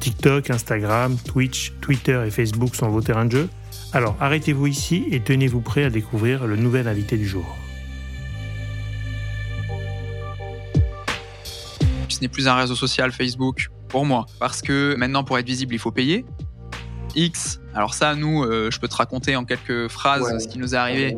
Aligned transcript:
TikTok, 0.00 0.50
Instagram, 0.50 1.16
Twitch, 1.18 1.72
Twitter 1.80 2.22
et 2.26 2.30
Facebook 2.30 2.74
sont 2.74 2.88
vos 2.88 3.02
terrains 3.02 3.26
de 3.26 3.32
jeu 3.32 3.48
Alors 3.92 4.16
arrêtez-vous 4.20 4.66
ici 4.66 5.04
et 5.10 5.20
tenez-vous 5.20 5.60
prêt 5.60 5.84
à 5.84 5.90
découvrir 5.90 6.46
le 6.46 6.56
nouvel 6.56 6.88
invité 6.88 7.16
du 7.16 7.28
jour. 7.28 7.56
Ce 12.08 12.20
n'est 12.20 12.28
plus 12.28 12.48
un 12.48 12.54
réseau 12.54 12.74
social 12.74 13.12
Facebook 13.12 13.70
pour 13.88 14.04
moi, 14.04 14.26
parce 14.38 14.62
que 14.62 14.94
maintenant 14.96 15.24
pour 15.24 15.38
être 15.38 15.46
visible 15.46 15.74
il 15.74 15.78
faut 15.78 15.90
payer. 15.92 16.24
X, 17.14 17.60
alors 17.74 17.94
ça 17.94 18.14
nous, 18.14 18.44
euh, 18.44 18.70
je 18.70 18.78
peux 18.78 18.88
te 18.88 18.96
raconter 18.96 19.36
en 19.36 19.44
quelques 19.44 19.88
phrases 19.88 20.42
ce 20.42 20.48
qui 20.48 20.58
nous 20.58 20.74
est 20.74 20.78
arrivé. 20.78 21.16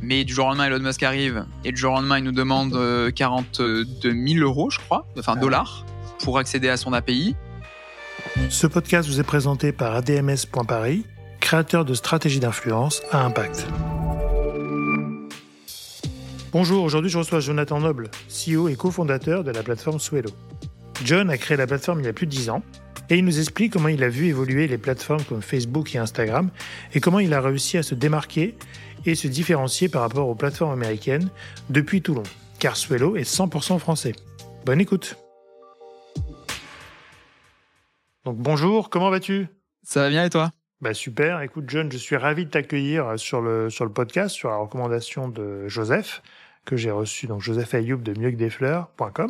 Mais 0.00 0.24
du 0.24 0.32
jour 0.32 0.46
au 0.46 0.48
lendemain, 0.48 0.66
Elon 0.66 0.80
Musk 0.80 1.02
arrive 1.02 1.44
et 1.64 1.72
du 1.72 1.76
jour 1.76 1.92
au 1.92 1.96
lendemain, 1.96 2.18
il 2.18 2.24
nous 2.24 2.32
demande 2.32 2.72
42 3.14 3.84
000 4.02 4.38
euros, 4.40 4.70
je 4.70 4.78
crois, 4.78 5.06
enfin 5.18 5.36
dollars, 5.36 5.84
pour 6.22 6.38
accéder 6.38 6.68
à 6.68 6.76
son 6.76 6.92
API. 6.92 7.34
Ce 8.50 8.66
podcast 8.66 9.08
vous 9.08 9.20
est 9.20 9.24
présenté 9.24 9.72
par 9.72 9.94
ADMS.Paris, 9.94 11.04
créateur 11.40 11.84
de 11.84 11.94
stratégies 11.94 12.40
d'influence 12.40 13.02
à 13.10 13.24
impact. 13.24 13.66
Bonjour, 16.52 16.82
aujourd'hui 16.82 17.10
je 17.10 17.18
reçois 17.18 17.40
Jonathan 17.40 17.80
Noble, 17.80 18.10
CEO 18.28 18.68
et 18.68 18.74
cofondateur 18.74 19.44
de 19.44 19.50
la 19.50 19.62
plateforme 19.62 20.00
Swello. 20.00 20.30
John 21.04 21.30
a 21.30 21.36
créé 21.36 21.56
la 21.56 21.66
plateforme 21.66 22.00
il 22.00 22.06
y 22.06 22.08
a 22.08 22.12
plus 22.12 22.26
de 22.26 22.30
10 22.30 22.50
ans 22.50 22.62
et 23.10 23.18
il 23.18 23.24
nous 23.24 23.38
explique 23.38 23.74
comment 23.74 23.88
il 23.88 24.02
a 24.02 24.08
vu 24.08 24.26
évoluer 24.26 24.66
les 24.66 24.78
plateformes 24.78 25.22
comme 25.24 25.42
Facebook 25.42 25.94
et 25.94 25.98
Instagram 25.98 26.50
et 26.94 27.00
comment 27.00 27.20
il 27.20 27.34
a 27.34 27.40
réussi 27.40 27.78
à 27.78 27.82
se 27.82 27.94
démarquer 27.94 28.56
et 29.04 29.14
se 29.14 29.28
différencier 29.28 29.88
par 29.88 30.02
rapport 30.02 30.28
aux 30.28 30.34
plateformes 30.34 30.72
américaines 30.72 31.28
depuis 31.70 32.02
Toulon, 32.02 32.24
car 32.58 32.76
Swello 32.76 33.16
est 33.16 33.30
100% 33.30 33.78
français. 33.78 34.14
Bonne 34.64 34.80
écoute 34.80 35.16
donc 38.28 38.36
bonjour, 38.36 38.90
comment 38.90 39.08
vas-tu? 39.08 39.46
Ça 39.82 40.02
va 40.02 40.10
bien 40.10 40.22
et 40.22 40.28
toi? 40.28 40.50
Bah 40.82 40.92
super, 40.92 41.40
écoute 41.40 41.64
John, 41.66 41.90
je 41.90 41.96
suis 41.96 42.14
ravi 42.14 42.44
de 42.44 42.50
t'accueillir 42.50 43.18
sur 43.18 43.40
le, 43.40 43.70
sur 43.70 43.86
le 43.86 43.90
podcast, 43.90 44.34
sur 44.34 44.50
la 44.50 44.56
recommandation 44.56 45.28
de 45.28 45.66
Joseph, 45.66 46.20
que 46.66 46.76
j'ai 46.76 46.90
reçu, 46.90 47.26
donc 47.26 47.40
Joseph 47.40 47.72
Ayoub 47.72 48.02
de 48.02 48.12
mieux 48.20 48.30
que 48.30 49.26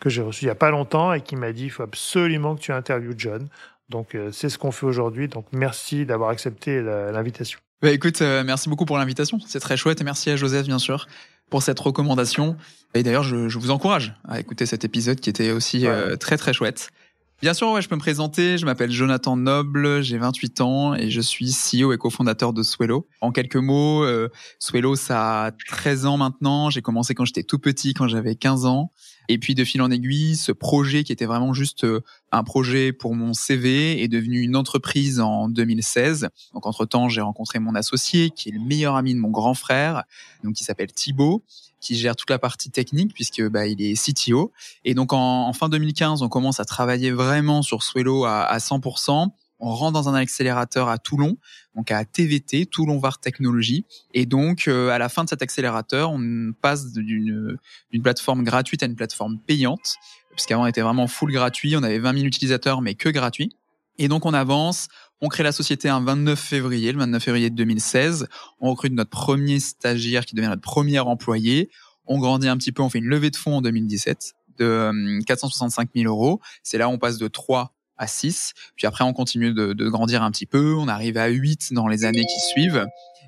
que 0.00 0.08
j'ai 0.08 0.22
reçu 0.22 0.46
il 0.46 0.48
y 0.48 0.50
a 0.50 0.54
pas 0.54 0.70
longtemps 0.70 1.12
et 1.12 1.20
qui 1.20 1.36
m'a 1.36 1.52
dit 1.52 1.64
il 1.64 1.70
faut 1.70 1.82
absolument 1.82 2.56
que 2.56 2.62
tu 2.62 2.72
interviewes 2.72 3.14
John. 3.18 3.48
Donc 3.90 4.14
euh, 4.14 4.30
c'est 4.32 4.48
ce 4.48 4.56
qu'on 4.56 4.72
fait 4.72 4.86
aujourd'hui, 4.86 5.28
donc 5.28 5.44
merci 5.52 6.06
d'avoir 6.06 6.30
accepté 6.30 6.80
l'invitation. 6.80 7.60
Bah 7.82 7.90
écoute, 7.90 8.22
euh, 8.22 8.44
merci 8.44 8.70
beaucoup 8.70 8.86
pour 8.86 8.96
l'invitation, 8.96 9.38
c'est 9.46 9.60
très 9.60 9.76
chouette 9.76 10.00
et 10.00 10.04
merci 10.04 10.30
à 10.30 10.36
Joseph 10.36 10.64
bien 10.64 10.78
sûr 10.78 11.06
pour 11.50 11.62
cette 11.62 11.80
recommandation. 11.80 12.56
Et 12.94 13.02
d'ailleurs 13.02 13.24
je, 13.24 13.50
je, 13.50 13.58
vous 13.58 13.70
encourage 13.70 14.14
à 14.26 14.40
écouter 14.40 14.64
cet 14.64 14.86
épisode 14.86 15.20
qui 15.20 15.28
était 15.28 15.50
aussi 15.50 15.86
euh, 15.86 16.16
très 16.16 16.38
très 16.38 16.54
chouette. 16.54 16.90
Bien 17.40 17.54
sûr, 17.54 17.70
ouais, 17.70 17.80
je 17.80 17.88
peux 17.88 17.94
me 17.94 18.00
présenter. 18.00 18.58
Je 18.58 18.66
m'appelle 18.66 18.90
Jonathan 18.90 19.36
Noble, 19.36 20.02
j'ai 20.02 20.18
28 20.18 20.60
ans 20.60 20.94
et 20.96 21.08
je 21.08 21.20
suis 21.20 21.52
CEO 21.52 21.92
et 21.92 21.96
cofondateur 21.96 22.52
de 22.52 22.64
Swello. 22.64 23.06
En 23.20 23.30
quelques 23.30 23.54
mots, 23.54 24.02
euh, 24.02 24.28
Swello, 24.58 24.96
ça 24.96 25.44
a 25.44 25.50
13 25.52 26.06
ans 26.06 26.16
maintenant. 26.16 26.68
J'ai 26.68 26.82
commencé 26.82 27.14
quand 27.14 27.24
j'étais 27.24 27.44
tout 27.44 27.60
petit, 27.60 27.94
quand 27.94 28.08
j'avais 28.08 28.34
15 28.34 28.66
ans. 28.66 28.90
Et 29.28 29.38
puis 29.38 29.54
de 29.54 29.62
fil 29.62 29.80
en 29.82 29.90
aiguille, 29.92 30.34
ce 30.34 30.50
projet 30.50 31.04
qui 31.04 31.12
était 31.12 31.26
vraiment 31.26 31.52
juste 31.52 31.84
euh, 31.84 32.00
un 32.32 32.42
projet 32.42 32.92
pour 32.92 33.14
mon 33.14 33.34
CV 33.34 34.02
est 34.02 34.08
devenu 34.08 34.40
une 34.40 34.56
entreprise 34.56 35.20
en 35.20 35.48
2016. 35.48 36.30
Donc 36.54 36.66
entre-temps, 36.66 37.08
j'ai 37.08 37.20
rencontré 37.20 37.60
mon 37.60 37.76
associé 37.76 38.30
qui 38.30 38.48
est 38.48 38.52
le 38.52 38.60
meilleur 38.60 38.96
ami 38.96 39.14
de 39.14 39.20
mon 39.20 39.30
grand 39.30 39.54
frère, 39.54 40.02
donc 40.42 40.54
qui 40.54 40.64
s'appelle 40.64 40.92
Thibaut 40.92 41.44
qui 41.80 41.96
gère 41.96 42.16
toute 42.16 42.30
la 42.30 42.38
partie 42.38 42.70
technique 42.70 43.14
puisque 43.14 43.42
bah, 43.48 43.66
il 43.66 43.80
est 43.82 43.94
CTO. 43.94 44.52
Et 44.84 44.94
donc 44.94 45.12
en, 45.12 45.52
fin 45.52 45.68
2015, 45.68 46.22
on 46.22 46.28
commence 46.28 46.60
à 46.60 46.64
travailler 46.64 47.10
vraiment 47.10 47.62
sur 47.62 47.82
Swello 47.82 48.24
à, 48.24 48.42
à 48.42 48.58
100% 48.58 49.30
on 49.60 49.74
rentre 49.74 49.92
dans 49.92 50.08
un 50.08 50.14
accélérateur 50.14 50.88
à 50.88 50.98
Toulon, 50.98 51.36
donc 51.74 51.90
à 51.90 52.04
TVT, 52.04 52.66
Toulon 52.66 52.98
Var 52.98 53.18
Technologies. 53.18 53.84
Et 54.14 54.26
donc, 54.26 54.68
euh, 54.68 54.90
à 54.90 54.98
la 54.98 55.08
fin 55.08 55.24
de 55.24 55.28
cet 55.28 55.42
accélérateur, 55.42 56.12
on 56.12 56.52
passe 56.60 56.92
d'une 56.92 57.58
plateforme 58.02 58.44
gratuite 58.44 58.82
à 58.82 58.86
une 58.86 58.94
plateforme 58.94 59.38
payante, 59.38 59.96
puisqu'avant 60.30 60.62
on 60.62 60.66
était 60.66 60.80
vraiment 60.80 61.08
full 61.08 61.32
gratuit, 61.32 61.76
on 61.76 61.82
avait 61.82 61.98
20 61.98 62.14
000 62.14 62.26
utilisateurs, 62.26 62.80
mais 62.80 62.94
que 62.94 63.08
gratuit. 63.08 63.50
Et 63.98 64.06
donc, 64.06 64.26
on 64.26 64.34
avance, 64.34 64.88
on 65.20 65.28
crée 65.28 65.42
la 65.42 65.52
société 65.52 65.88
un 65.88 66.00
29 66.00 66.38
février, 66.38 66.92
le 66.92 66.98
29 66.98 67.22
février 67.22 67.50
2016. 67.50 68.28
On 68.60 68.70
recrute 68.70 68.92
notre 68.92 69.10
premier 69.10 69.58
stagiaire 69.60 70.24
qui 70.24 70.34
devient 70.34 70.48
notre 70.48 70.62
premier 70.62 70.98
employé. 71.00 71.70
On 72.06 72.18
grandit 72.18 72.48
un 72.48 72.56
petit 72.56 72.72
peu, 72.72 72.82
on 72.82 72.88
fait 72.88 72.98
une 72.98 73.06
levée 73.06 73.30
de 73.30 73.36
fonds 73.36 73.56
en 73.56 73.60
2017 73.60 74.34
de 74.58 75.20
465 75.26 75.88
euh, 75.88 76.00
000 76.02 76.12
euros. 76.12 76.40
C'est 76.62 76.78
là 76.78 76.88
où 76.88 76.92
on 76.92 76.98
passe 76.98 77.18
de 77.18 77.28
3 77.28 77.74
à 77.96 78.06
6. 78.06 78.52
Puis 78.76 78.86
après, 78.86 79.04
on 79.04 79.12
continue 79.12 79.52
de, 79.52 79.72
de, 79.72 79.88
grandir 79.88 80.22
un 80.22 80.30
petit 80.30 80.46
peu. 80.46 80.74
On 80.74 80.88
arrive 80.88 81.16
à 81.16 81.26
8 81.26 81.72
dans 81.72 81.88
les 81.88 82.04
années 82.04 82.24
qui 82.24 82.40
suivent. 82.52 82.86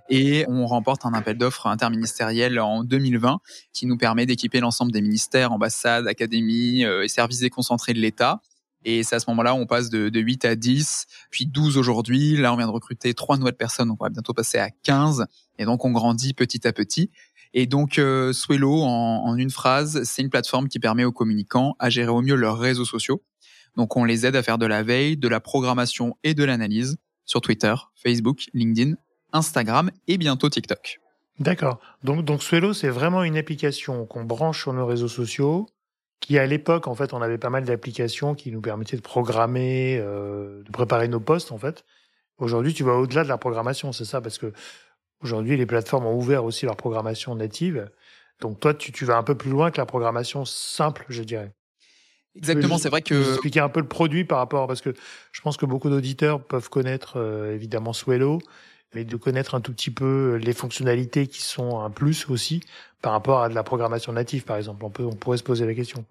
Et 0.08 0.44
on 0.48 0.66
remporte 0.66 1.06
un 1.06 1.14
appel 1.14 1.38
d'offres 1.38 1.68
interministériel 1.68 2.58
en 2.58 2.82
2020 2.82 3.38
qui 3.72 3.86
nous 3.86 3.96
permet 3.96 4.26
d'équiper 4.26 4.58
l'ensemble 4.58 4.90
des 4.90 5.02
ministères, 5.02 5.52
ambassades, 5.52 6.08
académies 6.08 6.84
euh, 6.84 7.04
et 7.04 7.08
services 7.08 7.40
déconcentrés 7.40 7.94
de 7.94 8.00
l'État 8.00 8.40
et 8.84 9.02
c'est 9.02 9.16
à 9.16 9.20
ce 9.20 9.28
moment-là 9.30 9.54
on 9.54 9.66
passe 9.66 9.90
de, 9.90 10.08
de 10.08 10.20
8 10.20 10.44
à 10.44 10.56
10, 10.56 11.06
puis 11.30 11.46
12 11.46 11.76
aujourd'hui. 11.76 12.36
Là, 12.36 12.52
on 12.52 12.56
vient 12.56 12.66
de 12.66 12.72
recruter 12.72 13.14
trois 13.14 13.36
nouvelles 13.36 13.56
personnes, 13.56 13.90
on 13.90 13.96
va 14.02 14.08
bientôt 14.08 14.32
passer 14.32 14.58
à 14.58 14.70
15. 14.70 15.26
Et 15.58 15.64
donc, 15.64 15.84
on 15.84 15.90
grandit 15.90 16.32
petit 16.32 16.66
à 16.66 16.72
petit. 16.72 17.10
Et 17.52 17.66
donc, 17.66 17.98
euh, 17.98 18.32
Swello, 18.32 18.82
en, 18.82 19.24
en 19.24 19.36
une 19.36 19.50
phrase, 19.50 20.02
c'est 20.04 20.22
une 20.22 20.30
plateforme 20.30 20.68
qui 20.68 20.78
permet 20.78 21.04
aux 21.04 21.12
communicants 21.12 21.74
à 21.78 21.90
gérer 21.90 22.10
au 22.10 22.22
mieux 22.22 22.36
leurs 22.36 22.58
réseaux 22.58 22.84
sociaux. 22.84 23.22
Donc, 23.76 23.96
on 23.96 24.04
les 24.04 24.26
aide 24.26 24.36
à 24.36 24.42
faire 24.42 24.58
de 24.58 24.66
la 24.66 24.82
veille, 24.82 25.16
de 25.16 25.28
la 25.28 25.40
programmation 25.40 26.16
et 26.22 26.34
de 26.34 26.44
l'analyse 26.44 26.96
sur 27.24 27.40
Twitter, 27.40 27.74
Facebook, 27.94 28.44
LinkedIn, 28.54 28.94
Instagram 29.32 29.90
et 30.08 30.18
bientôt 30.18 30.48
TikTok. 30.48 31.00
D'accord. 31.38 31.80
Donc, 32.04 32.24
donc 32.24 32.42
Swello, 32.42 32.72
c'est 32.72 32.88
vraiment 32.88 33.22
une 33.22 33.36
application 33.36 34.06
qu'on 34.06 34.24
branche 34.24 34.62
sur 34.62 34.72
nos 34.72 34.86
réseaux 34.86 35.08
sociaux 35.08 35.66
qui 36.20 36.38
à 36.38 36.46
l'époque, 36.46 36.86
en 36.86 36.94
fait, 36.94 37.12
on 37.12 37.22
avait 37.22 37.38
pas 37.38 37.50
mal 37.50 37.64
d'applications 37.64 38.34
qui 38.34 38.52
nous 38.52 38.60
permettaient 38.60 38.96
de 38.96 39.02
programmer, 39.02 39.98
euh, 39.98 40.62
de 40.62 40.70
préparer 40.70 41.08
nos 41.08 41.20
postes, 41.20 41.50
en 41.50 41.58
fait. 41.58 41.84
Aujourd'hui, 42.38 42.72
tu 42.72 42.84
vas 42.84 42.92
au-delà 42.92 43.24
de 43.24 43.28
la 43.28 43.38
programmation, 43.38 43.92
c'est 43.92 44.04
ça, 44.04 44.20
parce 44.20 44.38
que 44.38 44.52
aujourd'hui, 45.22 45.56
les 45.56 45.66
plateformes 45.66 46.06
ont 46.06 46.16
ouvert 46.16 46.44
aussi 46.44 46.66
leur 46.66 46.76
programmation 46.76 47.34
native. 47.34 47.90
Donc 48.40 48.60
toi, 48.60 48.72
tu, 48.74 48.92
tu 48.92 49.04
vas 49.04 49.16
un 49.16 49.22
peu 49.22 49.34
plus 49.34 49.50
loin 49.50 49.70
que 49.70 49.78
la 49.78 49.86
programmation 49.86 50.44
simple, 50.44 51.04
je 51.08 51.22
dirais. 51.22 51.52
Exactement, 52.36 52.78
c'est 52.78 52.88
vrai 52.88 53.02
que. 53.02 53.32
Expliquer 53.32 53.60
un 53.60 53.68
peu 53.68 53.80
le 53.80 53.88
produit 53.88 54.24
par 54.24 54.38
rapport, 54.38 54.66
parce 54.66 54.80
que 54.80 54.94
je 55.32 55.40
pense 55.40 55.56
que 55.56 55.66
beaucoup 55.66 55.90
d'auditeurs 55.90 56.42
peuvent 56.42 56.68
connaître 56.68 57.18
euh, 57.18 57.54
évidemment 57.54 57.92
Swello, 57.92 58.38
mais 58.94 59.04
de 59.04 59.16
connaître 59.16 59.54
un 59.54 59.60
tout 59.60 59.72
petit 59.72 59.90
peu 59.90 60.36
les 60.36 60.52
fonctionnalités 60.52 61.26
qui 61.26 61.42
sont 61.42 61.80
un 61.80 61.90
plus 61.90 62.28
aussi 62.28 62.62
par 63.02 63.12
rapport 63.12 63.42
à 63.42 63.48
de 63.48 63.54
la 63.54 63.62
programmation 63.62 64.12
native, 64.12 64.44
par 64.44 64.56
exemple. 64.56 64.84
On, 64.84 64.90
peut, 64.90 65.04
on 65.04 65.14
pourrait 65.14 65.38
se 65.38 65.42
poser 65.42 65.66
la 65.66 65.74
question. 65.74 66.04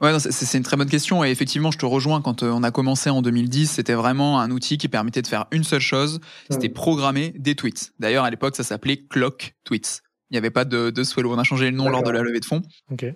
Ouais, 0.00 0.18
c'est 0.18 0.58
une 0.58 0.64
très 0.64 0.76
bonne 0.76 0.90
question 0.90 1.24
et 1.24 1.30
effectivement, 1.30 1.70
je 1.70 1.78
te 1.78 1.86
rejoins. 1.86 2.20
Quand 2.20 2.42
euh, 2.42 2.50
on 2.50 2.64
a 2.64 2.70
commencé 2.72 3.10
en 3.10 3.22
2010, 3.22 3.70
c'était 3.70 3.94
vraiment 3.94 4.40
un 4.40 4.50
outil 4.50 4.76
qui 4.76 4.88
permettait 4.88 5.22
de 5.22 5.26
faire 5.26 5.46
une 5.52 5.62
seule 5.62 5.80
chose, 5.80 6.20
c'était 6.50 6.68
programmer 6.68 7.32
des 7.38 7.54
tweets. 7.54 7.92
D'ailleurs, 8.00 8.24
à 8.24 8.30
l'époque, 8.30 8.56
ça 8.56 8.64
s'appelait 8.64 8.96
Clock 8.96 9.54
Tweets. 9.62 10.02
Il 10.34 10.38
n'y 10.38 10.38
avait 10.38 10.50
pas 10.50 10.64
de, 10.64 10.90
de. 10.90 11.26
On 11.26 11.38
a 11.38 11.44
changé 11.44 11.70
le 11.70 11.76
nom 11.76 11.88
lors 11.88 12.02
de 12.02 12.10
la 12.10 12.20
levée 12.20 12.40
de 12.40 12.44
fonds. 12.44 12.62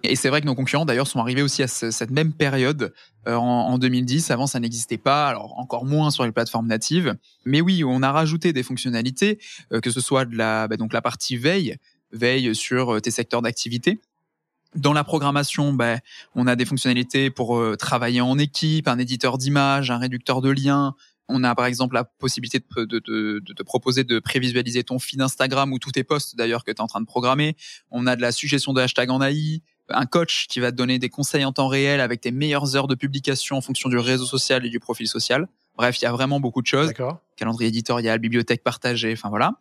Et 0.04 0.14
c'est 0.14 0.28
vrai 0.28 0.40
que 0.40 0.46
nos 0.46 0.54
concurrents, 0.54 0.84
d'ailleurs, 0.84 1.08
sont 1.08 1.18
arrivés 1.18 1.42
aussi 1.42 1.64
à 1.64 1.66
cette 1.66 2.12
même 2.12 2.32
période 2.32 2.94
euh, 3.26 3.34
en, 3.34 3.76
2010. 3.76 4.30
Avant, 4.30 4.46
ça 4.46 4.60
n'existait 4.60 4.98
pas. 4.98 5.26
Alors, 5.26 5.58
encore 5.58 5.84
moins 5.84 6.12
sur 6.12 6.24
les 6.24 6.30
plateformes 6.30 6.68
natives. 6.68 7.16
Mais 7.44 7.60
oui, 7.60 7.82
on 7.82 8.04
a 8.04 8.12
rajouté 8.12 8.52
des 8.52 8.62
fonctionnalités, 8.62 9.40
euh, 9.72 9.80
que 9.80 9.90
ce 9.90 10.00
soit 10.00 10.26
de 10.26 10.36
la, 10.36 10.68
bah, 10.68 10.76
donc 10.76 10.92
la 10.92 11.02
partie 11.02 11.36
veille, 11.36 11.74
veille 12.12 12.54
sur 12.54 12.94
euh, 12.94 13.00
tes 13.00 13.10
secteurs 13.10 13.42
d'activité. 13.42 13.98
Dans 14.76 14.92
la 14.92 15.02
programmation, 15.02 15.72
bah, 15.72 15.96
on 16.36 16.46
a 16.46 16.54
des 16.54 16.66
fonctionnalités 16.66 17.30
pour 17.30 17.60
travailler 17.78 18.20
en 18.20 18.38
équipe, 18.38 18.86
un 18.86 18.98
éditeur 18.98 19.38
d'images, 19.38 19.90
un 19.90 19.98
réducteur 19.98 20.40
de 20.40 20.50
liens, 20.50 20.94
on 21.28 21.44
a 21.44 21.54
par 21.54 21.66
exemple 21.66 21.94
la 21.94 22.04
possibilité 22.04 22.58
de, 22.76 22.84
de, 22.84 23.52
te 23.52 23.62
proposer 23.62 24.04
de 24.04 24.18
prévisualiser 24.18 24.82
ton 24.82 24.98
feed 24.98 25.20
Instagram 25.20 25.72
ou 25.72 25.78
tous 25.78 25.92
tes 25.92 26.04
posts 26.04 26.36
d'ailleurs 26.36 26.64
que 26.64 26.70
tu 26.70 26.76
es 26.76 26.80
en 26.80 26.86
train 26.86 27.00
de 27.00 27.06
programmer. 27.06 27.56
On 27.90 28.06
a 28.06 28.16
de 28.16 28.22
la 28.22 28.32
suggestion 28.32 28.72
de 28.72 28.80
hashtag 28.80 29.10
en 29.10 29.20
AI, 29.20 29.62
un 29.90 30.06
coach 30.06 30.46
qui 30.48 30.60
va 30.60 30.70
te 30.70 30.76
donner 30.76 30.98
des 30.98 31.08
conseils 31.08 31.44
en 31.44 31.52
temps 31.52 31.68
réel 31.68 32.00
avec 32.00 32.20
tes 32.20 32.30
meilleures 32.30 32.76
heures 32.76 32.88
de 32.88 32.94
publication 32.94 33.56
en 33.56 33.60
fonction 33.60 33.88
du 33.88 33.98
réseau 33.98 34.26
social 34.26 34.64
et 34.64 34.70
du 34.70 34.80
profil 34.80 35.06
social. 35.06 35.48
Bref, 35.76 36.00
il 36.00 36.04
y 36.04 36.08
a 36.08 36.12
vraiment 36.12 36.40
beaucoup 36.40 36.62
de 36.62 36.66
choses. 36.66 36.92
Calendrier 37.36 37.68
éditorial, 37.68 38.18
bibliothèque 38.18 38.62
partagée, 38.62 39.12
enfin 39.12 39.28
voilà. 39.28 39.52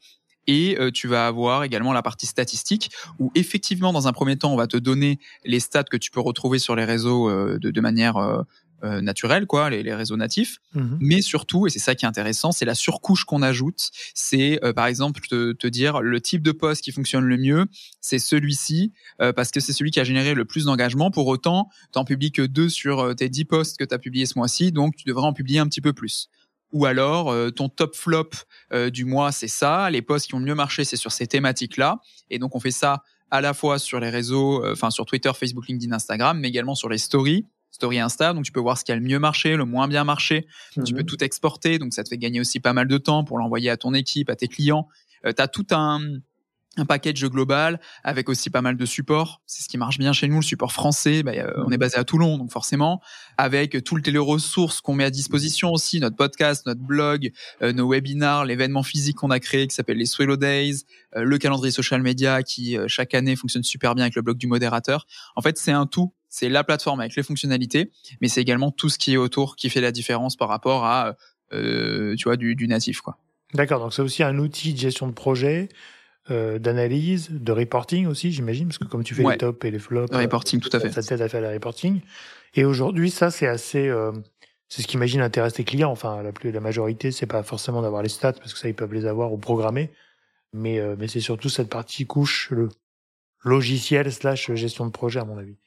Et 0.48 0.78
euh, 0.80 0.92
tu 0.92 1.08
vas 1.08 1.28
avoir 1.28 1.64
également 1.64 1.92
la 1.92 2.02
partie 2.02 2.26
statistique 2.26 2.90
où 3.20 3.32
effectivement, 3.36 3.92
dans 3.92 4.08
un 4.08 4.14
premier 4.14 4.38
temps, 4.38 4.54
on 4.54 4.56
va 4.56 4.68
te 4.68 4.78
donner 4.78 5.20
les 5.44 5.60
stats 5.60 5.84
que 5.84 5.98
tu 5.98 6.10
peux 6.10 6.22
retrouver 6.22 6.58
sur 6.58 6.76
les 6.76 6.86
réseaux 6.86 7.30
euh, 7.30 7.60
de, 7.60 7.70
de, 7.70 7.82
manière 7.82 8.16
euh, 8.16 8.44
euh, 8.84 9.02
naturels, 9.02 9.48
quoi, 9.48 9.72
les, 9.72 9.82
les, 9.82 9.96
réseaux 9.96 10.18
natifs. 10.18 10.60
Mhm. 10.76 11.00
Mais 11.02 11.22
surtout, 11.24 11.66
et 11.66 11.72
c'est 11.72 11.80
ça 11.80 11.96
qui 11.96 12.06
est 12.06 12.08
intéressant, 12.08 12.52
c'est 12.52 12.64
la 12.64 12.76
surcouche 12.76 13.26
qu'on 13.26 13.42
ajoute. 13.42 13.90
C'est 14.14 14.64
euh, 14.64 14.72
par 14.72 14.86
exemple 14.86 15.22
te, 15.28 15.54
te, 15.54 15.66
dire 15.66 16.02
le 16.02 16.22
type 16.22 16.44
de 16.44 16.52
poste 16.52 16.84
qui 16.84 16.92
fonctionne 16.92 17.26
le 17.26 17.38
mieux, 17.38 17.66
c'est 18.02 18.20
celui-ci 18.20 18.94
euh, 19.20 19.34
parce 19.34 19.50
que 19.50 19.60
c'est 19.60 19.74
celui 19.74 19.90
qui 19.90 20.00
a 20.00 20.04
généré 20.04 20.36
le 20.36 20.46
plus 20.46 20.66
d'engagement. 20.66 21.10
Pour 21.10 21.26
autant, 21.26 21.70
tu 21.92 21.98
en 21.98 22.06
publies 22.06 22.32
que 22.32 22.44
deux 22.44 22.70
sur 22.70 23.16
tes 23.16 23.30
dix 23.30 23.46
posts 23.46 23.78
que 23.78 23.84
tu 23.84 23.96
as 23.96 23.98
publiés 23.98 24.28
ce 24.28 24.38
mois-ci, 24.38 24.72
donc 24.72 24.96
tu 24.96 25.06
devrais 25.06 25.26
en 25.26 25.34
publier 25.34 25.58
un 25.58 25.68
petit 25.68 25.82
peu 25.82 25.94
plus 25.94 26.30
ou 26.74 26.86
alors 26.86 27.34
ton 27.54 27.70
top 27.70 27.96
flop 27.96 28.32
du 28.92 29.06
mois 29.06 29.32
c'est 29.32 29.48
ça, 29.48 29.90
les 29.90 30.02
posts 30.02 30.28
qui 30.28 30.36
ont 30.36 30.40
le 30.40 30.46
mieux 30.46 30.54
marché 30.54 30.84
c'est 30.84 30.98
sur 30.98 31.14
ces 31.14 31.26
thématiques 31.26 31.78
là 31.78 32.02
et 32.30 32.40
donc 32.40 32.56
on 32.56 32.60
fait 32.60 32.72
ça 32.72 33.04
à 33.32 33.40
la 33.40 33.54
fois 33.54 33.80
sur 33.80 34.02
les 34.02 34.10
réseaux 34.10 34.70
enfin 34.70 34.90
sur 34.90 35.06
Twitter, 35.06 35.32
Facebook, 35.34 35.66
LinkedIn, 35.70 35.96
Instagram 35.96 36.38
mais 36.38 36.50
également 36.50 36.76
sur 36.76 36.90
les 36.90 36.98
stories 36.98 37.46
Story 37.72 38.00
Insta, 38.00 38.34
donc 38.34 38.44
tu 38.44 38.52
peux 38.52 38.60
voir 38.60 38.78
ce 38.78 38.84
qui 38.84 38.92
a 38.92 38.96
le 38.96 39.02
mieux 39.02 39.20
marché, 39.20 39.56
le 39.56 39.66
moins 39.66 39.88
bien 39.88 40.04
marché. 40.04 40.48
Tu 40.86 40.94
peux 40.94 41.02
mhm. 41.02 41.06
tout 41.06 41.24
exporter, 41.24 41.80
donc 41.80 41.94
ça 41.94 42.04
te 42.04 42.10
fait 42.10 42.18
gagner 42.18 42.40
aussi 42.40 42.60
pas 42.60 42.74
mal 42.74 42.88
de 42.88 42.98
temps 42.98 43.24
pour 43.24 43.38
l'envoyer 43.38 43.70
à 43.70 43.78
ton 43.78 43.94
équipe, 43.94 44.30
à 44.30 44.36
tes 44.36 44.48
clients. 44.48 44.88
Euh, 45.26 45.34
tu 45.36 45.42
as 45.42 45.48
tout 45.48 45.68
un, 45.72 46.00
un 46.78 46.86
package 46.86 47.24
global 47.26 47.80
avec 48.04 48.30
aussi 48.30 48.50
pas 48.50 48.62
mal 48.62 48.78
de 48.78 48.86
supports. 48.86 49.42
C'est 49.46 49.64
ce 49.64 49.70
qui 49.70 49.78
marche 49.78 50.00
bien 50.00 50.12
chez 50.14 50.28
nous, 50.28 50.38
le 50.38 50.42
support 50.42 50.72
français. 50.72 51.22
Bah, 51.22 51.34
euh, 51.36 51.52
on 51.66 51.72
est 51.72 51.78
basé 51.78 51.98
à 51.98 52.04
Toulon, 52.04 52.38
donc 52.38 52.52
forcément, 52.52 53.02
avec 53.38 53.84
tout 53.84 53.96
le 53.96 54.02
téléressources 54.02 54.82
qu'on 54.82 54.94
met 54.94 55.04
à 55.04 55.12
disposition 55.12 55.72
aussi, 55.72 56.00
notre 56.00 56.16
podcast, 56.16 56.66
notre 56.66 56.82
blog, 56.82 57.32
euh, 57.62 57.74
nos 57.74 57.88
webinars, 57.88 58.46
l'événement 58.46 58.84
physique 58.84 59.18
qu'on 59.18 59.32
a 59.32 59.40
créé 59.40 59.68
qui 59.68 59.76
s'appelle 59.76 59.98
les 59.98 60.06
Swallow 60.06 60.38
Days, 60.38 60.84
le 61.16 61.38
calendrier 61.38 61.72
social 61.72 62.02
media 62.02 62.44
qui 62.44 62.78
chaque 62.88 63.14
année 63.14 63.36
fonctionne 63.36 63.64
super 63.64 63.96
bien 63.96 64.06
avec 64.06 64.16
le 64.16 64.22
blog 64.22 64.38
du 64.38 64.48
modérateur. 64.48 65.08
En 65.36 65.42
fait, 65.42 65.58
c'est 65.58 65.72
un 65.72 65.86
tout 65.86 66.14
c'est 66.38 66.50
la 66.50 66.64
plateforme 66.64 67.00
avec 67.00 67.16
les 67.16 67.24
fonctionnalités, 67.24 67.92
mais 68.22 68.28
c'est 68.28 68.42
également 68.42 68.70
tout 68.70 68.90
ce 68.90 69.00
qui 69.00 69.14
est 69.14 69.18
autour 69.18 69.56
qui 69.56 69.72
fait 69.72 69.82
la 69.82 69.92
différence 69.92 70.36
par 70.36 70.50
rapport 70.50 70.86
à, 70.86 71.16
euh, 71.52 72.16
tu 72.16 72.26
vois, 72.26 72.38
du, 72.38 72.56
du 72.56 72.68
natif, 72.68 73.02
quoi. 73.02 73.18
D'accord. 73.56 73.80
Donc 73.80 73.94
c'est 73.94 74.04
aussi 74.04 74.22
un 74.22 74.38
outil 74.38 74.74
de 74.74 74.78
gestion 74.78 75.08
de 75.08 75.14
projet, 75.14 75.70
euh, 76.30 76.60
d'analyse, 76.60 77.30
de 77.32 77.52
reporting 77.52 78.06
aussi, 78.06 78.32
j'imagine, 78.32 78.68
parce 78.68 78.78
que 78.78 78.84
comme 78.84 79.04
tu 79.04 79.16
fais 79.16 79.24
les 79.24 79.38
tops 79.38 79.66
et 79.66 79.72
les 79.72 79.80
flops, 79.80 80.12
le 80.12 80.18
reporting, 80.20 80.60
tout 80.60 80.70
à 80.74 80.80
fait. 80.80 80.92
Ça 80.92 81.02
t'aide 81.02 81.22
à 81.22 81.30
faire 81.30 81.42
le 81.42 81.50
reporting. 81.50 82.02
Et 82.54 82.66
aujourd'hui, 82.66 83.10
ça 83.10 83.32
c'est 83.32 83.48
assez, 83.48 83.88
euh, 83.88 84.12
c'est 84.70 84.84
ce 84.84 84.88
qui 84.88 84.98
imagine 84.98 85.22
intéresse 85.22 85.54
tes 85.54 85.64
clients. 85.64 85.92
Enfin, 85.92 86.22
la 86.22 86.34
plus, 86.34 86.52
la 86.52 86.60
majorité, 86.60 87.12
c'est 87.12 87.26
pas 87.26 87.42
forcément 87.42 87.82
d'avoir 87.82 88.04
les 88.04 88.10
stats 88.10 88.34
parce 88.34 88.54
que 88.54 88.60
ça 88.60 88.68
ils 88.68 88.76
peuvent 88.76 88.94
les 88.94 89.08
avoir 89.08 89.34
ou 89.34 89.38
programmer, 89.38 89.90
mais 90.54 90.78
euh, 90.78 90.96
mais 91.00 91.08
c'est 91.08 91.20
surtout 91.20 91.50
cette 91.50 91.70
partie 91.70 92.06
couche, 92.06 92.52
le 92.52 92.70
logiciel 93.44 94.12
slash 94.12 94.52
gestion 94.54 94.86
de 94.86 94.92
projet 94.92 95.20
à 95.20 95.26
mon 95.26 95.38
avis. 95.40 95.58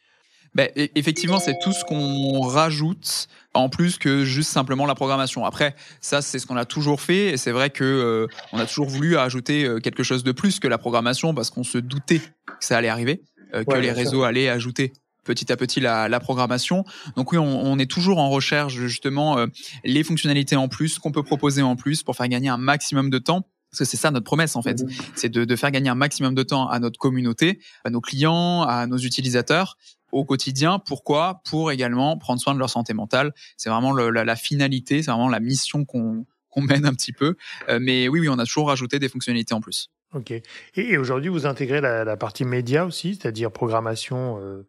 Ben, 0.55 0.69
effectivement, 0.75 1.38
c'est 1.38 1.58
tout 1.62 1.73
ce 1.73 1.85
qu'on 1.85 2.41
rajoute 2.41 3.29
en 3.55 3.69
plus 3.69 3.99
que 3.99 4.25
juste 4.25 4.50
simplement 4.50 4.87
la 4.87 4.94
programmation. 4.94 5.44
Après, 5.44 5.75
ça, 6.00 6.23
c'est 6.23 6.38
ce 6.38 6.47
qu'on 6.47 6.56
a 6.56 6.64
toujours 6.64 7.00
fait. 7.00 7.29
Et 7.29 7.37
c'est 7.37 7.52
vrai 7.52 7.70
que 7.70 7.85
euh, 7.85 8.26
on 8.52 8.58
a 8.58 8.67
toujours 8.67 8.88
voulu 8.88 9.17
ajouter 9.17 9.64
euh, 9.64 9.79
quelque 9.79 10.02
chose 10.02 10.25
de 10.25 10.32
plus 10.32 10.58
que 10.58 10.69
la 10.69 10.79
programmation 10.79 11.35
parce 11.35 11.50
qu'on 11.50 11.64
se 11.64 11.79
doutait 11.79 12.19
que 12.19 12.25
ça 12.61 12.76
allait 12.76 12.88
arriver, 12.88 13.23
euh, 13.55 13.64
que 13.64 13.76
les 13.76 13.93
réseaux 13.93 14.25
allaient 14.25 14.49
ajouter 14.49 14.93
petit 15.25 15.52
à 15.52 15.56
petit 15.56 15.81
la, 15.81 16.08
la 16.08 16.19
programmation. 16.19 16.85
Donc 17.17 17.31
oui, 17.32 17.38
on, 17.38 17.44
on, 17.44 17.79
est 17.79 17.91
toujours 17.91 18.19
en 18.19 18.31
recherche 18.31 18.75
justement 18.75 19.46
les 19.85 20.03
fonctionnalités 20.03 20.56
en 20.56 20.67
plus 20.67 20.99
qu'on 20.99 21.12
peut 21.12 21.23
proposer 21.23 21.62
en 21.62 21.76
plus 21.76 22.03
pour 22.03 22.17
faire 22.17 22.26
gagner 22.26 22.49
un 22.49 22.56
maximum 22.56 23.11
de 23.11 23.19
temps. 23.19 23.43
Parce 23.70 23.81
que 23.81 23.85
c'est 23.85 23.96
ça 23.99 24.11
notre 24.11 24.25
promesse 24.25 24.56
en 24.56 24.62
fait, 24.62 24.82
mmh 24.82 24.88
c'est 25.14 25.29
de, 25.29 25.44
de, 25.44 25.56
faire 25.56 25.70
gagner 25.70 25.91
un 25.91 25.94
maximum 25.94 26.35
de 26.35 26.43
temps 26.43 26.69
à 26.69 26.81
notre 26.81 26.99
communauté, 26.99 27.61
à 27.85 27.91
nos 27.91 28.00
clients, 28.00 28.62
à 28.62 28.88
nos 28.88 28.96
utilisateurs, 28.96 29.76
au 30.12 30.25
quotidien. 30.25 30.79
Pourquoi? 30.79 31.43
Pour 31.49 31.73
également 31.73 32.17
prendre 32.17 32.41
soin 32.41 32.55
de 32.55 32.59
leur 32.59 32.71
santé 32.71 32.95
mentale. 32.95 33.33
C'est 33.57 33.71
vraiment 33.71 33.93
la, 33.93 34.37
finalité, 34.37 35.03
c'est 35.03 35.11
vraiment 35.11 35.29
la 35.29 35.41
mission 35.41 35.85
qu'on 35.85 36.25
mène 36.57 36.87
un 36.87 36.95
petit 36.95 37.12
peu. 37.12 37.37
Euh, 37.69 37.79
mais 37.81 38.09
oui, 38.09 38.21
oui, 38.21 38.29
on 38.29 38.39
a 38.39 38.45
toujours 38.45 38.69
rajouté 38.69 38.99
des 38.99 39.09
fonctionnalités 39.09 39.55
en 39.55 39.61
plus. 39.61 39.91
Ok. 40.15 40.33
Et, 40.75 40.99
aujourd'hui, 40.99 41.31
vous 41.31 41.47
intégrez 41.47 41.81
la, 41.81 42.17
partie 42.17 42.45
média 42.45 42.85
aussi, 42.85 43.15
c'est-à-dire 43.15 43.53
programmation 43.53 44.39
euh, 44.41 44.67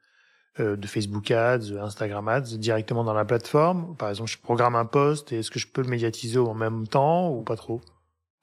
euh, 0.59 0.75
de 0.75 0.87
Facebook 0.87 1.31
Ads, 1.31 1.77
Instagram 1.81 2.27
Ads 2.27 2.57
directement 2.57 3.03
dans 3.03 3.13
la 3.13 3.25
plateforme? 3.25 3.95
Par 3.97 4.09
exemple, 4.09 4.29
je 4.29 4.37
programme 4.37 4.75
un 4.75 4.85
post 4.85 5.31
et 5.31 5.39
est-ce 5.39 5.49
que 5.49 5.59
je 5.59 5.67
peux 5.67 5.81
le 5.81 5.87
médiatiser 5.87 6.37
en 6.37 6.53
même 6.53 6.87
temps 6.87 7.31
ou 7.31 7.41
pas 7.41 7.55
trop? 7.55 7.81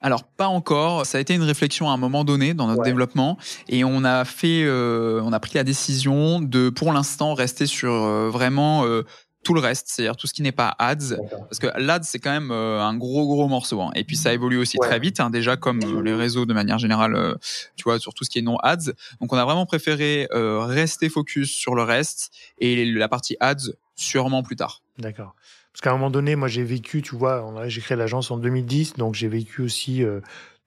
Alors 0.01 0.23
pas 0.23 0.47
encore. 0.47 1.05
Ça 1.05 1.17
a 1.17 1.21
été 1.21 1.33
une 1.33 1.43
réflexion 1.43 1.89
à 1.89 1.93
un 1.93 1.97
moment 1.97 2.23
donné 2.23 2.53
dans 2.53 2.67
notre 2.67 2.83
développement 2.83 3.37
et 3.67 3.83
on 3.83 4.03
a 4.03 4.25
fait, 4.25 4.63
euh, 4.63 5.21
on 5.23 5.33
a 5.33 5.39
pris 5.39 5.55
la 5.55 5.63
décision 5.63 6.39
de, 6.39 6.69
pour 6.69 6.93
l'instant, 6.93 7.33
rester 7.33 7.65
sur 7.65 7.91
euh, 7.91 8.29
vraiment 8.29 8.85
euh, 8.85 9.03
tout 9.43 9.53
le 9.53 9.61
reste, 9.61 9.87
c'est-à-dire 9.89 10.17
tout 10.17 10.27
ce 10.27 10.33
qui 10.33 10.41
n'est 10.41 10.51
pas 10.51 10.75
ads, 10.79 11.15
parce 11.47 11.59
que 11.59 11.67
l'ads 11.77 12.03
c'est 12.03 12.19
quand 12.19 12.31
même 12.31 12.51
un 12.51 12.93
gros 12.97 13.25
gros 13.25 13.47
morceau. 13.47 13.81
Hein. 13.81 13.91
Et 13.95 14.03
puis 14.03 14.17
ça 14.17 14.33
évolue 14.33 14.57
aussi 14.57 14.77
très 14.77 14.99
vite, 14.99 15.21
hein, 15.21 15.29
déjà 15.29 15.55
comme 15.55 15.79
les 16.03 16.13
réseaux 16.13 16.45
de 16.45 16.53
manière 16.53 16.77
générale, 16.77 17.37
tu 17.77 17.83
vois, 17.83 17.99
sur 17.99 18.13
tout 18.13 18.25
ce 18.25 18.29
qui 18.29 18.39
est 18.39 18.41
non 18.41 18.57
ads. 18.57 18.91
Donc 19.21 19.31
on 19.31 19.37
a 19.37 19.45
vraiment 19.45 19.65
préféré 19.65 20.27
rester 20.33 21.07
focus 21.07 21.49
sur 21.51 21.73
le 21.73 21.83
reste 21.83 22.31
et 22.59 22.83
la 22.85 23.07
partie 23.07 23.37
ads 23.39 23.71
sûrement 23.95 24.43
plus 24.43 24.57
tard. 24.57 24.81
D'accord. 24.97 25.35
Parce 25.73 25.81
qu'à 25.81 25.91
un 25.91 25.93
moment 25.93 26.09
donné, 26.09 26.35
moi, 26.35 26.47
j'ai 26.47 26.63
vécu, 26.63 27.01
tu 27.01 27.15
vois, 27.15 27.67
j'ai 27.67 27.81
créé 27.81 27.97
l'agence 27.97 28.31
en 28.31 28.37
2010, 28.37 28.93
donc 28.93 29.15
j'ai 29.15 29.27
vécu 29.27 29.61
aussi 29.61 30.03
euh, 30.03 30.19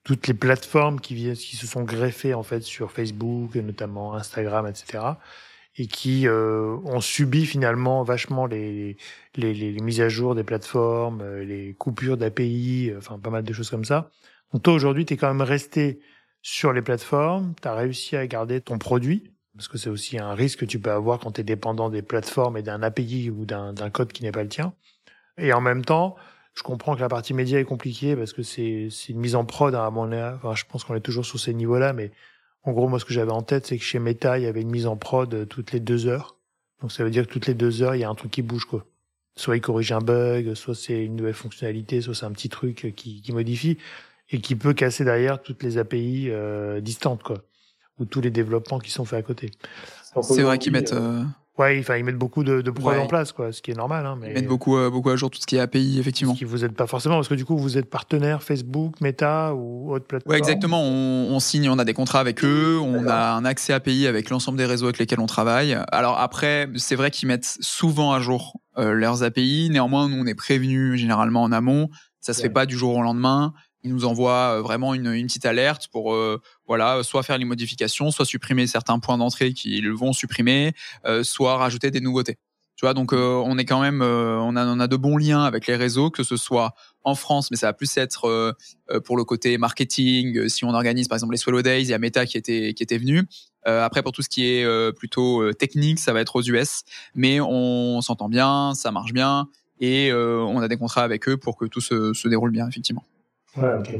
toutes 0.03 0.27
les 0.27 0.33
plateformes 0.33 0.99
qui, 0.99 1.15
qui 1.33 1.55
se 1.55 1.67
sont 1.67 1.83
greffées 1.83 2.33
en 2.33 2.43
fait 2.43 2.61
sur 2.61 2.91
Facebook, 2.91 3.55
notamment 3.55 4.15
Instagram, 4.15 4.67
etc., 4.67 5.03
et 5.75 5.87
qui 5.87 6.27
euh, 6.27 6.77
ont 6.85 7.01
subi 7.01 7.47
finalement 7.47 8.03
vachement 8.03 8.45
les, 8.45 8.95
les, 9.35 9.53
les, 9.55 9.71
mises 9.81 10.01
à 10.01 10.09
jour 10.09 10.35
des 10.35 10.43
plateformes, 10.43 11.21
euh, 11.21 11.43
les 11.43 11.73
coupures 11.73 12.15
d'API, 12.15 12.93
enfin 12.95 13.17
pas 13.17 13.31
mal 13.31 13.43
de 13.43 13.53
choses 13.53 13.71
comme 13.71 13.85
ça. 13.85 14.11
Donc 14.51 14.61
toi 14.63 14.73
aujourd'hui, 14.73 15.05
tu 15.05 15.15
es 15.15 15.17
quand 15.17 15.33
même 15.33 15.41
resté 15.41 15.99
sur 16.43 16.73
les 16.73 16.83
plateformes, 16.83 17.55
tu 17.59 17.67
as 17.67 17.73
réussi 17.73 18.15
à 18.15 18.27
garder 18.27 18.61
ton 18.61 18.77
produit, 18.77 19.33
parce 19.55 19.67
que 19.67 19.77
c'est 19.77 19.89
aussi 19.89 20.19
un 20.19 20.33
risque 20.33 20.59
que 20.59 20.65
tu 20.65 20.79
peux 20.79 20.91
avoir 20.91 21.19
quand 21.19 21.31
tu 21.31 21.41
es 21.41 21.43
dépendant 21.43 21.89
des 21.89 22.01
plateformes 22.03 22.57
et 22.57 22.61
d'un 22.61 22.83
API 22.83 23.31
ou 23.31 23.45
d'un 23.45 23.89
code 23.89 24.11
qui 24.11 24.23
n'est 24.23 24.31
pas 24.31 24.43
le 24.43 24.49
tien. 24.49 24.73
Et 25.37 25.53
en 25.53 25.61
même 25.61 25.83
temps, 25.83 26.15
je 26.53 26.63
comprends 26.63 26.95
que 26.95 27.01
la 27.01 27.09
partie 27.09 27.33
média 27.33 27.59
est 27.59 27.65
compliquée 27.65 28.15
parce 28.15 28.33
que 28.33 28.43
c'est 28.43 28.89
une 29.09 29.19
mise 29.19 29.35
en 29.35 29.45
prod 29.45 29.73
à 29.73 29.89
mon 29.89 30.11
avis. 30.11 30.35
Enfin, 30.35 30.55
je 30.55 30.65
pense 30.65 30.83
qu'on 30.83 30.95
est 30.95 31.01
toujours 31.01 31.25
sur 31.25 31.39
ces 31.39 31.53
niveaux-là, 31.53 31.93
mais 31.93 32.11
en 32.63 32.71
gros, 32.71 32.87
moi, 32.87 32.99
ce 32.99 33.05
que 33.05 33.13
j'avais 33.13 33.31
en 33.31 33.41
tête, 33.41 33.65
c'est 33.65 33.77
que 33.77 33.83
chez 33.83 33.99
Meta, 33.99 34.37
il 34.37 34.43
y 34.43 34.47
avait 34.47 34.61
une 34.61 34.71
mise 34.71 34.87
en 34.87 34.95
prod 34.95 35.33
euh, 35.33 35.45
toutes 35.45 35.71
les 35.71 35.79
deux 35.79 36.07
heures. 36.07 36.37
Donc, 36.81 36.91
ça 36.91 37.03
veut 37.03 37.09
dire 37.09 37.27
que 37.27 37.31
toutes 37.33 37.47
les 37.47 37.53
deux 37.53 37.81
heures, 37.81 37.95
il 37.95 37.99
y 37.99 38.03
a 38.03 38.09
un 38.09 38.15
truc 38.15 38.31
qui 38.31 38.41
bouge, 38.41 38.65
quoi. 38.65 38.85
Soit 39.35 39.57
il 39.57 39.61
corrige 39.61 39.91
un 39.91 39.99
bug, 39.99 40.53
soit 40.53 40.75
c'est 40.75 41.03
une 41.03 41.15
nouvelle 41.15 41.33
fonctionnalité, 41.33 42.01
soit 42.01 42.13
c'est 42.13 42.25
un 42.25 42.31
petit 42.31 42.49
truc 42.49 42.93
qui, 42.95 43.21
qui, 43.21 43.31
modifie 43.31 43.79
et 44.29 44.39
qui 44.39 44.55
peut 44.55 44.73
casser 44.73 45.03
derrière 45.03 45.41
toutes 45.41 45.63
les 45.63 45.79
API 45.79 46.27
euh, 46.29 46.81
distantes, 46.81 47.23
quoi, 47.23 47.39
ou 47.97 48.05
tous 48.05 48.21
les 48.21 48.29
développements 48.29 48.79
qui 48.79 48.91
sont 48.91 49.05
faits 49.05 49.19
à 49.19 49.23
côté. 49.23 49.49
C'est 50.21 50.43
vrai 50.43 50.59
qu'ils 50.59 50.71
mettent. 50.71 50.93
Euh, 50.93 51.21
euh 51.21 51.23
Ouais, 51.59 51.77
enfin, 51.79 51.97
ils 51.97 52.03
mettent 52.03 52.17
beaucoup 52.17 52.43
de, 52.43 52.61
de 52.61 52.71
projets 52.71 52.99
en 52.99 53.05
place, 53.05 53.31
quoi, 53.31 53.51
ce 53.51 53.61
qui 53.61 53.69
est 53.69 53.75
normal. 53.75 54.07
Hein, 54.07 54.17
mais... 54.19 54.29
Ils 54.29 54.33
mettent 54.33 54.47
beaucoup, 54.47 54.75
euh, 54.75 54.89
beaucoup 54.89 55.11
à 55.11 55.15
jour 55.15 55.29
tout 55.29 55.39
ce 55.39 55.45
qui 55.45 55.55
est 55.55 55.59
API, 55.59 55.99
effectivement. 55.99 56.33
Ce 56.33 56.39
qui 56.39 56.45
vous 56.45 56.65
aide 56.65 56.73
pas 56.73 56.87
forcément, 56.87 57.15
parce 57.15 57.27
que 57.27 57.35
du 57.35 57.45
coup, 57.45 57.55
vous 57.57 57.77
êtes 57.77 57.91
partenaire 57.91 58.41
Facebook, 58.41 58.99
Meta 59.01 59.53
ou 59.53 59.93
autre 59.93 60.05
plateforme. 60.05 60.31
Ouais, 60.31 60.39
exactement. 60.39 60.81
On, 60.81 61.27
on, 61.29 61.39
signe, 61.39 61.69
on 61.69 61.77
a 61.77 61.85
des 61.85 61.93
contrats 61.93 62.21
avec 62.21 62.43
eux, 62.43 62.79
on 62.81 63.07
a 63.07 63.33
un 63.33 63.45
accès 63.45 63.71
API 63.71 64.07
avec 64.07 64.31
l'ensemble 64.31 64.57
des 64.57 64.65
réseaux 64.65 64.85
avec 64.85 64.97
lesquels 64.97 65.19
on 65.19 65.27
travaille. 65.27 65.77
Alors 65.91 66.19
après, 66.19 66.67
c'est 66.75 66.95
vrai 66.95 67.11
qu'ils 67.11 67.27
mettent 67.27 67.57
souvent 67.61 68.13
à 68.13 68.19
jour 68.19 68.59
euh, 68.79 68.93
leurs 68.93 69.21
API. 69.21 69.69
Néanmoins, 69.71 70.09
nous, 70.09 70.17
on 70.17 70.25
est 70.25 70.35
prévenus 70.35 70.99
généralement 70.99 71.43
en 71.43 71.51
amont. 71.51 71.89
Ça 72.19 72.33
se 72.33 72.41
fait 72.41 72.49
pas 72.49 72.65
du 72.65 72.75
jour 72.75 72.95
au 72.95 73.03
lendemain 73.03 73.53
il 73.83 73.93
nous 73.93 74.05
envoie 74.05 74.57
euh, 74.57 74.61
vraiment 74.61 74.93
une, 74.93 75.07
une 75.07 75.27
petite 75.27 75.45
alerte 75.45 75.87
pour 75.91 76.13
euh, 76.13 76.41
voilà 76.67 77.03
soit 77.03 77.23
faire 77.23 77.37
les 77.37 77.45
modifications, 77.45 78.11
soit 78.11 78.25
supprimer 78.25 78.67
certains 78.67 78.99
points 78.99 79.17
d'entrée 79.17 79.53
qu'ils 79.53 79.91
vont 79.91 80.13
supprimer, 80.13 80.73
euh, 81.05 81.23
soit 81.23 81.57
rajouter 81.57 81.91
des 81.91 82.01
nouveautés. 82.01 82.37
Tu 82.75 82.85
vois, 82.85 82.95
donc 82.95 83.13
on 83.13 83.55
est 83.59 83.65
quand 83.65 83.79
même, 83.79 84.01
on 84.01 84.55
a 84.55 84.65
on 84.65 84.79
a 84.79 84.87
de 84.87 84.95
bons 84.95 85.17
liens 85.17 85.43
avec 85.43 85.67
les 85.67 85.75
réseaux, 85.75 86.09
que 86.09 86.23
ce 86.23 86.37
soit 86.37 86.73
en 87.03 87.13
France, 87.13 87.51
mais 87.51 87.55
ça 87.55 87.67
va 87.67 87.73
plus 87.73 87.95
être 87.97 88.55
pour 89.05 89.15
le 89.15 89.23
côté 89.23 89.59
marketing. 89.59 90.49
Si 90.49 90.65
on 90.65 90.71
organise 90.71 91.07
par 91.07 91.17
exemple 91.17 91.33
les 91.33 91.37
Swallow 91.37 91.61
Days, 91.61 91.83
il 91.83 91.89
y 91.89 91.93
a 91.93 91.99
Meta 91.99 92.25
qui 92.25 92.35
était 92.35 92.73
qui 92.73 92.81
était 92.81 92.97
venu. 92.97 93.27
après 93.63 94.01
pour 94.01 94.11
tout 94.11 94.23
ce 94.23 94.27
qui 94.27 94.47
est 94.47 94.91
plutôt 94.93 95.53
technique, 95.53 95.99
ça 95.99 96.13
va 96.13 96.21
être 96.21 96.35
aux 96.35 96.41
US, 96.41 96.81
mais 97.13 97.39
on 97.39 98.01
s'entend 98.01 98.27
bien, 98.27 98.73
ça 98.73 98.91
marche 98.91 99.13
bien 99.13 99.47
et 99.79 100.11
on 100.11 100.57
a 100.57 100.67
des 100.67 100.77
contrats 100.77 101.03
avec 101.03 101.29
eux 101.29 101.37
pour 101.37 101.57
que 101.57 101.65
tout 101.65 101.79
se, 101.79 102.13
se 102.13 102.27
déroule 102.27 102.51
bien 102.51 102.67
effectivement. 102.67 103.05
Ouais, 103.57 103.73
ok. 103.79 103.95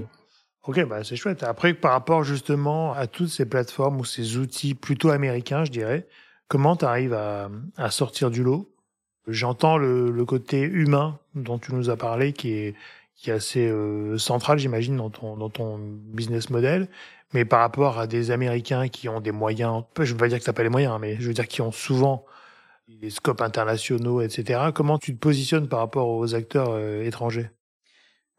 Ok, 0.65 0.85
bah 0.85 1.03
c'est 1.03 1.17
chouette. 1.17 1.43
Après, 1.43 1.73
par 1.73 1.91
rapport 1.91 2.23
justement 2.23 2.93
à 2.93 3.07
toutes 3.07 3.27
ces 3.27 3.45
plateformes 3.45 3.99
ou 3.99 4.05
ces 4.05 4.37
outils 4.37 4.75
plutôt 4.75 5.09
américains, 5.09 5.65
je 5.65 5.71
dirais, 5.71 6.07
comment 6.47 6.77
tu 6.77 6.85
arrives 6.85 7.13
à, 7.13 7.49
à, 7.75 7.91
sortir 7.91 8.31
du 8.31 8.43
lot? 8.43 8.69
J'entends 9.27 9.77
le, 9.77 10.23
côté 10.25 10.61
humain 10.61 11.19
dont 11.35 11.59
tu 11.59 11.73
nous 11.75 11.89
as 11.89 11.97
parlé, 11.97 12.31
qui 12.33 12.53
est, 12.53 12.75
qui 13.15 13.29
est 13.29 13.33
assez 13.33 13.67
euh, 13.67 14.17
central, 14.17 14.57
j'imagine, 14.57 14.95
dans 14.97 15.09
ton, 15.09 15.35
dans 15.35 15.49
ton 15.49 15.77
business 15.79 16.49
model. 16.49 16.87
Mais 17.33 17.45
par 17.45 17.59
rapport 17.59 17.99
à 17.99 18.07
des 18.07 18.31
Américains 18.31 18.87
qui 18.87 19.09
ont 19.09 19.19
des 19.19 19.31
moyens, 19.31 19.83
je 19.97 20.03
ne 20.03 20.07
veux 20.07 20.17
pas 20.17 20.27
dire 20.29 20.39
que 20.39 20.45
t'as 20.45 20.53
pas 20.53 20.63
les 20.63 20.69
moyens, 20.69 20.97
mais 21.01 21.17
je 21.19 21.27
veux 21.27 21.33
dire 21.33 21.47
qui 21.47 21.61
ont 21.61 21.71
souvent 21.71 22.25
des 22.87 23.09
scopes 23.09 23.41
internationaux, 23.41 24.21
etc. 24.21 24.71
Comment 24.73 24.97
tu 24.97 25.13
te 25.13 25.19
positionnes 25.19 25.67
par 25.67 25.79
rapport 25.79 26.09
aux 26.09 26.35
acteurs 26.35 26.69
euh, 26.71 27.03
étrangers? 27.03 27.49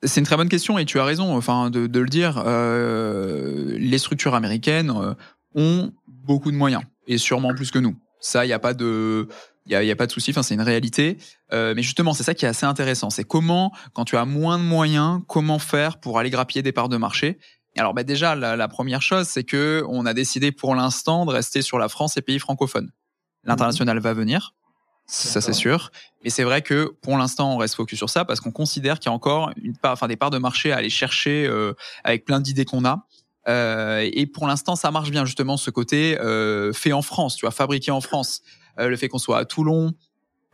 C'est 0.05 0.21
une 0.21 0.27
très 0.27 0.37
bonne 0.37 0.49
question 0.49 0.79
et 0.79 0.85
tu 0.85 0.99
as 1.01 1.05
raison 1.05 1.37
enfin, 1.37 1.71
de, 1.71 1.99
le 1.99 2.09
dire. 2.09 2.43
Euh, 2.45 3.77
les 3.79 3.99
structures 3.99 4.35
américaines 4.35 4.91
euh, 4.91 5.15
ont 5.55 5.93
beaucoup 6.07 6.51
de 6.51 6.57
moyens 6.57 6.83
et 7.07 7.19
sûrement 7.19 7.55
plus 7.55 7.71
que 7.71 7.79
nous. 7.79 7.97
Ça, 8.21 8.45
il 8.45 8.49
n'y 8.49 8.55
a 8.55 8.59
pas 8.59 8.75
de, 8.75 9.29
il 9.67 9.73
y 9.73 9.91
a, 9.91 9.97
pas 9.97 10.07
de 10.07 10.13
souci. 10.13 10.31
Enfin, 10.31 10.43
c'est 10.43 10.55
une 10.55 10.63
réalité. 10.63 11.19
mais 11.53 11.83
justement, 11.83 12.15
c'est 12.15 12.23
ça 12.23 12.35
qui 12.35 12.47
est 12.47 12.49
assez 12.49 12.65
intéressant. 12.65 13.11
C'est 13.11 13.25
comment, 13.25 13.73
quand 13.93 14.07
tu 14.07 14.17
as 14.17 14.25
moins 14.25 14.59
de 14.59 14.65
moyens, 14.65 15.21
comment 15.29 15.59
faire 15.59 15.99
pour 15.99 16.19
aller 16.19 16.31
grappiller 16.31 16.63
des 16.63 16.73
parts 16.73 16.89
de 16.89 16.97
marché? 16.97 17.39
Alors, 17.77 17.93
bah, 17.93 18.05
déjà, 18.05 18.35
la, 18.35 18.69
première 18.69 19.03
chose, 19.03 19.27
c'est 19.27 19.45
que 19.45 19.85
on 19.89 20.07
a 20.07 20.15
décidé 20.15 20.53
pour 20.53 20.75
l'instant 20.75 21.27
de 21.27 21.33
rester 21.33 21.61
sur 21.61 21.79
la 21.79 21.89
France 21.89 22.17
et 22.17 22.23
pays 22.23 22.39
francophones. 22.39 22.91
L'international 23.45 23.99
va 23.99 24.15
venir, 24.15 24.55
ça 25.07 25.41
c'est 25.41 25.53
sûr. 25.53 25.91
Mais 26.23 26.31
c'est 26.31 26.45
vrai 26.45 26.63
que 26.63 26.95
pour 27.03 27.19
l'instant, 27.19 27.55
on 27.55 27.57
reste 27.59 27.75
focus 27.75 27.99
sur 27.99 28.09
ça 28.09 28.25
parce 28.25 28.41
qu'on 28.41 28.51
considère 28.51 28.99
qu'il 28.99 29.11
y 29.11 29.13
a 29.13 29.15
encore 29.15 29.51
une 29.63 29.77
part, 29.77 29.93
enfin 29.93 30.09
des 30.09 30.17
parts 30.17 30.31
de 30.31 30.39
marché 30.39 30.73
à 30.73 30.77
aller 30.77 30.91
chercher 30.91 31.47
euh, 31.47 31.75
avec 32.03 32.25
plein 32.25 32.41
d'idées 32.41 32.65
qu'on 32.65 32.85
a. 32.85 33.07
Euh, 33.49 34.09
et 34.13 34.27
pour 34.27 34.47
l'instant, 34.47 34.77
ça 34.77 34.91
marche 34.91 35.11
bien 35.11 35.25
justement 35.25 35.57
ce 35.57 35.71
côté 35.71 36.19
euh, 36.21 36.73
fait 36.73 36.93
en 36.93 37.03
France, 37.03 37.37
tu 37.37 37.45
vois, 37.45 37.51
fabriqué 37.51 37.91
en 37.91 38.01
France. 38.01 38.43
Euh, 38.81 38.89
le 38.89 38.97
fait 38.97 39.09
qu'on 39.09 39.19
soit 39.19 39.39
à 39.39 39.45
Toulon, 39.45 39.93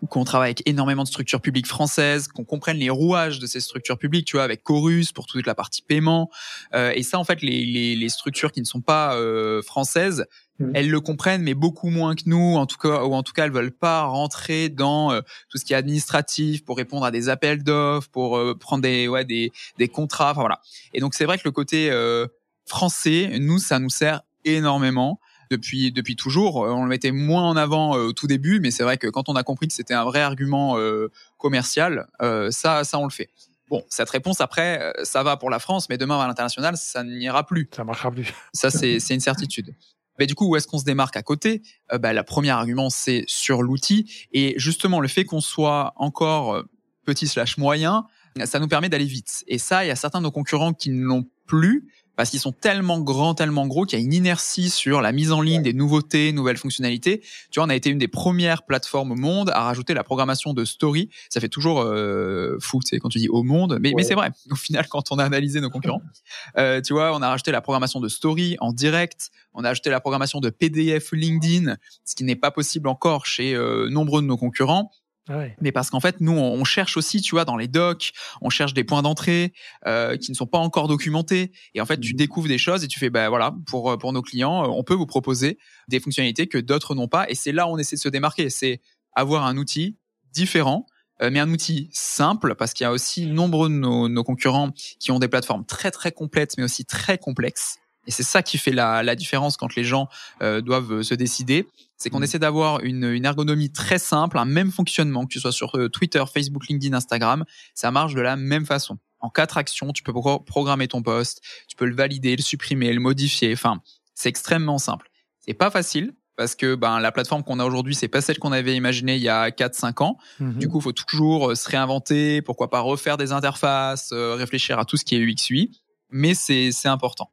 qu'on 0.08 0.24
travaille 0.24 0.48
avec 0.48 0.62
énormément 0.66 1.02
de 1.02 1.08
structures 1.08 1.40
publiques 1.40 1.66
françaises, 1.66 2.28
qu'on 2.28 2.44
comprenne 2.44 2.78
les 2.78 2.90
rouages 2.90 3.38
de 3.38 3.46
ces 3.46 3.60
structures 3.60 3.98
publiques, 3.98 4.26
tu 4.26 4.36
vois, 4.36 4.44
avec 4.44 4.62
Chorus 4.62 5.12
pour 5.12 5.26
toute 5.26 5.46
la 5.46 5.54
partie 5.54 5.82
paiement. 5.82 6.30
Euh, 6.74 6.92
et 6.94 7.02
ça, 7.02 7.18
en 7.18 7.24
fait, 7.24 7.42
les, 7.42 7.66
les, 7.66 7.96
les, 7.96 8.08
structures 8.08 8.52
qui 8.52 8.60
ne 8.60 8.66
sont 8.66 8.80
pas 8.80 9.14
euh, 9.14 9.62
françaises, 9.62 10.24
mmh. 10.58 10.70
elles 10.74 10.90
le 10.90 11.00
comprennent, 11.00 11.42
mais 11.42 11.54
beaucoup 11.54 11.90
moins 11.90 12.14
que 12.14 12.22
nous, 12.26 12.56
en 12.56 12.66
tout 12.66 12.78
cas, 12.78 13.04
ou 13.04 13.14
en 13.14 13.22
tout 13.22 13.32
cas, 13.32 13.44
elles 13.44 13.52
veulent 13.52 13.76
pas 13.76 14.04
rentrer 14.04 14.68
dans 14.68 15.12
euh, 15.12 15.20
tout 15.50 15.58
ce 15.58 15.64
qui 15.64 15.74
est 15.74 15.76
administratif 15.76 16.64
pour 16.64 16.76
répondre 16.76 17.04
à 17.04 17.10
des 17.10 17.28
appels 17.28 17.62
d'offres, 17.62 18.08
pour 18.10 18.38
euh, 18.38 18.54
prendre 18.54 18.82
des, 18.82 19.06
ouais, 19.08 19.24
des, 19.24 19.52
des 19.78 19.88
contrats, 19.88 20.30
enfin 20.30 20.40
voilà. 20.40 20.60
Et 20.94 21.00
donc, 21.00 21.14
c'est 21.14 21.24
vrai 21.24 21.36
que 21.36 21.44
le 21.44 21.52
côté 21.52 21.90
euh, 21.90 22.26
français, 22.66 23.38
nous, 23.38 23.58
ça 23.58 23.78
nous 23.78 23.90
sert 23.90 24.22
énormément 24.44 25.20
depuis 25.50 25.92
depuis 25.92 26.16
toujours. 26.16 26.64
Euh, 26.64 26.70
on 26.70 26.82
le 26.82 26.88
mettait 26.88 27.10
moins 27.10 27.44
en 27.44 27.56
avant 27.56 27.96
euh, 27.96 28.08
au 28.08 28.12
tout 28.12 28.26
début, 28.26 28.60
mais 28.60 28.70
c'est 28.70 28.82
vrai 28.82 28.96
que 28.96 29.08
quand 29.08 29.28
on 29.28 29.34
a 29.34 29.42
compris 29.42 29.68
que 29.68 29.74
c'était 29.74 29.94
un 29.94 30.04
vrai 30.04 30.20
argument 30.20 30.78
euh, 30.78 31.10
commercial, 31.38 32.06
ça 32.50 32.84
ça 32.84 32.98
on 32.98 33.04
le 33.04 33.10
fait. 33.10 33.30
Bon, 33.68 33.84
cette 33.88 34.10
réponse 34.10 34.40
après, 34.40 34.92
ça 35.04 35.22
va 35.22 35.36
pour 35.36 35.48
la 35.48 35.60
France, 35.60 35.88
mais 35.88 35.96
demain 35.96 36.18
à 36.18 36.26
l'international, 36.26 36.76
ça 36.76 37.04
n'ira 37.04 37.46
plus. 37.46 37.68
Ça 37.74 37.84
marchera 37.84 38.10
plus. 38.10 38.32
ça 38.52 38.70
c'est 38.70 38.98
c'est 39.00 39.14
une 39.14 39.20
certitude. 39.20 39.74
Mais 40.18 40.26
du 40.26 40.34
coup, 40.34 40.48
où 40.50 40.56
est-ce 40.56 40.66
qu'on 40.66 40.78
se 40.78 40.84
démarque 40.84 41.16
à 41.16 41.22
côté? 41.22 41.62
Bah, 41.98 42.12
La 42.12 42.24
première 42.24 42.56
argument, 42.56 42.90
c'est 42.90 43.24
sur 43.26 43.62
l'outil. 43.62 44.28
Et 44.32 44.52
justement, 44.58 45.00
le 45.00 45.08
fait 45.08 45.24
qu'on 45.24 45.40
soit 45.40 45.94
encore 45.96 46.62
petit 47.06 47.26
slash 47.26 47.56
moyen, 47.56 48.06
ça 48.44 48.58
nous 48.58 48.68
permet 48.68 48.90
d'aller 48.90 49.06
vite. 49.06 49.44
Et 49.46 49.56
ça, 49.56 49.82
il 49.82 49.88
y 49.88 49.90
a 49.90 49.96
certains 49.96 50.18
de 50.18 50.24
nos 50.24 50.30
concurrents 50.30 50.74
qui 50.74 50.90
ne 50.90 51.02
l'ont 51.02 51.26
plus 51.46 51.88
parce 52.20 52.28
qu'ils 52.28 52.40
sont 52.40 52.52
tellement 52.52 53.00
grands, 53.00 53.32
tellement 53.32 53.66
gros 53.66 53.86
qu'il 53.86 53.98
y 53.98 54.02
a 54.02 54.04
une 54.04 54.12
inertie 54.12 54.68
sur 54.68 55.00
la 55.00 55.10
mise 55.10 55.32
en 55.32 55.40
ligne 55.40 55.62
des 55.62 55.72
nouveautés, 55.72 56.32
nouvelles 56.32 56.58
fonctionnalités. 56.58 57.22
Tu 57.50 57.58
vois, 57.58 57.64
on 57.64 57.70
a 57.70 57.74
été 57.74 57.88
une 57.88 57.96
des 57.96 58.08
premières 58.08 58.64
plateformes 58.64 59.12
au 59.12 59.14
monde 59.14 59.48
à 59.54 59.62
rajouter 59.62 59.94
la 59.94 60.04
programmation 60.04 60.52
de 60.52 60.66
story. 60.66 61.08
Ça 61.30 61.40
fait 61.40 61.48
toujours 61.48 61.80
euh, 61.80 62.58
fou, 62.60 62.80
tu 62.84 62.90
sais, 62.90 62.98
quand 62.98 63.08
tu 63.08 63.20
dis 63.20 63.30
au 63.30 63.42
monde, 63.42 63.78
mais, 63.80 63.94
mais 63.96 64.02
c'est 64.02 64.12
vrai. 64.12 64.32
Au 64.50 64.54
final, 64.54 64.86
quand 64.86 65.10
on 65.12 65.18
a 65.18 65.24
analysé 65.24 65.62
nos 65.62 65.70
concurrents, 65.70 66.02
euh, 66.58 66.82
tu 66.82 66.92
vois, 66.92 67.16
on 67.16 67.22
a 67.22 67.28
rajouté 67.30 67.52
la 67.52 67.62
programmation 67.62 68.00
de 68.00 68.08
story 68.08 68.58
en 68.60 68.74
direct. 68.74 69.30
On 69.54 69.64
a 69.64 69.70
ajouté 69.70 69.88
la 69.88 70.00
programmation 70.00 70.40
de 70.40 70.50
PDF 70.50 71.12
LinkedIn, 71.12 71.76
ce 72.04 72.14
qui 72.14 72.24
n'est 72.24 72.36
pas 72.36 72.50
possible 72.50 72.88
encore 72.88 73.24
chez 73.24 73.54
euh, 73.54 73.88
nombreux 73.88 74.20
de 74.20 74.26
nos 74.26 74.36
concurrents. 74.36 74.90
Ah 75.30 75.44
Mais 75.60 75.70
parce 75.70 75.90
qu'en 75.90 76.00
fait, 76.00 76.20
nous, 76.20 76.32
on 76.32 76.64
cherche 76.64 76.96
aussi, 76.96 77.20
tu 77.20 77.36
vois, 77.36 77.44
dans 77.44 77.56
les 77.56 77.68
docs, 77.68 78.10
on 78.40 78.50
cherche 78.50 78.74
des 78.74 78.82
points 78.82 79.02
d'entrée 79.02 79.52
euh, 79.86 80.16
qui 80.16 80.32
ne 80.32 80.36
sont 80.36 80.46
pas 80.46 80.58
encore 80.58 80.88
documentés. 80.88 81.52
Et 81.74 81.80
en 81.80 81.86
fait, 81.86 82.00
tu 82.00 82.14
mmh. 82.14 82.16
découvres 82.16 82.48
des 82.48 82.58
choses 82.58 82.82
et 82.82 82.88
tu 82.88 82.98
fais, 82.98 83.10
ben 83.10 83.28
voilà, 83.28 83.54
pour 83.66 83.96
pour 83.98 84.12
nos 84.12 84.22
clients, 84.22 84.64
euh, 84.64 84.68
on 84.68 84.82
peut 84.82 84.94
vous 84.94 85.06
proposer 85.06 85.58
des 85.88 86.00
fonctionnalités 86.00 86.48
que 86.48 86.58
d'autres 86.58 86.96
n'ont 86.96 87.08
pas. 87.08 87.30
Et 87.30 87.36
c'est 87.36 87.52
là 87.52 87.68
où 87.68 87.70
on 87.70 87.78
essaie 87.78 87.96
de 87.96 88.00
se 88.00 88.08
démarquer. 88.08 88.50
C'est 88.50 88.80
avoir 89.12 89.46
un 89.46 89.56
outil 89.56 89.98
différent, 90.32 90.86
euh, 91.22 91.30
mais 91.32 91.38
un 91.38 91.50
outil 91.50 91.90
simple, 91.92 92.56
parce 92.56 92.72
qu'il 92.72 92.84
y 92.84 92.88
a 92.88 92.92
aussi 92.92 93.26
nombreux 93.26 93.68
de 93.68 93.74
nos, 93.74 94.08
nos 94.08 94.24
concurrents 94.24 94.72
qui 94.98 95.12
ont 95.12 95.20
des 95.20 95.28
plateformes 95.28 95.64
très 95.64 95.92
très 95.92 96.10
complètes, 96.10 96.54
mais 96.58 96.64
aussi 96.64 96.84
très 96.84 97.18
complexes. 97.18 97.78
Et 98.06 98.10
c'est 98.10 98.22
ça 98.22 98.42
qui 98.42 98.58
fait 98.58 98.72
la, 98.72 99.02
la, 99.02 99.14
différence 99.14 99.56
quand 99.56 99.74
les 99.74 99.84
gens 99.84 100.08
euh, 100.42 100.60
doivent 100.60 101.02
se 101.02 101.14
décider. 101.14 101.68
C'est 101.96 102.08
qu'on 102.08 102.20
mmh. 102.20 102.24
essaie 102.24 102.38
d'avoir 102.38 102.80
une, 102.80 103.04
une, 103.04 103.26
ergonomie 103.26 103.70
très 103.70 103.98
simple, 103.98 104.38
un 104.38 104.46
même 104.46 104.72
fonctionnement, 104.72 105.24
que 105.24 105.32
tu 105.32 105.40
sois 105.40 105.52
sur 105.52 105.76
euh, 105.76 105.88
Twitter, 105.88 106.22
Facebook, 106.32 106.66
LinkedIn, 106.68 106.96
Instagram. 106.96 107.44
Ça 107.74 107.90
marche 107.90 108.14
de 108.14 108.20
la 108.22 108.36
même 108.36 108.64
façon. 108.64 108.98
En 109.20 109.28
quatre 109.28 109.58
actions, 109.58 109.92
tu 109.92 110.02
peux 110.02 110.14
programmer 110.46 110.88
ton 110.88 111.02
post, 111.02 111.42
tu 111.68 111.76
peux 111.76 111.84
le 111.84 111.94
valider, 111.94 112.36
le 112.36 112.42
supprimer, 112.42 112.90
le 112.92 113.00
modifier. 113.00 113.52
Enfin, 113.52 113.82
c'est 114.14 114.30
extrêmement 114.30 114.78
simple. 114.78 115.10
C'est 115.40 115.52
pas 115.52 115.70
facile 115.70 116.14
parce 116.36 116.54
que 116.54 116.74
ben 116.74 117.00
la 117.00 117.12
plateforme 117.12 117.44
qu'on 117.44 117.60
a 117.60 117.66
aujourd'hui, 117.66 117.94
c'est 117.94 118.08
pas 118.08 118.22
celle 118.22 118.38
qu'on 118.38 118.52
avait 118.52 118.74
imaginée 118.74 119.16
il 119.16 119.22
y 119.22 119.28
a 119.28 119.50
4-5 119.50 120.02
ans. 120.02 120.16
Mmh 120.38 120.52
du 120.54 120.68
coup, 120.68 120.78
il 120.78 120.82
faut 120.82 120.92
toujours 120.92 121.50
euh, 121.50 121.54
se 121.54 121.68
réinventer, 121.68 122.40
pourquoi 122.40 122.70
pas 122.70 122.80
refaire 122.80 123.18
des 123.18 123.32
interfaces, 123.32 124.14
réfléchir 124.14 124.78
à 124.78 124.86
tout 124.86 124.96
ce 124.96 125.04
qui 125.04 125.16
est 125.16 125.18
UX 125.18 125.50
UI, 125.50 125.70
mais 126.08 126.32
c'est 126.32 126.70
important. 126.86 127.30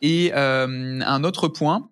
Et 0.00 0.32
euh, 0.34 1.00
un 1.04 1.24
autre 1.24 1.48
point, 1.48 1.90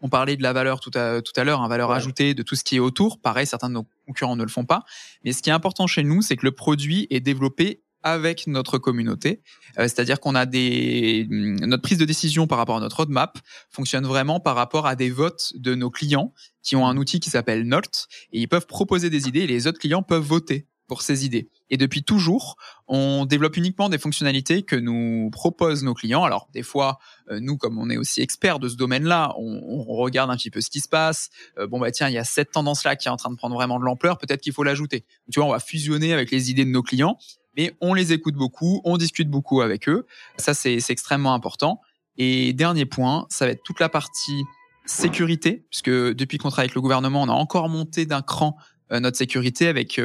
on 0.00 0.08
parlait 0.08 0.36
de 0.36 0.42
la 0.42 0.52
valeur 0.52 0.80
tout 0.80 0.90
à, 0.94 1.22
tout 1.22 1.32
à 1.36 1.44
l'heure, 1.44 1.60
un 1.60 1.68
valeur 1.68 1.90
ajoutée 1.90 2.34
de 2.34 2.42
tout 2.42 2.54
ce 2.54 2.64
qui 2.64 2.76
est 2.76 2.80
autour. 2.80 3.20
Pareil, 3.20 3.46
certains 3.46 3.68
de 3.68 3.74
nos 3.74 3.86
concurrents 4.06 4.36
ne 4.36 4.42
le 4.42 4.48
font 4.48 4.64
pas. 4.64 4.84
Mais 5.24 5.32
ce 5.32 5.42
qui 5.42 5.50
est 5.50 5.52
important 5.52 5.86
chez 5.86 6.04
nous, 6.04 6.22
c'est 6.22 6.36
que 6.36 6.46
le 6.46 6.52
produit 6.52 7.06
est 7.10 7.20
développé 7.20 7.82
avec 8.02 8.46
notre 8.46 8.78
communauté. 8.78 9.42
Euh, 9.78 9.82
c'est-à-dire 9.82 10.20
qu'on 10.20 10.34
a 10.34 10.46
des 10.46 11.26
notre 11.30 11.82
prise 11.82 11.98
de 11.98 12.04
décision 12.04 12.46
par 12.46 12.58
rapport 12.58 12.76
à 12.76 12.80
notre 12.80 12.96
roadmap 12.96 13.38
fonctionne 13.70 14.06
vraiment 14.06 14.40
par 14.40 14.54
rapport 14.54 14.86
à 14.86 14.94
des 14.94 15.10
votes 15.10 15.52
de 15.56 15.74
nos 15.74 15.90
clients 15.90 16.32
qui 16.62 16.76
ont 16.76 16.86
un 16.86 16.96
outil 16.96 17.18
qui 17.18 17.30
s'appelle 17.30 17.66
Note 17.66 18.06
et 18.32 18.40
ils 18.40 18.48
peuvent 18.48 18.66
proposer 18.66 19.10
des 19.10 19.26
idées 19.26 19.40
et 19.40 19.46
les 19.46 19.66
autres 19.66 19.80
clients 19.80 20.02
peuvent 20.02 20.22
voter 20.22 20.68
pour 20.88 21.02
ces 21.02 21.24
idées. 21.24 21.48
Et 21.70 21.76
depuis 21.76 22.02
toujours, 22.02 22.56
on 22.88 23.26
développe 23.26 23.56
uniquement 23.56 23.88
des 23.88 23.98
fonctionnalités 23.98 24.62
que 24.62 24.74
nous 24.74 25.28
proposent 25.30 25.84
nos 25.84 25.94
clients. 25.94 26.24
Alors 26.24 26.48
des 26.52 26.62
fois, 26.62 26.98
euh, 27.30 27.38
nous, 27.40 27.56
comme 27.56 27.78
on 27.78 27.90
est 27.90 27.98
aussi 27.98 28.22
experts 28.22 28.58
de 28.58 28.68
ce 28.68 28.76
domaine-là, 28.76 29.34
on, 29.38 29.62
on, 29.66 29.84
regarde 29.84 30.30
un 30.30 30.36
petit 30.36 30.50
peu 30.50 30.60
ce 30.60 30.70
qui 30.70 30.80
se 30.80 30.88
passe. 30.88 31.28
Euh, 31.58 31.66
bon 31.66 31.78
bah 31.78 31.92
tiens, 31.92 32.08
il 32.08 32.14
y 32.14 32.18
a 32.18 32.24
cette 32.24 32.50
tendance-là 32.50 32.96
qui 32.96 33.06
est 33.06 33.10
en 33.10 33.16
train 33.16 33.30
de 33.30 33.36
prendre 33.36 33.54
vraiment 33.54 33.78
de 33.78 33.84
l'ampleur. 33.84 34.18
Peut-être 34.18 34.40
qu'il 34.40 34.52
faut 34.52 34.64
l'ajouter. 34.64 35.04
Tu 35.30 35.38
vois, 35.38 35.48
on 35.48 35.52
va 35.52 35.60
fusionner 35.60 36.12
avec 36.12 36.30
les 36.30 36.50
idées 36.50 36.64
de 36.64 36.70
nos 36.70 36.82
clients, 36.82 37.18
mais 37.56 37.76
on 37.80 37.92
les 37.92 38.12
écoute 38.12 38.34
beaucoup, 38.34 38.80
on 38.84 38.96
discute 38.96 39.28
beaucoup 39.28 39.60
avec 39.60 39.88
eux. 39.88 40.06
Ça, 40.38 40.54
c'est 40.54 40.80
extrêmement 40.88 41.34
important. 41.34 41.80
Et 42.16 42.52
dernier 42.54 42.86
point, 42.86 43.26
ça 43.28 43.44
va 43.44 43.52
être 43.52 43.62
toute 43.62 43.78
la 43.78 43.88
partie 43.88 44.42
sécurité, 44.86 45.66
puisque 45.70 45.90
depuis 45.90 46.38
qu'on 46.38 46.48
travaille 46.48 46.66
avec 46.66 46.74
le 46.74 46.80
gouvernement, 46.80 47.22
on 47.22 47.28
a 47.28 47.32
encore 47.32 47.68
monté 47.68 48.06
d'un 48.06 48.22
cran 48.22 48.56
euh, 48.90 49.00
notre 49.00 49.18
sécurité 49.18 49.68
avec 49.68 49.98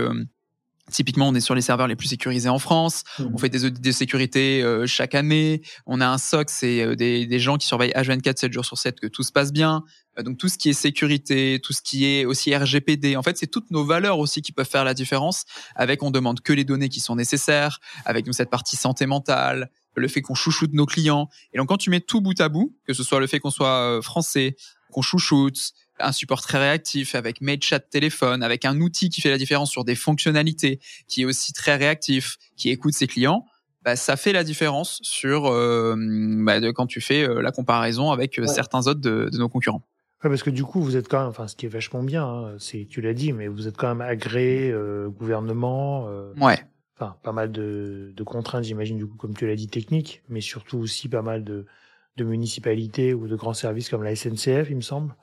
Typiquement, 0.92 1.30
on 1.30 1.34
est 1.34 1.40
sur 1.40 1.56
les 1.56 1.62
serveurs 1.62 1.88
les 1.88 1.96
plus 1.96 2.10
sécurisés 2.10 2.50
en 2.50 2.60
France. 2.60 3.04
Mmh. 3.18 3.24
On 3.34 3.38
fait 3.38 3.48
des 3.48 3.64
audits 3.64 3.80
de 3.80 3.92
sécurité 3.92 4.62
euh, 4.62 4.86
chaque 4.86 5.16
année. 5.16 5.62
On 5.86 6.02
a 6.02 6.08
un 6.08 6.18
SOC, 6.18 6.50
c'est 6.50 6.82
euh, 6.82 6.96
des, 6.96 7.26
des, 7.26 7.40
gens 7.40 7.58
qui 7.58 7.66
surveillent 7.66 7.94
H24 7.94 8.38
7 8.38 8.52
jours 8.52 8.66
sur 8.66 8.78
7 8.78 9.00
que 9.00 9.08
tout 9.08 9.24
se 9.24 9.32
passe 9.32 9.54
bien. 9.54 9.86
Euh, 10.20 10.24
donc 10.24 10.38
tout 10.38 10.50
ce 10.50 10.58
qui 10.58 10.70
est 10.70 10.74
sécurité, 10.74 11.62
tout 11.64 11.72
ce 11.72 11.82
qui 11.82 12.06
est 12.06 12.26
aussi 12.26 12.54
RGPD, 12.54 13.16
en 13.16 13.24
fait, 13.24 13.38
c'est 13.38 13.48
toutes 13.48 13.72
nos 13.72 13.86
valeurs 13.86 14.20
aussi 14.20 14.42
qui 14.42 14.52
peuvent 14.52 14.70
faire 14.70 14.84
la 14.84 14.94
différence. 14.94 15.46
Avec, 15.76 16.04
on 16.04 16.12
demande 16.12 16.42
que 16.42 16.52
les 16.52 16.66
données 16.66 16.90
qui 16.90 17.00
sont 17.00 17.16
nécessaires. 17.16 17.80
Avec 18.04 18.28
nous 18.28 18.34
cette 18.34 18.50
partie 18.50 18.76
santé 18.76 19.06
mentale, 19.06 19.72
le 19.96 20.08
fait 20.10 20.22
qu'on 20.22 20.36
chouchoute 20.36 20.74
nos 20.74 20.86
clients. 20.86 21.30
Et 21.54 21.60
donc 21.60 21.70
quand 21.70 21.78
tu 21.78 21.92
mets 21.92 22.02
tout 22.02 22.20
bout 22.20 22.40
à 22.42 22.50
bout, 22.50 22.76
que 22.86 22.94
ce 22.94 23.04
soit 23.04 23.22
le 23.22 23.28
fait 23.28 23.40
qu'on 23.40 23.52
soit 23.52 24.02
français, 24.02 24.58
qu'on 24.92 25.02
chouchoute, 25.02 25.74
un 26.04 26.12
support 26.12 26.42
très 26.42 26.60
réactif 26.60 27.16
avec 27.16 27.42
MailChat 27.42 27.80
téléphone, 27.80 28.44
avec 28.44 28.66
un 28.66 28.80
outil 28.80 29.10
qui 29.10 29.22
fait 29.22 29.30
la 29.30 29.38
différence 29.38 29.72
sur 29.72 29.84
des 29.84 29.96
fonctionnalités, 29.96 30.80
qui 31.08 31.22
est 31.22 31.26
aussi 31.26 31.54
très 31.54 31.76
réactif, 31.76 32.38
qui 32.56 32.70
écoute 32.70 32.94
ses 32.94 33.08
clients, 33.08 33.46
bah, 33.84 33.96
ça 33.96 34.16
fait 34.16 34.32
la 34.32 34.44
différence 34.44 35.00
sur 35.04 35.48
euh, 35.48 35.96
bah, 35.98 36.60
de, 36.60 36.72
quand 36.72 36.88
tu 36.88 37.02
fais 37.02 37.28
euh, 37.28 37.42
la 37.42 37.52
comparaison 37.52 38.12
avec 38.12 38.40
euh, 38.40 38.48
certains 38.48 38.88
autres 38.88 39.02
de, 39.02 39.30
nos 39.34 39.50
concurrents. 39.50 39.82
Ouais, 40.24 40.30
parce 40.30 40.44
que 40.44 40.50
du 40.50 40.64
coup, 40.64 40.82
vous 40.82 40.96
êtes 40.96 41.10
quand 41.10 41.20
même, 41.20 41.28
enfin, 41.28 41.48
ce 41.48 41.56
qui 41.56 41.66
est 41.66 41.70
vachement 41.70 42.02
bien, 42.02 42.26
hein, 42.26 42.56
c'est, 42.58 42.88
tu 42.90 43.02
l'as 43.02 43.14
dit, 43.14 43.34
mais 43.34 43.48
vous 43.48 43.68
êtes 43.68 43.76
quand 43.76 43.90
même 43.90 44.02
agréé 44.02 44.74
gouvernement. 45.18 46.08
ouais. 46.40 46.66
Enfin, 46.96 47.18
pas 47.24 47.32
mal 47.32 47.52
de, 47.52 48.14
de 48.16 48.24
contraintes, 48.24 48.66
j'imagine, 48.66 48.98
du 48.98 49.08
coup, 49.08 49.18
comme 49.18 49.36
tu 49.36 49.48
l'as 49.48 49.56
dit, 49.56 49.68
techniques, 49.68 50.22
mais 50.30 50.42
surtout 50.42 50.78
aussi 50.78 51.10
pas 51.10 51.24
mal 51.24 51.44
de, 51.44 51.66
de 52.18 52.24
municipalités 52.24 53.14
ou 53.14 53.28
de 53.28 53.36
grands 53.36 53.54
services 53.54 53.90
comme 53.90 54.04
la 54.04 54.16
SNCF, 54.16 54.70
il 54.70 54.76
me 54.76 54.82
semble. 54.82 55.16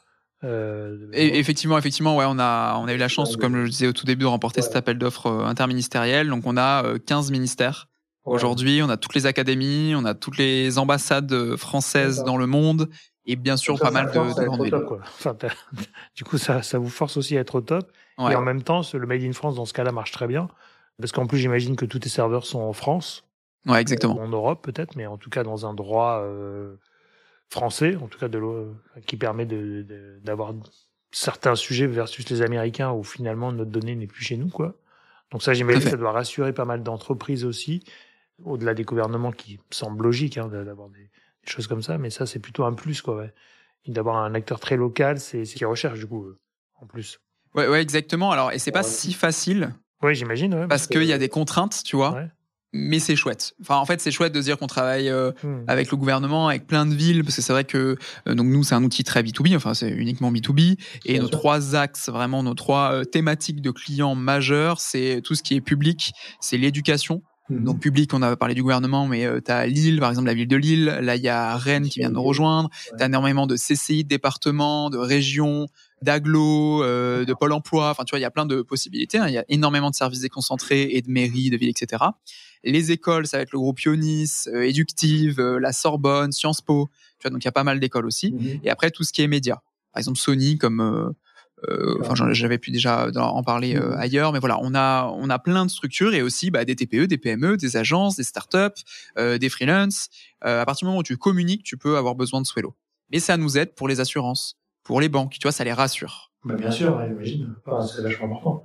Et 0.43 1.39
effectivement, 1.39 1.77
effectivement, 1.77 2.17
ouais, 2.17 2.25
on 2.27 2.39
a, 2.39 2.77
on 2.79 2.87
a 2.87 2.95
eu 2.95 2.97
la 2.97 3.09
chance, 3.09 3.37
comme 3.37 3.55
je 3.55 3.63
le 3.63 3.69
disais 3.69 3.87
au 3.87 3.93
tout 3.93 4.07
début, 4.07 4.23
de 4.23 4.29
remporter 4.29 4.63
cet 4.63 4.77
appel 4.77 4.99
d'offres 4.99 5.31
interministériel. 5.31 6.29
Donc, 6.29 6.43
on 6.47 6.57
a 6.57 6.99
15 6.99 7.31
ministères. 7.31 7.89
Aujourd'hui, 8.25 8.81
on 8.83 8.89
a 8.89 8.97
toutes 8.97 9.15
les 9.15 9.27
académies, 9.27 9.95
on 9.97 10.05
a 10.05 10.15
toutes 10.15 10.39
les 10.39 10.79
ambassades 10.79 11.57
françaises 11.57 12.23
dans 12.25 12.37
le 12.37 12.47
monde 12.47 12.89
et 13.27 13.37
bien 13.37 13.57
sûr 13.57 13.79
pas 13.79 13.91
mal 13.91 14.07
de, 14.07 14.13
de 14.13 14.45
grandes 14.45 14.65
villes. 14.65 14.75
Enfin, 15.01 15.37
du 16.17 16.25
coup, 16.25 16.39
ça, 16.39 16.63
ça 16.63 16.79
vous 16.79 16.89
force 16.89 17.17
aussi 17.17 17.37
à 17.37 17.41
être 17.41 17.57
au 17.57 17.61
top. 17.61 17.91
Et 18.19 18.35
en 18.35 18.43
même 18.43 18.63
temps, 18.63 18.83
le 18.93 19.07
Made 19.07 19.23
in 19.23 19.33
France, 19.33 19.55
dans 19.55 19.65
ce 19.65 19.73
cas-là, 19.73 19.93
marche 19.93 20.13
très 20.13 20.27
bien. 20.27 20.49
Parce 20.99 21.13
qu'en 21.13 21.27
plus, 21.27 21.39
j'imagine 21.39 21.77
que 21.77 21.87
tous 21.87 22.01
tes 22.01 22.11
serveurs 22.11 22.45
sont 22.45 22.61
en 22.61 22.75
France. 22.75 23.25
Ouais, 23.67 23.81
exactement. 23.81 24.19
en 24.19 24.29
Europe, 24.29 24.63
peut-être, 24.63 24.97
mais 24.97 25.07
en 25.07 25.19
tout 25.19 25.31
cas 25.31 25.43
dans 25.43 25.67
un 25.67 25.75
droit 25.75 26.21
euh, 26.23 26.77
français, 27.51 27.97
en 27.97 28.07
tout 28.07 28.19
cas 28.19 28.29
de 28.29 28.41
qui 29.07 29.17
permet 29.17 29.45
d'avoir 29.45 30.55
de, 30.55 30.63
certains 31.11 31.57
sujets 31.57 31.87
versus 31.87 32.29
les 32.31 32.43
Américains 32.43 32.93
où 32.93 33.03
finalement 33.03 33.53
notre 33.53 33.71
donnée 33.71 33.97
n'est 33.97 34.07
plus 34.07 34.25
chez 34.25 34.37
nous, 34.37 34.49
quoi. 34.49 34.77
Donc 35.33 35.43
ça, 35.43 35.53
j'imagine 35.53 35.83
que 35.83 35.91
ça 35.91 35.97
doit 35.97 36.13
rassurer 36.13 36.53
pas 36.53 36.65
mal 36.65 36.83
d'entreprises 36.83 37.45
aussi, 37.45 37.85
au-delà 38.45 38.75
des 38.75 38.85
gouvernements 38.85 39.33
qui 39.33 39.61
semblent 39.71 40.03
logiques 40.03 40.39
hein, 40.39 40.49
d'avoir 40.49 40.89
des, 40.89 40.99
des, 40.99 41.51
choses 41.51 41.67
comme 41.67 41.83
ça, 41.83 41.99
mais 41.99 42.11
ça, 42.11 42.27
c'est 42.27 42.41
plutôt 42.41 42.65
un 42.65 42.73
plus, 42.73 43.01
quoi. 43.03 43.17
Ouais. 43.17 43.33
D'avoir 43.87 44.17
un 44.17 44.35
acteur 44.35 44.61
très 44.61 44.77
local, 44.77 45.21
c'est 45.21 45.45
ce 45.45 45.55
qu'ils 45.55 45.67
recherchent, 45.67 46.01
du 46.01 46.07
coup, 46.07 46.27
en 46.81 46.87
plus. 46.87 47.21
Ouais, 47.55 47.67
ouais, 47.67 47.81
exactement. 47.81 48.31
Alors, 48.31 48.53
et 48.53 48.59
c'est 48.59 48.73
pas 48.73 48.83
si 48.83 49.13
facile. 49.13 49.73
Oui, 50.03 50.15
j'imagine. 50.15 50.55
Ouais, 50.55 50.67
parce, 50.67 50.87
qu'il 50.87 51.05
y 51.05 51.13
a 51.13 51.19
des 51.19 51.29
contraintes, 51.29 51.83
tu 51.85 51.97
vois. 51.97 52.25
Mais 52.73 53.01
c'est 53.01 53.17
chouette. 53.17 53.55
Enfin, 53.61 53.77
en 53.77 53.85
fait, 53.85 54.01
c'est 54.01 54.13
chouette 54.13 54.33
de 54.33 54.41
dire 54.41 54.57
qu'on 54.57 54.69
travaille 54.69 55.09
euh, 55.09 55.33
hmm. 55.43 55.65
avec 55.67 55.91
le 55.91 55.97
gouvernement, 55.97 56.49
avec 56.49 56.69
plein 56.69 56.87
de 56.87 56.95
villes, 56.95 57.25
parce 57.25 57.37
que 57.37 57.43
c'est 57.43 57.53
vrai 57.53 57.65
que 57.65 57.97
euh, 58.29 58.35
donc 58.35 58.47
nous, 58.47 58.63
c'est 58.63 58.77
un 58.77 58.85
outil 58.85 59.03
très 59.03 59.23
B2B. 59.23 59.57
Enfin, 59.57 59.75
c'est 59.75 59.91
uniquement 59.91 60.31
B2B. 60.31 60.79
Et 61.05 61.19
nos 61.19 61.29
trois 61.29 61.75
axes, 61.75 62.09
vraiment 62.09 62.45
nos 62.45 62.55
trois 62.55 62.93
euh, 62.93 63.05
thématiques 63.05 63.61
de 63.61 63.73
clients 63.73 64.15
majeurs, 64.15 64.81
c'est 64.81 65.21
tout 65.25 65.35
ce 65.35 65.43
qui 65.43 65.55
est 65.57 65.61
public, 65.61 66.13
c'est 66.41 66.59
l'éducation. 66.59 67.23
Hmm. 67.49 67.65
Donc 67.65 67.81
public, 67.81 68.15
on 68.15 68.23
a 68.23 68.37
parlé 68.37 68.55
du 68.55 68.63
gouvernement, 68.63 69.09
mais 69.09 69.27
tu 69.45 69.51
as 69.51 69.67
Lille, 69.67 69.99
par 69.99 70.11
exemple 70.11 70.29
la 70.29 70.35
ville 70.35 70.47
de 70.47 70.57
Lille. 70.57 70.85
Là, 71.03 71.17
il 71.17 71.23
y 71.23 71.29
a 71.29 71.57
Rennes 71.57 71.89
qui 71.89 71.99
vient 71.99 72.11
de 72.11 72.15
nous 72.15 72.23
rejoindre. 72.23 72.71
Tu 72.97 73.03
as 73.03 73.07
énormément 73.07 73.49
de 73.49 73.57
CCI, 73.57 74.05
de 74.05 74.09
départements, 74.09 74.91
de 74.91 74.99
régions, 74.99 75.67
d'aglo, 76.03 76.83
euh, 76.83 77.25
de 77.25 77.35
pôle 77.35 77.53
emploi. 77.53 77.91
Enfin, 77.91 78.05
tu 78.05 78.11
vois, 78.11 78.19
il 78.19 78.23
y 78.23 78.27
a 78.27 78.31
plein 78.31 78.47
de 78.47 78.63
possibilités. 78.63 79.19
Hein. 79.19 79.29
Il 79.29 79.35
y 79.35 79.39
a 79.39 79.45
énormément 79.49 79.91
de 79.91 79.95
services 79.95 80.21
déconcentrés 80.21 80.89
et 80.93 81.03
de 81.03 81.11
mairies, 81.11 81.51
de 81.51 81.57
villes, 81.57 81.71
etc. 81.71 82.05
Les 82.65 82.93
écoles, 82.93 83.27
ça 83.27 83.39
va 83.39 83.43
être 83.43 83.53
le 83.53 83.59
groupe 83.59 83.81
Ionis, 83.81 84.45
euh, 84.49 84.63
Éductive, 84.63 85.41
euh, 85.41 85.59
la 85.59 85.73
Sorbonne, 85.73 86.33
Sciences 86.33 86.61
Po. 86.61 86.91
Tu 87.19 87.23
vois, 87.23 87.31
donc 87.31 87.43
il 87.43 87.47
y 87.47 87.49
a 87.49 87.53
pas 87.53 87.65
mal 87.65 87.81
d'écoles 87.81 88.07
aussi. 88.07 88.33
Mhm. 88.33 88.61
Et 88.65 88.71
après, 88.71 88.91
tout 88.91 89.05
ce 89.05 89.13
qui 89.13 89.23
est 89.23 89.29
médias. 89.29 89.61
Par 89.93 90.01
exemple, 90.01 90.19
Sony, 90.19 90.59
comme 90.59 91.15
euh, 91.69 91.99
enfin 92.01 92.15
j'avais 92.33 92.57
pu 92.57 92.71
déjà 92.71 93.11
en 93.15 93.43
parler 93.43 93.75
mhm. 93.75 93.93
ailleurs 93.99 94.33
mais 94.33 94.39
voilà 94.39 94.59
on 94.63 94.75
a 94.75 95.13
on 95.15 95.29
a 95.29 95.39
plein 95.39 95.67
de 95.67 95.71
structures 95.71 96.15
et 96.15 96.23
aussi 96.23 96.51
bah, 96.51 96.65
des 96.65 96.75
TPE 96.75 97.05
des 97.05 97.19
PME 97.19 97.59
des 97.59 97.77
agences 97.77 98.17
des 98.17 98.23
startups 98.23 98.83
euh, 99.19 99.37
des 99.37 99.51
freelances 99.51 100.09
à 100.41 100.65
partir 100.65 100.87
du 100.87 100.89
moment 100.89 101.01
où 101.01 101.03
tu 101.03 101.19
communiques 101.19 101.63
tu 101.63 101.77
peux 101.77 101.99
avoir 101.99 102.15
besoin 102.15 102.41
de 102.41 102.47
Swello 102.47 102.75
mais 103.13 103.19
ça 103.19 103.37
nous 103.37 103.59
aide 103.59 103.75
pour 103.75 103.89
les 103.89 104.01
assurances 104.01 104.59
pour 104.91 105.01
les 105.01 105.09
banques. 105.09 105.35
Tu 105.35 105.43
vois, 105.43 105.53
ça 105.53 105.65
les 105.65 105.73
rassure. 105.73 106.33
Bah, 106.45 106.55
bien 106.55 106.71
sûr, 106.71 107.01
j'imagine. 107.07 107.55
c'est 107.87 108.03
vachement 108.03 108.27
important. 108.27 108.65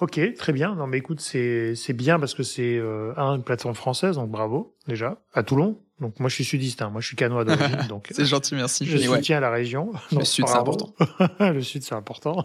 Ok, 0.00 0.20
très 0.34 0.52
bien. 0.52 0.74
Non, 0.74 0.86
mais 0.86 0.98
écoute, 0.98 1.20
c'est 1.20 1.74
c'est 1.76 1.92
bien 1.92 2.18
parce 2.18 2.34
que 2.34 2.42
c'est 2.42 2.76
euh, 2.76 3.14
une 3.16 3.44
plateforme 3.44 3.74
française, 3.74 4.16
donc 4.16 4.30
bravo 4.30 4.76
déjà 4.88 5.22
à 5.32 5.42
Toulon. 5.42 5.80
Donc 6.00 6.18
moi 6.18 6.28
je 6.28 6.34
suis 6.34 6.44
sudiste, 6.44 6.82
hein. 6.82 6.90
moi 6.90 7.00
je 7.00 7.06
suis 7.06 7.16
canois 7.16 7.44
d'origine, 7.44 7.86
donc 7.88 8.08
c'est 8.10 8.24
gentil, 8.24 8.56
merci. 8.56 8.84
Je 8.86 8.98
soutiens 8.98 9.38
la 9.38 9.50
région. 9.50 9.92
le 10.10 10.24
sud 10.24 10.48
c'est 10.48 10.56
important. 10.56 10.92
le 11.40 11.62
sud 11.62 11.82
c'est 11.84 11.94
important. 11.94 12.44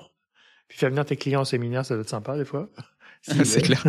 Puis 0.67 0.77
faire 0.77 0.89
venir 0.89 1.03
tes 1.05 1.15
clients 1.15 1.41
au 1.41 1.45
séminaire, 1.45 1.83
ça 1.83 1.95
doit 1.95 2.03
être 2.03 2.09
sympa 2.09 2.37
des 2.37 2.45
fois. 2.45 2.69
c'est 3.21 3.61
clair. 3.63 3.83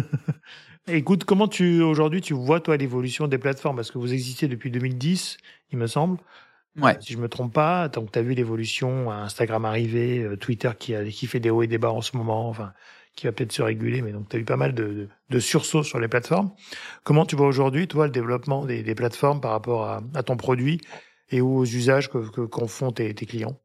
Écoute, 0.88 1.24
comment 1.24 1.46
tu 1.46 1.82
aujourd'hui 1.82 2.22
tu 2.22 2.32
vois 2.32 2.60
toi 2.60 2.78
l'évolution 2.78 3.28
des 3.28 3.36
plateformes? 3.36 3.76
Parce 3.76 3.90
que 3.90 3.98
vous 3.98 4.14
existez 4.14 4.48
depuis 4.48 4.70
2010, 4.70 5.36
il 5.72 5.78
me 5.78 5.86
semble. 5.86 6.18
Ouais. 6.80 6.96
Si 7.00 7.12
je 7.12 7.18
me 7.18 7.28
trompe 7.28 7.52
pas, 7.52 7.88
donc 7.88 8.12
tu 8.12 8.18
as 8.18 8.22
vu 8.22 8.32
l'évolution, 8.32 9.10
Instagram 9.10 9.64
arriver, 9.64 10.20
euh, 10.20 10.36
Twitter 10.36 10.70
qui, 10.78 10.94
a, 10.94 11.04
qui 11.04 11.26
fait 11.26 11.40
des 11.40 11.50
hauts 11.50 11.62
et 11.62 11.66
des 11.66 11.78
bas 11.78 11.90
en 11.90 12.00
ce 12.00 12.16
moment, 12.16 12.48
enfin, 12.48 12.72
qui 13.20 13.26
va 13.26 13.32
peut-être 13.32 13.52
se 13.52 13.60
réguler, 13.60 14.00
mais 14.00 14.12
donc 14.12 14.30
tu 14.30 14.36
as 14.36 14.38
eu 14.38 14.46
pas 14.46 14.56
mal 14.56 14.74
de, 14.74 15.38
sursauts 15.38 15.82
sur 15.82 16.00
les 16.00 16.08
plateformes. 16.08 16.52
Comment 17.04 17.26
tu 17.26 17.36
vois 17.36 17.46
aujourd'hui, 17.46 17.86
toi, 17.86 18.06
le 18.06 18.12
développement 18.12 18.64
des, 18.64 18.94
plateformes 18.94 19.42
par 19.42 19.50
rapport 19.50 19.86
à, 19.86 20.22
ton 20.22 20.38
produit 20.38 20.80
et 21.28 21.42
aux 21.42 21.66
usages 21.66 22.08
que, 22.08 22.46
qu'en 22.46 22.66
font 22.66 22.92
tes, 22.92 23.12
clients? 23.12 23.60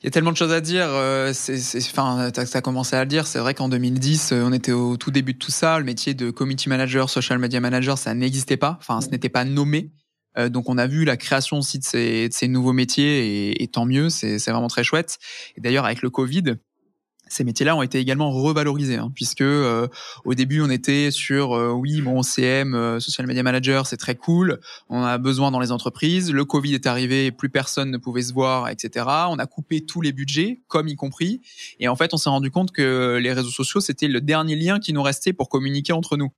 Il 0.00 0.06
y 0.06 0.08
a 0.08 0.10
tellement 0.10 0.32
de 0.32 0.36
choses 0.36 0.50
à 0.50 0.60
dire. 0.60 0.86
Euh, 0.88 1.32
c'est, 1.32 1.78
enfin, 1.78 2.32
as 2.34 2.60
commencé 2.60 2.96
à 2.96 3.04
le 3.04 3.08
dire. 3.08 3.28
C'est 3.28 3.38
vrai 3.38 3.54
qu'en 3.54 3.68
2010, 3.68 4.32
euh, 4.32 4.42
on 4.42 4.52
était 4.52 4.72
au 4.72 4.96
tout 4.96 5.12
début 5.12 5.34
de 5.34 5.38
tout 5.38 5.52
ça. 5.52 5.78
Le 5.78 5.84
métier 5.84 6.14
de 6.14 6.32
community 6.32 6.68
manager, 6.68 7.08
social 7.08 7.38
media 7.38 7.60
manager, 7.60 7.96
ça 7.98 8.12
n'existait 8.14 8.56
pas. 8.56 8.78
Enfin, 8.80 9.00
ce 9.00 9.10
n'était 9.10 9.28
pas 9.28 9.44
nommé. 9.44 9.92
Euh, 10.38 10.48
donc 10.48 10.68
on 10.68 10.76
a 10.76 10.88
vu 10.88 11.04
la 11.04 11.16
création 11.16 11.58
aussi 11.58 11.78
de 11.78 11.84
ces, 11.84 12.48
nouveaux 12.48 12.72
métiers 12.72 13.62
et 13.62 13.68
tant 13.68 13.84
mieux, 13.84 14.08
c'est 14.08 14.38
vraiment 14.50 14.66
très 14.66 14.82
chouette. 14.82 15.18
Et 15.56 15.60
d'ailleurs 15.60 15.84
avec 15.84 16.02
le 16.02 16.10
Covid, 16.10 16.56
ces 17.32 17.44
métiers-là 17.44 17.74
ont 17.74 17.82
été 17.82 17.98
également 17.98 18.30
revalorisés, 18.30 18.96
hein, 18.96 19.10
puisque 19.14 19.40
euh, 19.40 19.88
au 20.24 20.34
début 20.34 20.60
on 20.60 20.70
était 20.70 21.10
sur 21.10 21.56
euh, 21.56 21.70
oui 21.70 22.02
bon 22.02 22.22
CM, 22.22 23.00
social 23.00 23.26
media 23.26 23.42
manager, 23.42 23.86
c'est 23.86 23.96
très 23.96 24.14
cool, 24.14 24.60
on 24.88 25.02
a 25.02 25.16
besoin 25.18 25.50
dans 25.50 25.60
les 25.60 25.72
entreprises. 25.72 26.30
Le 26.30 26.44
Covid 26.44 26.74
est 26.74 26.86
arrivé, 26.86 27.32
plus 27.32 27.48
personne 27.48 27.90
ne 27.90 27.96
pouvait 27.96 28.22
se 28.22 28.34
voir, 28.34 28.68
etc. 28.68 29.06
On 29.28 29.38
a 29.38 29.46
coupé 29.46 29.84
tous 29.84 30.02
les 30.02 30.12
budgets, 30.12 30.60
comme 30.68 30.88
y 30.88 30.94
compris, 30.94 31.40
et 31.80 31.88
en 31.88 31.96
fait 31.96 32.12
on 32.12 32.18
s'est 32.18 32.30
rendu 32.30 32.50
compte 32.50 32.70
que 32.70 33.18
les 33.20 33.32
réseaux 33.32 33.50
sociaux 33.50 33.80
c'était 33.80 34.08
le 34.08 34.20
dernier 34.20 34.56
lien 34.56 34.78
qui 34.78 34.92
nous 34.92 35.02
restait 35.02 35.32
pour 35.32 35.48
communiquer 35.48 35.92
entre 35.92 36.16
nous 36.16 36.32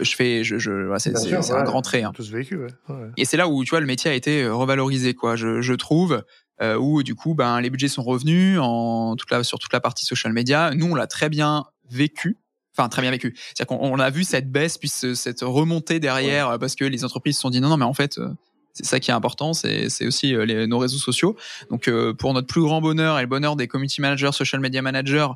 je 0.00 0.14
fais, 0.14 0.44
je, 0.44 0.58
je 0.58 0.94
c'est 0.98 1.52
un 1.52 1.64
grand 1.64 1.82
trait. 1.82 2.02
Hein. 2.02 2.12
vécu, 2.18 2.56
ouais. 2.56 2.68
Et 3.16 3.24
c'est 3.24 3.36
là 3.36 3.48
où 3.48 3.64
tu 3.64 3.70
vois 3.70 3.80
le 3.80 3.86
métier 3.86 4.10
a 4.10 4.14
été 4.14 4.42
euh, 4.42 4.54
revalorisé, 4.54 5.14
quoi. 5.14 5.36
Je, 5.36 5.60
je 5.60 5.72
trouve. 5.74 6.22
Euh, 6.62 6.76
où 6.76 7.02
du 7.02 7.14
coup, 7.14 7.34
ben 7.34 7.60
les 7.60 7.68
budgets 7.68 7.88
sont 7.88 8.02
revenus 8.02 8.58
en 8.58 9.14
toute 9.16 9.30
la, 9.30 9.44
sur 9.44 9.58
toute 9.58 9.72
la 9.72 9.80
partie 9.80 10.06
social 10.06 10.32
media. 10.32 10.70
Nous, 10.74 10.86
on 10.86 10.94
l'a 10.94 11.06
très 11.06 11.28
bien 11.28 11.66
vécu. 11.90 12.38
Enfin, 12.76 12.88
très 12.88 13.02
bien 13.02 13.10
vécu. 13.10 13.34
C'est-à-dire 13.36 13.66
qu'on 13.66 13.92
on 13.92 13.98
a 13.98 14.08
vu 14.08 14.24
cette 14.24 14.50
baisse 14.50 14.78
puis 14.78 14.88
cette 14.88 15.40
remontée 15.42 16.00
derrière 16.00 16.50
euh, 16.50 16.58
parce 16.58 16.74
que 16.74 16.84
les 16.84 17.04
entreprises 17.04 17.36
se 17.36 17.42
sont 17.42 17.50
dit 17.50 17.60
non, 17.60 17.68
non, 17.68 17.76
mais 17.76 17.84
en 17.84 17.92
fait, 17.92 18.18
euh, 18.18 18.30
c'est 18.72 18.86
ça 18.86 19.00
qui 19.00 19.10
est 19.10 19.14
important, 19.14 19.54
c'est 19.54 20.06
aussi 20.06 20.34
les, 20.34 20.66
nos 20.66 20.78
réseaux 20.78 20.98
sociaux. 20.98 21.34
Donc 21.70 21.90
pour 22.18 22.34
notre 22.34 22.46
plus 22.46 22.60
grand 22.60 22.82
bonheur 22.82 23.18
et 23.18 23.22
le 23.22 23.26
bonheur 23.26 23.56
des 23.56 23.68
community 23.68 24.02
managers, 24.02 24.32
social 24.32 24.60
media 24.60 24.82
managers, 24.82 25.28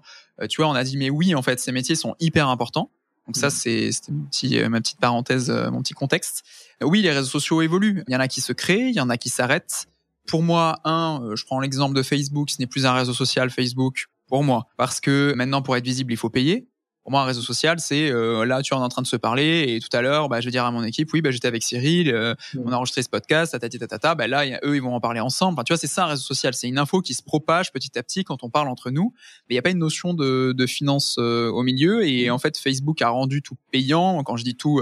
tu 0.50 0.60
vois, 0.60 0.70
on 0.70 0.74
a 0.74 0.84
dit 0.84 0.98
mais 0.98 1.08
oui, 1.08 1.34
en 1.34 1.40
fait, 1.40 1.58
ces 1.58 1.72
métiers 1.72 1.94
sont 1.94 2.14
hyper 2.20 2.50
importants. 2.50 2.90
Donc 3.30 3.36
ça, 3.36 3.46
mm. 3.46 3.92
c'est 4.30 4.56
euh, 4.56 4.68
ma 4.68 4.80
petite 4.80 4.98
parenthèse, 4.98 5.50
euh, 5.50 5.70
mon 5.70 5.82
petit 5.82 5.94
contexte. 5.94 6.42
Oui, 6.82 7.00
les 7.02 7.12
réseaux 7.12 7.28
sociaux 7.28 7.62
évoluent. 7.62 8.02
Il 8.08 8.12
y 8.12 8.16
en 8.16 8.20
a 8.20 8.26
qui 8.26 8.40
se 8.40 8.52
créent, 8.52 8.88
il 8.88 8.94
y 8.94 9.00
en 9.00 9.08
a 9.08 9.16
qui 9.16 9.28
s'arrêtent. 9.28 9.86
Pour 10.30 10.44
moi, 10.44 10.78
un, 10.84 11.20
euh, 11.24 11.34
je 11.34 11.44
prends 11.44 11.58
l'exemple 11.58 11.96
de 11.96 12.04
Facebook, 12.04 12.50
ce 12.50 12.56
n'est 12.60 12.68
plus 12.68 12.86
un 12.86 12.92
réseau 12.92 13.12
social 13.12 13.50
Facebook 13.50 14.06
pour 14.28 14.44
moi, 14.44 14.68
parce 14.76 15.00
que 15.00 15.34
maintenant 15.36 15.60
pour 15.60 15.76
être 15.76 15.84
visible, 15.84 16.12
il 16.12 16.16
faut 16.16 16.30
payer. 16.30 16.68
Pour 17.02 17.10
moi, 17.10 17.22
un 17.22 17.24
réseau 17.24 17.40
social, 17.40 17.80
c'est 17.80 18.10
euh, 18.10 18.44
là, 18.44 18.62
tu 18.62 18.72
es 18.72 18.76
en 18.76 18.88
train 18.88 19.02
de 19.02 19.06
se 19.08 19.16
parler 19.16 19.64
et 19.66 19.80
tout 19.80 19.88
à 19.92 20.02
l'heure, 20.02 20.28
bah, 20.28 20.40
je 20.40 20.44
vais 20.44 20.52
dire 20.52 20.64
à 20.64 20.70
mon 20.70 20.84
équipe, 20.84 21.12
oui, 21.12 21.20
bah, 21.20 21.32
j'étais 21.32 21.48
avec 21.48 21.64
Cyril, 21.64 22.10
euh, 22.10 22.36
on 22.64 22.70
a 22.70 22.76
enregistré 22.76 23.02
ce 23.02 23.08
podcast, 23.08 23.50
tatati 23.50 23.80
tatata. 23.80 24.14
Bah, 24.14 24.28
là, 24.28 24.44
eux, 24.62 24.76
ils 24.76 24.82
vont 24.82 24.94
en 24.94 25.00
parler 25.00 25.18
ensemble. 25.18 25.54
Enfin, 25.54 25.64
tu 25.64 25.72
vois, 25.72 25.78
c'est 25.78 25.88
ça 25.88 26.04
un 26.04 26.08
réseau 26.08 26.22
social. 26.22 26.54
C'est 26.54 26.68
une 26.68 26.78
info 26.78 27.00
qui 27.00 27.14
se 27.14 27.24
propage 27.24 27.72
petit 27.72 27.98
à 27.98 28.04
petit 28.04 28.22
quand 28.22 28.44
on 28.44 28.50
parle 28.50 28.68
entre 28.68 28.90
nous. 28.90 29.12
Mais 29.48 29.54
il 29.54 29.56
n'y 29.56 29.58
a 29.58 29.62
pas 29.62 29.70
une 29.70 29.78
notion 29.78 30.14
de, 30.14 30.52
de 30.56 30.66
finance 30.66 31.16
euh, 31.18 31.48
au 31.48 31.64
milieu. 31.64 32.06
Et 32.06 32.30
en 32.30 32.38
fait, 32.38 32.56
Facebook 32.56 33.02
a 33.02 33.08
rendu 33.08 33.42
tout 33.42 33.56
payant. 33.72 34.22
Quand 34.22 34.36
je 34.36 34.44
dis 34.44 34.54
tout, 34.54 34.80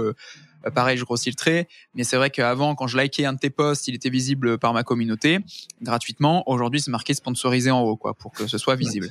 euh, 0.65 0.71
pareil, 0.71 0.97
je 0.97 1.05
grossis 1.05 1.29
le 1.29 1.35
trait, 1.35 1.67
mais 1.93 2.03
c'est 2.03 2.17
vrai 2.17 2.29
qu'avant, 2.29 2.75
quand 2.75 2.87
je 2.87 2.97
likais 2.97 3.25
un 3.25 3.33
de 3.33 3.39
tes 3.39 3.49
posts, 3.49 3.87
il 3.87 3.95
était 3.95 4.09
visible 4.09 4.57
par 4.57 4.73
ma 4.73 4.83
communauté 4.83 5.39
gratuitement. 5.81 6.49
Aujourd'hui, 6.49 6.81
c'est 6.81 6.91
marqué 6.91 7.13
sponsorisé 7.13 7.71
en 7.71 7.81
haut, 7.81 7.97
quoi, 7.97 8.13
pour 8.13 8.31
que 8.31 8.47
ce 8.47 8.57
soit 8.57 8.75
visible. 8.75 9.09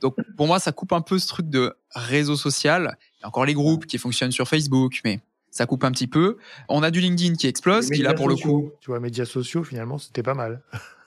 Donc, 0.00 0.16
pour 0.36 0.46
moi, 0.46 0.58
ça 0.58 0.72
coupe 0.72 0.92
un 0.92 1.00
peu 1.00 1.18
ce 1.18 1.26
truc 1.26 1.48
de 1.48 1.74
réseau 1.94 2.36
social. 2.36 2.96
Il 3.18 3.22
y 3.22 3.24
a 3.24 3.28
encore 3.28 3.44
les 3.44 3.54
groupes 3.54 3.86
qui 3.86 3.98
fonctionnent 3.98 4.32
sur 4.32 4.48
Facebook, 4.48 5.00
mais 5.04 5.20
ça 5.50 5.66
coupe 5.66 5.84
un 5.84 5.92
petit 5.92 6.06
peu. 6.08 6.38
On 6.68 6.82
a 6.82 6.90
du 6.90 7.00
LinkedIn 7.00 7.34
qui 7.34 7.46
explose, 7.46 7.88
qui 7.88 8.02
là 8.02 8.14
pour 8.14 8.28
le 8.28 8.36
coup. 8.36 8.70
Tu 8.80 8.90
vois, 8.90 9.00
médias 9.00 9.24
sociaux, 9.24 9.64
finalement, 9.64 9.98
c'était 9.98 10.22
pas 10.22 10.34
mal. 10.34 10.62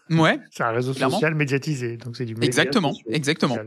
Ouais. 0.09 0.39
c'est 0.51 0.63
un 0.63 0.71
réseau 0.71 0.93
social 0.93 1.35
médiatisé, 1.35 1.97
donc 1.97 2.15
c'est 2.15 2.25
du. 2.25 2.35
Exactement, 2.41 2.93
exactement. 3.09 3.57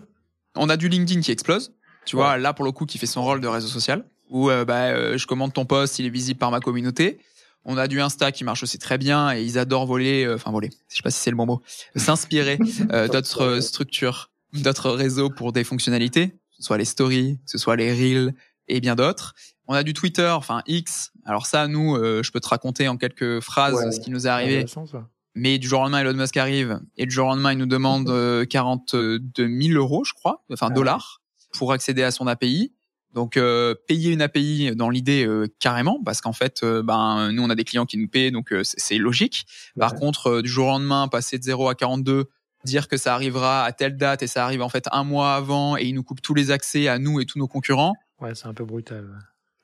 On 0.54 0.68
a 0.68 0.76
du 0.76 0.88
LinkedIn 0.88 1.20
qui 1.20 1.32
explose. 1.32 1.72
Tu 2.04 2.16
vois, 2.16 2.36
là 2.36 2.52
pour 2.52 2.64
le 2.64 2.72
coup, 2.72 2.84
qui 2.84 2.98
fait 2.98 3.06
son 3.06 3.22
rôle 3.22 3.40
de 3.40 3.46
réseau 3.46 3.68
social 3.68 4.04
où 4.32 4.50
euh, 4.50 4.64
bah, 4.64 4.86
euh, 4.86 5.16
je 5.18 5.26
commande 5.26 5.52
ton 5.52 5.66
poste, 5.66 5.98
il 5.98 6.06
est 6.06 6.10
visible 6.10 6.38
par 6.38 6.50
ma 6.50 6.58
communauté. 6.58 7.20
On 7.64 7.76
a 7.76 7.86
du 7.86 8.00
Insta 8.00 8.32
qui 8.32 8.42
marche 8.42 8.64
aussi 8.64 8.78
très 8.78 8.98
bien 8.98 9.32
et 9.32 9.42
ils 9.42 9.58
adorent 9.58 9.86
voler, 9.86 10.24
euh, 10.24 10.34
enfin 10.34 10.50
voler, 10.50 10.70
je 10.88 10.96
sais 10.96 11.02
pas 11.02 11.12
si 11.12 11.20
c'est 11.20 11.30
le 11.30 11.36
bon 11.36 11.46
mot, 11.46 11.62
s'inspirer 11.96 12.58
d'autres 13.12 13.60
structures, 13.60 14.30
d'autres 14.52 14.90
réseaux 14.90 15.30
pour 15.30 15.52
des 15.52 15.62
fonctionnalités, 15.62 16.30
que 16.30 16.56
ce 16.56 16.62
soit 16.64 16.78
les 16.78 16.84
stories, 16.84 17.38
que 17.44 17.50
ce 17.50 17.58
soit 17.58 17.76
les 17.76 17.92
reels 17.92 18.34
et 18.66 18.80
bien 18.80 18.96
d'autres. 18.96 19.34
On 19.68 19.74
a 19.74 19.84
du 19.84 19.92
Twitter, 19.92 20.28
enfin 20.28 20.62
X. 20.66 21.12
Alors 21.24 21.46
ça, 21.46 21.68
nous, 21.68 21.96
je 21.96 22.30
peux 22.32 22.40
te 22.40 22.48
raconter 22.48 22.88
en 22.88 22.96
quelques 22.96 23.40
phrases 23.40 23.94
ce 23.94 24.00
qui 24.00 24.10
nous 24.10 24.26
est 24.26 24.30
arrivé. 24.30 24.66
Mais 25.34 25.58
du 25.58 25.68
jour 25.68 25.80
au 25.80 25.82
lendemain, 25.84 26.00
Elon 26.00 26.14
Musk 26.14 26.36
arrive 26.36 26.80
et 26.96 27.06
du 27.06 27.10
jour 27.12 27.26
au 27.26 27.30
lendemain, 27.30 27.52
il 27.52 27.58
nous 27.58 27.66
demande 27.66 28.44
42 28.50 29.20
000 29.36 29.78
euros, 29.78 30.04
je 30.04 30.14
crois, 30.14 30.44
enfin 30.52 30.68
ah 30.70 30.74
dollars, 30.74 31.22
pour 31.52 31.72
accéder 31.72 32.02
à 32.02 32.10
son 32.10 32.26
API. 32.26 32.72
Donc 33.12 33.36
euh, 33.36 33.74
payer 33.86 34.10
une 34.10 34.22
API 34.22 34.74
dans 34.74 34.88
l'idée 34.88 35.26
euh, 35.26 35.46
carrément 35.58 36.00
parce 36.02 36.20
qu'en 36.20 36.32
fait 36.32 36.62
euh, 36.62 36.82
ben 36.82 37.30
nous 37.32 37.42
on 37.42 37.50
a 37.50 37.54
des 37.54 37.64
clients 37.64 37.84
qui 37.84 37.98
nous 37.98 38.08
paient 38.08 38.30
donc 38.30 38.54
c'est 38.62 38.96
logique. 38.96 39.46
Par 39.78 39.94
contre 39.94 40.40
du 40.40 40.48
jour 40.48 40.68
au 40.68 40.70
lendemain 40.70 41.08
passer 41.08 41.38
de 41.38 41.42
0 41.44 41.68
à 41.68 41.74
42 41.74 42.28
dire 42.64 42.88
que 42.88 42.96
ça 42.96 43.14
arrivera 43.14 43.64
à 43.64 43.72
telle 43.72 43.96
date 43.96 44.22
et 44.22 44.26
ça 44.26 44.44
arrive 44.44 44.62
en 44.62 44.68
fait 44.68 44.88
un 44.92 45.04
mois 45.04 45.34
avant 45.34 45.76
et 45.76 45.82
il 45.82 45.94
nous 45.94 46.04
coupe 46.04 46.22
tous 46.22 46.32
les 46.32 46.50
accès 46.50 46.88
à 46.88 46.98
nous 46.98 47.20
et 47.20 47.26
tous 47.26 47.38
nos 47.38 47.48
concurrents. 47.48 47.94
Ouais, 48.20 48.34
c'est 48.34 48.46
un 48.46 48.54
peu 48.54 48.64
brutal. 48.64 49.08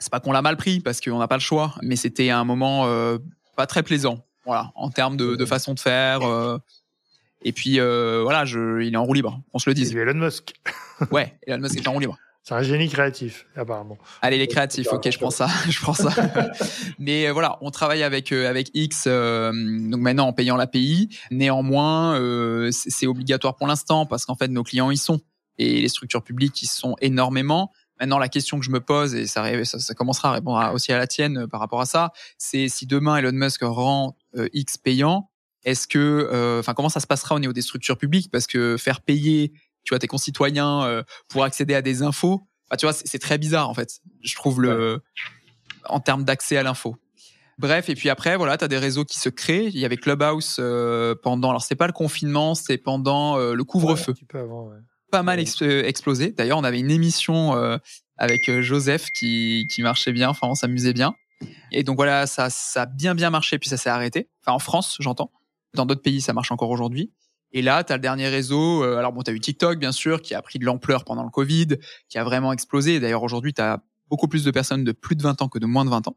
C'est 0.00 0.10
pas 0.10 0.20
qu'on 0.20 0.32
l'a 0.32 0.42
mal 0.42 0.56
pris 0.56 0.80
parce 0.80 1.00
qu'on 1.00 1.18
n'a 1.18 1.28
pas 1.28 1.36
le 1.36 1.40
choix, 1.40 1.74
mais 1.82 1.96
c'était 1.96 2.30
un 2.30 2.44
moment 2.44 2.88
pas 3.56 3.66
très 3.66 3.84
plaisant. 3.84 4.26
Voilà, 4.44 4.72
en 4.74 4.90
termes 4.90 5.16
de, 5.16 5.36
de 5.36 5.44
façon 5.44 5.74
de 5.74 5.80
faire. 5.80 6.22
et 7.42 7.52
puis 7.52 7.78
voilà, 7.78 8.44
je, 8.44 8.82
il 8.82 8.94
est 8.94 8.96
en 8.96 9.04
roue 9.04 9.14
libre, 9.14 9.40
on 9.54 9.60
se 9.60 9.70
le 9.70 9.74
dit. 9.74 9.96
Elon 9.96 10.14
Musk. 10.14 10.54
ouais, 11.12 11.38
Elon 11.46 11.58
Musk 11.60 11.76
est 11.76 11.86
en 11.86 11.92
roue 11.92 12.00
libre. 12.00 12.18
C'est 12.48 12.54
un 12.54 12.62
génie 12.62 12.88
créatif, 12.88 13.44
apparemment. 13.56 13.98
Allez, 14.22 14.38
les 14.38 14.46
créatifs, 14.46 14.88
ok, 14.90 15.10
je 15.10 15.18
prends 15.18 15.30
ça, 15.30 15.48
je 15.68 15.78
prends 15.80 15.92
ça. 15.92 16.08
Mais 16.98 17.28
euh, 17.28 17.32
voilà, 17.32 17.58
on 17.60 17.70
travaille 17.70 18.02
avec 18.02 18.32
euh, 18.32 18.48
avec 18.48 18.70
X, 18.72 19.04
euh, 19.06 19.52
donc 19.52 20.00
maintenant 20.00 20.28
en 20.28 20.32
payant 20.32 20.56
l'API. 20.56 21.10
Néanmoins, 21.30 22.18
c'est 22.70 23.06
obligatoire 23.06 23.54
pour 23.56 23.66
l'instant 23.66 24.06
parce 24.06 24.24
qu'en 24.24 24.34
fait 24.34 24.48
nos 24.48 24.62
clients 24.62 24.90
y 24.90 24.96
sont 24.96 25.20
et 25.58 25.82
les 25.82 25.88
structures 25.88 26.22
publiques 26.22 26.62
y 26.62 26.66
sont 26.66 26.96
énormément. 27.02 27.70
Maintenant, 28.00 28.18
la 28.18 28.28
question 28.28 28.58
que 28.58 28.64
je 28.64 28.70
me 28.70 28.80
pose 28.80 29.14
et 29.14 29.26
ça, 29.26 29.44
ça, 29.64 29.94
commencera 29.94 30.30
à 30.30 30.32
répondre 30.32 30.72
aussi 30.72 30.92
à 30.92 30.98
la 30.98 31.08
tienne 31.08 31.48
par 31.48 31.60
rapport 31.60 31.80
à 31.80 31.86
ça, 31.86 32.12
c'est 32.38 32.68
si 32.68 32.86
demain 32.86 33.16
Elon 33.16 33.32
Musk 33.32 33.60
rend 33.62 34.16
X 34.52 34.78
payant, 34.78 35.28
est-ce 35.64 35.88
que, 35.88 36.60
enfin, 36.60 36.74
comment 36.74 36.88
ça 36.88 37.00
se 37.00 37.08
passera 37.08 37.34
au 37.34 37.40
niveau 37.40 37.52
des 37.52 37.60
structures 37.60 37.98
publiques? 37.98 38.30
Parce 38.30 38.46
que 38.46 38.76
faire 38.78 39.00
payer 39.00 39.52
tu 39.84 39.90
vois, 39.90 39.98
tes 39.98 40.06
concitoyens 40.06 40.84
euh, 40.84 41.02
pour 41.28 41.44
accéder 41.44 41.74
à 41.74 41.82
des 41.82 42.02
infos. 42.02 42.42
Bah, 42.70 42.76
tu 42.76 42.86
vois, 42.86 42.92
c'est 42.92 43.18
très 43.18 43.38
bizarre 43.38 43.68
en 43.70 43.74
fait. 43.74 44.00
Je 44.22 44.34
trouve 44.34 44.60
le 44.60 45.00
en 45.84 46.00
termes 46.00 46.24
d'accès 46.24 46.56
à 46.56 46.62
l'info. 46.62 46.96
Bref, 47.58 47.88
et 47.88 47.94
puis 47.94 48.08
après, 48.08 48.36
voilà, 48.36 48.56
tu 48.56 48.64
as 48.64 48.68
des 48.68 48.78
réseaux 48.78 49.04
qui 49.04 49.18
se 49.18 49.28
créent. 49.28 49.66
Il 49.66 49.78
y 49.78 49.84
avait 49.84 49.96
Clubhouse 49.96 50.56
euh, 50.60 51.14
pendant, 51.22 51.50
alors 51.50 51.62
c'est 51.62 51.74
pas 51.74 51.86
le 51.86 51.92
confinement, 51.92 52.54
c'est 52.54 52.78
pendant 52.78 53.36
euh, 53.36 53.54
le 53.54 53.64
couvre-feu. 53.64 54.14
Pas 55.10 55.22
mal 55.22 55.40
explosé. 55.40 56.32
D'ailleurs, 56.32 56.58
on 56.58 56.64
avait 56.64 56.78
une 56.78 56.90
émission 56.90 57.54
avec 58.18 58.60
Joseph 58.60 59.06
qui, 59.18 59.66
qui 59.72 59.82
marchait 59.82 60.12
bien, 60.12 60.28
enfin 60.28 60.48
on 60.48 60.54
s'amusait 60.54 60.92
bien. 60.92 61.14
Et 61.72 61.82
donc 61.82 61.96
voilà, 61.96 62.26
ça, 62.26 62.50
ça 62.50 62.82
a 62.82 62.86
bien 62.86 63.14
bien 63.14 63.30
marché, 63.30 63.58
puis 63.58 63.70
ça 63.70 63.76
s'est 63.76 63.88
arrêté. 63.88 64.28
Enfin 64.42 64.52
en 64.54 64.58
France, 64.58 64.96
j'entends. 65.00 65.32
Dans 65.74 65.86
d'autres 65.86 66.02
pays, 66.02 66.20
ça 66.20 66.32
marche 66.32 66.50
encore 66.52 66.70
aujourd'hui. 66.70 67.12
Et 67.52 67.62
là, 67.62 67.84
tu 67.84 67.92
as 67.92 67.96
le 67.96 68.02
dernier 68.02 68.28
réseau. 68.28 68.84
Euh, 68.84 68.98
alors 68.98 69.12
bon, 69.12 69.22
tu 69.22 69.30
as 69.30 69.34
eu 69.34 69.40
TikTok, 69.40 69.78
bien 69.78 69.92
sûr, 69.92 70.20
qui 70.20 70.34
a 70.34 70.42
pris 70.42 70.58
de 70.58 70.64
l'ampleur 70.64 71.04
pendant 71.04 71.24
le 71.24 71.30
Covid, 71.30 71.68
qui 72.08 72.18
a 72.18 72.24
vraiment 72.24 72.52
explosé. 72.52 73.00
D'ailleurs, 73.00 73.22
aujourd'hui, 73.22 73.54
tu 73.54 73.62
as 73.62 73.82
beaucoup 74.08 74.28
plus 74.28 74.44
de 74.44 74.50
personnes 74.50 74.84
de 74.84 74.92
plus 74.92 75.16
de 75.16 75.22
20 75.22 75.42
ans 75.42 75.48
que 75.48 75.58
de 75.58 75.66
moins 75.66 75.84
de 75.84 75.90
20 75.90 76.08
ans 76.08 76.16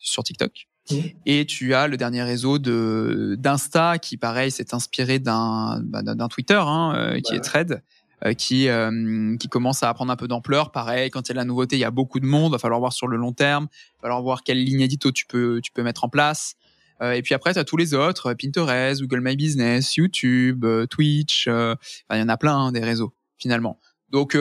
sur 0.00 0.22
TikTok. 0.22 0.66
Mmh. 0.90 0.96
Et 1.26 1.46
tu 1.46 1.74
as 1.74 1.86
le 1.86 1.96
dernier 1.96 2.22
réseau 2.22 2.58
de 2.58 3.36
d'Insta 3.38 3.98
qui, 3.98 4.16
pareil, 4.16 4.50
s'est 4.50 4.74
inspiré 4.74 5.18
d'un 5.18 5.80
bah, 5.84 6.02
d'un 6.02 6.28
Twitter, 6.28 6.60
hein, 6.60 6.94
euh, 6.96 7.20
qui 7.20 7.34
est 7.34 7.40
Thread, 7.40 7.82
euh, 8.24 8.32
qui 8.32 8.68
qui 9.38 9.48
commence 9.48 9.82
à 9.82 9.94
prendre 9.94 10.10
un 10.10 10.16
peu 10.16 10.26
d'ampleur. 10.26 10.72
Pareil, 10.72 11.10
quand 11.10 11.28
il 11.28 11.32
y 11.32 11.32
a 11.32 11.36
la 11.36 11.44
nouveauté, 11.44 11.76
il 11.76 11.80
y 11.80 11.84
a 11.84 11.92
beaucoup 11.92 12.18
de 12.18 12.26
monde. 12.26 12.52
Va 12.52 12.58
falloir 12.58 12.80
voir 12.80 12.92
sur 12.92 13.06
le 13.06 13.16
long 13.16 13.32
terme. 13.32 13.68
Va 13.98 14.08
falloir 14.08 14.22
voir 14.22 14.42
quelle 14.42 14.62
ligne 14.62 14.80
édito 14.80 15.12
tu 15.12 15.26
peux 15.26 15.60
tu 15.62 15.70
peux 15.70 15.84
mettre 15.84 16.02
en 16.02 16.08
place. 16.08 16.56
Euh, 17.02 17.12
et 17.12 17.22
puis 17.22 17.34
après, 17.34 17.52
tu 17.52 17.58
as 17.58 17.64
tous 17.64 17.76
les 17.76 17.94
autres, 17.94 18.30
euh, 18.30 18.34
Pinterest, 18.34 19.00
Google 19.00 19.20
My 19.20 19.36
Business, 19.36 19.96
YouTube, 19.96 20.64
euh, 20.64 20.86
Twitch, 20.86 21.46
il 21.46 21.76
y 22.12 22.22
en 22.22 22.28
a 22.28 22.36
plein 22.36 22.56
hein, 22.56 22.72
des 22.72 22.80
réseaux 22.80 23.12
finalement. 23.38 23.80
Donc 24.10 24.36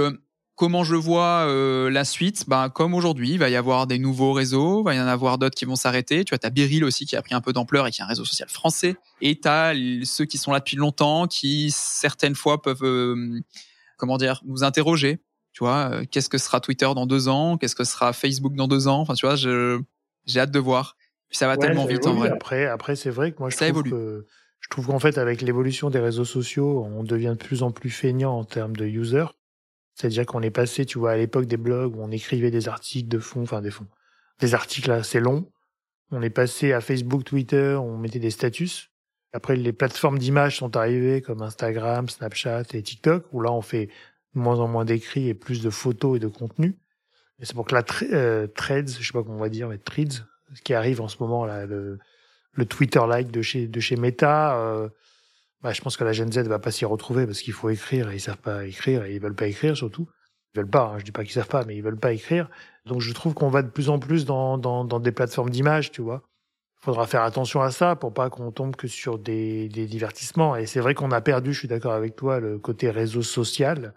comment 0.55 0.83
je 0.83 0.95
vois 0.95 1.47
la 1.89 2.05
suite? 2.05 2.47
Ben, 2.47 2.69
Comme 2.69 2.93
aujourd'hui, 2.93 3.31
il 3.31 3.39
va 3.39 3.49
y 3.49 3.55
avoir 3.55 3.87
des 3.87 3.97
nouveaux 3.97 4.33
réseaux, 4.33 4.81
il 4.81 4.83
va 4.83 4.93
y 4.93 4.99
en 4.99 5.07
avoir 5.07 5.39
d'autres 5.39 5.55
qui 5.55 5.65
vont 5.65 5.75
s'arrêter. 5.75 6.23
Tu 6.23 6.35
as 6.39 6.49
Biril 6.51 6.83
aussi 6.83 7.07
qui 7.07 7.15
a 7.15 7.21
pris 7.23 7.33
un 7.33 7.41
peu 7.41 7.51
d'ampleur 7.51 7.87
et 7.87 7.91
qui 7.91 8.01
est 8.01 8.03
un 8.03 8.07
réseau 8.07 8.25
social 8.25 8.47
français. 8.47 8.95
Et 9.21 9.39
tu 9.39 9.47
as 9.47 9.73
ceux 10.03 10.25
qui 10.25 10.37
sont 10.37 10.51
là 10.51 10.59
depuis 10.59 10.77
longtemps, 10.77 11.25
qui 11.25 11.71
certaines 11.71 12.35
fois 12.35 12.61
peuvent, 12.61 13.15
comment 13.97 14.17
dire, 14.17 14.41
nous 14.45 14.63
interroger. 14.63 15.19
Tu 15.53 15.63
vois, 15.63 16.05
qu'est-ce 16.11 16.29
que 16.29 16.37
sera 16.37 16.59
Twitter 16.59 16.89
dans 16.93 17.07
deux 17.07 17.27
ans? 17.27 17.57
Qu'est-ce 17.57 17.75
que 17.75 17.85
sera 17.85 18.13
Facebook 18.13 18.53
dans 18.53 18.67
deux 18.67 18.87
ans? 18.87 18.99
Enfin, 18.99 19.15
tu 19.15 19.25
vois, 19.25 19.35
j'ai 19.35 20.39
hâte 20.39 20.51
de 20.51 20.59
voir 20.59 20.95
ça 21.31 21.47
va 21.47 21.57
tellement 21.57 21.85
vite 21.85 22.05
en 22.05 22.13
vrai. 22.13 22.29
Après, 22.29 22.65
après 22.65 22.95
c'est 22.95 23.09
vrai 23.09 23.31
que 23.31 23.39
moi 23.39 23.49
je 23.49 23.57
trouve 23.57 23.83
que 23.83 24.25
je 24.59 24.69
trouve 24.69 24.87
qu'en 24.87 24.99
fait 24.99 25.17
avec 25.17 25.41
l'évolution 25.41 25.89
des 25.89 25.99
réseaux 25.99 26.25
sociaux, 26.25 26.85
on 26.85 27.03
devient 27.03 27.35
de 27.37 27.43
plus 27.43 27.63
en 27.63 27.71
plus 27.71 27.89
feignant 27.89 28.37
en 28.37 28.43
termes 28.43 28.75
de 28.75 28.85
users. 28.85 29.25
C'est-à-dire 29.95 30.25
qu'on 30.25 30.41
est 30.41 30.51
passé, 30.51 30.85
tu 30.85 30.99
vois, 30.99 31.11
à 31.11 31.17
l'époque 31.17 31.45
des 31.45 31.57
blogs 31.57 31.95
où 31.95 32.01
on 32.01 32.11
écrivait 32.11 32.51
des 32.51 32.67
articles 32.67 33.09
de 33.09 33.19
fond, 33.19 33.41
enfin 33.41 33.61
des 33.61 33.71
fonds, 33.71 33.87
des 34.39 34.53
articles 34.53 34.91
assez 34.91 35.19
longs. 35.19 35.51
On 36.11 36.21
est 36.21 36.29
passé 36.29 36.73
à 36.73 36.81
Facebook, 36.81 37.23
Twitter, 37.23 37.77
on 37.79 37.97
mettait 37.97 38.19
des 38.19 38.31
statuts. 38.31 38.89
Après, 39.33 39.55
les 39.55 39.73
plateformes 39.73 40.19
d'images 40.19 40.57
sont 40.57 40.75
arrivées 40.75 41.21
comme 41.21 41.41
Instagram, 41.41 42.09
Snapchat 42.09 42.63
et 42.73 42.81
TikTok, 42.81 43.25
où 43.31 43.41
là 43.41 43.51
on 43.51 43.61
fait 43.61 43.87
de 44.35 44.39
moins 44.39 44.59
en 44.59 44.67
moins 44.67 44.85
d'écrits 44.85 45.29
et 45.29 45.33
plus 45.33 45.61
de 45.61 45.69
photos 45.69 46.17
et 46.17 46.19
de 46.19 46.27
contenu. 46.27 46.77
Et 47.39 47.45
c'est 47.45 47.53
pour 47.53 47.65
que 47.65 47.75
la 47.75 47.83
euh, 48.13 48.47
threads, 48.47 48.89
je 48.99 49.05
sais 49.05 49.13
pas 49.13 49.23
comment 49.23 49.37
on 49.37 49.41
va 49.41 49.49
dire, 49.49 49.67
mais 49.69 49.77
threads, 49.77 50.25
ce 50.53 50.61
qui 50.61 50.73
arrive 50.73 51.01
en 51.01 51.07
ce 51.07 51.17
moment 51.19 51.45
là, 51.45 51.65
le, 51.65 51.99
le 52.53 52.65
Twitter 52.65 53.01
like 53.07 53.31
de 53.31 53.41
chez 53.41 53.67
de 53.67 53.79
chez 53.79 53.95
Meta. 53.95 54.57
Euh, 54.59 54.89
bah, 55.61 55.73
je 55.73 55.81
pense 55.81 55.95
que 55.97 56.03
la 56.03 56.13
Gen 56.13 56.31
Z 56.31 56.39
va 56.47 56.59
pas 56.59 56.71
s'y 56.71 56.85
retrouver 56.85 57.25
parce 57.25 57.41
qu'il 57.41 57.53
faut 57.53 57.69
écrire 57.69 58.09
et 58.09 58.15
ils 58.15 58.19
savent 58.19 58.37
pas 58.37 58.65
écrire 58.65 59.05
et 59.05 59.13
ils 59.13 59.21
veulent 59.21 59.35
pas 59.35 59.47
écrire 59.47 59.77
surtout. 59.77 60.09
Ils 60.53 60.59
veulent 60.59 60.69
pas. 60.69 60.87
Hein, 60.87 60.99
je 60.99 61.05
dis 61.05 61.11
pas 61.11 61.23
qu'ils 61.23 61.33
savent 61.33 61.47
pas, 61.47 61.65
mais 61.65 61.75
ils 61.75 61.83
veulent 61.83 61.99
pas 61.99 62.13
écrire. 62.13 62.49
Donc 62.85 63.01
je 63.01 63.13
trouve 63.13 63.33
qu'on 63.33 63.49
va 63.49 63.61
de 63.61 63.69
plus 63.69 63.89
en 63.89 63.99
plus 63.99 64.25
dans 64.25 64.57
dans, 64.57 64.85
dans 64.85 64.99
des 64.99 65.11
plateformes 65.11 65.49
d'image, 65.49 65.91
tu 65.91 66.01
vois. 66.01 66.23
Faudra 66.83 67.05
faire 67.05 67.21
attention 67.21 67.61
à 67.61 67.69
ça 67.69 67.95
pour 67.95 68.11
pas 68.11 68.31
qu'on 68.31 68.51
tombe 68.51 68.75
que 68.75 68.87
sur 68.87 69.19
des, 69.19 69.69
des 69.69 69.85
divertissements. 69.85 70.55
Et 70.55 70.65
c'est 70.65 70.79
vrai 70.79 70.95
qu'on 70.95 71.11
a 71.11 71.21
perdu, 71.21 71.53
je 71.53 71.59
suis 71.59 71.67
d'accord 71.67 71.93
avec 71.93 72.15
toi, 72.15 72.39
le 72.39 72.57
côté 72.57 72.89
réseau 72.89 73.21
social 73.21 73.93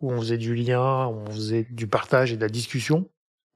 où 0.00 0.10
on 0.10 0.20
faisait 0.20 0.38
du 0.38 0.56
lien, 0.56 1.06
on 1.06 1.26
faisait 1.26 1.62
du 1.70 1.86
partage 1.86 2.32
et 2.32 2.36
de 2.36 2.40
la 2.40 2.48
discussion 2.48 3.08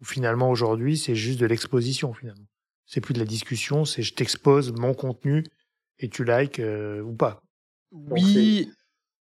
finalement 0.03 0.51
aujourd'hui 0.51 0.97
c'est 0.97 1.15
juste 1.15 1.41
de 1.41 1.47
l'exposition 1.47 2.13
finalement. 2.13 2.47
C'est 2.87 3.01
plus 3.01 3.15
de 3.15 3.19
la 3.19 3.27
discussion, 3.27 3.85
c'est 3.85 4.03
je 4.03 4.15
t'expose 4.15 4.73
mon 4.73 4.95
contenu 4.95 5.45
et 5.99 6.09
tu 6.09 6.25
likes 6.25 6.59
euh, 6.59 7.03
ou 7.03 7.13
pas. 7.13 7.43
Oui. 7.93 8.71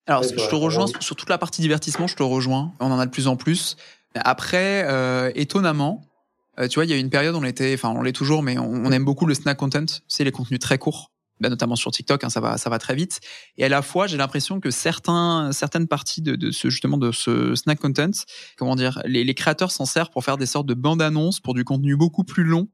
Alors 0.06 0.22
je 0.22 0.34
te 0.34 0.54
rejoins 0.54 0.86
sur 1.00 1.16
toute 1.16 1.30
la 1.30 1.38
partie 1.38 1.62
divertissement, 1.62 2.06
je 2.06 2.16
te 2.16 2.22
rejoins. 2.22 2.72
On 2.80 2.90
en 2.90 2.98
a 2.98 3.06
de 3.06 3.10
plus 3.10 3.26
en 3.26 3.36
plus. 3.36 3.76
Après, 4.14 4.84
euh, 4.86 5.32
étonnamment, 5.34 6.02
euh, 6.58 6.68
tu 6.68 6.76
vois, 6.76 6.84
il 6.84 6.90
y 6.90 6.94
a 6.94 6.96
une 6.96 7.10
période, 7.10 7.34
on 7.34 7.44
était, 7.44 7.74
enfin, 7.74 7.90
on 7.90 8.02
l'est 8.02 8.12
toujours, 8.12 8.42
mais 8.42 8.58
on, 8.58 8.70
on, 8.70 8.92
aime 8.92 9.04
beaucoup 9.04 9.26
le 9.26 9.34
snack 9.34 9.58
content. 9.58 9.86
C'est 10.06 10.24
les 10.24 10.30
contenus 10.30 10.60
très 10.60 10.78
courts. 10.78 11.10
Bah, 11.40 11.48
notamment 11.48 11.76
sur 11.76 11.90
TikTok, 11.90 12.22
hein, 12.22 12.30
ça 12.30 12.40
va, 12.40 12.58
ça 12.58 12.70
va 12.70 12.78
très 12.78 12.94
vite. 12.94 13.20
Et 13.56 13.64
à 13.64 13.68
la 13.68 13.82
fois, 13.82 14.06
j'ai 14.06 14.16
l'impression 14.16 14.60
que 14.60 14.70
certains, 14.70 15.50
certaines 15.52 15.88
parties 15.88 16.22
de, 16.22 16.36
de, 16.36 16.52
ce 16.52 16.70
justement 16.70 16.96
de 16.96 17.10
ce 17.10 17.54
snack 17.56 17.80
content, 17.80 18.10
comment 18.56 18.76
dire, 18.76 19.02
les, 19.04 19.24
les 19.24 19.34
créateurs 19.34 19.72
s'en 19.72 19.84
servent 19.84 20.10
pour 20.10 20.24
faire 20.24 20.36
des 20.36 20.46
sortes 20.46 20.66
de 20.66 20.74
bandes 20.74 21.02
annonces 21.02 21.40
pour 21.40 21.54
du 21.54 21.64
contenu 21.64 21.96
beaucoup 21.96 22.24
plus 22.24 22.44
long. 22.44 22.68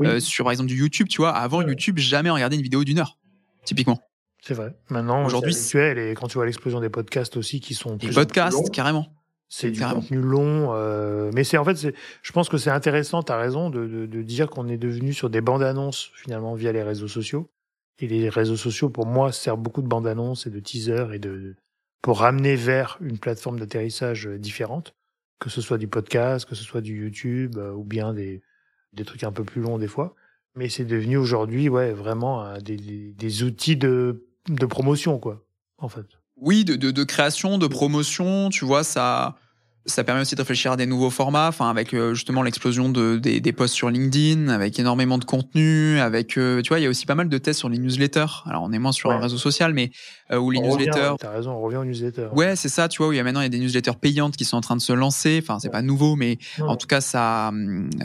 Euh, 0.00 0.18
sur 0.18 0.44
par 0.44 0.52
exemple 0.52 0.68
du 0.68 0.76
YouTube, 0.76 1.08
tu 1.08 1.18
vois. 1.18 1.30
Avant 1.30 1.62
YouTube, 1.62 1.98
jamais 1.98 2.30
regarder 2.30 2.56
une 2.56 2.62
vidéo 2.62 2.82
d'une 2.84 2.98
heure, 2.98 3.18
typiquement. 3.64 4.00
C'est 4.42 4.54
vrai. 4.54 4.74
Maintenant, 4.90 5.24
aujourd'hui, 5.24 5.54
c'est 5.54 6.10
et 6.10 6.14
quand 6.14 6.26
tu 6.28 6.34
vois 6.34 6.46
l'explosion 6.46 6.80
des 6.80 6.90
podcasts 6.90 7.36
aussi 7.36 7.60
qui 7.60 7.74
sont 7.74 7.96
des 7.96 8.10
podcasts 8.10 8.70
carrément. 8.70 9.08
C'est 9.48 9.70
du 9.70 9.80
contenu 9.80 10.18
long, 10.18 10.70
euh, 10.72 11.30
mais 11.32 11.44
c'est 11.44 11.58
en 11.58 11.64
fait, 11.64 11.76
je 12.22 12.32
pense 12.32 12.48
que 12.48 12.58
c'est 12.58 12.70
intéressant. 12.70 13.22
T'as 13.22 13.36
raison 13.36 13.70
de, 13.70 13.86
de, 13.86 14.06
de 14.06 14.22
dire 14.22 14.50
qu'on 14.50 14.66
est 14.68 14.78
devenu 14.78 15.12
sur 15.12 15.30
des 15.30 15.40
bandes 15.40 15.62
annonces 15.62 16.10
finalement 16.16 16.54
via 16.54 16.72
les 16.72 16.82
réseaux 16.82 17.06
sociaux. 17.06 17.48
Et 17.98 18.08
les 18.08 18.28
réseaux 18.28 18.56
sociaux, 18.56 18.90
pour 18.90 19.06
moi, 19.06 19.32
servent 19.32 19.60
beaucoup 19.60 19.82
de 19.82 19.86
bandes 19.86 20.06
annonces 20.06 20.46
et 20.46 20.50
de 20.50 20.60
teasers 20.60 21.12
et 21.12 21.18
de 21.18 21.54
pour 22.02 22.18
ramener 22.18 22.54
vers 22.56 22.98
une 23.00 23.18
plateforme 23.18 23.58
d'atterrissage 23.58 24.26
différente, 24.26 24.94
que 25.38 25.48
ce 25.48 25.60
soit 25.60 25.78
du 25.78 25.88
podcast, 25.88 26.46
que 26.46 26.54
ce 26.54 26.64
soit 26.64 26.80
du 26.80 27.02
YouTube 27.02 27.56
euh, 27.56 27.72
ou 27.72 27.84
bien 27.84 28.12
des 28.12 28.42
des 28.92 29.04
trucs 29.04 29.24
un 29.24 29.32
peu 29.32 29.44
plus 29.44 29.60
longs 29.60 29.78
des 29.78 29.88
fois. 29.88 30.14
Mais 30.54 30.68
c'est 30.68 30.84
devenu 30.84 31.16
aujourd'hui, 31.16 31.68
ouais, 31.68 31.92
vraiment 31.92 32.58
des, 32.58 32.76
des, 32.76 33.42
outils 33.42 33.76
de 33.76 34.24
de 34.48 34.66
promotion, 34.66 35.18
quoi, 35.18 35.44
en 35.78 35.88
fait. 35.88 36.06
Oui, 36.36 36.64
de, 36.64 36.76
de, 36.76 36.90
de 36.90 37.04
création, 37.04 37.58
de 37.58 37.66
promotion, 37.66 38.50
tu 38.50 38.64
vois, 38.64 38.84
ça 38.84 39.36
ça 39.86 40.02
permet 40.04 40.22
aussi 40.22 40.34
de 40.34 40.40
réfléchir 40.40 40.72
à 40.72 40.76
des 40.76 40.86
nouveaux 40.86 41.10
formats, 41.10 41.48
enfin 41.48 41.68
avec 41.68 41.92
euh, 41.92 42.14
justement 42.14 42.42
l'explosion 42.42 42.88
de, 42.88 43.16
des, 43.16 43.40
des, 43.40 43.52
posts 43.52 43.74
sur 43.74 43.90
LinkedIn, 43.90 44.48
avec 44.48 44.78
énormément 44.78 45.18
de 45.18 45.24
contenu, 45.24 45.98
avec 46.00 46.38
euh, 46.38 46.62
tu 46.62 46.68
vois 46.68 46.80
il 46.80 46.84
y 46.84 46.86
a 46.86 46.88
aussi 46.88 47.04
pas 47.06 47.14
mal 47.14 47.28
de 47.28 47.38
tests 47.38 47.58
sur 47.58 47.68
les 47.68 47.78
newsletters. 47.78 48.44
Alors 48.46 48.62
on 48.62 48.72
est 48.72 48.78
moins 48.78 48.92
sur 48.92 49.10
un 49.10 49.18
réseau 49.18 49.36
social, 49.36 49.74
mais 49.74 49.90
euh, 50.30 50.38
où 50.38 50.50
les 50.50 50.60
newsletters. 50.60 51.12
T'as 51.18 51.30
raison, 51.30 51.52
on 51.52 51.60
revient 51.60 51.76
aux 51.76 51.84
newsletters. 51.84 52.28
Ouais, 52.32 52.56
c'est 52.56 52.68
ça, 52.68 52.88
tu 52.88 52.98
vois 52.98 53.08
où 53.08 53.12
il 53.12 53.16
y 53.16 53.20
a 53.20 53.24
maintenant 53.24 53.40
il 53.40 53.44
y 53.44 53.46
a 53.46 53.50
des 53.50 53.58
newsletters 53.58 53.98
payantes 54.00 54.36
qui 54.36 54.44
sont 54.44 54.56
en 54.56 54.62
train 54.62 54.76
de 54.76 54.82
se 54.82 54.92
lancer. 54.92 55.40
Enfin 55.42 55.58
c'est 55.60 55.70
pas 55.70 55.82
nouveau, 55.82 56.16
mais 56.16 56.38
en 56.60 56.76
tout 56.76 56.86
cas 56.86 57.00
ça, 57.00 57.52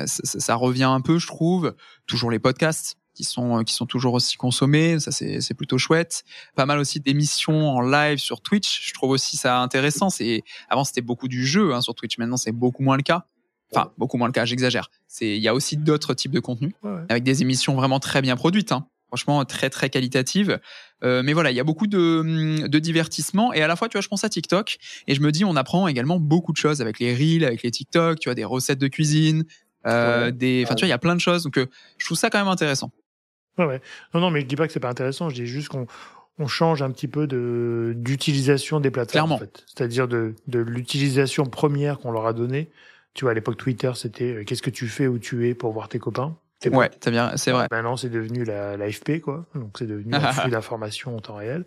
ça, 0.06 0.40
ça 0.40 0.56
revient 0.56 0.84
un 0.84 1.02
peu, 1.02 1.18
je 1.18 1.28
trouve. 1.28 1.76
Toujours 2.08 2.32
les 2.32 2.40
podcasts 2.40 2.99
qui 3.20 3.26
sont 3.26 3.66
qui 3.66 3.74
sont 3.74 3.86
toujours 3.86 4.14
aussi 4.14 4.38
consommés. 4.38 4.98
Ça 5.00 5.12
c'est 5.12 5.42
c'est 5.42 5.54
plutôt 5.54 5.78
chouette. 5.78 6.24
Pas 6.56 6.66
mal 6.66 6.80
aussi 6.80 7.02
d'émissions 7.02 7.70
en 7.70 7.82
live 7.82 8.18
sur 8.18 8.40
Twitch. 8.40 8.88
Je 8.88 8.94
trouve 8.94 9.10
aussi 9.10 9.36
ça 9.36 9.60
intéressant. 9.60 10.10
C'est 10.10 10.44
avant 10.70 10.86
c'était 10.86 11.02
beaucoup 11.02 11.28
du 11.28 11.46
jeu 11.46 11.74
hein, 11.74 11.82
sur 11.82 11.96
Twitch. 11.96 12.18
Maintenant 12.18 12.38
c'est 12.38 12.54
beaucoup 12.54 12.82
moins 12.82 12.96
le 12.96 13.04
cas. 13.04 13.26
Enfin 13.74 13.92
beaucoup 13.98 14.18
moins 14.18 14.28
le 14.28 14.32
cas. 14.32 14.46
J'exagère. 14.46 14.90
C'est 15.10 15.36
il 15.36 15.42
y 15.42 15.50
a 15.50 15.54
aussi 15.54 15.76
d'autres 15.76 16.14
types 16.14 16.32
de 16.32 16.40
contenus 16.40 16.72
avec 17.10 17.24
des 17.24 17.42
émissions 17.42 17.76
vraiment 17.76 18.00
très 18.00 18.22
bien 18.22 18.38
produites. 18.38 18.72
Hein. 18.72 18.88
Franchement 19.10 19.44
très 19.44 19.70
très 19.70 19.90
qualitatives. 19.90 20.62
Euh, 21.04 21.22
mais 21.22 21.34
voilà, 21.34 21.52
il 21.52 21.58
y 21.58 21.60
a 21.60 21.66
beaucoup 21.66 21.88
de, 21.88 22.68
de 22.68 22.80
divertissement 22.80 23.52
et 23.52 23.62
à 23.62 23.68
la 23.68 23.76
fois, 23.76 23.90
tu 23.90 23.94
vois, 23.98 24.02
je 24.02 24.08
pense 24.08 24.24
à 24.24 24.30
TikTok 24.30 24.78
et 25.08 25.16
je 25.16 25.22
me 25.22 25.32
dis, 25.32 25.44
on 25.44 25.58
apprend 25.58 25.88
également 25.88 26.20
beaucoup 26.20 26.52
de 26.52 26.58
choses 26.58 26.80
avec 26.80 27.00
les 27.00 27.14
reels, 27.14 27.44
avec 27.44 27.64
les 27.64 27.72
TikTok, 27.72 28.20
tu 28.20 28.30
vois, 28.30 28.36
des 28.36 28.46
recettes 28.46 28.80
de 28.80 28.88
cuisine, 28.88 29.46
euh, 29.88 30.32
des, 30.32 30.64
enfin, 30.66 30.76
tu 30.76 30.82
vois, 30.82 30.88
il 30.88 30.92
y 30.92 30.94
a 30.94 30.98
plein 30.98 31.16
de 31.16 31.22
choses. 31.22 31.44
Donc, 31.44 31.58
euh, 31.58 31.68
je 31.98 32.06
trouve 32.06 32.18
ça 32.18 32.30
quand 32.30 32.40
même 32.40 32.48
intéressant. 32.48 32.92
Ouais, 33.60 33.66
ouais. 33.66 33.82
Non, 34.14 34.22
non, 34.22 34.32
mais 34.32 34.42
je 34.42 34.46
dis 34.46 34.56
pas 34.56 34.66
que 34.68 34.74
c'est 34.74 34.80
pas 34.80 34.90
intéressant. 34.90 35.30
Je 35.30 35.36
dis 35.36 35.46
juste 35.46 35.70
qu'on 35.70 35.86
on 36.40 36.48
change 36.48 36.82
un 36.82 36.90
petit 36.92 37.08
peu 37.08 37.28
de 37.28 37.94
d'utilisation 37.96 38.80
des 38.80 38.90
plateformes. 38.90 39.28
Clairement. 39.28 39.36
En 39.36 39.40
fait. 39.40 39.66
C'est-à-dire 39.68 40.08
de, 40.08 40.34
de 40.48 40.60
l'utilisation 40.60 41.46
première 41.46 42.00
qu'on 42.00 42.12
leur 42.12 42.26
a 42.26 42.34
donnée. 42.34 42.70
Tu 43.14 43.26
vois, 43.26 43.32
à 43.32 43.34
l'époque 43.34 43.58
Twitter, 43.58 43.92
c'était 43.96 44.34
euh, 44.34 44.44
qu'est-ce 44.44 44.62
que 44.62 44.70
tu 44.70 44.88
fais 44.88 45.08
où 45.08 45.20
tu 45.20 45.50
es 45.50 45.54
pour 45.54 45.74
voir 45.74 45.90
tes 45.90 46.00
copains? 46.00 46.38
Ouais, 46.72 46.90
c'est 47.02 47.12
bien, 47.12 47.38
c'est 47.38 47.52
vrai. 47.52 47.68
Maintenant, 47.72 47.96
c'est 47.96 48.10
devenu 48.10 48.44
la, 48.44 48.76
l'AFP, 48.76 49.22
quoi. 49.22 49.46
Donc, 49.56 49.78
c'est 49.78 49.88
devenu 49.88 50.14
un 50.14 50.20
flux 50.34 50.52
d'informations 50.52 51.16
en 51.16 51.20
temps 51.20 51.36
réel. 51.36 51.66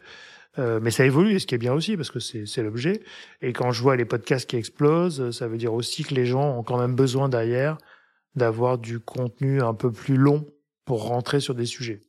Euh, 0.58 0.80
mais 0.82 0.90
ça 0.90 1.06
évolue, 1.06 1.32
et 1.32 1.38
ce 1.38 1.46
qui 1.46 1.54
est 1.54 1.58
bien 1.58 1.72
aussi, 1.72 1.96
parce 1.96 2.10
que 2.10 2.20
c'est, 2.20 2.44
c'est 2.44 2.62
l'objet. 2.62 3.02
Et 3.40 3.54
quand 3.54 3.72
je 3.72 3.80
vois 3.80 3.96
les 3.96 4.04
podcasts 4.04 4.48
qui 4.48 4.56
explosent, 4.56 5.30
ça 5.30 5.48
veut 5.48 5.56
dire 5.56 5.72
aussi 5.72 6.04
que 6.04 6.14
les 6.14 6.26
gens 6.26 6.58
ont 6.58 6.62
quand 6.62 6.78
même 6.78 6.94
besoin 6.94 7.30
derrière 7.30 7.78
d'avoir 8.34 8.76
du 8.78 9.00
contenu 9.00 9.62
un 9.62 9.74
peu 9.74 9.90
plus 9.90 10.16
long 10.16 10.46
pour 10.84 11.04
rentrer 11.06 11.40
sur 11.40 11.54
des 11.54 11.66
sujets. 11.66 12.00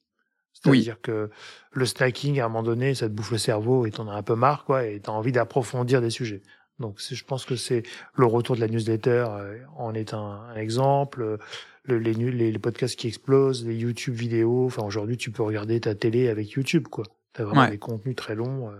C'est-à-dire 0.54 1.02
que 1.02 1.30
le 1.72 1.86
snacking, 1.86 2.40
à 2.40 2.46
un 2.46 2.48
moment 2.48 2.64
donné, 2.64 2.94
ça 2.96 3.08
te 3.08 3.14
bouffe 3.14 3.32
le 3.32 3.38
cerveau 3.38 3.86
et 3.86 3.92
t'en 3.92 4.08
as 4.08 4.14
un 4.14 4.24
peu 4.24 4.36
marre, 4.36 4.66
quoi, 4.66 4.86
et 4.86 5.00
t'as 5.00 5.12
envie 5.12 5.32
d'approfondir 5.32 6.00
des 6.02 6.12
sujets. 6.12 6.42
Donc, 6.80 7.00
je 7.00 7.24
pense 7.24 7.46
que 7.46 7.56
c'est 7.56 7.84
le 8.16 8.26
retour 8.26 8.56
de 8.56 8.62
la 8.62 8.68
newsletter 8.68 9.26
euh, 9.30 9.60
en 9.78 9.94
est 9.94 10.14
un, 10.14 10.18
un 10.20 10.56
exemple. 10.56 11.38
Le, 11.84 11.98
les, 11.98 12.14
les, 12.14 12.52
les, 12.52 12.60
podcasts 12.60 12.96
qui 12.96 13.08
explosent, 13.08 13.66
les 13.66 13.76
YouTube 13.76 14.16
vidéos. 14.16 14.66
Enfin, 14.66 14.84
aujourd'hui, 14.84 15.18
tu 15.18 15.32
peux 15.32 15.44
regarder 15.44 15.80
ta 15.82 15.96
télé 15.96 16.30
avec 16.30 16.52
YouTube, 16.52 16.88
quoi. 16.88 17.06
T'as 17.34 17.44
vraiment 17.44 17.62
Ouais. 17.64 17.70
des 17.72 17.78
contenus 17.78 18.16
très 18.16 18.36
longs. 18.36 18.70
Euh, 18.70 18.76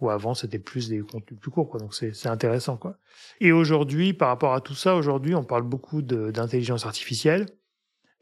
où 0.00 0.10
avant, 0.10 0.34
c'était 0.34 0.58
plus 0.58 0.88
des 0.88 0.98
contenus 0.98 1.38
plus 1.38 1.50
courts, 1.52 1.68
quoi. 1.70 1.78
Donc, 1.78 1.94
c'est 1.94 2.12
c'est 2.12 2.28
intéressant, 2.28 2.76
quoi. 2.76 2.96
Et 3.40 3.52
aujourd'hui, 3.52 4.12
par 4.12 4.28
rapport 4.28 4.52
à 4.52 4.60
tout 4.60 4.74
ça, 4.74 4.96
aujourd'hui, 4.96 5.34
on 5.34 5.44
parle 5.44 5.62
beaucoup 5.62 6.02
d'intelligence 6.02 6.84
artificielle. 6.86 7.46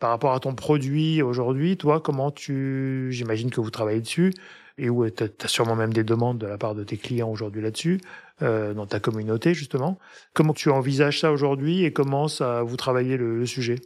Par 0.00 0.10
rapport 0.10 0.32
à 0.32 0.40
ton 0.40 0.54
produit 0.54 1.22
aujourd'hui, 1.22 1.76
toi, 1.76 2.00
comment 2.00 2.30
tu, 2.30 3.08
j'imagine 3.12 3.50
que 3.50 3.60
vous 3.60 3.70
travaillez 3.70 4.00
dessus 4.00 4.32
et 4.78 4.88
où 4.88 5.08
tu 5.10 5.24
as 5.24 5.48
sûrement 5.48 5.76
même 5.76 5.92
des 5.92 6.04
demandes 6.04 6.38
de 6.38 6.46
la 6.46 6.56
part 6.56 6.74
de 6.74 6.82
tes 6.84 6.96
clients 6.96 7.28
aujourd'hui 7.28 7.60
là-dessus, 7.60 8.00
euh, 8.40 8.72
dans 8.72 8.86
ta 8.86 8.98
communauté 8.98 9.52
justement. 9.52 9.98
Comment 10.32 10.54
tu 10.54 10.70
envisages 10.70 11.20
ça 11.20 11.30
aujourd'hui 11.32 11.84
et 11.84 11.92
comment 11.92 12.28
ça 12.28 12.62
vous 12.62 12.76
travaillez 12.76 13.18
le, 13.18 13.38
le 13.38 13.44
sujet? 13.46 13.76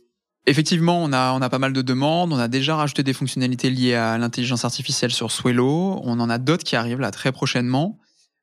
Effectivement, 0.47 1.03
on 1.03 1.13
a, 1.13 1.33
on 1.33 1.43
a 1.43 1.49
pas 1.49 1.59
mal 1.59 1.73
de 1.73 1.83
demandes. 1.83 2.33
On 2.33 2.39
a 2.39 2.49
déjà 2.49 2.77
rajouté 2.77 3.03
des 3.03 3.15
fonctionnalités 3.15 3.71
liées 3.71 3.95
à 3.95 4.17
l'intelligence 4.19 4.65
artificielle 4.65 5.11
sur 5.11 5.33
Swello. 5.33 6.01
On 6.05 6.21
en 6.21 6.31
a 6.31 6.39
d'autres 6.39 6.65
qui 6.65 6.77
arrivent 6.77 7.01
là 7.01 7.11
très 7.11 7.33
prochainement. 7.33 7.99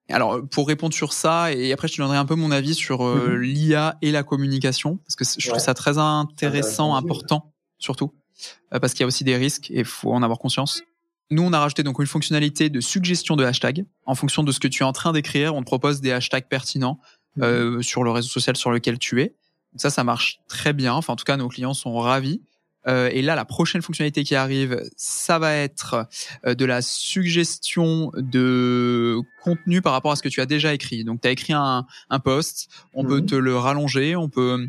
Alors, 0.10 0.42
pour 0.50 0.68
répondre 0.68 0.94
sur 0.94 1.14
ça, 1.14 1.54
et 1.54 1.72
après 1.72 1.88
je 1.88 1.94
te 1.96 2.02
donnerai 2.02 2.18
un 2.18 2.26
peu 2.26 2.36
mon 2.36 2.52
avis 2.52 2.74
sur 2.74 3.06
euh, 3.06 3.38
Mhm. 3.38 3.42
l'IA 3.44 3.98
et 4.02 4.12
la 4.12 4.24
communication, 4.24 4.98
parce 4.98 5.16
que 5.16 5.24
je 5.24 5.48
Ouais. 5.48 5.54
trouve 5.54 5.64
ça 5.64 5.74
très 5.74 5.98
intéressant, 6.00 6.96
important, 6.96 7.51
surtout, 7.82 8.14
euh, 8.74 8.80
parce 8.80 8.94
qu'il 8.94 9.02
y 9.02 9.04
a 9.04 9.08
aussi 9.08 9.26
des 9.26 9.36
risques 9.36 9.70
et 9.72 9.80
il 9.80 9.86
faut 9.86 10.14
en 10.14 10.24
avoir 10.24 10.40
conscience. 10.40 10.82
Nous, 11.30 11.44
on 11.44 11.52
a 11.54 11.60
rajouté 11.60 11.84
donc 11.84 12.00
une 12.00 12.08
fonctionnalité 12.08 12.70
de 12.70 12.80
suggestion 12.82 13.36
de 13.36 13.44
hashtags. 13.44 13.86
En 14.06 14.16
fonction 14.16 14.44
de 14.44 14.52
ce 14.52 14.60
que 14.60 14.68
tu 14.70 14.84
es 14.84 14.86
en 14.86 14.92
train 14.94 15.12
d'écrire, 15.14 15.56
on 15.56 15.62
te 15.62 15.66
propose 15.66 16.00
des 16.02 16.12
hashtags 16.12 16.48
pertinents 16.48 17.00
euh, 17.42 17.82
sur 17.82 18.04
le 18.04 18.12
réseau 18.12 18.28
social 18.30 18.56
sur 18.58 18.72
lequel 18.72 19.00
tu 19.00 19.22
es. 19.22 19.28
Donc 19.28 19.80
ça, 19.82 19.90
ça 19.90 20.04
marche 20.04 20.40
très 20.50 20.74
bien. 20.74 20.94
Enfin, 20.94 21.14
en 21.14 21.16
tout 21.16 21.24
cas, 21.24 21.38
nos 21.38 21.48
clients 21.48 21.74
sont 21.74 21.98
ravis. 21.98 22.42
Euh, 22.88 23.10
et 23.14 23.22
là, 23.22 23.36
la 23.36 23.46
prochaine 23.46 23.82
fonctionnalité 23.82 24.24
qui 24.26 24.36
arrive, 24.36 24.82
ça 24.98 25.40
va 25.40 25.54
être 25.56 26.08
euh, 26.46 26.56
de 26.56 26.66
la 26.66 26.82
suggestion 26.82 28.12
de 28.18 29.20
contenu 29.44 29.82
par 29.82 29.94
rapport 29.94 30.12
à 30.12 30.16
ce 30.16 30.24
que 30.24 30.30
tu 30.30 30.42
as 30.42 30.46
déjà 30.46 30.74
écrit. 30.74 31.04
Donc, 31.06 31.22
tu 31.22 31.28
as 31.28 31.32
écrit 31.32 31.54
un, 31.54 31.86
un 32.10 32.20
post, 32.20 32.70
on 32.94 33.06
peut 33.06 33.20
Mhm. 33.22 33.26
te 33.28 33.36
le 33.36 33.56
rallonger, 33.56 34.16
on 34.16 34.28
peut 34.30 34.68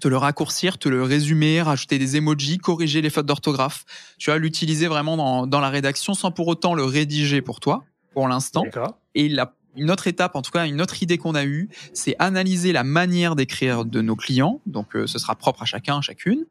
te 0.00 0.08
le 0.08 0.16
raccourcir, 0.16 0.78
te 0.78 0.88
le 0.88 1.02
résumer, 1.02 1.62
rajouter 1.62 1.98
des 1.98 2.16
emojis, 2.16 2.58
corriger 2.58 3.00
les 3.00 3.10
fautes 3.10 3.26
d'orthographe. 3.26 3.84
Tu 4.18 4.30
vas 4.30 4.38
l'utiliser 4.38 4.86
vraiment 4.86 5.16
dans, 5.16 5.46
dans 5.46 5.60
la 5.60 5.70
rédaction 5.70 6.14
sans 6.14 6.30
pour 6.30 6.48
autant 6.48 6.74
le 6.74 6.84
rédiger 6.84 7.42
pour 7.42 7.60
toi, 7.60 7.84
pour 8.12 8.28
l'instant. 8.28 8.64
Et 9.14 9.28
la, 9.28 9.54
une 9.76 9.90
autre 9.90 10.06
étape, 10.06 10.36
en 10.36 10.42
tout 10.42 10.50
cas 10.50 10.66
une 10.66 10.80
autre 10.80 11.02
idée 11.02 11.18
qu'on 11.18 11.34
a 11.34 11.44
eue, 11.44 11.68
c'est 11.92 12.16
analyser 12.18 12.72
la 12.72 12.84
manière 12.84 13.36
d'écrire 13.36 13.84
de 13.84 14.00
nos 14.00 14.16
clients. 14.16 14.60
Donc 14.66 14.96
euh, 14.96 15.06
ce 15.06 15.18
sera 15.18 15.34
propre 15.34 15.62
à 15.62 15.66
chacun, 15.66 15.98
à 15.98 16.00
chacune, 16.00 16.44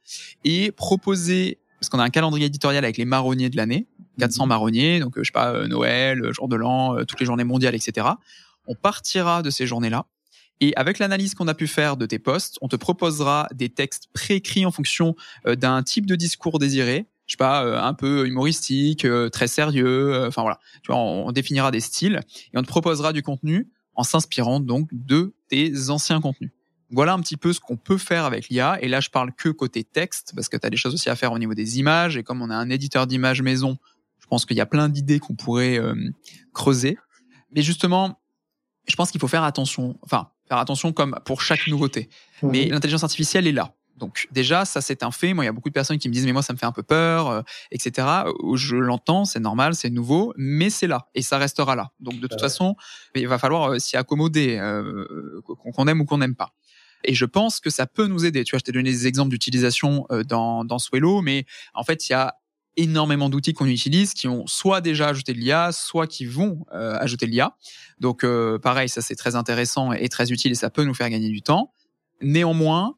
et 0.44 0.72
proposer, 0.72 1.60
parce 1.80 1.90
qu'on 1.90 2.00
a 2.00 2.04
un 2.04 2.10
calendrier 2.10 2.48
éditorial 2.48 2.84
avec 2.84 2.98
les 2.98 3.06
marronniers 3.06 3.50
de 3.50 3.58
l'année, 3.58 3.88
400 4.20 4.46
marronniers, 4.46 5.00
donc 5.00 5.18
euh, 5.18 5.24
je 5.24 5.30
sais 5.30 5.34
pas, 5.34 5.52
euh, 5.52 5.68
Noël, 5.68 6.24
euh, 6.24 6.34
jour 6.34 6.48
de 6.48 6.56
l'an, 6.56 6.98
euh, 6.98 7.04
toutes 7.04 7.20
les 7.20 7.26
journées 7.26 7.44
mondiales, 7.44 7.76
etc. 7.76 8.08
On 8.68 8.76
partira 8.76 9.42
de 9.42 9.50
ces 9.50 9.68
journées-là. 9.68 10.06
Et 10.60 10.74
avec 10.76 11.00
l'analyse 11.00 11.36
qu'on 11.36 11.48
a 11.48 11.54
pu 11.54 11.68
faire 11.68 11.98
de 11.98 12.06
tes 12.06 12.20
posts, 12.20 12.58
on 12.62 12.68
te 12.68 12.76
proposera 12.76 13.48
des 13.54 13.70
textes 13.70 14.08
préécrits 14.14 14.66
en 14.66 14.72
fonction 14.72 15.16
euh, 15.48 15.56
d'un 15.56 15.84
type 15.84 16.06
de 16.06 16.16
discours 16.16 16.60
désiré. 16.60 17.08
Je 17.26 17.34
sais 17.34 17.38
pas, 17.38 17.66
euh, 17.66 17.82
un 17.82 17.94
peu 17.94 18.28
humoristique, 18.28 19.06
euh, 19.06 19.30
très 19.30 19.48
sérieux. 19.48 20.26
Enfin 20.28 20.42
voilà, 20.42 20.60
tu 20.82 20.92
vois, 20.92 20.98
on, 20.98 21.32
définira 21.32 21.72
des 21.72 21.80
styles 21.80 22.20
et 22.54 22.58
on 22.58 22.62
te 22.62 22.68
proposera 22.68 23.14
du 23.14 23.24
contenu 23.24 23.70
en 23.96 24.04
s'inspirant 24.04 24.60
donc 24.60 24.90
de 24.92 25.34
tes 25.50 25.90
anciens 25.90 26.22
contenus. 26.22 26.52
Voilà 26.92 27.14
un 27.14 27.20
petit 27.20 27.38
peu 27.38 27.54
ce 27.54 27.60
qu'on 27.60 27.78
peut 27.78 27.98
faire 27.98 28.26
avec 28.26 28.50
l'IA. 28.50 28.78
Et 28.82 28.88
là, 28.88 29.00
je 29.00 29.10
parle 29.10 29.34
que 29.34 29.50
côté 29.50 29.84
texte, 29.84 30.34
parce 30.36 30.48
que 30.48 30.58
tu 30.58 30.68
as 30.68 30.70
des 30.70 30.78
choses 30.78 30.94
aussi 30.94 31.10
à 31.10 31.16
faire 31.16 31.32
au 31.32 31.40
niveau 31.40 31.56
des 31.56 31.80
images. 31.80 32.18
Et 32.18 32.24
comme 32.24 32.42
on 32.42 32.50
a 32.52 32.56
un 32.56 32.70
éditeur 32.70 33.08
d'images 33.08 33.42
maison, 33.42 33.78
je 34.20 34.28
pense 34.28 34.46
qu'il 34.46 34.58
y 34.58 34.62
a 34.62 34.66
plein 34.68 34.90
d'idées 34.90 35.20
qu'on 35.20 35.34
pourrait 35.34 35.80
creuser. 36.54 36.98
Mais 37.56 37.64
justement, 37.64 38.20
je 38.88 38.96
pense 38.96 39.12
qu'il 39.12 39.20
faut 39.20 39.28
faire 39.28 39.44
attention. 39.44 39.98
Enfin, 40.02 40.30
faire 40.54 40.62
attention 40.62 40.94
comme 40.94 41.20
pour 41.26 41.42
chaque 41.42 41.68
nouveauté. 41.68 42.10
Mais 42.44 42.66
l'intelligence 42.66 43.04
artificielle 43.04 43.48
est 43.48 43.52
là. 43.52 43.74
Donc 43.98 44.28
déjà, 44.32 44.66
ça 44.66 44.82
c'est 44.82 45.04
un 45.04 45.12
fait. 45.12 45.34
Moi, 45.34 45.44
il 45.44 45.48
y 45.48 45.50
a 45.50 45.52
beaucoup 45.52 45.70
de 45.70 45.74
personnes 45.74 46.00
qui 46.00 46.10
me 46.10 46.14
disent 46.14 46.26
mais 46.26 46.34
moi 46.34 46.42
ça 46.42 46.52
me 46.54 46.58
fait 46.58 46.66
un 46.66 46.72
peu 46.72 46.82
peur, 46.84 47.30
euh, 47.30 47.42
etc. 47.72 48.08
Euh, 48.26 48.56
Je 48.56 48.76
l'entends, 48.76 49.24
c'est 49.24 49.40
normal, 49.40 49.76
c'est 49.76 49.92
nouveau, 49.92 50.34
mais 50.36 50.70
c'est 50.72 50.88
là 50.88 51.08
et 51.16 51.22
ça 51.22 51.38
restera 51.38 51.76
là. 51.76 51.92
Donc 52.00 52.16
de 52.16 52.22
toute 52.28 52.34
Ouais. 52.34 52.40
façon, 52.40 52.76
il 53.16 53.28
va 53.28 53.38
falloir 53.38 53.72
euh, 53.74 53.80
s'y 53.80 53.96
accommoder, 53.96 54.58
euh, 54.58 55.42
qu'on 55.46 55.72
qu'on 55.72 55.88
aime 55.88 56.02
ou 56.02 56.06
qu'on 56.06 56.18
n'aime 56.18 56.36
pas. 56.36 56.50
Et 57.06 57.14
je 57.14 57.26
pense 57.26 57.60
que 57.60 57.70
ça 57.70 57.86
peut 57.86 58.08
nous 58.08 58.26
aider. 58.26 58.44
Tu 58.44 58.52
vois, 58.52 58.60
je 58.60 58.64
t'ai 58.64 58.72
donné 58.72 58.90
des 58.90 59.06
exemples 59.08 59.30
d'utilisation 59.30 60.06
euh, 60.12 60.24
dans 60.24 60.66
dans 60.66 60.80
Swello, 60.80 61.22
mais 61.22 61.46
en 61.74 61.84
fait, 61.84 62.10
il 62.10 62.14
y 62.14 62.16
a 62.16 62.36
énormément 62.78 63.30
d'outils 63.30 63.54
qu'on 63.54 63.66
utilise 63.68 64.14
qui 64.14 64.28
ont 64.28 64.48
soit 64.48 64.82
déjà 64.82 65.10
ajouté 65.10 65.34
de 65.34 65.40
l'IA, 65.40 65.72
soit 65.72 66.08
qui 66.08 66.26
vont 66.26 66.66
euh, 66.74 66.96
ajouter 67.00 67.26
de 67.26 67.32
l'IA. 67.32 67.56
Donc 68.00 68.24
euh, 68.24 68.58
pareil, 68.60 68.90
ça 68.90 69.02
c'est 69.02 69.16
très 69.16 69.36
intéressant 69.36 69.92
et 69.94 70.10
très 70.10 70.32
utile 70.32 70.52
et 70.52 70.56
ça 70.56 70.70
peut 70.70 70.84
nous 70.84 70.94
faire 70.94 71.10
gagner 71.10 71.30
du 71.30 71.42
temps. 71.42 71.72
Néanmoins, 72.22 72.96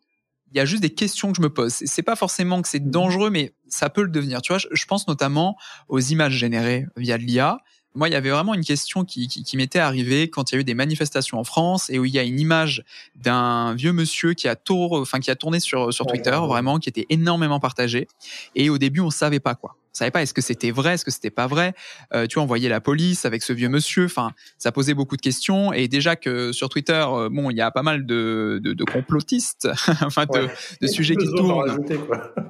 il 0.52 0.58
y 0.58 0.60
a 0.62 0.66
juste 0.66 0.82
des 0.82 0.94
questions 0.94 1.32
que 1.32 1.38
je 1.38 1.42
me 1.42 1.50
pose. 1.50 1.74
C'est- 1.74 2.04
pas 2.04 2.16
forcément 2.16 2.62
que 2.62 2.68
c'est 2.70 2.90
dangereux, 2.90 3.30
mais 3.30 3.54
ça 3.68 3.90
peut 3.90 4.04
le 4.04 4.10
devenir. 4.10 4.42
Tu 4.42 4.54
vois, 4.54 4.58
je, 4.60 4.68
je 4.72 4.86
pense 4.86 5.08
notamment 5.08 5.58
aux 5.90 6.00
images 6.00 6.34
générées 6.34 6.86
via 6.96 7.18
de 7.18 7.24
l'IA. 7.24 7.58
Moi, 7.96 8.10
il 8.10 8.12
y 8.12 8.16
avait 8.16 8.30
vraiment 8.30 8.54
une 8.54 8.64
question 8.64 9.06
qui, 9.06 9.28
qui, 9.28 9.44
qui 9.44 9.58
m'était 9.58 9.80
arrivée 9.80 10.30
quand 10.30 10.52
il 10.52 10.56
y 10.56 10.58
a 10.58 10.62
eu 10.62 10.64
des 10.64 10.74
manifestations 10.74 11.40
en 11.40 11.44
France 11.44 11.90
et 11.90 11.98
où 11.98 12.06
il 12.06 12.14
y 12.14 12.20
a 12.20 12.24
une 12.24 12.40
image 12.40 12.84
d'un 13.16 13.74
vieux 13.74 13.94
monsieur 13.94 14.34
qui 14.34 14.48
a, 14.48 14.56
tour, 14.56 14.94
enfin, 14.94 15.20
qui 15.20 15.32
a 15.32 15.36
tourné 15.36 15.60
sur, 15.60 15.94
sur 15.94 16.06
Twitter, 16.06 16.38
vraiment, 16.48 16.78
qui 16.80 16.90
était 16.90 17.06
énormément 17.10 17.60
partagé. 17.60 18.08
Et 18.56 18.70
au 18.70 18.78
début, 18.78 19.00
on 19.00 19.10
savait 19.10 19.40
pas 19.40 19.56
quoi. 19.56 19.76
On 19.78 19.98
savait 19.98 20.12
pas 20.12 20.22
est-ce 20.22 20.34
que 20.34 20.42
c'était 20.42 20.72
vrai, 20.72 20.96
est-ce 20.96 21.06
que 21.06 21.12
c'était 21.12 21.30
pas 21.30 21.48
vrai. 21.48 21.74
Euh, 22.14 22.28
tu 22.28 22.34
vois, 22.34 22.44
on 22.44 22.48
voyait 22.48 22.68
la 22.68 22.82
police 22.82 23.24
avec 23.24 23.42
ce 23.44 23.54
vieux 23.54 23.70
monsieur. 23.70 24.04
Enfin, 24.06 24.32
ça 24.58 24.74
posait 24.74 24.94
beaucoup 24.94 25.16
de 25.16 25.22
questions. 25.22 25.72
Et 25.72 25.88
déjà 25.88 26.18
que 26.18 26.52
sur 26.52 26.68
Twitter, 26.68 27.06
euh, 27.08 27.30
bon, 27.32 27.50
il 27.50 27.56
y 27.56 27.62
a 27.62 27.72
pas 27.72 27.82
mal 27.82 28.06
de, 28.06 28.60
de, 28.62 28.74
de 28.74 28.84
complotistes, 28.84 29.70
enfin, 30.02 30.26
de, 30.26 30.38
Ouais. 30.38 30.54
de 30.82 30.88
sujets 30.88 31.16
qui 31.16 31.28
tournent. 31.34 31.80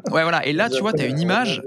Ouais, 0.10 0.24
voilà. 0.24 0.44
Et 0.48 0.54
là, 0.54 0.70
tu 0.72 0.80
vois, 0.82 0.92
tu 0.94 1.04
as 1.04 1.06
une 1.06 1.20
image 1.20 1.62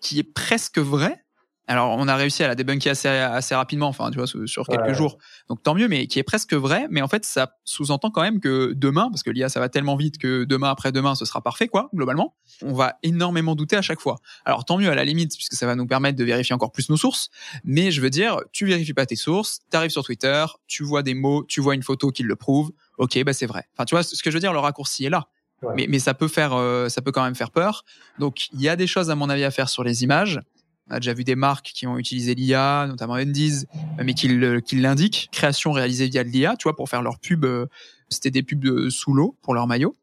qui 0.00 0.20
est 0.20 0.32
presque 0.32 0.78
vraie. 0.78 1.24
Alors, 1.68 1.96
on 1.98 2.06
a 2.06 2.14
réussi 2.14 2.44
à 2.44 2.48
la 2.48 2.54
débunker 2.54 2.92
assez, 2.92 3.08
assez 3.08 3.54
rapidement, 3.54 3.88
enfin, 3.88 4.10
tu 4.10 4.18
vois, 4.18 4.26
sur 4.28 4.48
sur 4.48 4.66
quelques 4.68 4.82
Ouais. 4.86 4.94
jours. 4.94 5.18
Donc, 5.48 5.62
tant 5.64 5.74
mieux, 5.74 5.88
mais 5.88 6.06
qui 6.06 6.18
est 6.20 6.22
presque 6.22 6.54
vraie. 6.54 6.86
Mais 6.90 7.02
en 7.02 7.08
fait, 7.08 7.24
ça 7.24 7.56
sous-entend 7.64 8.10
quand 8.10 8.22
même 8.22 8.38
que 8.38 8.72
demain, 8.74 9.08
parce 9.10 9.22
que 9.24 9.30
l'IA, 9.30 9.48
ça 9.48 9.58
va 9.58 9.68
tellement 9.68 9.96
vite 9.96 10.18
que 10.18 10.44
demain, 10.44 10.70
après-demain, 10.70 11.14
ce 11.16 11.24
sera 11.24 11.40
parfait, 11.42 11.66
quoi, 11.66 11.90
globalement. 11.92 12.34
On 12.62 12.72
va 12.72 12.94
énormément 13.02 13.54
douter 13.56 13.76
à 13.76 13.82
chaque 13.82 14.00
fois. 14.00 14.18
Alors, 14.44 14.64
tant 14.64 14.78
mieux 14.78 14.88
à 14.90 14.94
la 14.94 15.04
limite, 15.04 15.34
puisque 15.34 15.54
ça 15.54 15.66
va 15.66 15.74
nous 15.74 15.86
permettre 15.86 16.16
de 16.16 16.24
vérifier 16.24 16.54
encore 16.54 16.70
plus 16.70 16.88
nos 16.88 16.96
sources. 16.96 17.30
Mais 17.64 17.90
je 17.90 18.00
veux 18.00 18.10
dire, 18.10 18.38
tu 18.52 18.64
vérifies 18.66 18.94
pas 18.94 19.06
tes 19.06 19.16
sources, 19.16 19.58
t'arrives 19.70 19.90
sur 19.90 20.04
Twitter, 20.04 20.44
tu 20.68 20.84
vois 20.84 21.02
des 21.02 21.14
mots, 21.14 21.44
tu 21.48 21.60
vois 21.60 21.74
une 21.74 21.82
photo 21.82 22.10
qui 22.12 22.22
le 22.22 22.36
prouve. 22.36 22.70
Ok, 22.98 23.20
bah, 23.24 23.32
c'est 23.32 23.46
vrai. 23.46 23.64
Enfin, 23.74 23.84
tu 23.86 23.94
vois, 23.96 24.02
ce 24.04 24.22
que 24.22 24.30
je 24.30 24.36
veux 24.36 24.40
dire, 24.40 24.52
le 24.52 24.60
raccourci 24.60 25.04
est 25.04 25.10
là. 25.10 25.26
mais, 25.74 25.86
mais 25.88 25.98
ça 25.98 26.14
peut 26.14 26.28
faire, 26.28 26.52
ça 26.90 27.02
peut 27.02 27.12
quand 27.12 27.24
même 27.24 27.34
faire 27.34 27.50
peur. 27.50 27.84
Donc 28.18 28.48
il 28.52 28.60
y 28.60 28.68
a 28.68 28.76
des 28.76 28.86
choses 28.86 29.10
à 29.10 29.14
mon 29.16 29.28
avis 29.30 29.42
à 29.42 29.50
faire 29.50 29.68
sur 29.70 29.82
les 29.84 30.04
images. 30.04 30.40
On 30.88 30.94
a 30.94 31.00
déjà 31.00 31.14
vu 31.14 31.24
des 31.24 31.34
marques 31.34 31.72
qui 31.74 31.86
ont 31.86 31.98
utilisé 31.98 32.34
l'IA, 32.34 32.86
notamment 32.88 33.14
Undies, 33.14 33.64
mais 33.98 34.14
qui, 34.14 34.28
l'indiquent. 34.28 35.28
Création 35.32 35.72
réalisée 35.72 36.06
via 36.06 36.22
l'IA, 36.22 36.54
tu 36.56 36.64
vois, 36.64 36.76
pour 36.76 36.88
faire 36.88 37.02
leur 37.02 37.18
pub. 37.18 37.44
Euh, 37.44 37.66
c'était 38.08 38.30
des 38.30 38.44
pubs 38.44 38.88
sous 38.88 39.12
l'eau 39.12 39.36
pour 39.42 39.54
leur 39.54 39.66
maillot. 39.66 39.96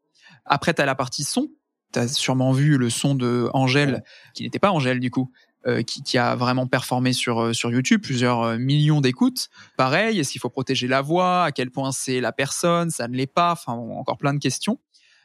Après, 0.44 0.74
tu 0.74 0.82
as 0.82 0.86
la 0.86 0.94
partie 0.94 1.24
son. 1.24 1.48
Tu 1.94 2.00
as 2.00 2.08
sûrement 2.08 2.52
vu 2.52 2.76
le 2.76 2.90
son 2.90 3.14
de 3.14 3.48
Angèle, 3.54 4.04
qui 4.34 4.42
n'était 4.42 4.58
pas 4.58 4.72
Angèle 4.72 5.00
du 5.00 5.10
coup, 5.10 5.32
euh, 5.66 5.82
qui, 5.82 6.18
a 6.18 6.36
vraiment 6.36 6.66
performé 6.66 7.14
sur, 7.14 7.40
euh, 7.40 7.52
YouTube, 7.64 8.02
plusieurs 8.02 8.58
millions 8.58 9.00
d'écoutes. 9.00 9.48
Pareil, 9.78 10.18
est-ce 10.18 10.32
qu'il 10.32 10.40
faut 10.40 10.50
protéger 10.50 10.86
la 10.86 11.00
voix? 11.00 11.44
À 11.44 11.52
quel 11.52 11.70
point 11.70 11.92
c'est 11.92 12.20
la 12.20 12.32
personne? 12.32 12.90
Ça 12.90 13.08
ne 13.08 13.16
l'est 13.16 13.32
pas? 13.32 13.52
Enfin, 13.52 13.72
encore 13.72 14.18
plein 14.18 14.34
de 14.34 14.38
questions. 14.38 14.78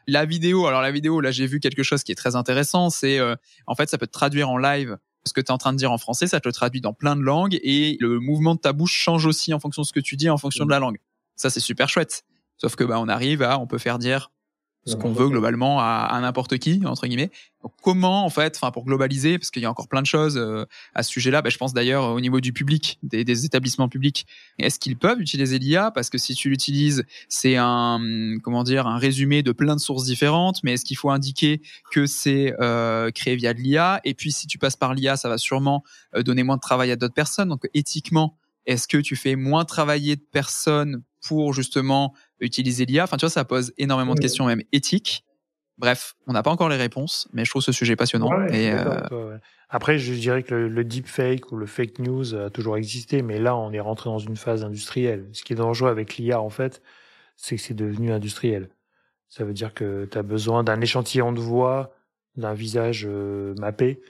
La 0.08 0.24
vidéo, 0.24 0.68
alors 0.68 0.82
la 0.82 0.92
vidéo, 0.92 1.20
là 1.20 1.32
j'ai 1.32 1.46
vu 1.46 1.60
quelque 1.60 1.84
chose 1.84 2.04
qui 2.04 2.14
est 2.14 2.16
très 2.16 2.36
intéressant, 2.36 2.90
c'est 2.90 3.20
en 3.68 3.76
fait 3.76 3.90
ça 3.90 4.00
peut 4.00 4.08
te 4.08 4.12
traduire 4.12 4.50
en 4.50 4.58
live 4.58 4.98
ce 5.26 5.34
que 5.34 5.42
tu 5.42 5.48
es 5.48 5.52
en 5.52 5.58
train 5.58 5.74
de 5.74 5.78
dire 5.78 5.92
en 5.92 5.98
français, 5.98 6.28
ça 6.28 6.40
te 6.40 6.48
le 6.48 6.54
traduit 6.54 6.82
dans 6.82 6.94
plein 6.94 7.16
de 7.16 7.22
langues 7.22 7.60
et 7.62 7.98
le 8.00 8.20
mouvement 8.20 8.56
de 8.56 8.60
ta 8.60 8.74
bouche 8.74 8.94
change 8.94 9.26
aussi 9.26 9.54
en 9.54 9.60
fonction 9.60 9.82
de 9.82 9.88
ce 9.88 9.94
que 9.94 10.00
tu 10.00 10.16
dis, 10.16 10.30
en 10.30 10.38
fonction 10.38 10.66
de 10.66 10.72
la 10.72 10.80
langue. 10.80 10.98
Ça, 11.36 11.50
c'est 11.50 11.60
super 11.60 11.90
chouette. 11.90 12.24
Sauf 12.58 12.76
que 12.76 12.84
bah, 12.84 13.00
on 13.00 13.08
arrive 13.08 13.42
à, 13.42 13.60
on 13.60 13.68
peut 13.68 13.78
faire 13.78 14.00
dire 14.00 14.32
ce 14.86 14.96
qu'on 14.96 15.12
veut 15.12 15.30
globalement 15.30 15.80
à, 15.80 16.18
n'importe 16.22 16.58
qui 16.58 16.82
entre 16.86 17.08
guillemets. 17.08 17.32
Donc, 17.64 17.74
comment 17.84 18.26
en 18.26 18.30
fait, 18.30 18.56
enfin 18.56 18.72
pour 18.72 18.86
globaliser, 18.86 19.38
parce 19.38 19.52
qu'il 19.52 19.62
y 19.62 19.66
a 19.66 19.70
encore 19.70 19.88
plein 19.90 20.02
de 20.02 20.08
choses 20.08 20.38
euh, 20.38 20.66
à 20.96 21.04
ce 21.04 21.12
sujet-là. 21.12 21.42
Bah, 21.42 21.50
je 21.50 21.58
pense 21.58 21.74
d'ailleurs 21.74 22.12
au 22.12 22.22
niveau 22.22 22.40
du 22.40 22.54
public, 22.54 22.98
des, 23.04 23.24
des 23.24 23.46
établissements 23.46 23.90
publics, 23.90 24.26
est-ce 24.58 24.80
qu'ils 24.80 24.98
peuvent 24.98 25.20
utiliser 25.20 25.60
l'IA 25.60 25.92
Parce 25.92 26.10
que 26.10 26.18
si 26.18 26.34
tu 26.36 26.50
l'utilises, 26.50 27.04
c'est 27.28 27.58
un 27.58 28.00
comment 28.44 28.64
dire 28.64 28.88
un 28.88 28.98
résumé 28.98 29.44
de 29.44 29.52
plein 29.52 29.76
de 29.76 29.82
sources 29.82 30.06
différentes. 30.06 30.64
Mais 30.64 30.74
est-ce 30.74 30.86
qu'il 30.86 30.98
faut 30.98 31.10
indiquer 31.10 31.62
que 31.92 32.06
c'est 32.06 32.56
euh, 32.62 33.12
créé 33.12 33.36
via 33.36 33.54
de 33.54 33.60
l'IA 33.60 34.00
Et 34.06 34.14
puis 34.14 34.32
si 34.32 34.48
tu 34.48 34.58
passes 34.58 34.78
par 34.78 34.94
l'IA, 34.94 35.18
ça 35.18 35.30
va 35.30 35.38
sûrement 35.38 35.84
euh, 36.16 36.24
donner 36.24 36.44
moins 36.44 36.56
de 36.56 36.62
travail 36.62 36.92
à 36.92 36.96
d'autres 36.96 37.14
personnes. 37.14 37.50
Donc 37.50 37.68
éthiquement, 37.74 38.38
est-ce 38.66 38.88
que 38.88 38.98
tu 38.98 39.16
fais 39.16 39.36
moins 39.36 39.66
travailler 39.66 40.16
de 40.16 40.22
personnes 40.32 41.04
pour 41.26 41.54
justement 41.54 42.14
utiliser 42.40 42.86
l'IA 42.86 43.04
Enfin, 43.04 43.18
tu 43.18 43.26
vois, 43.26 43.30
ça 43.30 43.46
pose 43.46 43.74
énormément 43.78 44.16
de 44.16 44.20
questions, 44.20 44.46
même 44.46 44.64
éthiques. 44.72 45.26
Bref, 45.80 46.16
on 46.28 46.34
n'a 46.34 46.44
pas 46.44 46.52
encore 46.52 46.68
les 46.68 46.76
réponses, 46.76 47.30
mais 47.32 47.46
je 47.46 47.50
trouve 47.50 47.62
ce 47.62 47.72
sujet 47.72 47.96
passionnant. 47.96 48.48
et 48.48 48.72
euh, 48.74 49.38
Après, 49.70 49.98
je 49.98 50.14
dirais 50.14 50.44
que 50.44 50.54
le, 50.54 50.84
deepfake 50.84 51.54
ou 51.54 51.56
le 51.56 51.66
fake 51.66 52.00
news 52.00 52.36
a 52.36 52.50
toujours 52.50 52.76
existé, 52.76 53.22
mais 53.22 53.40
là, 53.40 53.56
on 53.56 53.72
est 53.72 53.80
rentré 53.80 54.10
dans 54.10 54.20
une 54.20 54.36
phase 54.36 54.66
industrielle. 54.66 55.30
Ce 55.32 55.44
qui 55.44 55.54
est 55.54 55.56
dangereux 55.56 55.90
avec 55.90 56.18
l'IA, 56.18 56.42
en 56.42 56.50
fait, 56.50 56.82
c'est 57.38 57.56
que 57.56 57.62
c'est 57.62 57.74
devenu 57.74 58.12
industriel. 58.12 58.70
Ça 59.30 59.46
veut 59.46 59.54
dire 59.54 59.74
que 59.74 60.06
tu 60.12 60.18
as 60.18 60.24
besoin 60.24 60.66
d'un 60.66 60.82
échantillon 60.82 61.32
de 61.32 61.40
voix, 61.40 61.96
d'un 62.36 62.54
visage 62.54 63.08
euh, 63.10 63.56
mappé, 63.58 64.02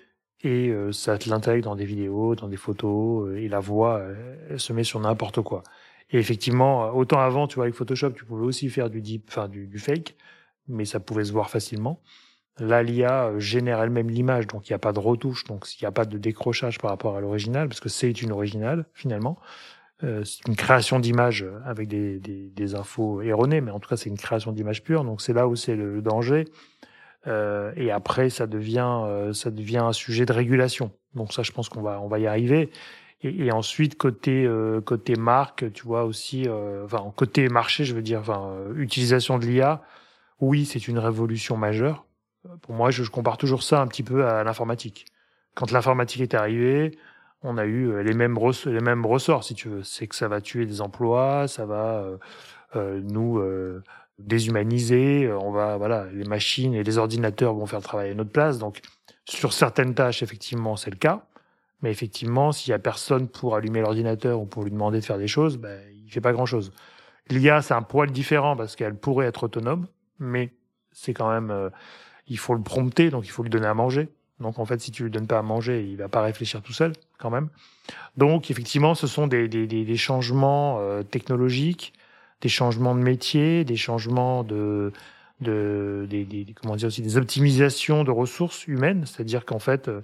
et 0.42 0.70
euh, 0.70 0.92
ça 0.92 1.20
te 1.20 1.30
l'intègre 1.30 1.66
dans 1.66 1.76
des 1.76 1.86
vidéos, 1.86 2.34
dans 2.34 2.48
des 2.48 2.58
photos, 2.58 3.38
et 3.38 3.48
la 3.48 3.60
voix, 3.60 4.02
elle 4.50 4.60
se 4.60 4.74
met 4.74 4.84
sur 4.84 5.00
n'importe 5.00 5.42
quoi. 5.42 5.62
Et 6.12 6.18
effectivement, 6.18 6.96
autant 6.96 7.20
avant, 7.20 7.48
tu 7.48 7.56
vois, 7.56 7.66
avec 7.66 7.76
Photoshop, 7.76 8.12
tu 8.12 8.26
pouvais 8.26 8.46
aussi 8.46 8.70
faire 8.70 8.90
du 8.90 9.02
deep, 9.02 9.26
enfin 9.28 9.48
du, 9.48 9.78
fake, 9.78 10.16
mais 10.68 10.86
ça 10.86 11.00
pouvait 11.00 11.24
se 11.24 11.32
voir 11.32 11.50
facilement. 11.50 12.02
Là, 12.60 12.84
l'IA 12.84 13.26
euh, 13.26 13.40
génère 13.40 13.82
elle-même 13.82 14.10
l'image, 14.10 14.48
donc 14.48 14.70
il 14.70 14.74
n'y 14.74 14.76
a 14.76 14.80
pas 14.80 14.92
de 14.92 15.00
retouche, 15.00 15.46
donc 15.46 15.66
il 15.80 15.84
n'y 15.84 15.88
a 15.88 15.92
pas 15.92 16.06
de 16.06 16.18
décrochage 16.18 16.80
par 16.80 16.92
rapport 16.92 17.16
à 17.16 17.22
l'original, 17.22 17.70
parce 17.70 17.80
que 17.80 17.90
c'est 17.90 18.22
une 18.22 18.32
originale 18.32 18.86
finalement. 18.94 19.40
Euh, 20.04 20.24
c'est 20.24 20.48
une 20.48 20.56
création 20.56 21.00
d'image 21.00 21.46
avec 21.66 21.88
des, 21.88 22.20
des, 22.20 22.50
des, 22.50 22.76
infos 22.76 23.22
erronées, 23.22 23.62
mais 23.62 23.72
en 23.72 23.80
tout 23.80 23.90
cas 23.90 23.98
c'est 23.98 24.10
une 24.10 24.18
création 24.18 24.52
d'image 24.52 24.84
pure, 24.84 25.04
donc 25.04 25.22
c'est 25.22 25.34
là 25.34 25.48
où 25.48 25.56
c'est 25.56 25.76
le, 25.76 26.02
danger. 26.02 26.46
Euh, 27.28 27.72
et 27.76 27.92
après, 27.92 28.30
ça 28.30 28.48
devient, 28.48 29.02
euh, 29.06 29.34
ça 29.34 29.52
devient 29.52 29.80
un 29.80 29.94
sujet 29.94 30.26
de 30.26 30.34
régulation. 30.34 30.92
Donc 31.16 31.34
ça, 31.34 31.44
je 31.44 31.52
pense 31.52 31.70
qu'on 31.70 31.82
va, 31.82 32.00
on 32.02 32.08
va 32.08 32.20
y 32.20 32.28
arriver. 32.28 32.70
Et, 33.22 33.46
et 33.48 33.52
ensuite 33.52 33.98
côté 33.98 34.46
euh, 34.46 34.82
côté 34.82 35.16
marque, 35.16 35.72
tu 35.74 35.84
vois 35.84 36.06
aussi, 36.06 36.46
euh, 36.48 36.88
côté 37.16 37.50
marché, 37.50 37.84
je 37.86 37.94
veux 37.94 38.02
dire, 38.02 38.20
enfin 38.20 38.52
euh, 38.52 38.74
utilisation 38.78 39.38
de 39.38 39.46
l'IA, 39.46 39.82
oui, 40.40 40.66
c'est 40.66 40.88
une 40.88 41.00
révolution 41.00 41.58
majeure. 41.58 42.06
Pour 42.62 42.74
moi, 42.76 42.92
je, 42.92 43.04
je, 43.04 43.12
compare 43.12 43.38
toujours 43.38 43.64
ça 43.64 43.82
un 43.82 43.88
petit 43.88 44.04
peu 44.04 44.26
à 44.26 44.44
l'informatique. 44.44 45.06
Quand 45.56 45.72
l'informatique 45.72 46.22
est 46.22 46.34
arrivée, 46.34 46.98
on 47.44 47.58
a 47.58 47.66
eu 47.66 48.02
les 48.04 48.14
mêmes 48.14 48.38
les 48.66 48.80
mêmes 48.80 49.06
ressorts, 49.06 49.44
si 49.44 49.56
tu 49.56 49.70
veux. 49.70 49.84
C'est 49.84 50.08
que 50.08 50.16
ça 50.16 50.28
va 50.30 50.40
tuer 50.42 50.66
des 50.66 50.82
emplois, 50.82 51.48
ça 51.48 51.66
va 51.66 52.06
nous 52.76 53.42
déshumaniser, 54.20 55.32
on 55.32 55.52
va 55.52 55.78
voilà, 55.78 56.06
les 56.14 56.26
machines 56.26 56.74
et 56.76 56.84
les 56.84 56.98
ordinateurs 56.98 57.54
vont 57.54 57.66
faire 57.66 57.82
travailler 57.82 58.12
à 58.12 58.16
notre 58.16 58.32
place. 58.32 58.60
Donc 58.60 58.82
sur 59.26 59.54
certaines 59.54 59.94
tâches, 59.94 60.24
effectivement, 60.24 60.76
c'est 60.78 60.92
le 60.92 60.98
cas. 60.98 61.26
Mais 61.82 61.92
effectivement, 61.92 62.52
s'il 62.52 62.72
y 62.72 62.74
a 62.74 62.80
personne 62.80 63.28
pour 63.28 63.56
allumer 63.56 63.82
l'ordinateur 63.82 64.42
ou 64.42 64.46
pour 64.46 64.64
lui 64.64 64.72
demander 64.72 65.00
de 65.00 65.06
faire 65.06 65.18
des 65.18 65.28
choses, 65.28 65.58
ben, 65.58 65.80
il 66.06 66.12
fait 66.12 66.22
pas 66.22 66.34
grand 66.34 66.46
chose. 66.46 66.72
L'IA, 67.30 67.62
c'est 67.62 67.74
un 67.74 67.82
poil 67.82 68.12
différent 68.12 68.56
parce 68.56 68.76
qu'elle 68.76 68.96
pourrait 68.96 69.28
être 69.28 69.44
autonome, 69.44 69.88
mais 70.20 70.52
c'est 70.92 71.14
quand 71.14 71.30
même, 71.30 71.52
euh, 71.52 71.70
il 72.28 72.38
faut 72.38 72.54
le 72.54 72.62
prompter, 72.62 73.10
donc 73.10 73.26
il 73.26 73.30
faut 73.30 73.44
lui 73.44 73.50
donner 73.50 73.68
à 73.68 73.74
manger. 73.74 74.10
Donc 74.40 74.58
en 74.58 74.66
fait, 74.66 74.80
si 74.80 74.92
tu 74.92 75.04
lui 75.04 75.12
donnes 75.12 75.28
pas 75.28 75.40
à 75.40 75.42
manger, 75.42 75.86
il 75.86 75.98
va 75.98 76.08
pas 76.08 76.22
réfléchir 76.22 76.62
tout 76.62 76.74
seul, 76.74 76.94
quand 77.18 77.30
même. 77.30 77.50
Donc 78.18 78.50
effectivement, 78.52 78.96
ce 78.96 79.08
sont 79.08 79.28
des, 79.28 79.48
des, 79.48 79.68
des, 79.68 79.98
changements 79.98 80.78
euh, 80.80 81.04
technologiques, 81.04 81.94
des 82.42 82.50
changements 82.50 82.96
de 82.96 83.02
métier, 83.02 83.66
des 83.66 83.76
changements 83.76 84.44
de, 84.44 84.94
de 85.42 86.08
des, 86.10 86.24
des, 86.24 86.54
comment 86.54 86.76
dire 86.76 86.88
aussi 86.88 87.02
des 87.02 87.18
optimisations 87.18 88.04
de 88.04 88.12
ressources 88.12 88.66
humaines, 88.68 89.06
c'est-à-dire 89.06 89.46
qu'en 89.46 89.60
fait, 89.60 89.90
euh, 89.90 90.02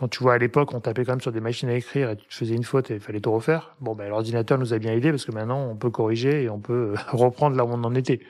quand 0.00 0.08
tu 0.08 0.22
vois 0.22 0.32
à 0.32 0.38
l'époque, 0.38 0.72
on 0.72 0.80
tapait 0.80 1.04
quand 1.04 1.12
même 1.12 1.20
sur 1.20 1.30
des 1.30 1.42
machines 1.42 1.68
à 1.68 1.74
écrire 1.74 2.08
et 2.08 2.16
tu 2.16 2.24
faisais 2.30 2.54
une 2.54 2.64
faute 2.64 2.90
et 2.90 2.94
il 2.94 3.00
fallait 3.00 3.20
tout 3.20 3.32
refaire. 3.32 3.76
Bon, 3.82 3.94
ben, 3.94 4.08
l'ordinateur 4.08 4.56
nous 4.56 4.72
a 4.72 4.78
bien 4.78 4.92
aidé 4.92 5.10
parce 5.10 5.26
que 5.26 5.30
maintenant, 5.30 5.62
on 5.68 5.76
peut 5.76 5.90
corriger 5.90 6.44
et 6.44 6.48
on 6.48 6.58
peut 6.58 6.94
reprendre 7.08 7.54
là 7.54 7.66
où 7.66 7.68
on 7.68 7.84
en 7.84 7.94
était. 7.94 8.20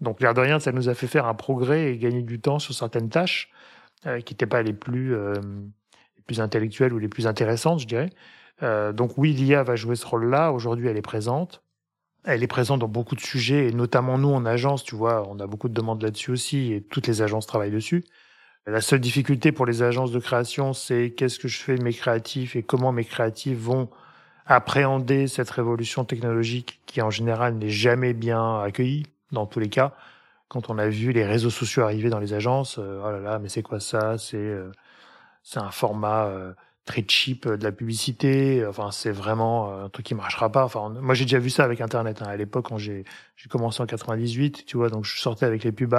Donc, 0.00 0.20
l'air 0.20 0.32
de 0.32 0.40
rien, 0.40 0.60
ça 0.60 0.70
nous 0.70 0.88
a 0.88 0.94
fait 0.94 1.08
faire 1.08 1.26
un 1.26 1.34
progrès 1.34 1.90
et 1.90 1.98
gagner 1.98 2.22
du 2.22 2.40
temps 2.40 2.60
sur 2.60 2.72
certaines 2.72 3.08
tâches 3.08 3.50
euh, 4.06 4.20
qui 4.20 4.32
n'étaient 4.32 4.46
pas 4.46 4.62
les 4.62 4.72
plus, 4.72 5.12
euh, 5.12 5.34
les 6.16 6.22
plus 6.24 6.40
intellectuelles 6.40 6.92
ou 6.92 7.00
les 7.00 7.08
plus 7.08 7.26
intéressantes, 7.26 7.80
je 7.80 7.88
dirais. 7.88 8.10
Euh, 8.62 8.92
donc, 8.92 9.18
oui, 9.18 9.32
l'IA 9.32 9.64
va 9.64 9.74
jouer 9.74 9.96
ce 9.96 10.06
rôle-là. 10.06 10.52
Aujourd'hui, 10.52 10.86
elle 10.86 10.96
est 10.96 11.02
présente. 11.02 11.64
Elle 12.22 12.44
est 12.44 12.46
présente 12.46 12.78
dans 12.78 12.86
beaucoup 12.86 13.16
de 13.16 13.20
sujets 13.20 13.66
et 13.66 13.72
notamment 13.72 14.18
nous 14.18 14.30
en 14.30 14.46
agence, 14.46 14.84
tu 14.84 14.94
vois, 14.94 15.28
on 15.28 15.40
a 15.40 15.48
beaucoup 15.48 15.68
de 15.68 15.74
demandes 15.74 16.00
là-dessus 16.00 16.30
aussi 16.30 16.72
et 16.72 16.80
toutes 16.80 17.08
les 17.08 17.22
agences 17.22 17.48
travaillent 17.48 17.72
dessus. 17.72 18.04
La 18.68 18.82
seule 18.82 19.00
difficulté 19.00 19.50
pour 19.50 19.64
les 19.64 19.82
agences 19.82 20.12
de 20.12 20.18
création, 20.18 20.74
c'est 20.74 21.14
qu'est-ce 21.16 21.38
que 21.38 21.48
je 21.48 21.58
fais 21.58 21.76
de 21.76 21.82
mes 21.82 21.94
créatifs 21.94 22.54
et 22.54 22.62
comment 22.62 22.92
mes 22.92 23.06
créatifs 23.06 23.56
vont 23.56 23.88
appréhender 24.44 25.26
cette 25.26 25.48
révolution 25.48 26.04
technologique 26.04 26.78
qui 26.84 27.00
en 27.00 27.08
général 27.08 27.54
n'est 27.54 27.70
jamais 27.70 28.12
bien 28.12 28.60
accueillie 28.60 29.04
dans 29.32 29.46
tous 29.46 29.58
les 29.58 29.70
cas. 29.70 29.94
Quand 30.48 30.68
on 30.68 30.76
a 30.76 30.86
vu 30.86 31.12
les 31.12 31.24
réseaux 31.24 31.48
sociaux 31.48 31.82
arriver 31.82 32.10
dans 32.10 32.18
les 32.18 32.34
agences, 32.34 32.78
euh, 32.78 33.00
oh 33.02 33.10
là 33.10 33.20
là, 33.20 33.38
mais 33.38 33.48
c'est 33.48 33.62
quoi 33.62 33.80
ça? 33.80 34.18
C'est 34.18 34.36
euh, 34.36 34.70
c'est 35.42 35.60
un 35.60 35.70
format 35.70 36.26
euh, 36.26 36.52
très 36.84 37.04
cheap 37.08 37.48
de 37.48 37.64
la 37.64 37.72
publicité. 37.72 38.66
Enfin, 38.66 38.90
c'est 38.90 39.12
vraiment 39.12 39.84
un 39.84 39.88
truc 39.88 40.04
qui 40.04 40.14
marchera 40.14 40.52
pas. 40.52 40.64
Enfin, 40.64 40.90
moi 40.90 41.14
j'ai 41.14 41.24
déjà 41.24 41.38
vu 41.38 41.48
ça 41.48 41.64
avec 41.64 41.80
Internet. 41.80 42.20
Hein. 42.20 42.26
À 42.28 42.36
l'époque, 42.36 42.66
quand 42.68 42.78
j'ai 42.78 43.04
j'ai 43.36 43.48
commencé 43.48 43.82
en 43.82 43.86
98, 43.86 44.66
tu 44.66 44.76
vois, 44.76 44.90
donc 44.90 45.06
je 45.06 45.18
sortais 45.18 45.46
avec 45.46 45.64
les 45.64 45.72
pubs 45.72 45.94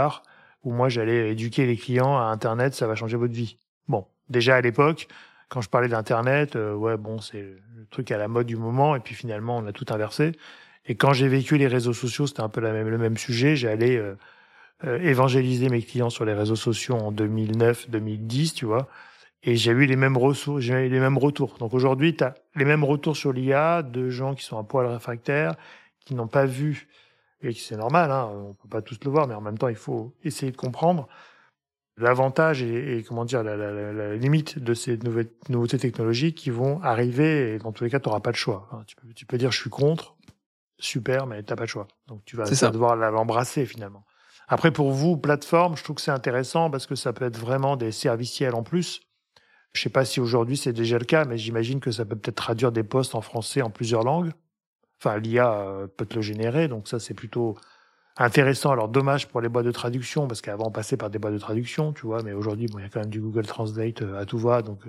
où 0.64 0.72
moi 0.72 0.90
j'allais 0.90 1.32
éduquer 1.32 1.66
les 1.66 1.78
clients 1.78 2.18
à 2.18 2.24
Internet, 2.24 2.74
ça 2.74 2.88
va 2.88 2.96
changer 2.96 3.18
votre 3.18 3.34
vie. 3.34 3.58
Bon, 3.88 4.06
déjà 4.30 4.56
à 4.56 4.62
l'époque, 4.62 5.08
quand 5.50 5.62
je 5.62 5.70
parlais 5.70 5.88
d'Internet, 5.88 6.56
euh, 6.56 6.74
ouais, 6.76 6.96
bon, 6.98 7.20
c'est 7.20 7.42
le 7.42 7.86
truc 7.90 8.12
à 8.12 8.18
la 8.18 8.28
mode 8.28 8.48
du 8.48 8.56
moment, 8.56 8.96
et 8.96 9.00
puis 9.00 9.16
finalement, 9.16 9.58
on 9.58 9.66
a 9.66 9.72
tout 9.72 9.86
inversé. 9.90 10.34
Et 10.86 10.96
quand 10.96 11.14
j'ai 11.14 11.28
vécu 11.28 11.58
les 11.58 11.68
réseaux 11.68 11.94
sociaux, 11.94 12.28
c'était 12.28 12.42
un 12.42 12.50
peu 12.50 12.62
le 12.62 12.98
même 12.98 13.18
sujet. 13.18 13.56
J'allais 13.56 13.98
euh, 13.98 14.16
euh, 14.86 15.00
évangéliser 15.02 15.70
mes 15.70 15.82
clients 15.82 16.10
sur 16.10 16.24
les 16.24 16.34
réseaux 16.34 16.56
sociaux 16.56 16.96
en 16.96 17.12
2009, 17.12 17.90
2010, 17.90 18.54
tu 18.54 18.66
vois. 18.66 18.88
Et 19.44 19.56
j'ai 19.56 19.72
eu 19.72 19.86
les 19.86 19.96
mêmes 19.96 20.18
ressources, 20.18 20.62
j'ai 20.62 20.86
eu 20.86 20.90
les 20.90 21.00
mêmes 21.00 21.18
retours. 21.18 21.58
Donc 21.60 21.74
aujourd'hui, 21.74 22.16
tu 22.16 22.24
as 22.24 22.36
les 22.56 22.66
mêmes 22.66 22.84
retours 22.84 23.16
sur 23.16 23.34
l'IA 23.34 23.84
de 23.84 24.10
gens 24.10 24.36
qui 24.36 24.44
sont 24.44 24.58
un 24.58 24.64
poil 24.64 24.86
réfractaires, 24.86 25.56
qui 26.06 26.14
n'ont 26.14 26.28
pas 26.28 26.46
vu 26.46 26.88
et 27.42 27.54
c'est 27.54 27.78
normal, 27.78 28.12
hein, 28.12 28.30
on 28.34 28.54
peut 28.54 28.68
pas 28.68 28.82
tous 28.82 28.98
le 29.04 29.12
voir, 29.12 29.28
mais 29.28 29.34
en 29.34 29.42
même 29.42 29.58
temps, 29.58 29.70
il 29.70 29.76
faut 29.76 30.14
essayer 30.24 30.52
de 30.52 30.58
comprendre 30.58 31.08
l'avantage 32.00 32.64
et, 32.64 33.04
comment 33.08 33.26
dire 33.26 33.44
la, 33.44 33.56
la, 33.56 33.94
la, 33.94 34.16
limite 34.16 34.60
de 34.60 34.74
ces 34.74 34.98
nouvelles, 34.98 35.30
nouveautés 35.50 35.78
technologiques 35.78 36.36
qui 36.36 36.50
vont 36.50 36.82
arriver. 36.82 37.56
Et 37.56 37.60
dans 37.60 37.72
tous 37.72 37.84
les 37.84 37.90
cas, 37.90 38.00
tu 38.00 38.08
n'auras 38.08 38.22
pas 38.22 38.32
de 38.32 38.38
choix. 38.38 38.70
Hein. 38.72 38.84
Tu, 38.88 38.96
peux, 38.96 39.14
tu, 39.14 39.26
peux, 39.26 39.38
dire 39.38 39.52
je 39.52 39.60
suis 39.60 39.70
contre, 39.70 40.16
super, 40.80 41.28
mais 41.28 41.44
t'as 41.44 41.56
pas 41.56 41.66
de 41.66 41.70
choix. 41.70 41.88
Donc 42.08 42.24
tu 42.26 42.36
vas, 42.36 42.46
devoir 42.46 42.96
l'embrasser 42.96 43.66
finalement. 43.66 44.06
Après, 44.48 44.72
pour 44.72 44.92
vous, 44.92 45.16
plateforme, 45.16 45.78
je 45.78 45.84
trouve 45.84 45.98
que 45.98 46.02
c'est 46.02 46.12
intéressant 46.12 46.72
parce 46.72 46.88
que 46.88 46.96
ça 46.96 47.14
peut 47.14 47.26
être 47.26 47.38
vraiment 47.38 47.76
des 47.76 47.92
serviciels 47.92 48.56
en 48.56 48.64
plus. 48.64 49.02
Je 49.74 49.82
sais 49.82 49.90
pas 49.90 50.06
si 50.06 50.20
aujourd'hui 50.20 50.58
c'est 50.58 50.74
déjà 50.74 50.98
le 50.98 51.06
cas, 51.06 51.26
mais 51.26 51.38
j'imagine 51.38 51.80
que 51.80 51.92
ça 51.92 52.04
peut 52.04 52.16
peut-être 52.16 52.38
traduire 52.38 52.72
des 52.72 52.84
postes 52.84 53.14
en 53.14 53.22
français 53.22 53.62
en 53.62 53.70
plusieurs 53.70 54.04
langues. 54.04 54.32
Enfin, 55.00 55.18
l'IA 55.18 55.52
euh, 55.54 55.88
peut 55.88 56.06
te 56.06 56.16
le 56.16 56.22
générer, 56.22 56.68
donc 56.68 56.88
ça 56.88 57.00
c'est 57.00 57.14
plutôt 57.14 57.58
intéressant. 58.18 58.72
Alors 58.72 58.90
dommage 58.90 59.28
pour 59.28 59.42
les 59.42 59.50
boîtes 59.50 59.66
de 59.66 59.72
traduction 59.72 60.28
parce 60.28 60.42
qu'avant 60.42 60.68
on 60.68 60.72
passait 60.72 60.98
par 60.98 61.10
des 61.10 61.20
boîtes 61.20 61.34
de 61.34 61.40
traduction, 61.40 61.94
tu 61.94 62.06
vois, 62.06 62.22
mais 62.24 62.34
aujourd'hui 62.34 62.68
bon, 62.68 62.80
il 62.80 62.84
y 62.84 62.86
a 62.86 62.90
quand 62.90 63.00
même 63.00 63.10
du 63.10 63.22
Google 63.22 63.46
Translate 63.46 64.02
à 64.18 64.26
tout 64.26 64.38
va, 64.40 64.62
donc 64.62 64.82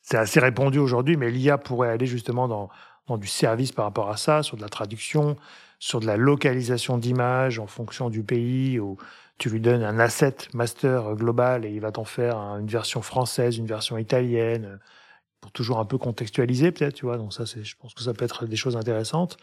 c'est 0.00 0.16
assez 0.16 0.40
répandu 0.40 0.78
aujourd'hui. 0.78 1.16
Mais 1.16 1.30
l'IA 1.30 1.58
pourrait 1.58 1.90
aller 1.90 2.06
justement 2.06 2.48
dans 2.48 2.70
dans 3.08 3.16
du 3.16 3.26
service 3.26 3.72
par 3.72 3.86
rapport 3.86 4.10
à 4.10 4.16
ça, 4.16 4.42
sur 4.42 4.56
de 4.56 4.62
la 4.62 4.68
traduction, 4.68 5.36
sur 5.78 6.00
de 6.00 6.06
la 6.06 6.16
localisation 6.16 6.98
d'images 6.98 7.58
en 7.58 7.66
fonction 7.66 8.10
du 8.10 8.22
pays, 8.22 8.78
où 8.78 8.96
tu 9.38 9.50
lui 9.50 9.60
donnes 9.60 9.82
un 9.82 9.98
asset 9.98 10.36
master 10.52 11.14
global 11.14 11.64
et 11.64 11.70
il 11.70 11.80
va 11.80 11.92
t'en 11.92 12.04
faire 12.04 12.36
une 12.36 12.66
version 12.66 13.02
française, 13.02 13.56
une 13.56 13.66
version 13.66 13.96
italienne, 13.98 14.78
pour 15.40 15.52
toujours 15.52 15.78
un 15.78 15.84
peu 15.84 15.98
contextualiser 15.98 16.72
peut-être, 16.72 16.94
tu 16.94 17.06
vois. 17.06 17.16
Donc 17.16 17.32
ça, 17.32 17.46
c'est, 17.46 17.64
je 17.64 17.76
pense 17.76 17.94
que 17.94 18.02
ça 18.02 18.12
peut 18.12 18.24
être 18.24 18.46
des 18.46 18.56
choses 18.56 18.76
intéressantes. 18.76 19.36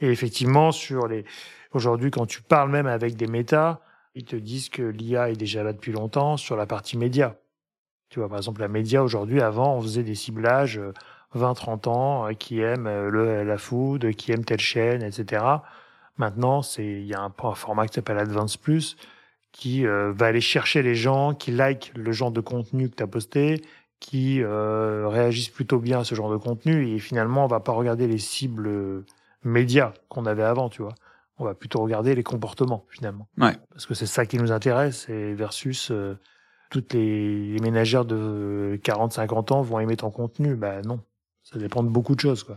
Et 0.00 0.08
effectivement, 0.08 0.72
sur 0.72 1.08
les, 1.08 1.24
aujourd'hui, 1.72 2.10
quand 2.10 2.26
tu 2.26 2.42
parles 2.42 2.70
même 2.70 2.86
avec 2.86 3.16
des 3.16 3.26
méta, 3.26 3.80
ils 4.14 4.24
te 4.24 4.36
disent 4.36 4.68
que 4.68 4.82
l'IA 4.82 5.30
est 5.30 5.36
déjà 5.36 5.62
là 5.62 5.72
depuis 5.72 5.92
longtemps 5.92 6.36
sur 6.36 6.56
la 6.56 6.66
partie 6.66 6.96
média. 6.96 7.36
Tu 8.08 8.18
vois, 8.18 8.28
par 8.28 8.38
exemple, 8.38 8.60
la 8.60 8.68
média 8.68 9.02
aujourd'hui, 9.04 9.40
avant, 9.40 9.76
on 9.76 9.80
faisait 9.80 10.02
des 10.02 10.16
ciblages 10.16 10.80
20-30 11.36 11.88
ans 11.88 12.26
euh, 12.26 12.32
qui 12.32 12.60
aiment 12.60 12.86
euh, 12.86 13.08
le, 13.08 13.44
la 13.44 13.58
food, 13.58 14.14
qui 14.14 14.32
aiment 14.32 14.44
telle 14.44 14.60
chaîne, 14.60 15.02
etc. 15.02 15.44
Maintenant, 16.16 16.62
c'est 16.62 16.84
il 16.84 17.06
y 17.06 17.14
a 17.14 17.20
un, 17.22 17.32
format 17.54 17.86
qui 17.86 17.94
s'appelle 17.94 18.18
Advance 18.18 18.56
Plus 18.56 18.96
qui 19.52 19.86
euh, 19.86 20.12
va 20.12 20.26
aller 20.26 20.40
chercher 20.40 20.82
les 20.82 20.94
gens 20.94 21.34
qui 21.34 21.50
like 21.50 21.92
le 21.96 22.12
genre 22.12 22.30
de 22.30 22.40
contenu 22.40 22.88
que 22.88 22.96
tu 22.96 23.02
as 23.02 23.08
posté, 23.08 23.62
qui 24.00 24.42
euh, 24.42 25.06
réagissent 25.08 25.50
plutôt 25.50 25.78
bien 25.78 26.00
à 26.00 26.04
ce 26.04 26.14
genre 26.14 26.30
de 26.30 26.36
contenu 26.36 26.88
et 26.88 26.98
finalement 26.98 27.44
on 27.44 27.48
va 27.48 27.60
pas 27.60 27.72
regarder 27.72 28.06
les 28.08 28.18
cibles 28.18 29.04
médias 29.44 29.92
qu'on 30.08 30.26
avait 30.26 30.42
avant, 30.42 30.68
tu 30.68 30.82
vois. 30.82 30.94
On 31.38 31.44
va 31.44 31.54
plutôt 31.54 31.80
regarder 31.80 32.14
les 32.14 32.22
comportements 32.22 32.84
finalement. 32.88 33.28
Ouais. 33.38 33.56
Parce 33.70 33.86
que 33.86 33.94
c'est 33.94 34.06
ça 34.06 34.26
qui 34.26 34.38
nous 34.38 34.52
intéresse 34.52 35.08
et 35.08 35.32
versus 35.34 35.92
toutes 36.70 36.92
les, 36.92 37.52
les 37.52 37.60
ménagères 37.60 38.04
de 38.04 38.78
40-50 38.82 39.52
ans 39.52 39.62
vont 39.62 39.80
aimer 39.80 39.96
ton 39.96 40.10
contenu. 40.10 40.54
Bah 40.54 40.82
non. 40.82 41.00
Ça 41.42 41.58
dépend 41.58 41.82
de 41.82 41.88
beaucoup 41.88 42.14
de 42.14 42.20
choses, 42.20 42.44
quoi. 42.44 42.56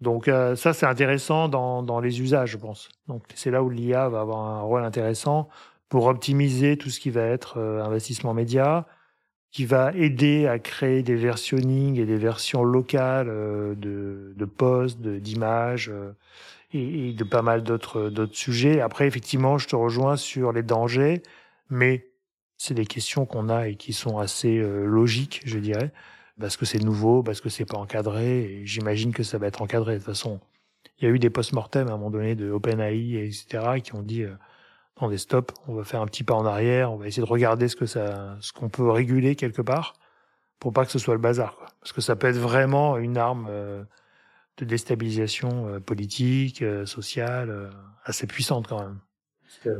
Donc 0.00 0.28
euh, 0.28 0.56
ça, 0.56 0.72
c'est 0.72 0.86
intéressant 0.86 1.48
dans, 1.48 1.82
dans 1.82 2.00
les 2.00 2.20
usages, 2.20 2.50
je 2.50 2.58
pense. 2.58 2.88
Donc 3.08 3.22
c'est 3.34 3.50
là 3.50 3.62
où 3.62 3.70
l'IA 3.70 4.08
va 4.08 4.20
avoir 4.20 4.38
un 4.38 4.60
rôle 4.60 4.84
intéressant 4.84 5.48
pour 5.88 6.06
optimiser 6.06 6.76
tout 6.76 6.90
ce 6.90 7.00
qui 7.00 7.10
va 7.10 7.22
être 7.22 7.58
euh, 7.58 7.82
investissement 7.82 8.34
média, 8.34 8.86
qui 9.50 9.64
va 9.64 9.92
aider 9.94 10.46
à 10.46 10.58
créer 10.58 11.02
des 11.02 11.14
versionnings 11.14 11.98
et 11.98 12.04
des 12.04 12.16
versions 12.16 12.62
locales 12.62 13.28
euh, 13.28 13.74
de, 13.74 14.44
posts, 14.44 15.00
d'images 15.00 15.90
et, 16.72 17.08
et, 17.08 17.12
de 17.12 17.24
pas 17.24 17.42
mal 17.42 17.62
d'autres 17.62 18.10
d'autres 18.10 18.36
sujets. 18.36 18.80
Après, 18.80 19.06
effectivement, 19.06 19.58
je 19.58 19.68
te 19.68 19.76
rejoins 19.76 20.16
sur 20.16 20.52
les 20.52 20.62
dangers, 20.62 21.22
mais 21.70 22.06
c'est 22.58 22.74
des 22.74 22.86
questions 22.86 23.26
qu'on 23.26 23.48
a 23.48 23.68
et 23.68 23.76
qui 23.76 23.92
sont 23.92 24.18
assez 24.18 24.58
logiques, 24.58 25.42
je 25.44 25.58
dirais 25.58 25.92
parce 26.38 26.56
que 26.56 26.66
c'est 26.66 26.82
nouveau, 26.82 27.22
parce 27.22 27.40
que 27.40 27.48
c'est 27.48 27.64
pas 27.64 27.78
encadré, 27.78 28.60
j'imagine 28.64 29.12
que 29.12 29.22
ça 29.22 29.38
va 29.38 29.46
être 29.46 29.62
encadré. 29.62 29.94
De 29.94 29.98
toute 29.98 30.06
façon, 30.06 30.40
il 30.98 31.04
y 31.04 31.10
a 31.10 31.10
eu 31.10 31.18
des 31.18 31.30
post-mortem 31.30 31.88
à 31.88 31.92
un 31.92 31.96
moment 31.96 32.10
donné 32.10 32.34
de 32.34 32.50
OpenAI, 32.50 33.14
etc., 33.26 33.80
qui 33.82 33.94
ont 33.94 34.02
dit, 34.02 34.24
euh, 35.02 35.08
des 35.08 35.18
stops, 35.18 35.54
on 35.68 35.74
va 35.74 35.84
faire 35.84 36.00
un 36.00 36.06
petit 36.06 36.24
pas 36.24 36.34
en 36.34 36.46
arrière, 36.46 36.92
on 36.92 36.96
va 36.96 37.06
essayer 37.06 37.22
de 37.22 37.28
regarder 37.28 37.68
ce 37.68 37.76
que 37.76 37.86
ça, 37.86 38.36
ce 38.40 38.52
qu'on 38.52 38.68
peut 38.68 38.88
réguler 38.90 39.36
quelque 39.36 39.62
part, 39.62 39.94
pour 40.58 40.72
pas 40.72 40.84
que 40.84 40.92
ce 40.92 40.98
soit 40.98 41.14
le 41.14 41.20
bazar, 41.20 41.56
quoi. 41.56 41.68
Parce 41.80 41.92
que 41.92 42.00
ça 42.00 42.16
peut 42.16 42.26
être 42.26 42.38
vraiment 42.38 42.96
une 42.96 43.16
arme 43.16 43.46
euh, 43.50 43.82
de 44.58 44.64
déstabilisation 44.64 45.68
euh, 45.68 45.80
politique, 45.80 46.62
euh, 46.62 46.86
sociale, 46.86 47.70
assez 48.04 48.26
puissante 48.26 48.66
quand 48.68 48.80
même. 48.80 48.98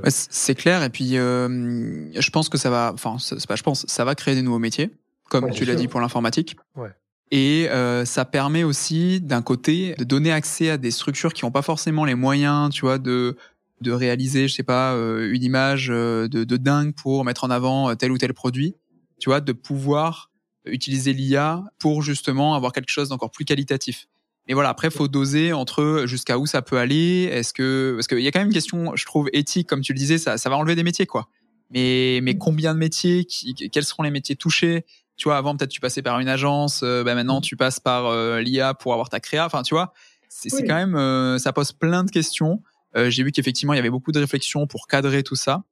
C'est 0.09 0.55
clair, 0.55 0.83
et 0.83 0.91
puis 0.91 1.15
je 1.15 2.31
pense 2.31 2.49
que 2.49 2.57
ça 2.57 2.71
va, 2.71 2.93
enfin, 2.95 3.17
c'est 3.19 3.47
pas 3.47 3.57
je 3.57 3.63
pense, 3.63 3.85
ça 3.87 4.05
va 4.05 4.15
créer 4.15 4.35
des 4.35 4.43
nouveaux 4.43 4.59
métiers 4.61 4.91
comme 5.29 5.51
tu 5.51 5.65
l'as 5.65 5.75
dit 5.75 5.89
pour 5.89 6.01
l'informatique. 6.01 6.57
Ouais. 6.75 6.91
Et 7.33 7.69
euh, 7.71 8.05
ça 8.05 8.25
permet 8.25 8.63
aussi, 8.63 9.21
d'un 9.21 9.43
côté, 9.43 9.95
de 9.99 10.05
donner 10.05 10.31
accès 10.31 10.71
à 10.71 10.77
des 10.77 10.93
structures 10.93 11.33
qui 11.33 11.45
n'ont 11.45 11.51
pas 11.51 11.63
forcément 11.63 12.05
les 12.05 12.15
moyens, 12.15 12.71
tu 12.71 12.83
vois, 12.83 12.99
de 12.99 13.37
de 13.81 13.93
réaliser, 13.93 14.49
je 14.49 14.55
sais 14.55 14.63
pas, 14.63 14.95
euh, 14.95 15.31
une 15.33 15.43
image 15.43 15.89
euh, 15.91 16.29
de, 16.29 16.45
de 16.45 16.57
dingue 16.57 16.95
pour 16.95 17.25
mettre 17.25 17.45
en 17.45 17.51
avant 17.51 17.95
tel 17.95 18.11
ou 18.11 18.19
tel 18.19 18.33
produit, 18.35 18.75
tu 19.21 19.29
vois, 19.29 19.41
de 19.41 19.53
pouvoir 19.53 20.31
utiliser 20.65 21.13
l'IA 21.13 21.63
pour 21.79 22.03
justement 22.03 22.55
avoir 22.55 22.73
quelque 22.73 22.91
chose 22.91 23.09
d'encore 23.09 23.31
plus 23.31 23.45
qualitatif. 23.45 24.09
Et 24.49 24.55
voilà, 24.55 24.69
après, 24.69 24.91
faut 24.91 25.09
doser 25.09 25.53
entre 25.53 26.05
jusqu'à 26.07 26.39
où 26.39 26.47
ça 26.47 26.63
peut 26.63 26.79
aller. 26.79 27.29
Est-ce 27.33 27.53
que 27.53 27.95
parce 27.97 28.07
qu'il 28.07 28.21
y 28.21 28.29
a 28.29 28.31
quand 28.31 28.39
même 28.39 28.49
une 28.49 28.55
question, 28.55 28.95
je 28.95 29.05
trouve 29.05 29.29
éthique, 29.33 29.69
comme 29.69 29.81
tu 29.81 29.93
le 29.93 29.99
disais, 29.99 30.19
ça, 30.19 30.39
ça 30.39 30.49
va 30.49 30.57
enlever 30.57 30.77
des 30.77 30.85
métiers, 30.85 31.07
quoi. 31.07 31.29
Mais 31.71 32.21
mais 32.23 32.39
combien 32.39 32.73
de 32.75 32.79
métiers, 32.79 33.25
qui, 33.25 33.55
quels 33.55 33.85
seront 33.85 34.05
les 34.05 34.13
métiers 34.13 34.37
touchés? 34.37 34.85
Tu 35.17 35.25
vois, 35.29 35.37
avant 35.37 35.57
peut-être 35.57 35.71
tu 35.71 35.81
passais 35.81 36.03
par 36.03 36.21
une 36.21 36.29
agence, 36.29 36.83
euh, 36.85 37.03
bah 37.03 37.15
maintenant 37.15 37.41
tu 37.41 37.57
passes 37.57 37.81
par 37.81 38.07
euh, 38.07 38.41
l'IA 38.41 38.75
pour 38.75 38.93
avoir 38.93 39.09
ta 39.09 39.19
créa. 39.19 39.47
Enfin, 39.47 39.63
tu 39.63 39.75
vois, 39.75 39.93
c'est 40.29 40.51
quand 40.65 40.75
même, 40.75 40.95
euh, 40.95 41.39
ça 41.39 41.53
pose 41.53 41.73
plein 41.73 42.05
de 42.05 42.11
questions. 42.11 42.63
J'ai 42.97 43.23
vu 43.23 43.33
qu'effectivement 43.33 43.75
il 43.75 43.77
y 43.77 43.81
avait 43.81 43.91
beaucoup 43.91 44.13
de 44.13 44.19
réflexions 44.19 44.67
pour 44.67 44.87
cadrer 44.87 45.23
tout 45.23 45.37
ça, 45.37 45.65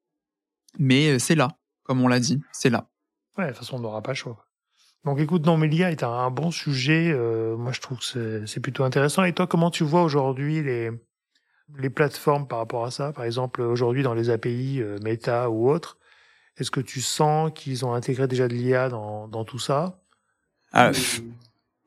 mais 0.78 1.18
c'est 1.18 1.34
là, 1.34 1.48
comme 1.82 2.02
on 2.02 2.08
l'a 2.08 2.20
dit, 2.20 2.40
c'est 2.52 2.70
là. 2.70 2.88
Ouais, 3.38 3.46
de 3.46 3.50
toute 3.50 3.58
façon 3.58 3.76
on 3.76 3.80
n'aura 3.80 4.02
pas 4.02 4.12
le 4.12 4.16
choix. 4.16 4.46
Donc 5.04 5.18
écoute, 5.20 5.44
non, 5.44 5.56
mais 5.56 5.68
l'IA 5.68 5.90
est 5.90 6.02
un, 6.02 6.30
bon 6.30 6.50
sujet. 6.50 7.14
moi, 7.58 7.72
je 7.72 7.80
trouve 7.80 7.98
que 7.98 8.46
c'est 8.46 8.60
plutôt 8.60 8.84
intéressant. 8.84 9.24
Et 9.24 9.34
toi, 9.34 9.46
comment 9.46 9.70
tu 9.70 9.84
vois 9.84 10.02
aujourd'hui 10.02 10.62
les 10.62 10.90
les 11.78 11.90
plateformes 11.90 12.46
par 12.46 12.58
rapport 12.58 12.84
à 12.84 12.90
ça? 12.90 13.12
Par 13.12 13.24
exemple, 13.24 13.60
aujourd'hui 13.62 14.02
dans 14.02 14.14
les 14.14 14.30
API 14.30 14.82
Meta 15.02 15.50
ou 15.50 15.70
autres, 15.70 15.98
est-ce 16.56 16.70
que 16.70 16.80
tu 16.80 17.00
sens 17.00 17.50
qu'ils 17.54 17.84
ont 17.84 17.94
intégré 17.94 18.28
déjà 18.28 18.46
de 18.46 18.54
l'IA 18.54 18.88
dans, 18.88 19.26
dans 19.28 19.44
tout 19.44 19.58
ça? 19.58 20.00
Ah, 20.72 20.90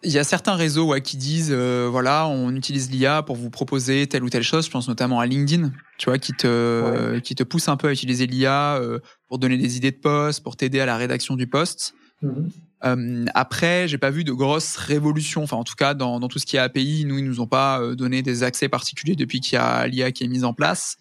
Il 0.04 0.12
y 0.12 0.20
a 0.20 0.24
certains 0.24 0.56
réseaux 0.56 0.88
ouais, 0.88 1.02
qui 1.02 1.18
disent 1.18 1.52
euh, 1.52 1.88
voilà, 1.90 2.28
on 2.28 2.56
utilise 2.56 2.92
l'IA 2.92 3.24
pour 3.24 3.36
vous 3.36 3.50
proposer 3.50 4.06
telle 4.08 4.24
ou 4.24 4.30
telle 4.30 4.44
chose. 4.44 4.66
Je 4.66 4.72
pense 4.72 4.88
notamment 4.88 5.20
à 5.20 5.26
LinkedIn, 5.26 5.72
tu 5.98 6.10
vois, 6.10 6.20
qui 6.20 6.34
te 6.34 7.18
qui 7.20 7.34
te 7.34 7.44
pousse 7.44 7.68
un 7.68 7.78
peu 7.78 7.88
à 7.88 7.92
utiliser 7.92 8.28
l'IA 8.28 8.76
euh, 8.76 9.00
pour 9.28 9.40
donner 9.40 9.58
des 9.58 9.76
idées 9.76 9.92
de 9.92 9.98
poste, 9.98 10.44
pour 10.44 10.56
t'aider 10.56 10.80
à 10.80 10.86
la 10.86 10.98
rédaction 10.98 11.36
du 11.36 11.48
poste. 11.48 11.96
Mm-hmm. 12.24 12.50
Euh, 12.86 13.26
après, 13.34 13.88
j'ai 13.88 13.98
pas 13.98 14.12
vu 14.12 14.24
de 14.24 14.32
grosses 14.32 14.76
révolutions. 14.76 15.44
Enfin, 15.44 15.58
en 15.58 15.64
tout 15.64 15.76
cas, 15.76 15.94
dans, 15.94 16.20
dans 16.20 16.28
tout 16.28 16.40
ce 16.40 16.46
qui 16.46 16.58
est 16.58 16.60
API, 16.60 17.06
nous, 17.06 17.18
ils 17.18 17.26
nous 17.26 17.40
ont 17.40 17.48
pas 17.48 17.82
euh, 17.82 17.96
donné 17.96 18.22
des 18.22 18.44
accès 18.44 18.70
particuliers 18.70 19.16
depuis 19.16 19.40
qu'il 19.40 19.54
y 19.54 19.58
a 19.58 19.88
l'IA 19.88 20.12
qui 20.12 20.24
est 20.24 20.28
mise 20.28 20.44
en 20.44 20.54
place. 20.54 20.98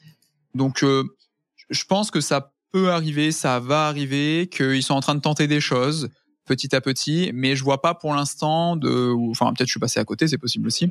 Donc, 0.54 0.82
euh, 0.82 1.04
je 1.68 1.84
pense 1.84 2.10
que 2.10 2.20
ça 2.20 2.52
peut 2.72 2.90
arriver, 2.90 3.32
ça 3.32 3.60
va 3.60 3.86
arriver, 3.88 4.48
qu'ils 4.50 4.82
sont 4.82 4.94
en 4.94 5.00
train 5.00 5.14
de 5.14 5.20
tenter 5.20 5.46
des 5.46 5.60
choses 5.60 6.08
petit 6.46 6.74
à 6.74 6.80
petit, 6.80 7.30
mais 7.34 7.56
je 7.56 7.64
vois 7.64 7.82
pas 7.82 7.94
pour 7.94 8.14
l'instant 8.14 8.76
de, 8.76 9.12
enfin 9.30 9.52
peut-être 9.52 9.68
je 9.68 9.72
suis 9.72 9.80
passé 9.80 10.00
à 10.00 10.04
côté, 10.04 10.28
c'est 10.28 10.38
possible 10.38 10.66
aussi, 10.66 10.90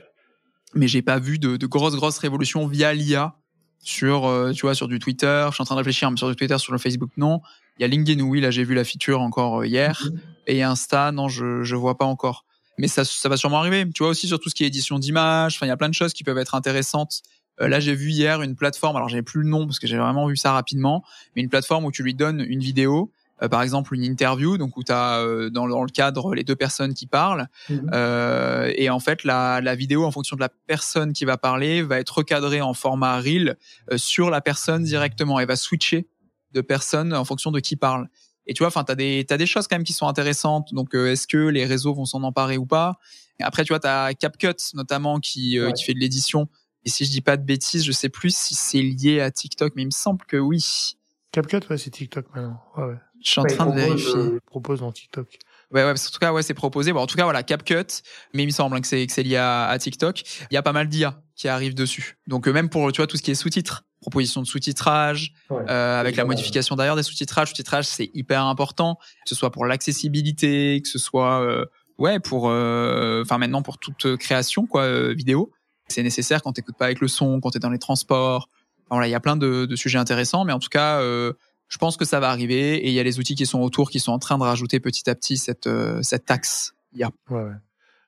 mais 0.73 0.87
j'ai 0.87 1.01
pas 1.01 1.19
vu 1.19 1.39
de, 1.39 1.57
de 1.57 1.67
grosses 1.67 1.95
grosses 1.95 2.17
révolutions 2.19 2.67
via 2.67 2.93
l'IA 2.93 3.35
sur, 3.79 4.25
euh, 4.25 4.51
tu 4.51 4.61
vois, 4.61 4.75
sur 4.75 4.87
du 4.87 4.99
Twitter. 4.99 5.45
Je 5.49 5.55
suis 5.55 5.61
en 5.61 5.65
train 5.65 5.75
de 5.75 5.79
réfléchir, 5.79 6.09
mais 6.09 6.17
sur 6.17 6.29
du 6.29 6.35
Twitter, 6.35 6.57
sur 6.57 6.73
le 6.73 6.79
Facebook, 6.79 7.11
non. 7.17 7.41
Il 7.77 7.81
y 7.81 7.85
a 7.85 7.87
LinkedIn, 7.87 8.23
oui, 8.23 8.41
là 8.41 8.51
j'ai 8.51 8.63
vu 8.63 8.73
la 8.73 8.83
feature 8.83 9.21
encore 9.21 9.61
euh, 9.61 9.67
hier, 9.67 10.01
mhm. 10.05 10.19
et 10.47 10.63
Insta, 10.63 11.11
non, 11.11 11.27
je 11.27 11.63
je 11.63 11.75
vois 11.75 11.97
pas 11.97 12.05
encore. 12.05 12.45
Mais 12.77 12.87
ça, 12.87 13.05
ça 13.05 13.29
va 13.29 13.37
sûrement 13.37 13.59
arriver. 13.59 13.89
Tu 13.93 14.03
vois 14.03 14.09
aussi 14.09 14.27
sur 14.27 14.37
tout 14.37 14.49
ce 14.49 14.55
qui 14.55 14.65
est 14.65 14.67
édition 14.67 14.99
d'images. 14.99 15.55
Enfin, 15.55 15.65
il 15.65 15.69
y 15.69 15.71
a 15.71 15.77
plein 15.77 15.87
de 15.87 15.93
choses 15.93 16.11
qui 16.11 16.25
peuvent 16.25 16.37
être 16.37 16.55
intéressantes 16.55 17.21
euh, 17.61 17.67
là, 17.67 17.79
j'ai 17.79 17.95
vu 17.95 18.09
hier 18.09 18.41
une 18.41 18.55
plateforme, 18.55 18.95
alors 18.95 19.09
j'ai 19.09 19.21
plus 19.21 19.41
le 19.41 19.49
nom 19.49 19.65
parce 19.65 19.79
que 19.79 19.87
j'ai 19.87 19.97
vraiment 19.97 20.27
vu 20.27 20.35
ça 20.35 20.51
rapidement, 20.51 21.03
mais 21.35 21.41
une 21.41 21.49
plateforme 21.49 21.85
où 21.85 21.91
tu 21.91 22.03
lui 22.03 22.13
donnes 22.13 22.43
une 22.47 22.59
vidéo, 22.59 23.11
euh, 23.41 23.49
par 23.49 23.61
exemple 23.61 23.93
une 23.93 24.03
interview, 24.03 24.57
donc 24.57 24.77
où 24.77 24.83
tu 24.83 24.91
as 24.91 25.19
euh, 25.19 25.49
dans, 25.49 25.67
dans, 25.67 25.83
le 25.83 25.89
cadre 25.89 26.33
les 26.33 26.43
deux 26.43 26.55
personnes 26.55 26.93
qui 26.93 27.05
parlent, 27.05 27.47
mhm. 27.69 27.89
euh, 27.93 28.71
et 28.75 28.89
en 28.89 28.99
fait 28.99 29.23
la, 29.25 29.59
la, 29.61 29.75
vidéo 29.75 30.05
en 30.05 30.11
fonction 30.11 30.35
de 30.37 30.41
la 30.41 30.49
personne 30.67 31.11
qui 31.11 31.25
va 31.25 31.37
parler 31.37 31.81
va 31.81 31.99
être 31.99 32.17
recadrée 32.17 32.61
en 32.61 32.73
format 32.73 33.19
reel 33.19 33.57
sur 33.97 34.29
la 34.29 34.39
personne 34.39 34.83
directement, 34.83 35.39
et 35.39 35.45
va 35.45 35.55
switcher 35.57 36.07
de 36.53 36.61
personne 36.61 37.13
en 37.13 37.25
fonction 37.25 37.51
de 37.51 37.59
qui 37.59 37.75
parle. 37.75 38.07
Et 38.47 38.53
tu 38.53 38.59
vois, 38.59 38.67
enfin, 38.67 38.83
t'as 38.83 38.95
des 38.95 39.25
t'as 39.27 39.37
des 39.37 39.47
choses 39.47 39.67
quand 39.67 39.75
même 39.75 39.83
qui 39.83 39.93
sont 39.93 40.07
intéressantes. 40.07 40.73
Donc, 40.73 40.93
est-ce 40.93 41.27
que 41.27 41.37
les 41.37 41.65
réseaux 41.65 41.93
vont 41.93 42.05
s'en 42.05 42.23
emparer 42.23 42.57
ou 42.57 42.65
pas? 42.65 42.99
Et 43.39 43.43
Après, 43.43 43.65
tu 43.65 43.73
vois, 43.73 43.79
t'as 43.79 44.13
CapCut 44.13 44.55
notamment 44.75 45.19
qui 45.19 45.59
qui 45.75 45.83
fait 45.83 45.93
de 45.93 45.99
l'édition. 45.99 46.47
Et 46.85 46.89
si 46.89 47.03
je 47.03 47.09
dis 47.09 47.21
pas 47.21 47.35
de 47.35 47.43
bêtises, 47.43 47.83
je 47.83 47.91
sais 47.91 48.09
plus 48.09 48.33
si 48.33 48.53
c'est 48.53 48.81
lié 48.81 49.19
à 49.19 49.31
TikTok, 49.31 49.73
mais 49.75 49.81
il 49.81 49.87
me 49.87 49.91
semble 49.91 50.23
que 50.25 50.37
oui. 50.37 50.95
CapCut, 51.35 51.69
ouais, 51.69 51.77
c'est 51.77 51.89
TikTok 51.89 52.27
maintenant. 52.33 52.61
Ouais, 52.77 52.85
ouais. 52.85 52.95
Je 53.21 53.29
suis 53.29 53.41
en 53.41 53.43
train 53.43 53.65
de 53.65 53.75
vérifier. 53.75 54.15
Euh, 54.15 54.39
propose 54.45 54.79
dans 54.79 54.91
TikTok. 54.93 55.27
Ouais, 55.71 55.83
ouais, 55.83 55.91
en 55.91 55.93
tout 55.93 56.19
cas, 56.19 56.31
ouais, 56.31 56.43
c'est 56.43 56.53
proposé. 56.53 56.93
Bon, 56.93 57.01
en 57.01 57.07
tout 57.07 57.17
cas, 57.17 57.25
voilà, 57.25 57.43
CapCut, 57.43 58.03
mais 58.33 58.43
il 58.43 58.45
me 58.45 58.51
semble 58.51 58.77
hein, 58.77 58.81
que 58.81 58.87
c'est 58.87 59.05
que 59.05 59.11
c'est 59.11 59.23
lié 59.23 59.35
à, 59.35 59.75
TikTok. 59.77 60.23
Il 60.49 60.53
y 60.53 60.57
a 60.57 60.61
pas 60.61 60.71
mal 60.71 60.87
d'IA 60.87 61.21
qui 61.35 61.49
arrivent 61.49 61.75
dessus. 61.75 62.17
Donc 62.27 62.47
euh, 62.47 62.53
même 62.53 62.69
pour 62.69 62.89
tu 62.93 63.01
vois 63.01 63.07
tout 63.07 63.17
ce 63.17 63.21
qui 63.21 63.31
est 63.31 63.35
sous-titres, 63.35 63.83
proposition 63.99 64.41
de 64.41 64.47
sous-titrage, 64.47 65.33
euh, 65.51 65.99
avec 65.99 66.15
la 66.15 66.23
modification 66.23 66.77
d'ailleurs 66.77 66.95
des 66.95 67.03
sous-titrages. 67.03 67.49
Sous-titrage, 67.49 67.85
c'est 67.85 68.09
hyper 68.13 68.45
important, 68.45 68.95
que 68.95 69.29
ce 69.29 69.35
soit 69.35 69.51
pour 69.51 69.65
l'accessibilité, 69.65 70.79
que 70.81 70.87
ce 70.87 70.99
soit 70.99 71.41
euh, 71.41 71.65
ouais 71.97 72.21
pour, 72.21 72.45
enfin 72.45 73.37
maintenant 73.37 73.61
pour 73.61 73.77
toute 73.77 74.15
création 74.17 74.65
quoi 74.67 75.13
vidéo 75.13 75.51
c'est 75.87 76.03
nécessaire 76.03 76.41
quand 76.41 76.53
t'écoutes 76.53 76.77
pas 76.77 76.85
avec 76.85 76.99
le 76.99 77.07
son, 77.07 77.39
quand 77.39 77.51
t'es 77.51 77.59
dans 77.59 77.69
les 77.69 77.79
transports, 77.79 78.49
voilà, 78.89 79.07
il 79.07 79.11
y 79.11 79.15
a 79.15 79.19
plein 79.19 79.35
de, 79.35 79.65
de, 79.65 79.75
sujets 79.75 79.97
intéressants, 79.97 80.45
mais 80.45 80.53
en 80.53 80.59
tout 80.59 80.69
cas, 80.69 81.01
euh, 81.01 81.33
je 81.67 81.77
pense 81.77 81.97
que 81.97 82.05
ça 82.05 82.19
va 82.19 82.29
arriver 82.29 82.75
et 82.75 82.87
il 82.87 82.93
y 82.93 82.99
a 82.99 83.03
les 83.03 83.19
outils 83.19 83.35
qui 83.35 83.45
sont 83.45 83.59
autour 83.61 83.89
qui 83.89 83.99
sont 83.99 84.11
en 84.11 84.19
train 84.19 84.37
de 84.37 84.43
rajouter 84.43 84.79
petit 84.79 85.09
à 85.09 85.15
petit 85.15 85.37
cette, 85.37 85.67
euh, 85.67 86.01
cette 86.01 86.25
taxe. 86.25 86.73
Yeah. 86.93 87.09
Ouais, 87.29 87.41
ouais. 87.41 87.51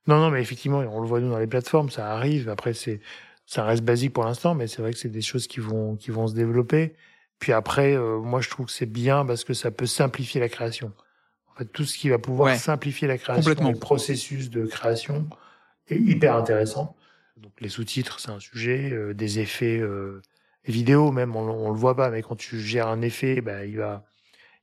Non, 0.07 0.19
non, 0.19 0.29
mais 0.31 0.41
effectivement, 0.41 0.79
on 0.79 1.01
le 1.01 1.07
voit 1.07 1.19
nous 1.19 1.29
dans 1.29 1.39
les 1.39 1.47
plateformes, 1.47 1.89
ça 1.89 2.11
arrive. 2.11 2.47
Après, 2.47 2.73
c'est, 2.73 3.01
ça 3.45 3.65
reste 3.65 3.83
basique 3.83 4.13
pour 4.13 4.23
l'instant, 4.23 4.55
mais 4.55 4.67
c'est 4.67 4.81
vrai 4.81 4.93
que 4.93 4.99
c'est 4.99 5.09
des 5.09 5.21
choses 5.21 5.47
qui 5.47 5.59
vont, 5.59 5.95
qui 5.95 6.11
vont 6.11 6.27
se 6.27 6.33
développer. 6.33 6.95
Puis 7.39 7.51
après, 7.51 7.95
euh, 7.95 8.19
moi, 8.19 8.41
je 8.41 8.49
trouve 8.49 8.67
que 8.67 8.71
c'est 8.71 8.85
bien 8.85 9.25
parce 9.25 9.43
que 9.43 9.53
ça 9.53 9.69
peut 9.69 9.85
simplifier 9.85 10.39
la 10.39 10.49
création. 10.49 10.93
En 11.51 11.55
fait, 11.57 11.65
tout 11.65 11.83
ce 11.83 11.97
qui 11.97 12.09
va 12.09 12.19
pouvoir 12.19 12.55
simplifier 12.55 13.07
la 13.07 13.17
création, 13.17 13.53
le 13.53 13.79
processus 13.79 14.49
de 14.49 14.65
création 14.65 15.27
est 15.87 15.97
hyper 15.97 16.35
intéressant. 16.35 16.95
Donc, 17.37 17.51
les 17.59 17.69
sous-titres, 17.69 18.19
c'est 18.19 18.31
un 18.31 18.39
sujet, 18.39 18.91
euh, 18.91 19.13
des 19.13 19.39
effets 19.39 19.77
euh, 19.79 20.21
vidéo 20.65 21.11
même, 21.11 21.35
on, 21.35 21.49
on, 21.49 21.71
le 21.71 21.77
voit 21.77 21.95
pas, 21.95 22.09
mais 22.09 22.21
quand 22.21 22.35
tu 22.35 22.59
gères 22.59 22.87
un 22.87 23.01
effet, 23.01 23.41
bah, 23.41 23.65
il 23.65 23.77
va, 23.77 24.03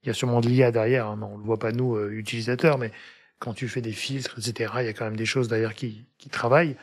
il 0.03 0.09
y 0.09 0.11
a 0.11 0.15
sûrement 0.15 0.41
de 0.41 0.49
l'IA 0.49 0.71
derrière. 0.71 1.07
Hein, 1.07 1.21
on 1.23 1.39
le 1.39 1.45
voit 1.45 1.59
pas 1.59 1.73
nous 1.73 1.97
euh, 1.97 2.11
utilisateurs, 2.11 2.79
mais 2.79 2.93
quand 3.39 3.55
tu 3.55 3.69
fais 3.69 3.81
des 3.81 3.93
filtres, 3.93 4.39
etc., 4.39 4.73
il 4.81 4.87
y 4.87 4.89
a 4.89 4.93
quand 4.93 5.05
même 5.05 5.17
des 5.17 5.27
choses 5.27 5.49
derrière 5.49 5.75
qui, 5.75 6.07
qui 6.19 6.29
travaillent. 6.29 6.77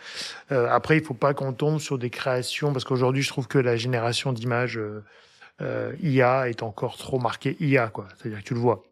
Euh, 0.52 0.68
après, 0.70 0.98
il 0.98 1.04
faut 1.04 1.14
pas 1.14 1.34
qu'on 1.34 1.54
tombe 1.54 1.80
sur 1.80 1.98
des 1.98 2.10
créations, 2.10 2.74
parce 2.74 2.86
qu'aujourd'hui, 2.86 3.24
je 3.24 3.30
trouve 3.30 3.48
que 3.48 3.58
la 3.58 3.76
génération 3.78 4.34
d'images 4.34 4.78
euh, 4.78 5.04
euh 5.62 5.96
IA 6.02 6.50
est 6.50 6.64
encore 6.64 6.98
trop 6.98 7.20
marquée 7.20 7.58
IA, 7.60 7.90
quoi. 7.90 8.08
C'est-à-dire 8.18 8.40
que 8.40 8.48
tu 8.48 8.54
le 8.54 8.60
vois. 8.60 8.84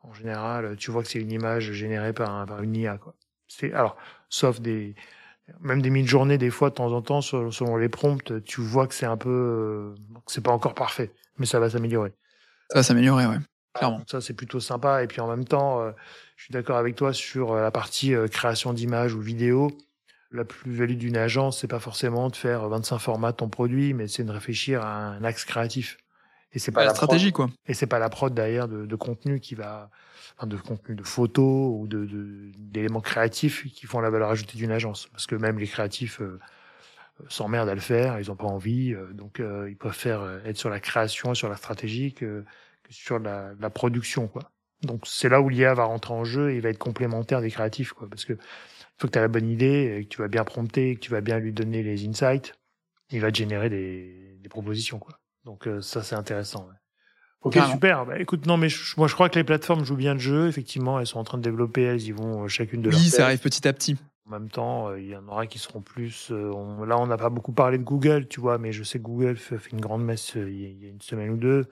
En 0.00 0.14
général, 0.14 0.76
tu 0.76 0.90
vois 0.90 1.02
que 1.02 1.08
c'est 1.08 1.20
une 1.20 1.32
image 1.32 1.72
générée 1.72 2.12
par, 2.12 2.46
par 2.46 2.62
une 2.62 2.76
IA, 2.76 2.98
quoi. 2.98 3.14
C'est 3.48 3.72
alors, 3.72 3.96
sauf 4.28 4.60
des 4.60 4.94
même 5.60 5.82
des 5.82 5.90
mid-journées 5.90 6.38
des 6.38 6.50
fois 6.50 6.70
de 6.70 6.74
temps 6.74 6.92
en 6.92 7.02
temps 7.02 7.20
selon 7.20 7.76
les 7.76 7.88
prompts, 7.88 8.42
tu 8.44 8.60
vois 8.60 8.86
que 8.86 8.94
c'est 8.94 9.06
un 9.06 9.16
peu, 9.16 9.30
euh, 9.30 9.94
c'est 10.26 10.42
pas 10.42 10.52
encore 10.52 10.74
parfait, 10.74 11.12
mais 11.38 11.46
ça 11.46 11.58
va 11.58 11.70
s'améliorer. 11.70 12.12
Ça 12.70 12.78
va 12.78 12.82
s'améliorer, 12.82 13.26
ouais. 13.26 13.38
Clairement. 13.74 14.02
Ça 14.06 14.20
c'est 14.20 14.34
plutôt 14.34 14.60
sympa 14.60 15.02
et 15.02 15.06
puis 15.06 15.20
en 15.20 15.28
même 15.28 15.44
temps, 15.44 15.80
euh, 15.80 15.92
je 16.36 16.44
suis 16.44 16.52
d'accord 16.52 16.76
avec 16.76 16.96
toi 16.96 17.12
sur 17.12 17.52
euh, 17.52 17.62
la 17.62 17.70
partie 17.70 18.14
création 18.30 18.72
d'images 18.72 19.14
ou 19.14 19.20
vidéo. 19.20 19.70
La 20.30 20.44
plus-value 20.44 20.96
d'une 20.96 21.16
agence, 21.16 21.60
c'est 21.60 21.68
pas 21.68 21.78
forcément 21.78 22.28
de 22.28 22.36
faire 22.36 22.68
25 22.68 22.98
formats 22.98 23.32
de 23.32 23.36
ton 23.36 23.48
produit, 23.48 23.94
mais 23.94 24.08
c'est 24.08 24.24
de 24.24 24.30
réfléchir 24.30 24.82
à 24.82 24.94
un 24.96 25.24
axe 25.24 25.44
créatif. 25.46 25.96
Et 26.52 26.58
c'est 26.58 26.72
pas 26.72 26.84
la, 26.84 26.94
stratégie, 26.94 27.32
quoi. 27.32 27.48
Et 27.66 27.72
c'est 27.72 27.86
pas 27.86 27.98
la 27.98 28.10
prod 28.10 28.34
derrière 28.34 28.68
de, 28.68 28.84
de 28.84 28.96
contenu 28.96 29.40
qui 29.40 29.54
va, 29.54 29.90
de 30.46 30.56
contenu 30.56 30.94
de 30.94 31.02
photos 31.02 31.72
ou 31.74 31.86
de 31.86 32.06
d'éléments 32.58 33.00
créatifs 33.00 33.66
qui 33.72 33.86
font 33.86 34.00
la 34.00 34.10
valeur 34.10 34.30
ajoutée 34.30 34.56
d'une 34.56 34.70
agence. 34.70 35.08
Parce 35.08 35.26
que 35.26 35.34
même 35.34 35.58
les 35.58 35.66
créatifs 35.66 36.20
euh, 36.20 36.38
s'emmerdent 37.28 37.68
à 37.68 37.74
le 37.74 37.80
faire, 37.80 38.18
ils 38.20 38.30
ont 38.30 38.36
pas 38.36 38.46
envie, 38.46 38.94
euh, 38.94 39.12
donc 39.12 39.40
euh, 39.40 39.68
ils 39.68 39.76
préfèrent 39.76 40.40
être 40.44 40.56
sur 40.56 40.70
la 40.70 40.80
création, 40.80 41.34
sur 41.34 41.48
la 41.48 41.56
stratégie 41.56 42.12
que, 42.12 42.44
sur 42.90 43.18
la, 43.18 43.70
production, 43.70 44.28
quoi. 44.28 44.50
Donc 44.82 45.02
c'est 45.06 45.28
là 45.28 45.40
où 45.40 45.48
l'IA 45.48 45.74
va 45.74 45.84
rentrer 45.84 46.14
en 46.14 46.24
jeu 46.24 46.52
et 46.52 46.56
il 46.56 46.60
va 46.60 46.68
être 46.68 46.78
complémentaire 46.78 47.40
des 47.40 47.50
créatifs, 47.50 47.92
quoi. 47.92 48.08
Parce 48.08 48.24
que 48.24 48.34
faut 48.98 49.06
que 49.06 49.12
tu 49.12 49.18
as 49.18 49.22
la 49.22 49.28
bonne 49.28 49.48
idée, 49.48 49.98
et 49.98 50.04
que 50.04 50.08
tu 50.08 50.18
vas 50.18 50.28
bien 50.28 50.44
prompter, 50.44 50.96
que 50.96 51.00
tu 51.00 51.10
vas 51.10 51.20
bien 51.20 51.38
lui 51.38 51.52
donner 51.52 51.82
les 51.82 52.06
insights, 52.06 52.54
il 53.10 53.20
va 53.20 53.30
te 53.30 53.38
générer 53.38 53.70
des, 53.70 54.48
propositions, 54.50 54.98
quoi. 54.98 55.20
Donc 55.44 55.66
euh, 55.66 55.82
ça 55.82 56.02
c'est 56.02 56.14
intéressant. 56.14 56.68
Ok 57.42 57.58
super. 57.70 58.04
Bah, 58.04 58.18
écoute 58.18 58.46
non 58.46 58.56
mais 58.56 58.68
je, 58.68 58.94
moi 58.96 59.06
je 59.06 59.14
crois 59.14 59.28
que 59.28 59.38
les 59.38 59.44
plateformes 59.44 59.84
jouent 59.84 59.96
bien 59.96 60.14
le 60.14 60.20
jeu. 60.20 60.48
Effectivement 60.48 60.98
elles 60.98 61.06
sont 61.06 61.20
en 61.20 61.24
train 61.24 61.38
de 61.38 61.42
développer, 61.42 61.82
elles 61.82 62.02
y 62.02 62.10
vont 62.10 62.44
euh, 62.44 62.48
chacune 62.48 62.82
de 62.82 62.90
leur. 62.90 62.98
Oui 62.98 63.06
ça 63.06 63.26
arrive 63.26 63.38
petit 63.38 63.66
à 63.68 63.72
petit. 63.72 63.96
En 64.26 64.32
même 64.32 64.50
temps, 64.50 64.88
euh, 64.88 65.00
il 65.00 65.08
y 65.08 65.16
en 65.16 65.26
aura 65.28 65.46
qui 65.46 65.58
seront 65.58 65.80
plus. 65.80 66.30
là, 66.30 66.98
on 66.98 67.06
n'a 67.06 67.16
pas 67.16 67.30
beaucoup 67.30 67.52
parlé 67.52 67.78
de 67.78 67.82
Google, 67.82 68.26
tu 68.28 68.40
vois, 68.40 68.58
mais 68.58 68.72
je 68.72 68.82
sais 68.82 68.98
que 68.98 69.04
Google 69.04 69.36
fait, 69.36 69.56
une 69.72 69.80
grande 69.80 70.04
messe 70.04 70.34
il 70.34 70.82
y 70.82 70.86
a 70.86 70.90
une 70.90 71.00
semaine 71.00 71.30
ou 71.30 71.38
deux 71.38 71.66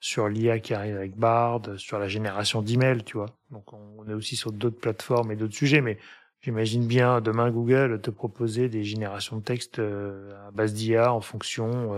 sur 0.00 0.28
l'IA 0.28 0.58
qui 0.60 0.72
arrive 0.72 0.96
avec 0.96 1.16
Bard, 1.16 1.62
sur 1.76 1.98
la 1.98 2.08
génération 2.08 2.62
d'emails, 2.62 3.02
tu 3.04 3.18
vois. 3.18 3.26
Donc, 3.50 3.64
on 3.74 4.08
est 4.08 4.14
aussi 4.14 4.36
sur 4.36 4.52
d'autres 4.52 4.78
plateformes 4.78 5.32
et 5.32 5.36
d'autres 5.36 5.56
sujets, 5.56 5.82
mais 5.82 5.98
j'imagine 6.40 6.86
bien 6.86 7.20
demain 7.20 7.50
Google 7.50 8.00
te 8.00 8.10
proposer 8.10 8.70
des 8.70 8.84
générations 8.84 9.36
de 9.36 9.42
texte 9.42 9.78
à 9.80 10.50
base 10.52 10.72
d'IA 10.72 11.12
en 11.12 11.20
fonction 11.20 11.94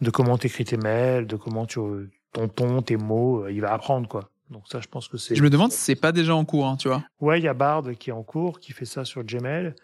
de 0.00 0.10
comment 0.10 0.38
t'écris 0.38 0.64
tes 0.64 0.78
mails, 0.78 1.26
de 1.26 1.36
comment 1.36 1.66
tu 1.66 1.78
ton 2.32 2.48
ton, 2.48 2.82
tes 2.82 2.96
mots, 2.96 3.44
euh, 3.44 3.52
il 3.52 3.60
va 3.60 3.72
apprendre 3.72 4.08
quoi. 4.08 4.30
Donc 4.50 4.64
ça, 4.66 4.80
je 4.80 4.88
pense 4.88 5.08
que 5.08 5.16
c'est. 5.16 5.36
Je 5.36 5.42
me 5.42 5.50
demande 5.50 5.70
si 5.70 5.78
c'est 5.78 5.94
pas 5.94 6.12
déjà 6.12 6.34
en 6.34 6.44
cours, 6.44 6.66
hein, 6.66 6.76
tu 6.76 6.88
vois. 6.88 7.04
Ouais, 7.20 7.38
il 7.38 7.44
y 7.44 7.48
a 7.48 7.54
Bard 7.54 7.84
qui 7.98 8.10
est 8.10 8.12
en 8.12 8.22
cours, 8.22 8.58
qui 8.58 8.72
fait 8.72 8.84
ça 8.84 9.04
sur 9.04 9.22
Gmail, 9.22 9.74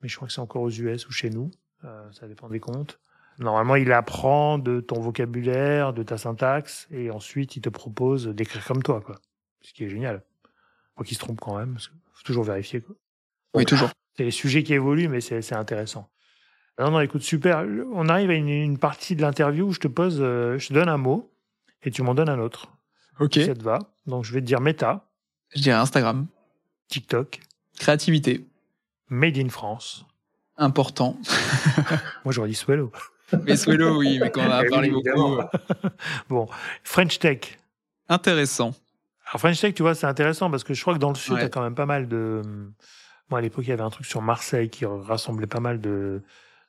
mais 0.00 0.08
je 0.08 0.16
crois 0.16 0.28
que 0.28 0.34
c'est 0.34 0.40
encore 0.40 0.62
aux 0.62 0.70
US 0.70 1.08
ou 1.08 1.12
chez 1.12 1.30
nous. 1.30 1.50
Euh, 1.84 2.08
ça 2.12 2.28
dépend 2.28 2.48
des 2.48 2.60
comptes. 2.60 3.00
Normalement, 3.38 3.76
il 3.76 3.92
apprend 3.92 4.58
de 4.58 4.80
ton 4.80 5.00
vocabulaire, 5.00 5.92
de 5.92 6.02
ta 6.02 6.18
syntaxe, 6.18 6.86
et 6.90 7.10
ensuite 7.10 7.56
il 7.56 7.62
te 7.62 7.68
propose 7.68 8.28
d'écrire 8.28 8.64
comme 8.64 8.82
toi, 8.82 9.00
quoi. 9.00 9.16
Ce 9.62 9.72
qui 9.72 9.84
est 9.84 9.88
génial. 9.88 10.22
Faut 10.96 11.02
qu'il 11.02 11.16
se 11.16 11.20
trompe 11.20 11.40
quand 11.40 11.58
même, 11.58 11.72
parce 11.72 11.88
qu'il 11.88 11.98
faut 12.12 12.22
toujours 12.22 12.44
vérifier, 12.44 12.80
quoi. 12.80 12.94
oui, 13.54 13.64
toujours. 13.64 13.90
C'est 14.16 14.24
les 14.24 14.30
sujets 14.30 14.62
qui 14.62 14.74
évoluent, 14.74 15.08
mais 15.08 15.20
c'est 15.20 15.54
intéressant. 15.54 16.10
Non, 16.78 16.90
non, 16.90 17.00
écoute, 17.00 17.22
super. 17.22 17.66
On 17.92 18.08
arrive 18.08 18.30
à 18.30 18.34
une, 18.34 18.78
partie 18.78 19.16
de 19.16 19.22
l'interview 19.22 19.68
où 19.68 19.72
je 19.72 19.80
te 19.80 19.88
pose, 19.88 20.18
euh, 20.20 20.58
je 20.58 20.68
te 20.68 20.74
donne 20.74 20.88
un 20.88 20.98
mot 20.98 21.31
et 21.82 21.90
tu 21.90 22.02
m'en 22.02 22.14
donnes 22.14 22.28
un 22.28 22.38
autre. 22.38 22.68
Ok. 23.20 23.34
Si 23.34 23.44
ça 23.44 23.54
te 23.54 23.62
va. 23.62 23.78
Donc, 24.06 24.24
je 24.24 24.32
vais 24.32 24.40
te 24.40 24.46
dire 24.46 24.60
Meta. 24.60 25.04
Je 25.54 25.60
dirais 25.62 25.76
Instagram. 25.76 26.26
TikTok. 26.88 27.40
Créativité. 27.78 28.46
Made 29.08 29.38
in 29.38 29.48
France. 29.48 30.04
Important. 30.56 31.16
Moi, 32.24 32.32
j'aurais 32.32 32.48
dit 32.48 32.54
Swello. 32.54 32.92
Mais 33.44 33.56
Swello, 33.56 33.98
oui, 33.98 34.18
mais 34.20 34.30
quand 34.30 34.42
on 34.46 34.50
a 34.50 34.64
parlé 34.70 34.90
beaucoup. 34.90 35.38
Euh. 35.38 35.44
bon, 36.28 36.48
French 36.82 37.18
Tech. 37.18 37.58
Intéressant. 38.08 38.74
Alors, 39.26 39.40
French 39.40 39.60
Tech, 39.60 39.74
tu 39.74 39.82
vois, 39.82 39.94
c'est 39.94 40.06
intéressant 40.06 40.50
parce 40.50 40.64
que 40.64 40.74
je 40.74 40.80
crois 40.82 40.94
que 40.94 40.98
dans 40.98 41.10
le 41.10 41.16
Sud, 41.16 41.36
tu 41.36 41.42
as 41.42 41.48
quand 41.48 41.62
même 41.62 41.74
pas 41.74 41.86
mal 41.86 42.08
de. 42.08 42.42
Moi, 43.30 43.38
à 43.38 43.42
l'époque, 43.42 43.64
il 43.66 43.70
y 43.70 43.72
avait 43.72 43.82
un 43.82 43.90
truc 43.90 44.06
sur 44.06 44.20
Marseille 44.20 44.68
qui 44.68 44.84
rassemblait 44.84 45.46
pas 45.46 45.60
mal 45.60 45.80
de 45.80 46.22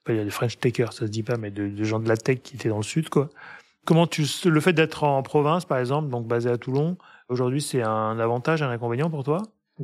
il 0.10 0.16
y 0.18 0.20
a 0.20 0.24
des 0.24 0.30
French 0.30 0.60
takers, 0.60 0.92
ça 0.92 1.06
se 1.06 1.12
dit 1.12 1.24
pas, 1.24 1.38
mais 1.38 1.52
de, 1.52 1.84
gens 1.84 2.00
de 2.00 2.10
la 2.10 2.18
tech 2.18 2.42
qui 2.42 2.56
étaient 2.56 2.70
dans 2.70 2.78
le 2.78 2.84
sud, 2.84 3.10
quoi. 3.10 3.30
Comment 3.86 4.08
tu, 4.08 4.26
le 4.46 4.60
fait 4.62 4.74
d'être 4.74 5.04
en 5.04 5.22
province, 5.24 5.66
par 5.66 5.78
exemple, 5.78 6.10
donc 6.10 6.28
basé 6.28 6.50
à 6.50 6.58
Toulon, 6.58 6.98
aujourd'hui, 7.30 7.62
c'est 7.62 7.82
un 7.82 8.18
avantage, 8.20 8.62
un 8.62 8.70
inconvénient 8.70 9.10
pour 9.10 9.24
toi? 9.24 9.42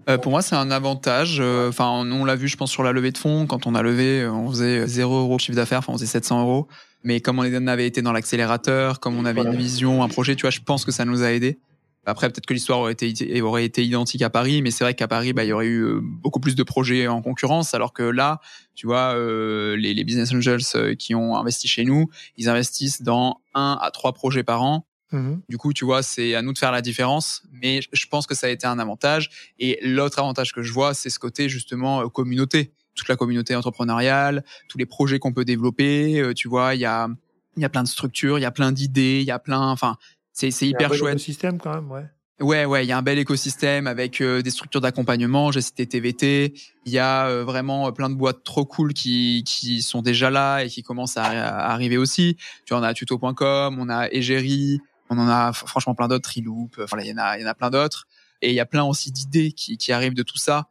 Euh, 0.08 0.18
pour 0.18 0.32
moi, 0.32 0.42
c'est 0.42 0.56
un 0.56 0.72
avantage. 0.72 1.40
Euh, 1.42 1.70
enfin, 1.70 1.90
on 1.90 2.24
l'a 2.24 2.36
vu, 2.36 2.48
je 2.48 2.56
pense, 2.56 2.72
sur 2.72 2.84
la 2.84 2.92
levée 2.92 3.12
de 3.12 3.18
fonds. 3.18 3.48
Quand 3.48 3.68
on 3.68 3.76
a 3.76 3.82
levé, 3.82 4.26
on 4.28 4.50
faisait 4.50 4.88
0 4.88 5.20
euros 5.20 5.36
de 5.36 5.42
chiffre 5.42 5.56
d'affaires, 5.56 5.80
enfin, 5.80 5.94
on 5.94 5.98
faisait 5.98 6.06
700 6.06 6.42
euros. 6.42 6.68
Mais 7.04 7.22
comme 7.22 7.40
on 7.40 7.68
avait 7.68 7.88
été 7.88 8.02
dans 8.02 8.12
l'accélérateur, 8.12 9.00
comme 9.00 9.18
on 9.18 9.26
avait 9.26 9.42
une 9.42 9.56
vision, 9.56 10.04
un 10.04 10.08
projet, 10.10 10.36
tu 10.36 10.42
vois, 10.42 10.50
je 10.50 10.60
pense 10.60 10.86
que 10.86 10.92
ça 10.92 11.06
nous 11.06 11.24
a 11.24 11.32
aidé. 11.32 11.60
Après, 12.06 12.30
peut-être 12.30 12.46
que 12.46 12.54
l'histoire 12.54 12.80
aurait 12.80 12.94
été, 12.94 13.42
aurait 13.42 13.66
été 13.66 13.84
identique 13.84 14.22
à 14.22 14.30
Paris, 14.30 14.62
mais 14.62 14.72
c'est 14.72 14.84
vrai 14.84 14.94
qu'à 14.94 15.08
Paris, 15.08 15.34
bah, 15.34 15.44
il 15.44 15.50
y 15.50 15.54
aurait 15.54 15.68
eu 15.68 15.82
euh, 15.82 16.00
beaucoup 16.02 16.40
plus 16.40 16.56
de 16.56 16.64
projets 16.64 17.08
en 17.08 17.22
concurrence, 17.22 17.74
alors 17.74 17.94
que 17.94 18.04
là, 18.04 18.40
tu 18.74 18.88
vois, 18.88 19.14
euh, 19.16 19.76
les, 19.76 19.94
les, 19.94 20.04
business 20.04 20.34
angels 20.34 20.62
euh, 20.76 20.96
qui 20.96 21.14
ont 21.14 21.36
investi 21.36 21.68
chez 21.68 21.84
nous, 21.84 22.10
ils 22.38 22.50
investissent 22.50 23.02
dans 23.02 23.42
un 23.54 23.78
à 23.82 23.92
trois 23.92 24.14
projets 24.14 24.44
par 24.44 24.64
an. 24.64 24.86
Mmh 25.12 25.38
du 25.50 25.58
coup, 25.58 25.74
tu 25.74 25.86
vois, 25.86 26.04
c'est 26.04 26.36
à 26.36 26.44
nous 26.44 26.54
de 26.54 26.58
faire 26.60 26.72
la 26.72 26.82
différence, 26.82 27.42
mais 27.52 27.82
je 27.92 28.06
pense 28.06 28.28
que 28.28 28.36
ça 28.36 28.46
a 28.46 28.50
été 28.52 28.68
un 28.68 28.78
avantage. 28.78 29.54
Et 29.58 29.80
l'autre 29.82 30.20
avantage 30.20 30.54
que 30.54 30.62
je 30.62 30.72
vois, 30.72 30.94
c'est 30.94 31.10
ce 31.10 31.18
côté 31.18 31.50
justement 31.50 32.08
communauté, 32.10 32.74
toute 32.94 33.08
la 33.08 33.16
communauté 33.16 33.56
entrepreneuriale, 33.56 34.44
tous 34.68 34.78
les 34.78 34.86
projets 34.86 35.18
qu'on 35.18 35.34
peut 35.34 35.46
développer. 35.46 36.32
tu 36.36 36.48
vois, 36.48 36.76
il 36.76 36.82
y 36.82 36.86
a 36.86 37.10
il 37.58 37.62
y 37.62 37.66
a 37.66 37.70
plein 37.70 37.84
de 37.84 37.88
structures, 37.88 38.40
il 38.40 38.42
y 38.42 38.46
a 38.46 38.52
plein 38.52 38.72
d'idées, 38.72 39.20
il 39.22 39.28
y 39.28 39.32
a 39.32 39.40
plein, 39.40 39.70
enfin, 39.70 39.98
c'est 40.40 40.68
hyper 40.68 40.94
chouette. 40.94 41.16
Écosystème 41.16 41.58
quand 41.60 41.74
même, 41.74 41.92
ouais. 41.92 42.06
Ouais, 42.40 42.64
ouais, 42.64 42.86
il 42.86 42.88
y 42.88 42.94
a 42.94 42.98
un 42.98 43.02
bel 43.02 43.20
écosystème 43.20 43.86
avec 43.86 44.22
euh, 44.22 44.42
des 44.42 44.50
structures 44.50 44.80
d'accompagnement. 44.80 45.52
J'ai 45.52 45.60
cité 45.60 45.86
TVT. 45.86 46.54
Il 46.86 46.92
y 46.92 46.98
a 46.98 47.28
euh, 47.28 47.44
vraiment 47.44 47.88
euh, 47.88 47.92
plein 47.92 48.10
de 48.10 48.16
boîtes 48.16 48.46
trop 48.46 48.64
cool 48.64 48.94
qui 48.94 49.44
qui 49.46 49.82
sont 49.82 50.02
déjà 50.02 50.30
là 50.30 50.62
et 50.64 50.70
qui 50.70 50.82
commencent 50.82 51.18
à, 51.18 51.26
arriver 51.26 51.98
aussi. 51.98 52.38
Tu 52.66 52.74
vois, 52.74 52.80
on 52.80 52.84
a 52.84 52.94
tuto.com, 52.94 53.78
on 53.78 53.90
a 53.90 54.08
Egeri, 54.12 54.80
on 55.10 55.18
en 55.18 55.28
a 55.28 55.52
franchement 55.52 55.96
plein 55.96 56.08
d'autres, 56.08 56.30
Triloop. 56.30 56.80
Voilà, 56.88 57.04
il 57.04 57.10
y 57.10 57.14
en 57.14 57.18
a, 57.18 57.38
il 57.38 57.42
y 57.42 57.46
en 57.46 57.50
a 57.50 57.56
plein 57.56 57.70
d'autres. 57.70 58.08
Et 58.42 58.52
il 58.52 58.56
y 58.56 58.62
a 58.62 58.66
plein 58.66 58.86
aussi 58.86 59.12
d'idées 59.12 59.52
qui 59.52 59.76
qui 59.76 59.92
arrivent 59.92 60.14
de 60.14 60.24
tout 60.24 60.38
ça. 60.38 60.68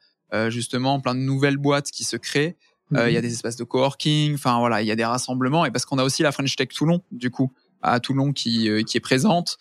justement, 0.48 1.00
plein 1.00 1.14
de 1.14 1.20
nouvelles 1.20 1.58
boîtes 1.58 1.90
qui 1.90 2.04
se 2.04 2.16
créent. 2.16 2.56
Il 2.92 2.96
y 2.96 3.00
a 3.00 3.10
mhm. 3.10 3.20
des 3.20 3.32
espaces 3.34 3.56
de 3.56 3.64
coworking. 3.64 4.32
Enfin 4.34 4.58
voilà, 4.58 4.80
il 4.80 4.88
y 4.88 4.90
a 4.90 4.96
des 4.96 5.04
rassemblements. 5.04 5.66
Et 5.66 5.70
parce 5.70 5.84
qu'on 5.84 5.98
a 5.98 6.04
aussi 6.04 6.22
la 6.22 6.32
French 6.32 6.56
Tech 6.56 6.68
Toulon, 6.68 7.02
du 7.12 7.30
coup 7.30 7.52
à 7.82 8.00
Toulon 8.00 8.32
qui, 8.32 8.68
euh, 8.68 8.82
qui 8.82 8.96
est 8.96 9.00
présente. 9.00 9.58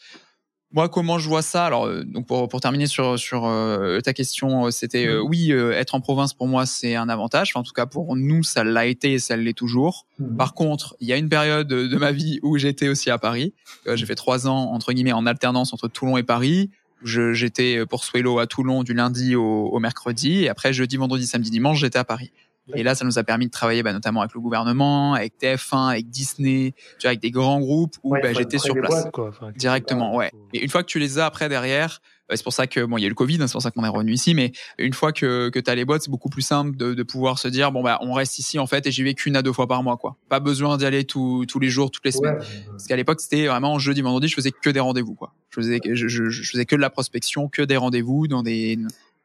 Moi, 0.72 0.90
comment 0.90 1.18
je 1.18 1.30
vois 1.30 1.42
ça? 1.42 1.66
Alors, 1.66 1.86
euh, 1.86 2.04
donc 2.04 2.28
pour, 2.28 2.50
pour 2.50 2.60
terminer 2.60 2.88
sur 2.88 3.18
sur 3.18 3.46
euh, 3.46 4.02
ta 4.02 4.14
question, 4.14 4.70
c'était 4.70 5.08
mmh. 5.08 5.20
oui, 5.22 5.52
être 5.52 5.96
en 5.96 6.02
province 6.02 6.34
pour 6.34 6.48
moi 6.48 6.66
c'est 6.66 6.96
un 6.96 7.08
avantage. 7.08 7.54
en 7.56 7.64
tout 7.64 7.72
cas 7.72 7.86
pour 7.86 8.16
nous, 8.18 8.44
ça 8.44 8.66
l'a 8.66 8.86
été 8.86 9.14
et 9.14 9.20
ça 9.20 9.38
l'est 9.38 9.54
toujours. 9.54 10.06
Mmh. 10.20 10.36
Par 10.36 10.54
contre, 10.54 10.98
il 11.00 11.08
y 11.08 11.14
a 11.14 11.18
une 11.18 11.30
période 11.30 11.68
de 11.68 11.98
ma 11.98 12.12
vie 12.12 12.40
où 12.44 12.58
j'étais 12.58 12.90
aussi 12.90 13.10
à 13.10 13.18
Paris. 13.18 13.54
j'ai 13.86 14.06
fait 14.06 14.16
trois 14.16 14.48
ans 14.48 14.74
entre 14.74 14.92
guillemets 14.92 15.14
en 15.14 15.26
alternance 15.26 15.74
entre 15.74 15.88
Toulon 15.88 16.18
et 16.18 16.24
Paris. 16.24 16.70
J'étais 17.04 17.86
pour 17.86 18.04
Swello 18.04 18.40
à 18.40 18.48
Toulon 18.48 18.84
du 18.84 18.94
lundi 18.94 19.36
au, 19.36 19.68
au, 19.68 19.80
mercredi 19.80 20.44
et 20.44 20.50
après 20.50 20.74
jeudi, 20.74 20.98
vendredi, 20.98 21.28
samedi, 21.28 21.52
dimanche, 21.52 21.80
j'étais 21.80 22.00
à 22.00 22.04
Paris. 22.04 22.32
Et 22.76 22.84
là, 22.84 22.96
ça 22.96 23.06
nous 23.06 23.18
a 23.18 23.24
permis 23.24 23.46
de 23.46 23.52
travailler 23.52 23.84
bah, 23.84 23.94
notamment 23.94 24.22
avec 24.22 24.34
le 24.34 24.42
gouvernement, 24.42 25.14
avec 25.14 25.34
TF1, 25.40 25.92
avec 25.92 26.10
Disney, 26.10 26.74
tu 27.00 27.04
vois, 27.04 27.10
avec 27.10 27.22
des 27.22 27.32
grands 27.32 27.60
groupes 27.60 27.96
où 28.04 28.12
bah, 28.12 28.34
j'étais 28.34 28.58
sur 28.58 28.76
place 28.76 29.08
directement. 29.56 30.16
Ouais. 30.16 30.32
Et 30.54 30.64
une 30.64 30.70
fois 30.70 30.84
que 30.84 30.88
tu 30.88 31.00
les 31.00 31.20
as 31.20 31.26
après 31.26 31.50
derrière, 31.50 32.02
c'est 32.36 32.44
pour 32.44 32.54
ça 32.54 32.68
que 32.68 32.84
bon, 32.84 32.98
il 32.98 33.02
y 33.02 33.04
a 33.04 33.08
eu 33.08 33.10
le 33.10 33.16
Covid, 33.16 33.42
hein, 33.42 33.48
c'est 33.48 33.54
pour 33.54 33.62
ça 33.62 33.72
qu'on 33.72 33.86
est 33.86 33.90
revenu 33.90 34.12
ici. 34.12 34.34
Mais 34.34 34.52
une 34.78 34.94
fois 34.94 35.14
que 35.14 35.50
que 35.50 35.60
as 35.66 35.76
les 35.76 35.86
boîtes, 35.86 36.04
c'est 36.04 36.12
beaucoup 36.12 36.30
plus 36.30 36.42
simple 36.42 36.76
de, 36.76 36.94
de, 36.94 37.04
pouvoir 37.04 37.40
se 37.40 37.48
dire 37.48 37.72
bon 37.72 37.82
bah 37.82 38.00
on 38.02 38.12
reste 38.14 38.40
ici 38.40 38.60
en 38.60 38.68
fait 38.68 38.86
et 38.86 38.92
j'y 38.92 39.04
vais 39.04 39.14
qu'une 39.14 39.36
à 39.38 39.42
deux 39.42 39.54
fois 39.54 39.68
par 39.68 39.82
mois 39.82 39.98
quoi. 39.98 40.18
Pas 40.28 40.40
besoin 40.40 40.78
d'y 40.78 40.86
aller 40.86 41.06
tous 41.06 41.46
tous 41.46 41.60
les 41.60 41.70
jours, 41.70 41.90
toutes 41.90 42.06
les 42.06 42.12
semaines. 42.12 42.40
Parce 42.70 42.86
qu'à 42.88 42.96
l'époque 42.96 43.22
c'était 43.22 43.48
vraiment 43.48 43.80
jeudi, 43.80 44.02
vendredi, 44.02 44.28
je 44.28 44.36
faisais 44.36 44.52
que 44.52 44.70
des 44.70 44.80
rendez-vous 44.80 45.16
quoi. 45.16 45.34
Je 45.52 45.62
faisais 45.62 45.80
je, 45.86 46.08
je, 46.08 46.30
je, 46.30 46.52
faisais 46.52 46.66
que 46.66 46.76
de 46.76 46.82
la 46.82 46.90
prospection, 46.90 47.48
que 47.48 47.62
des 47.62 47.78
rendez-vous 47.78 48.28
dans 48.28 48.44
des 48.44 48.78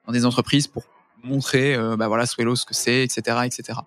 dans 0.07 0.12
des 0.12 0.24
entreprises 0.24 0.68
pour 0.68 0.84
montrer 1.24 1.74
euh, 1.74 1.96
bah 1.96 2.08
voilà 2.08 2.26
Swello 2.26 2.56
ce 2.56 2.64
que 2.64 2.74
c'est, 2.74 3.02
etc., 3.02 3.38
etc. 3.44 3.78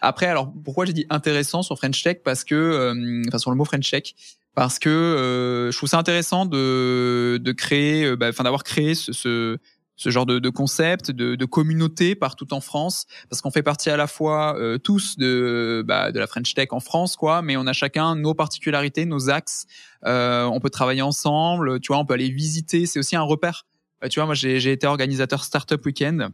Après, 0.00 0.26
alors 0.26 0.52
pourquoi 0.64 0.84
j'ai 0.84 0.92
dit 0.92 1.06
intéressant 1.10 1.62
sur 1.62 1.78
French 1.78 2.02
Tech? 2.02 2.18
Parce 2.24 2.44
que, 2.44 2.54
euh, 2.54 3.22
enfin 3.28 3.38
sur 3.38 3.50
le 3.50 3.56
mot 3.56 3.64
French 3.64 3.90
Tech, 3.90 4.14
parce 4.54 4.78
que 4.78 4.88
euh, 4.88 5.70
je 5.70 5.76
trouve 5.76 5.88
ça 5.88 5.98
intéressant 5.98 6.46
de, 6.46 7.38
de 7.42 7.52
créer, 7.52 8.14
bah, 8.16 8.28
enfin 8.28 8.44
d'avoir 8.44 8.62
créé 8.62 8.94
ce, 8.94 9.12
ce, 9.12 9.58
ce, 9.96 10.10
genre 10.10 10.26
de, 10.26 10.38
de 10.38 10.48
concept, 10.50 11.10
de, 11.10 11.34
de, 11.34 11.44
communauté 11.44 12.14
partout 12.14 12.52
en 12.52 12.60
France, 12.60 13.06
parce 13.28 13.40
qu'on 13.40 13.50
fait 13.50 13.62
partie 13.62 13.90
à 13.90 13.96
la 13.96 14.06
fois 14.06 14.56
euh, 14.58 14.78
tous 14.78 15.16
de, 15.16 15.82
bah, 15.86 16.12
de 16.12 16.18
la 16.18 16.26
French 16.26 16.54
Tech 16.54 16.68
en 16.70 16.80
France, 16.80 17.16
quoi, 17.16 17.42
mais 17.42 17.56
on 17.56 17.66
a 17.66 17.72
chacun 17.72 18.14
nos 18.16 18.34
particularités, 18.34 19.06
nos 19.06 19.30
axes. 19.30 19.66
Euh, 20.04 20.44
on 20.44 20.60
peut 20.60 20.70
travailler 20.70 21.02
ensemble, 21.02 21.80
tu 21.80 21.88
vois, 21.88 21.98
on 21.98 22.06
peut 22.06 22.14
aller 22.14 22.30
visiter. 22.30 22.86
C'est 22.86 22.98
aussi 22.98 23.16
un 23.16 23.22
repère. 23.22 23.66
tu 24.10 24.20
vois, 24.20 24.26
moi 24.26 24.34
j'ai 24.34 24.72
été 24.72 24.86
organisateur 24.86 25.42
Startup 25.42 25.84
Weekend 25.84 26.30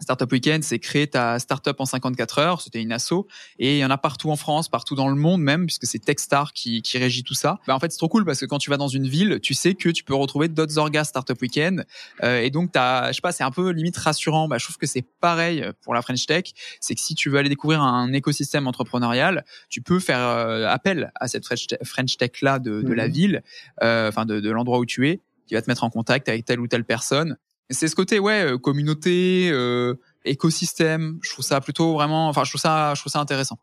Startup 0.00 0.30
Weekend, 0.30 0.62
c'est 0.62 0.78
créer 0.78 1.06
ta 1.06 1.38
startup 1.38 1.80
en 1.80 1.84
54 1.84 2.38
heures. 2.38 2.60
C'était 2.60 2.82
une 2.82 2.92
asso 2.92 3.26
et 3.58 3.76
il 3.76 3.78
y 3.78 3.84
en 3.84 3.90
a 3.90 3.98
partout 3.98 4.30
en 4.30 4.36
France, 4.36 4.68
partout 4.68 4.94
dans 4.94 5.08
le 5.08 5.14
monde 5.14 5.40
même, 5.40 5.66
puisque 5.66 5.86
c'est 5.86 5.98
Techstar 5.98 6.52
qui, 6.52 6.82
qui 6.82 6.98
régit 6.98 7.22
tout 7.22 7.34
ça. 7.34 7.58
Bah, 7.66 7.74
en 7.74 7.80
fait, 7.80 7.90
c'est 7.90 7.98
trop 7.98 8.08
cool 8.08 8.24
parce 8.24 8.40
que 8.40 8.46
quand 8.46 8.58
tu 8.58 8.70
vas 8.70 8.76
dans 8.76 8.88
une 8.88 9.08
ville, 9.08 9.40
tu 9.40 9.54
sais 9.54 9.74
que 9.74 9.88
tu 9.88 10.04
peux 10.04 10.14
retrouver 10.14 10.48
d'autres 10.48 10.78
orgas 10.78 11.04
Startup 11.04 11.40
Weekend 11.40 11.86
euh, 12.22 12.40
et 12.40 12.50
donc 12.50 12.72
t'as, 12.72 13.08
je 13.08 13.14
sais 13.14 13.20
pas, 13.20 13.32
c'est 13.32 13.44
un 13.44 13.50
peu 13.50 13.70
limite 13.70 13.96
rassurant. 13.96 14.48
Bah, 14.48 14.58
je 14.58 14.64
trouve 14.64 14.76
que 14.76 14.86
c'est 14.86 15.04
pareil 15.20 15.64
pour 15.82 15.94
la 15.94 16.02
French 16.02 16.26
Tech. 16.26 16.44
C'est 16.80 16.94
que 16.94 17.00
si 17.00 17.14
tu 17.14 17.30
veux 17.30 17.38
aller 17.38 17.48
découvrir 17.48 17.82
un 17.82 18.12
écosystème 18.12 18.66
entrepreneurial, 18.66 19.44
tu 19.68 19.80
peux 19.80 20.00
faire 20.00 20.20
euh, 20.20 20.66
appel 20.66 21.10
à 21.14 21.28
cette 21.28 21.44
French 21.46 22.16
Tech 22.18 22.42
là 22.42 22.58
de, 22.58 22.82
de 22.82 22.92
la 22.92 23.08
mmh. 23.08 23.10
ville, 23.10 23.42
euh, 23.82 24.08
enfin 24.08 24.26
de, 24.26 24.40
de 24.40 24.50
l'endroit 24.50 24.78
où 24.78 24.86
tu 24.86 25.08
es 25.08 25.20
qui 25.46 25.54
va 25.54 25.62
te 25.62 25.70
mettre 25.70 25.84
en 25.84 25.90
contact 25.90 26.28
avec 26.28 26.44
telle 26.44 26.60
ou 26.60 26.66
telle 26.66 26.84
personne 26.84 27.36
c'est 27.70 27.88
ce 27.88 27.96
côté 27.96 28.18
ouais 28.18 28.52
euh, 28.52 28.58
communauté 28.58 29.50
euh, 29.52 29.94
écosystème. 30.24 31.18
Je 31.22 31.30
trouve 31.30 31.44
ça 31.44 31.60
plutôt 31.60 31.94
vraiment 31.94 32.28
enfin 32.28 32.44
je 32.44 32.50
trouve 32.50 32.60
ça 32.60 32.94
je 32.94 33.00
trouve 33.00 33.12
ça 33.12 33.20
intéressant. 33.20 33.58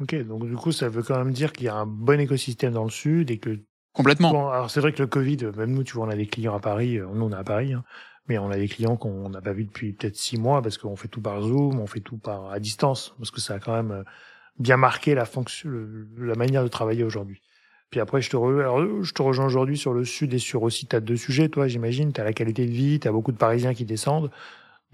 Ok 0.00 0.14
donc 0.26 0.46
du 0.46 0.54
coup 0.54 0.72
ça 0.72 0.88
veut 0.88 1.02
quand 1.02 1.18
même 1.18 1.32
dire 1.32 1.52
qu'il 1.52 1.66
y 1.66 1.68
a 1.68 1.74
un 1.74 1.86
bon 1.86 2.20
écosystème 2.20 2.72
dans 2.72 2.84
le 2.84 2.90
sud 2.90 3.30
et 3.30 3.38
que 3.38 3.60
complètement. 3.92 4.50
alors 4.50 4.70
c'est 4.70 4.80
vrai 4.80 4.92
que 4.92 5.02
le 5.02 5.06
covid 5.06 5.38
même 5.56 5.72
nous 5.72 5.84
tu 5.84 5.94
vois 5.94 6.06
on 6.06 6.10
a 6.10 6.16
des 6.16 6.26
clients 6.26 6.54
à 6.54 6.60
Paris 6.60 6.98
euh, 6.98 7.06
nous 7.12 7.26
on 7.26 7.30
est 7.30 7.36
à 7.36 7.44
Paris 7.44 7.72
hein, 7.72 7.84
mais 8.28 8.38
on 8.38 8.50
a 8.50 8.56
des 8.56 8.68
clients 8.68 8.96
qu'on 8.96 9.28
n'a 9.28 9.40
pas 9.40 9.52
vu 9.52 9.64
depuis 9.64 9.92
peut-être 9.92 10.16
six 10.16 10.38
mois 10.38 10.62
parce 10.62 10.78
qu'on 10.78 10.96
fait 10.96 11.08
tout 11.08 11.20
par 11.20 11.42
Zoom 11.42 11.78
on 11.78 11.86
fait 11.86 12.00
tout 12.00 12.18
par 12.18 12.50
à 12.50 12.58
distance 12.58 13.14
parce 13.18 13.30
que 13.30 13.40
ça 13.40 13.54
a 13.54 13.58
quand 13.58 13.74
même 13.74 14.04
bien 14.58 14.76
marqué 14.76 15.14
la 15.14 15.24
fonction 15.24 15.70
la 16.16 16.34
manière 16.34 16.62
de 16.62 16.68
travailler 16.68 17.04
aujourd'hui 17.04 17.42
puis 17.92 18.00
après, 18.00 18.22
je 18.22 18.30
te, 18.30 18.36
re... 18.38 19.04
je 19.04 19.12
te 19.12 19.20
rejoins 19.20 19.44
aujourd'hui 19.44 19.76
sur 19.76 19.92
le 19.92 20.06
sud 20.06 20.32
et 20.32 20.38
sur 20.38 20.62
aussi, 20.62 20.86
tu 20.86 20.96
as 20.96 21.00
deux 21.00 21.18
sujets, 21.18 21.50
toi, 21.50 21.68
j'imagine. 21.68 22.10
Tu 22.10 22.22
as 22.22 22.24
la 22.24 22.32
qualité 22.32 22.64
de 22.64 22.72
vie, 22.72 22.98
tu 22.98 23.06
as 23.06 23.12
beaucoup 23.12 23.32
de 23.32 23.36
Parisiens 23.36 23.74
qui 23.74 23.84
descendent. 23.84 24.30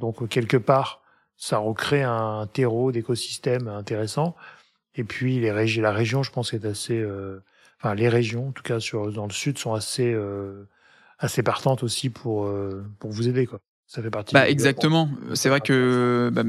Donc, 0.00 0.28
quelque 0.28 0.56
part, 0.56 1.00
ça 1.36 1.58
recrée 1.58 2.02
un 2.02 2.48
terreau 2.52 2.90
d'écosystème 2.90 3.68
intéressant. 3.68 4.34
Et 4.96 5.04
puis, 5.04 5.38
les 5.38 5.52
régions, 5.52 5.80
la 5.80 5.92
région, 5.92 6.24
je 6.24 6.32
pense, 6.32 6.52
est 6.52 6.64
assez... 6.64 6.98
Euh... 7.00 7.38
Enfin, 7.80 7.94
les 7.94 8.08
régions, 8.08 8.48
en 8.48 8.50
tout 8.50 8.64
cas 8.64 8.80
sur 8.80 9.12
dans 9.12 9.26
le 9.26 9.32
sud, 9.32 9.58
sont 9.58 9.74
assez 9.74 10.12
euh... 10.12 10.66
assez 11.20 11.44
partantes 11.44 11.84
aussi 11.84 12.10
pour 12.10 12.46
euh... 12.46 12.84
pour 12.98 13.12
vous 13.12 13.28
aider, 13.28 13.46
quoi. 13.46 13.60
Ça 13.86 14.02
fait 14.02 14.10
partie. 14.10 14.34
Bah 14.34 14.48
exactement. 14.50 15.08
C'est 15.34 15.48
vrai 15.48 15.60
que 15.60 16.30
bah, 16.32 16.42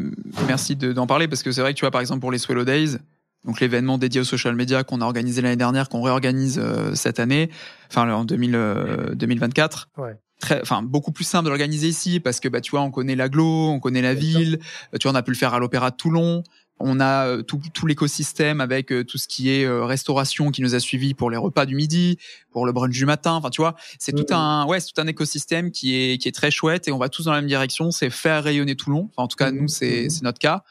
merci 0.47 0.75
d'en 0.75 1.05
parler 1.05 1.27
parce 1.27 1.43
que 1.43 1.51
c'est 1.51 1.61
vrai 1.61 1.73
que 1.73 1.77
tu 1.77 1.85
vois 1.85 1.91
par 1.91 2.01
exemple 2.01 2.21
pour 2.21 2.31
les 2.31 2.39
Swallow 2.39 2.65
Days, 2.65 2.97
donc 3.45 3.61
l'événement 3.61 3.97
dédié 3.97 4.21
aux 4.21 4.25
social 4.25 4.55
media 4.55 4.83
qu'on 4.83 5.01
a 5.01 5.05
organisé 5.05 5.41
l'année 5.41 5.55
dernière, 5.55 5.89
qu'on 5.89 6.01
réorganise 6.01 6.59
euh, 6.61 6.93
cette 6.93 7.19
année, 7.19 7.49
enfin 7.89 8.11
en 8.11 8.25
2000, 8.25 9.13
2024. 9.13 9.89
Euh, 9.97 10.01
ouais. 10.01 10.17
Très, 10.39 10.61
enfin 10.61 10.81
beaucoup 10.81 11.11
plus 11.11 11.25
simple 11.25 11.45
de 11.45 11.49
l'organiser 11.49 11.89
ici 11.89 12.21
parce 12.21 12.39
que 12.39 12.47
bah 12.47 12.61
tu 12.61 12.71
vois 12.71 12.79
on 12.79 12.91
connaît 12.91 13.17
l'aglo, 13.17 13.67
on 13.69 13.81
connaît 13.81 14.01
la 14.01 14.13
ville, 14.13 14.59
euh, 14.93 14.97
tu 14.97 15.07
vois 15.07 15.11
on 15.11 15.15
a 15.15 15.21
pu 15.21 15.31
le 15.31 15.37
faire 15.37 15.53
à 15.53 15.59
l'Opéra 15.59 15.91
de 15.91 15.97
Toulon, 15.97 16.43
on 16.79 17.01
a 17.01 17.43
tout, 17.43 17.59
tout 17.73 17.87
l'écosystème 17.87 18.61
avec 18.61 18.93
tout 19.05 19.17
ce 19.17 19.27
qui 19.27 19.49
est 19.49 19.67
restauration 19.67 20.49
qui 20.49 20.61
nous 20.61 20.75
a 20.75 20.79
suivis 20.79 21.13
pour 21.13 21.29
les 21.29 21.35
repas 21.35 21.65
du 21.65 21.75
midi, 21.75 22.17
pour 22.51 22.65
le 22.65 22.71
brunch 22.71 22.95
du 22.95 23.05
matin. 23.05 23.33
Enfin, 23.33 23.49
tu 23.49 23.59
vois, 23.59 23.75
c'est 23.97 24.13
tout 24.13 24.33
un, 24.33 24.65
ouais, 24.65 24.79
c'est 24.79 24.93
tout 24.93 25.01
un 25.01 25.07
écosystème 25.07 25.71
qui 25.71 25.93
est 25.97 26.17
qui 26.17 26.29
est 26.29 26.31
très 26.31 26.51
chouette 26.51 26.87
et 26.87 26.93
on 26.93 26.97
va 26.97 27.09
tous 27.09 27.25
dans 27.25 27.33
la 27.33 27.41
même 27.41 27.49
direction. 27.49 27.91
C'est 27.91 28.09
faire 28.09 28.45
rayonner 28.45 28.77
Toulon. 28.77 29.09
Enfin, 29.11 29.23
en 29.23 29.27
tout 29.27 29.35
cas, 29.35 29.51
nous, 29.51 29.67
c'est 29.67 30.07
c'est 30.07 30.23
notre 30.23 30.39
cas. 30.39 30.63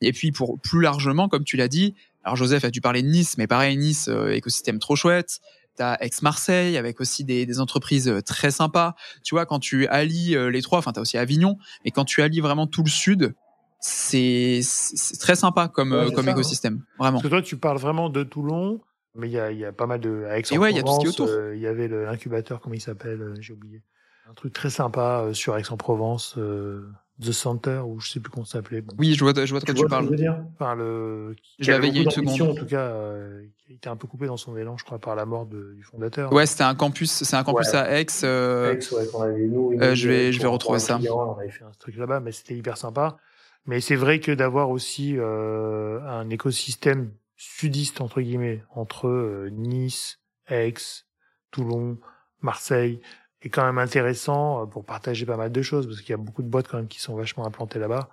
Et 0.00 0.12
puis 0.12 0.32
pour 0.32 0.58
plus 0.60 0.80
largement, 0.80 1.28
comme 1.28 1.44
tu 1.44 1.56
l'as 1.56 1.68
dit, 1.68 1.94
alors 2.24 2.36
Joseph 2.36 2.64
a 2.64 2.70
dû 2.70 2.80
parler 2.80 3.02
de 3.02 3.08
Nice, 3.08 3.38
mais 3.38 3.46
pareil, 3.46 3.76
Nice, 3.76 4.08
euh, 4.08 4.30
écosystème 4.30 4.78
trop 4.78 4.96
chouette. 4.96 5.40
T'as 5.76 5.96
Aix-Marseille 6.00 6.76
avec 6.76 7.00
aussi 7.00 7.24
des, 7.24 7.46
des, 7.46 7.60
entreprises 7.60 8.08
euh, 8.08 8.20
très 8.20 8.50
sympas. 8.50 8.94
Tu 9.22 9.34
vois, 9.34 9.46
quand 9.46 9.58
tu 9.58 9.86
allies 9.86 10.36
euh, 10.36 10.50
les 10.50 10.60
trois, 10.60 10.78
enfin 10.78 10.92
t'as 10.92 11.00
aussi 11.00 11.16
Avignon, 11.16 11.56
mais 11.84 11.90
quand 11.90 12.04
tu 12.04 12.20
allies 12.22 12.40
vraiment 12.40 12.66
tout 12.66 12.82
le 12.82 12.90
sud, 12.90 13.34
c'est 13.78 14.60
très 15.18 15.36
sympa 15.36 15.68
comme 15.68 16.12
comme 16.14 16.28
hein. 16.28 16.32
écosystème, 16.32 16.84
vraiment. 16.98 17.18
Parce 17.18 17.22
que 17.22 17.28
toi, 17.28 17.40
tu 17.40 17.56
parles 17.56 17.78
vraiment 17.78 18.10
de 18.10 18.22
Toulon, 18.24 18.80
mais 19.14 19.28
il 19.28 19.32
y 19.32 19.38
a, 19.38 19.50
y 19.52 19.64
a 19.64 19.72
pas 19.72 19.86
mal 19.86 20.00
de 20.00 20.26
à 20.28 20.38
Aix-en-Provence. 20.38 21.18
Ouais, 21.18 21.52
il. 21.52 21.56
Il 21.56 21.62
y 21.62 21.66
avait 21.66 21.88
l'incubateur, 21.88 22.60
comment 22.60 22.74
il 22.74 22.80
s'appelle 22.82 23.36
J'ai 23.40 23.54
oublié. 23.54 23.82
Un 24.28 24.34
truc 24.34 24.52
très 24.52 24.68
sympa 24.68 25.30
sur 25.32 25.56
Aix-en-Provence. 25.56 26.38
The 27.20 27.32
Center 27.32 27.82
ou 27.86 28.00
je 28.00 28.10
sais 28.10 28.20
plus 28.20 28.30
comment 28.30 28.46
ça 28.46 28.58
s'appelait. 28.58 28.82
Oui, 28.98 29.14
je 29.14 29.24
vois, 29.24 29.32
je 29.32 29.50
vois 29.50 29.60
de 29.60 29.64
quoi 29.64 29.74
tu, 29.74 29.86
parles. 29.86 30.08
veux 30.08 30.16
dire? 30.16 30.42
Enfin, 30.54 30.74
le. 30.74 31.36
Je 31.58 31.70
l'avais 31.70 31.88
il 31.88 31.96
y 31.96 31.98
a 31.98 32.02
une 32.02 32.10
seconde. 32.10 32.40
En 32.40 32.54
tout 32.54 32.66
cas, 32.66 32.80
euh, 32.80 33.42
qui 33.58 33.72
a 33.72 33.74
été 33.76 33.88
un 33.88 33.96
peu 33.96 34.06
coupé 34.06 34.26
dans 34.26 34.36
son 34.36 34.56
élan, 34.56 34.76
je 34.76 34.84
crois, 34.84 34.98
par 34.98 35.14
la 35.14 35.26
mort 35.26 35.46
de, 35.46 35.74
du 35.76 35.82
fondateur. 35.82 36.32
Ouais, 36.32 36.46
c'était 36.46 36.64
un 36.64 36.74
campus, 36.74 37.10
c'est 37.10 37.36
un 37.36 37.44
campus 37.44 37.74
à 37.74 38.00
Aix. 38.00 38.06
Euh... 38.24 38.74
Aix, 38.74 38.94
ouais, 38.94 39.06
qu'on 39.06 39.22
avait 39.22 39.46
nous. 39.46 39.72
Euh, 39.80 39.94
je 39.94 40.08
vais, 40.08 40.32
je 40.32 40.40
vais 40.40 40.48
retrouver 40.48 40.78
ça. 40.78 40.98
on 40.98 41.38
avait 41.38 41.50
fait 41.50 41.64
un 41.64 41.72
truc 41.78 41.96
là-bas, 41.96 42.20
mais 42.20 42.32
c'était 42.32 42.56
hyper 42.56 42.76
sympa. 42.76 43.18
Mais 43.66 43.80
c'est 43.80 43.96
vrai 43.96 44.20
que 44.20 44.32
d'avoir 44.32 44.70
aussi 44.70 45.16
euh, 45.18 46.00
un 46.02 46.28
écosystème 46.30 47.12
sudiste 47.36 48.00
entre 48.00 48.20
guillemets 48.20 48.62
entre 48.74 49.08
euh, 49.08 49.50
Nice, 49.50 50.18
Aix, 50.48 50.74
Toulon, 51.50 51.98
Marseille, 52.40 53.00
est 53.48 53.50
quand 53.50 53.64
même 53.64 53.78
intéressant 53.78 54.62
euh, 54.62 54.66
pour 54.66 54.84
partager 54.84 55.26
pas 55.26 55.36
mal 55.36 55.50
de 55.50 55.62
choses 55.62 55.86
parce 55.86 56.00
qu'il 56.00 56.10
y 56.10 56.14
a 56.14 56.18
beaucoup 56.18 56.42
de 56.42 56.48
boîtes 56.48 56.68
quand 56.68 56.76
même 56.76 56.88
qui 56.88 57.00
sont 57.00 57.14
vachement 57.14 57.46
implantées 57.46 57.78
là-bas. 57.78 58.08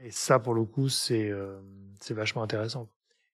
Et 0.00 0.10
ça, 0.10 0.38
pour 0.38 0.54
le 0.54 0.64
coup, 0.64 0.88
c'est 0.88 1.30
euh, 1.30 1.58
c'est 2.00 2.14
vachement 2.14 2.42
intéressant. 2.42 2.88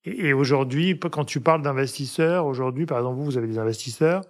Et, 0.04 0.28
et 0.28 0.32
aujourd'hui, 0.32 0.98
quand 0.98 1.24
tu 1.24 1.40
parles 1.40 1.62
d'investisseurs, 1.62 2.46
aujourd'hui, 2.46 2.86
par 2.86 2.98
exemple, 2.98 3.18
vous, 3.18 3.24
vous 3.24 3.38
avez 3.38 3.48
des 3.48 3.58
investisseurs. 3.58 4.22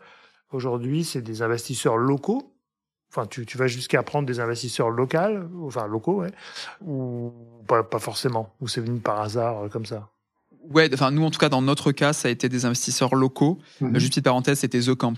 Aujourd'hui, 0.52 1.04
c'est 1.04 1.22
des 1.22 1.42
investisseurs 1.42 1.96
locaux. 1.96 2.54
Enfin, 3.12 3.26
tu, 3.26 3.44
tu 3.44 3.58
vas 3.58 3.66
jusqu'à 3.66 4.02
prendre 4.04 4.26
des 4.26 4.38
investisseurs 4.38 4.88
locaux, 4.90 5.18
enfin 5.64 5.88
locaux, 5.88 6.20
ouais, 6.20 6.30
ou 6.80 7.32
pas, 7.66 7.82
pas 7.82 7.98
forcément, 7.98 8.54
ou 8.60 8.68
c'est 8.68 8.80
venu 8.80 9.00
par 9.00 9.20
hasard 9.20 9.64
euh, 9.64 9.68
comme 9.68 9.84
ça? 9.84 10.08
Ouais, 10.68 10.88
enfin 10.94 11.10
nous 11.10 11.24
en 11.24 11.30
tout 11.30 11.40
cas 11.40 11.48
dans 11.48 11.62
notre 11.62 11.90
cas, 11.90 12.12
ça 12.12 12.28
a 12.28 12.30
été 12.30 12.48
des 12.48 12.66
investisseurs 12.66 13.16
locaux. 13.16 13.58
Mm-hmm. 13.80 13.98
Juste 13.98 14.12
petite 14.12 14.24
parenthèse, 14.24 14.60
c'était 14.60 14.80
The 14.80 14.94
Camp. 14.94 15.16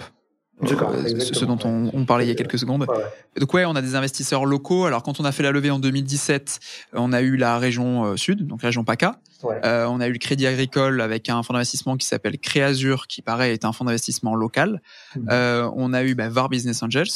Euh, 0.62 1.18
ce 1.18 1.44
dont 1.44 1.58
on, 1.64 1.90
on, 1.92 2.04
parlait 2.04 2.24
il 2.24 2.28
y 2.28 2.30
a 2.30 2.34
quelques 2.34 2.58
secondes. 2.58 2.82
Ouais. 2.88 3.40
Donc 3.40 3.52
ouais, 3.52 3.64
on 3.64 3.74
a 3.74 3.82
des 3.82 3.94
investisseurs 3.94 4.44
locaux. 4.44 4.84
Alors 4.84 5.02
quand 5.02 5.18
on 5.20 5.24
a 5.24 5.32
fait 5.32 5.42
la 5.42 5.50
levée 5.50 5.70
en 5.70 5.78
2017, 5.78 6.60
on 6.92 7.12
a 7.12 7.20
eu 7.20 7.36
la 7.36 7.58
région 7.58 8.04
euh, 8.04 8.16
sud, 8.16 8.46
donc 8.46 8.62
région 8.62 8.84
PACA. 8.84 9.18
Ouais. 9.42 9.60
Euh, 9.64 9.86
on 9.86 10.00
a 10.00 10.06
eu 10.06 10.12
le 10.12 10.18
Crédit 10.18 10.46
Agricole 10.46 11.00
avec 11.00 11.28
un 11.28 11.42
fonds 11.42 11.54
d'investissement 11.54 11.96
qui 11.96 12.06
s'appelle 12.06 12.38
Créazur, 12.38 13.06
qui 13.08 13.22
pareil 13.22 13.52
est 13.52 13.64
un 13.64 13.72
fonds 13.72 13.84
d'investissement 13.84 14.34
local. 14.34 14.80
Mmh. 15.16 15.28
Euh, 15.30 15.70
on 15.74 15.92
a 15.92 16.04
eu 16.04 16.14
bah, 16.14 16.28
VAR 16.28 16.48
Business 16.48 16.82
Angels, 16.82 17.10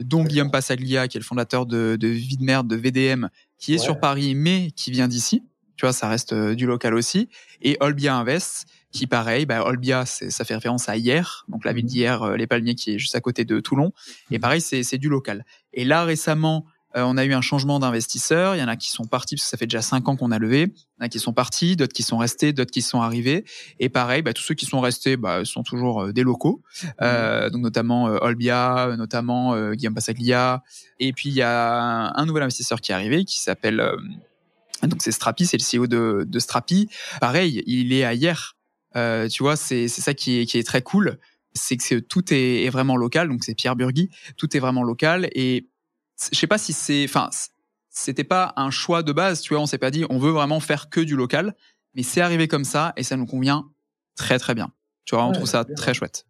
dont 0.00 0.24
Guillaume 0.24 0.50
Passaglia, 0.50 1.08
qui 1.08 1.16
est 1.16 1.20
le 1.20 1.24
fondateur 1.24 1.64
de, 1.64 1.96
de 1.98 2.08
Vie 2.08 2.36
de 2.36 2.76
VDM, 2.76 3.28
qui 3.58 3.74
est 3.74 3.78
ouais. 3.78 3.84
sur 3.84 4.00
Paris, 4.00 4.34
mais 4.34 4.70
qui 4.72 4.90
vient 4.90 5.08
d'ici. 5.08 5.42
Tu 5.76 5.86
vois, 5.86 5.92
ça 5.92 6.08
reste 6.08 6.32
euh, 6.32 6.54
du 6.54 6.66
local 6.66 6.94
aussi. 6.94 7.28
Et 7.60 7.76
Olbia 7.80 8.16
Invest, 8.16 8.66
qui 8.92 9.06
pareil, 9.06 9.46
bah, 9.46 9.64
Olbia, 9.64 10.04
ça 10.06 10.44
fait 10.44 10.54
référence 10.54 10.88
à 10.88 10.96
hier, 10.96 11.44
donc 11.48 11.64
la 11.64 11.72
ville 11.72 11.86
d'hier, 11.86 12.22
euh, 12.22 12.36
les 12.36 12.46
Palmiers, 12.46 12.74
qui 12.74 12.94
est 12.94 12.98
juste 12.98 13.14
à 13.14 13.20
côté 13.20 13.44
de 13.44 13.60
Toulon. 13.60 13.92
Et 14.30 14.38
pareil, 14.38 14.60
c'est 14.60 14.98
du 14.98 15.08
local. 15.08 15.44
Et 15.72 15.84
là, 15.84 16.04
récemment, 16.04 16.66
euh, 16.96 17.02
on 17.02 17.16
a 17.16 17.24
eu 17.24 17.32
un 17.32 17.40
changement 17.40 17.78
d'investisseurs. 17.78 18.54
Il 18.54 18.60
y 18.60 18.62
en 18.62 18.68
a 18.68 18.76
qui 18.76 18.90
sont 18.90 19.06
partis 19.06 19.36
parce 19.36 19.44
que 19.44 19.50
ça 19.50 19.56
fait 19.56 19.66
déjà 19.66 19.82
cinq 19.82 20.08
ans 20.08 20.16
qu'on 20.16 20.30
a 20.30 20.38
levé. 20.38 20.62
Il 20.62 21.00
y 21.00 21.02
en 21.02 21.06
a 21.06 21.08
qui 21.08 21.18
sont 21.18 21.32
partis, 21.32 21.76
d'autres 21.76 21.92
qui 21.92 22.02
sont 22.02 22.18
restés, 22.18 22.52
d'autres 22.52 22.70
qui 22.70 22.82
sont 22.82 23.00
arrivés. 23.00 23.44
Et 23.80 23.88
pareil, 23.88 24.22
bah, 24.22 24.32
tous 24.32 24.42
ceux 24.42 24.54
qui 24.54 24.66
sont 24.66 24.80
restés 24.80 25.16
bah, 25.16 25.44
sont 25.44 25.62
toujours 25.62 26.02
euh, 26.02 26.12
des 26.12 26.22
locaux. 26.22 26.62
Euh, 27.00 27.50
donc 27.50 27.62
notamment 27.62 28.04
Olbia, 28.04 28.94
notamment 28.96 29.72
Guillaume 29.72 29.94
Passaglia. 29.94 30.62
Et 30.98 31.12
puis 31.12 31.30
il 31.30 31.34
y 31.34 31.42
a 31.42 31.80
un, 31.80 32.14
un, 32.14 32.26
nouvel 32.26 32.42
investisseur 32.42 32.80
qui 32.80 32.92
est 32.92 32.94
arrivé 32.94 33.24
qui 33.24 33.40
s'appelle 33.40 33.82
Donc 34.82 35.02
c'est 35.02 35.12
Strapi, 35.12 35.46
c'est 35.46 35.58
le 35.58 35.80
CEO 35.80 35.86
de, 35.86 36.24
de 36.26 36.38
Strapi. 36.38 36.88
Pareil, 37.20 37.62
il 37.66 37.92
est 37.92 38.04
à 38.04 38.14
hier. 38.14 38.56
Euh, 38.96 39.28
tu 39.28 39.42
vois, 39.42 39.56
c'est 39.56 39.88
ça 39.88 40.14
qui 40.14 40.40
est, 40.40 40.46
qui 40.46 40.58
est 40.58 40.66
très 40.66 40.82
cool. 40.82 41.18
C'est 41.54 41.76
que 41.76 41.98
tout 41.98 42.32
est, 42.32 42.64
est, 42.64 42.70
vraiment 42.70 42.96
local. 42.96 43.28
Donc 43.28 43.44
c'est 43.44 43.54
Pierre 43.54 43.76
Burgui. 43.76 44.10
Tout 44.36 44.56
est 44.56 44.60
vraiment 44.60 44.82
local. 44.82 45.28
Et 45.34 45.68
je 46.32 46.38
sais 46.38 46.46
pas 46.46 46.58
si 46.58 46.72
c'est, 46.72 47.04
enfin, 47.04 47.30
c'était 47.90 48.24
pas 48.24 48.52
un 48.56 48.70
choix 48.70 49.02
de 49.02 49.12
base. 49.12 49.40
Tu 49.40 49.54
vois, 49.54 49.62
on 49.62 49.66
s'est 49.66 49.78
pas 49.78 49.90
dit 49.90 50.04
on 50.10 50.18
veut 50.18 50.30
vraiment 50.30 50.60
faire 50.60 50.90
que 50.90 51.00
du 51.00 51.16
local, 51.16 51.54
mais 51.94 52.02
c'est 52.02 52.20
arrivé 52.20 52.48
comme 52.48 52.64
ça 52.64 52.92
et 52.96 53.02
ça 53.02 53.16
nous 53.16 53.26
convient 53.26 53.70
très 54.16 54.38
très 54.38 54.54
bien. 54.54 54.72
Tu 55.04 55.14
vois, 55.14 55.24
on 55.24 55.32
trouve 55.32 55.46
ça 55.46 55.64
très 55.64 55.94
chouette. 55.94 56.26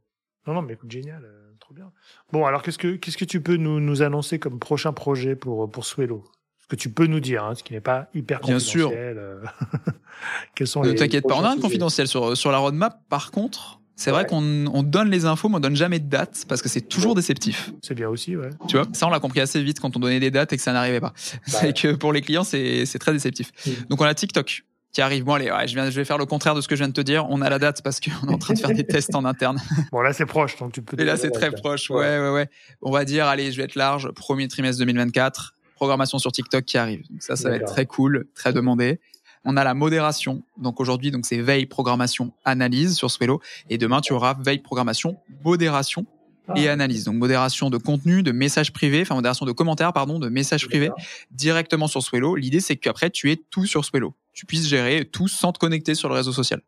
Non, 0.47 0.55
non, 0.55 0.63
mais 0.63 0.75
écoute, 0.75 0.91
génial, 0.91 1.25
euh, 1.25 1.53
trop 1.61 1.75
bien. 1.75 1.93
Bon, 2.33 2.47
alors 2.47 2.63
qu'est-ce 2.63 2.79
que 2.79 2.97
qu'est-ce 2.97 3.17
que 3.17 3.25
tu 3.25 3.41
peux 3.41 3.57
nous, 3.57 3.81
nous 3.81 4.03
annoncer 4.03 4.39
comme 4.39 4.59
prochain 4.59 4.93
projet 4.93 5.37
pour 5.37 5.71
pour 5.71 5.85
Swello 5.85 6.25
que 6.73 6.77
tu 6.77 6.89
peux 6.89 7.07
nous 7.07 7.21
dire, 7.21 7.45
hein, 7.45 7.55
ce 7.55 7.63
qui 7.63 7.75
n'est 7.75 7.83
pas 7.83 8.09
hyper 8.15 8.41
confidentiel. 8.41 8.79
Bien 8.79 8.89
sûr. 8.89 8.93
Euh, 8.95 9.45
quels 10.55 10.67
sont 10.67 10.83
ne 10.83 10.93
t'inquiète 10.93 11.29
pas, 11.29 11.37
on 11.37 11.45
a 11.45 11.51
un 11.51 11.59
confidentiel 11.59 12.09
sur 12.09 12.35
sur 12.35 12.51
la 12.51 12.57
roadmap. 12.57 12.99
Par 13.11 13.31
contre, 13.31 13.83
c'est 13.95 14.11
vrai 14.11 14.25
qu'on 14.25 14.67
on 14.73 14.83
donne 14.83 15.11
les 15.11 15.27
infos, 15.27 15.51
mais 15.51 15.57
on 15.57 15.61
donne 15.61 15.77
jamais 15.77 15.99
de 15.99 16.09
date 16.09 16.47
parce 16.49 16.63
que 16.63 16.71
c'est 16.71 16.81
toujours 16.81 17.15
déceptif. 17.15 17.73
C'est 17.83 17.95
bien 17.95 18.09
aussi, 18.09 18.37
ouais. 18.37 18.49
Tu 18.69 18.79
vois, 18.79 18.87
ça 18.95 19.07
on 19.07 19.11
l'a 19.11 19.21
compris 19.21 19.41
assez 19.41 19.63
vite 19.63 19.81
quand 19.81 19.95
on 19.99 20.01
donnait 20.01 20.19
des 20.19 20.31
dates 20.31 20.55
et 20.55 20.57
que 20.57 20.63
ça 20.63 20.73
n'arrivait 20.73 21.01
pas. 21.01 21.13
c'est 21.47 21.77
que 21.77 21.93
pour 21.95 22.15
les 22.15 22.23
clients, 22.23 22.45
c'est 22.45 22.99
très 22.99 23.13
déceptif. 23.13 23.53
Donc 23.91 24.01
on 24.01 24.07
a 24.07 24.15
TikTok 24.15 24.65
qui 24.93 25.03
arrive. 25.03 25.25
Bon 25.25 25.35
allez, 25.35 25.51
ouais, 25.51 25.69
je, 25.69 25.75
viens, 25.75 25.91
je 25.91 25.97
vais 25.97 26.07
faire 26.07 26.19
le 26.19 26.25
contraire 26.25 26.55
de 26.55 26.63
ce 26.63 26.69
que 26.69 26.75
je 26.75 26.81
viens 26.81 26.89
de 26.89 26.95
te 26.95 27.03
dire. 27.03 27.27
On 27.29 27.43
a 27.43 27.51
la 27.51 27.59
date 27.59 27.83
parce 27.83 28.01
qu'on 28.01 28.29
est 28.29 28.33
en 28.33 28.39
train 28.39 28.55
de 28.55 28.59
faire 28.59 28.75
des 28.75 28.85
tests 28.87 29.15
en 29.15 29.27
interne. 29.27 29.59
Bon 29.93 30.01
là 30.01 30.15
c'est 30.15 30.25
proche, 30.27 30.57
donc 30.57 30.73
tu 30.73 30.81
peux. 30.81 30.99
Et 30.99 31.05
là 31.05 31.19
c'est 31.19 31.31
très 31.31 31.51
proche, 31.51 31.91
ouais, 31.91 32.19
ouais, 32.19 32.31
ouais. 32.31 32.49
On 32.81 32.91
va 32.91 33.05
dire, 33.05 33.27
allez, 33.27 33.53
je 33.53 33.59
vais 33.59 33.65
être 33.65 33.75
large. 33.75 34.11
Premier 34.13 34.49
trimestre 34.49 34.79
2024, 34.79 35.55
programmation 35.83 36.21
sur 36.21 36.31
TikTok 36.31 36.65
qui 36.65 36.79
arrive. 36.79 37.03
Donc 37.11 37.25
ça, 37.25 37.35
ça 37.35 37.51
va 37.51 37.57
être 37.57 37.67
très 37.67 37.87
cool, 37.87 38.29
très 38.37 38.53
demandé. 38.53 39.01
On 39.45 39.57
a 39.57 39.65
la 39.65 39.75
modération. 39.75 40.45
Donc 40.57 40.79
aujourd'hui, 40.79 41.11
donc 41.11 41.27
c'est 41.27 41.41
veille, 41.41 41.67
programmation, 41.67 42.33
analyse 42.45 42.95
sur 42.95 43.11
Swello. 43.11 43.41
Et 43.69 43.79
demain, 43.79 44.01
tu 44.01 44.13
auras 44.13 44.35
veille, 44.35 44.61
programmation, 44.61 45.17
modération 45.45 46.07
et 46.55 46.69
ah. 46.69 46.73
analyse. 46.73 47.03
Donc 47.03 47.17
modération 47.17 47.69
de 47.69 47.79
contenu, 47.79 48.23
de 48.23 48.31
messages 48.31 48.73
privés, 48.73 49.03
enfin 49.03 49.17
modération 49.17 49.45
de 49.45 49.51
commentaires, 49.51 49.93
pardon, 49.93 50.21
de 50.21 50.29
messages 50.29 50.69
privés 50.69 50.91
directement 51.33 51.89
sur 51.89 52.01
Swello. 52.01 52.37
L'idée, 52.37 52.61
c'est 52.61 52.77
qu'après, 52.77 53.11
tu 53.11 53.33
aies 53.33 53.43
tout 53.51 53.67
sur 53.67 53.85
Swello. 53.85 54.15
Tu 54.33 54.47
puisses 54.47 54.69
gérer 54.69 55.05
tout 55.05 55.27
sans 55.27 55.51
te 55.51 55.59
connecter 55.59 55.97
sur 55.97 56.09
le 56.09 56.15
réseau 56.15 56.33
social. 56.33 56.63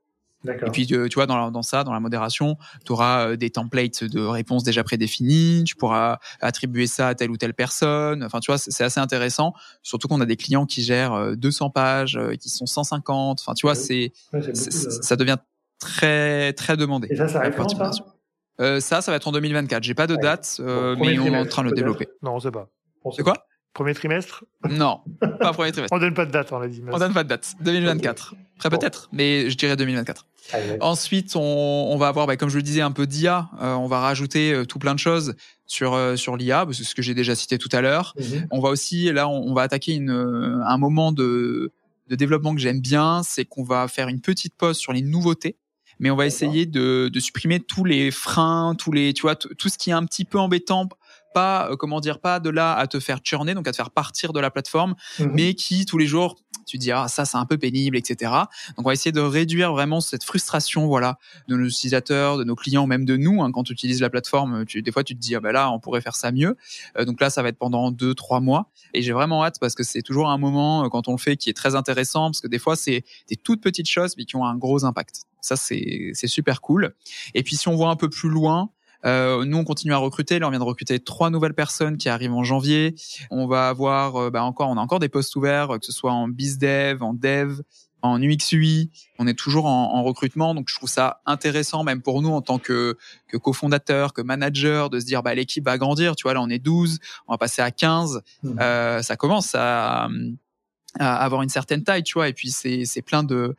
Et 0.46 0.70
puis, 0.70 0.86
euh, 0.92 1.08
tu 1.08 1.14
vois, 1.14 1.26
dans, 1.26 1.50
dans 1.50 1.62
ça, 1.62 1.84
dans 1.84 1.92
la 1.92 2.00
modération, 2.00 2.56
tu 2.84 2.92
auras 2.92 3.28
euh, 3.28 3.36
des 3.36 3.50
templates 3.50 4.04
de 4.04 4.20
réponses 4.20 4.64
déjà 4.64 4.84
prédéfinies, 4.84 5.64
tu 5.64 5.76
pourras 5.76 6.18
attribuer 6.40 6.86
ça 6.86 7.08
à 7.08 7.14
telle 7.14 7.30
ou 7.30 7.36
telle 7.36 7.54
personne. 7.54 8.22
Enfin, 8.24 8.40
tu 8.40 8.50
vois, 8.50 8.58
c'est 8.58 8.84
assez 8.84 9.00
intéressant. 9.00 9.54
Surtout 9.82 10.08
qu'on 10.08 10.20
a 10.20 10.26
des 10.26 10.36
clients 10.36 10.66
qui 10.66 10.82
gèrent 10.82 11.36
200 11.36 11.66
euh, 11.66 11.68
pages, 11.70 12.20
qui 12.40 12.48
sont 12.48 12.66
150. 12.66 13.40
Enfin, 13.40 13.54
tu 13.54 13.66
vois, 13.66 13.74
c'est 13.74 14.12
ça 14.52 15.16
devient 15.16 15.38
très, 15.78 16.52
très 16.52 16.76
demandé. 16.76 17.08
Et 17.10 17.16
ça, 17.16 17.28
ça 17.28 17.40
arrive 17.40 17.54
euh, 18.60 18.80
ça, 18.80 19.00
ça 19.00 19.10
va 19.10 19.16
être 19.16 19.26
en 19.26 19.32
2024. 19.32 19.82
J'ai 19.82 19.94
pas 19.94 20.06
de 20.06 20.16
date, 20.16 20.58
euh, 20.60 20.96
mais 20.98 21.18
on 21.18 21.26
est 21.26 21.36
en 21.36 21.46
train 21.46 21.62
de 21.62 21.70
le 21.70 21.74
développer. 21.74 22.08
Non, 22.22 22.34
on 22.34 22.40
sait 22.40 22.50
pas. 22.50 22.68
C'est 23.16 23.22
quoi? 23.22 23.46
Premier 23.72 23.94
trimestre? 23.94 24.44
Non, 24.70 25.00
pas 25.18 25.52
premier 25.52 25.72
trimestre. 25.72 25.94
on 25.94 25.98
donne 25.98 26.14
pas 26.14 26.26
de 26.26 26.30
date, 26.30 26.52
on 26.52 26.60
l'a 26.60 26.68
dit. 26.68 26.82
On 26.90 26.98
donne 26.98 27.12
pas 27.12 27.24
de 27.24 27.28
date. 27.28 27.54
2024. 27.60 28.34
Après 28.56 28.70
peut-être, 28.70 29.08
mais 29.12 29.50
je 29.50 29.56
dirais 29.56 29.76
2024. 29.76 30.26
Ensuite, 30.80 31.36
on, 31.36 31.40
on, 31.40 31.96
va 31.96 32.08
avoir, 32.08 32.26
bah, 32.26 32.36
comme 32.36 32.48
je 32.48 32.56
le 32.56 32.62
disais, 32.62 32.80
un 32.80 32.92
peu 32.92 33.06
d'IA. 33.06 33.48
Euh, 33.60 33.74
on 33.74 33.86
va 33.86 34.00
rajouter 34.00 34.52
euh, 34.52 34.64
tout 34.64 34.78
plein 34.78 34.94
de 34.94 34.98
choses 34.98 35.34
sur 35.66 35.94
euh, 35.94 36.16
sur 36.16 36.36
l'IA, 36.36 36.66
c'est 36.72 36.84
ce 36.84 36.94
que 36.94 37.02
j'ai 37.02 37.14
déjà 37.14 37.34
cité 37.34 37.58
tout 37.58 37.70
à 37.72 37.80
l'heure. 37.80 38.14
Mhm. 38.18 38.46
On 38.50 38.60
va 38.60 38.68
aussi, 38.68 39.10
là, 39.12 39.28
on, 39.28 39.50
on 39.50 39.54
va 39.54 39.62
attaquer 39.62 39.94
une, 39.94 40.10
un 40.10 40.78
moment 40.78 41.12
de, 41.12 41.72
de 42.08 42.16
développement 42.16 42.54
que 42.54 42.60
j'aime 42.60 42.80
bien, 42.80 43.22
c'est 43.22 43.44
qu'on 43.44 43.64
va 43.64 43.88
faire 43.88 44.08
une 44.08 44.20
petite 44.20 44.54
pause 44.56 44.76
sur 44.76 44.92
les 44.92 45.02
nouveautés 45.02 45.56
mais 46.00 46.10
on 46.10 46.16
va 46.16 46.26
essayer 46.26 46.66
de, 46.66 47.08
de, 47.08 47.20
supprimer 47.20 47.60
tous 47.60 47.84
les 47.84 48.10
freins, 48.10 48.74
tous 48.76 48.90
les, 48.90 49.12
tu 49.12 49.22
vois, 49.22 49.36
tout 49.36 49.68
ce 49.68 49.78
qui 49.78 49.90
est 49.90 49.92
un 49.94 50.04
petit 50.04 50.24
peu 50.24 50.40
embêtant 50.40 50.88
pas 51.34 51.68
euh, 51.70 51.76
comment 51.76 52.00
dire 52.00 52.20
pas 52.20 52.40
de 52.40 52.48
là 52.48 52.74
à 52.74 52.86
te 52.86 52.98
faire 53.00 53.18
churner 53.22 53.52
donc 53.52 53.68
à 53.68 53.72
te 53.72 53.76
faire 53.76 53.90
partir 53.90 54.32
de 54.32 54.40
la 54.40 54.50
plateforme 54.50 54.94
mhm. 55.18 55.32
mais 55.34 55.54
qui 55.54 55.84
tous 55.84 55.98
les 55.98 56.06
jours 56.06 56.36
tu 56.66 56.78
dis 56.78 56.92
ah 56.92 57.08
ça 57.08 57.24
c'est 57.24 57.36
un 57.36 57.46
peu 57.46 57.58
pénible 57.58 57.96
etc 57.96 58.32
donc 58.76 58.86
on 58.86 58.88
va 58.88 58.92
essayer 58.92 59.12
de 59.12 59.20
réduire 59.20 59.72
vraiment 59.72 60.00
cette 60.00 60.24
frustration 60.24 60.86
voilà 60.86 61.18
de 61.48 61.56
nos 61.56 61.66
utilisateurs 61.66 62.38
de 62.38 62.44
nos 62.44 62.54
clients 62.54 62.86
même 62.86 63.04
de 63.04 63.16
nous 63.16 63.42
hein, 63.42 63.50
quand 63.52 63.64
tu 63.64 63.72
utilises 63.72 64.00
la 64.00 64.10
plateforme 64.10 64.64
tu, 64.64 64.82
des 64.82 64.92
fois 64.92 65.04
tu 65.04 65.14
te 65.14 65.20
dis 65.20 65.34
ah 65.34 65.40
ben 65.40 65.52
là 65.52 65.70
on 65.70 65.78
pourrait 65.78 66.00
faire 66.00 66.16
ça 66.16 66.32
mieux. 66.32 66.56
Euh, 66.98 67.04
donc 67.04 67.20
là 67.20 67.30
ça 67.30 67.42
va 67.42 67.48
être 67.48 67.58
pendant 67.58 67.90
deux 67.90 68.14
trois 68.14 68.40
mois. 68.40 68.70
Et 68.92 69.02
j'ai 69.02 69.12
vraiment 69.12 69.44
hâte 69.44 69.58
parce 69.60 69.74
que 69.74 69.82
c'est 69.82 70.02
toujours 70.02 70.30
un 70.30 70.38
moment 70.38 70.84
euh, 70.84 70.88
quand 70.88 71.08
on 71.08 71.12
le 71.12 71.18
fait 71.18 71.36
qui 71.36 71.50
est 71.50 71.54
très 71.54 71.74
intéressant 71.74 72.28
parce 72.28 72.40
que 72.40 72.48
des 72.48 72.58
fois 72.58 72.76
c'est 72.76 73.04
des 73.28 73.36
toutes 73.36 73.62
petites 73.62 73.88
choses 73.88 74.14
mais 74.16 74.24
qui 74.24 74.36
ont 74.36 74.44
un 74.44 74.56
gros 74.56 74.84
impact. 74.84 75.22
Ça 75.40 75.56
c'est 75.56 76.10
c'est 76.14 76.26
super 76.26 76.60
cool. 76.60 76.94
Et 77.34 77.42
puis 77.42 77.56
si 77.56 77.68
on 77.68 77.76
voit 77.76 77.90
un 77.90 77.96
peu 77.96 78.08
plus 78.08 78.28
loin 78.28 78.70
euh, 79.06 79.44
nous, 79.44 79.56
on 79.56 79.64
continue 79.64 79.92
à 79.92 79.98
recruter. 79.98 80.38
Là, 80.38 80.46
on 80.46 80.50
vient 80.50 80.58
de 80.58 80.64
recruter 80.64 80.98
trois 81.00 81.30
nouvelles 81.30 81.54
personnes 81.54 81.96
qui 81.96 82.08
arrivent 82.08 82.32
en 82.32 82.44
janvier. 82.44 82.94
On 83.30 83.46
va 83.46 83.68
avoir, 83.68 84.16
euh, 84.16 84.30
bah, 84.30 84.42
encore, 84.42 84.70
on 84.70 84.76
a 84.76 84.80
encore 84.80 84.98
des 84.98 85.08
postes 85.08 85.34
ouverts, 85.36 85.68
que 85.80 85.86
ce 85.86 85.92
soit 85.92 86.12
en 86.12 86.28
bizdev, 86.28 87.02
en 87.02 87.14
dev, 87.14 87.60
en 88.04 88.20
UX 88.20 88.52
UI. 88.52 88.90
On 89.18 89.26
est 89.26 89.34
toujours 89.34 89.66
en, 89.66 90.02
recrutement, 90.04 90.54
donc 90.54 90.66
je 90.68 90.74
trouve 90.74 90.90
ça 90.90 91.22
intéressant, 91.24 91.84
même 91.84 92.02
pour 92.02 92.20
nous 92.20 92.28
en 92.28 92.42
tant 92.42 92.58
que, 92.58 92.98
que 93.28 93.38
cofondateur, 93.38 94.12
que 94.12 94.20
manager, 94.20 94.90
de 94.90 95.00
se 95.00 95.06
dire 95.06 95.22
bah 95.22 95.34
l'équipe 95.34 95.64
va 95.64 95.78
grandir. 95.78 96.14
Tu 96.14 96.24
vois, 96.24 96.34
là 96.34 96.42
on 96.42 96.50
est 96.50 96.58
12, 96.58 96.98
on 97.26 97.32
va 97.32 97.38
passer 97.38 97.62
à 97.62 97.70
15. 97.70 98.20
Mmh. 98.42 98.58
Euh, 98.60 99.00
ça 99.00 99.16
commence 99.16 99.54
à, 99.54 100.08
à, 100.98 101.16
avoir 101.16 101.40
une 101.40 101.48
certaine 101.48 101.82
taille, 101.82 102.02
tu 102.02 102.14
vois. 102.14 102.28
Et 102.28 102.34
puis 102.34 102.50
c'est 102.50 103.02
plein 103.02 103.22
de 103.22 103.56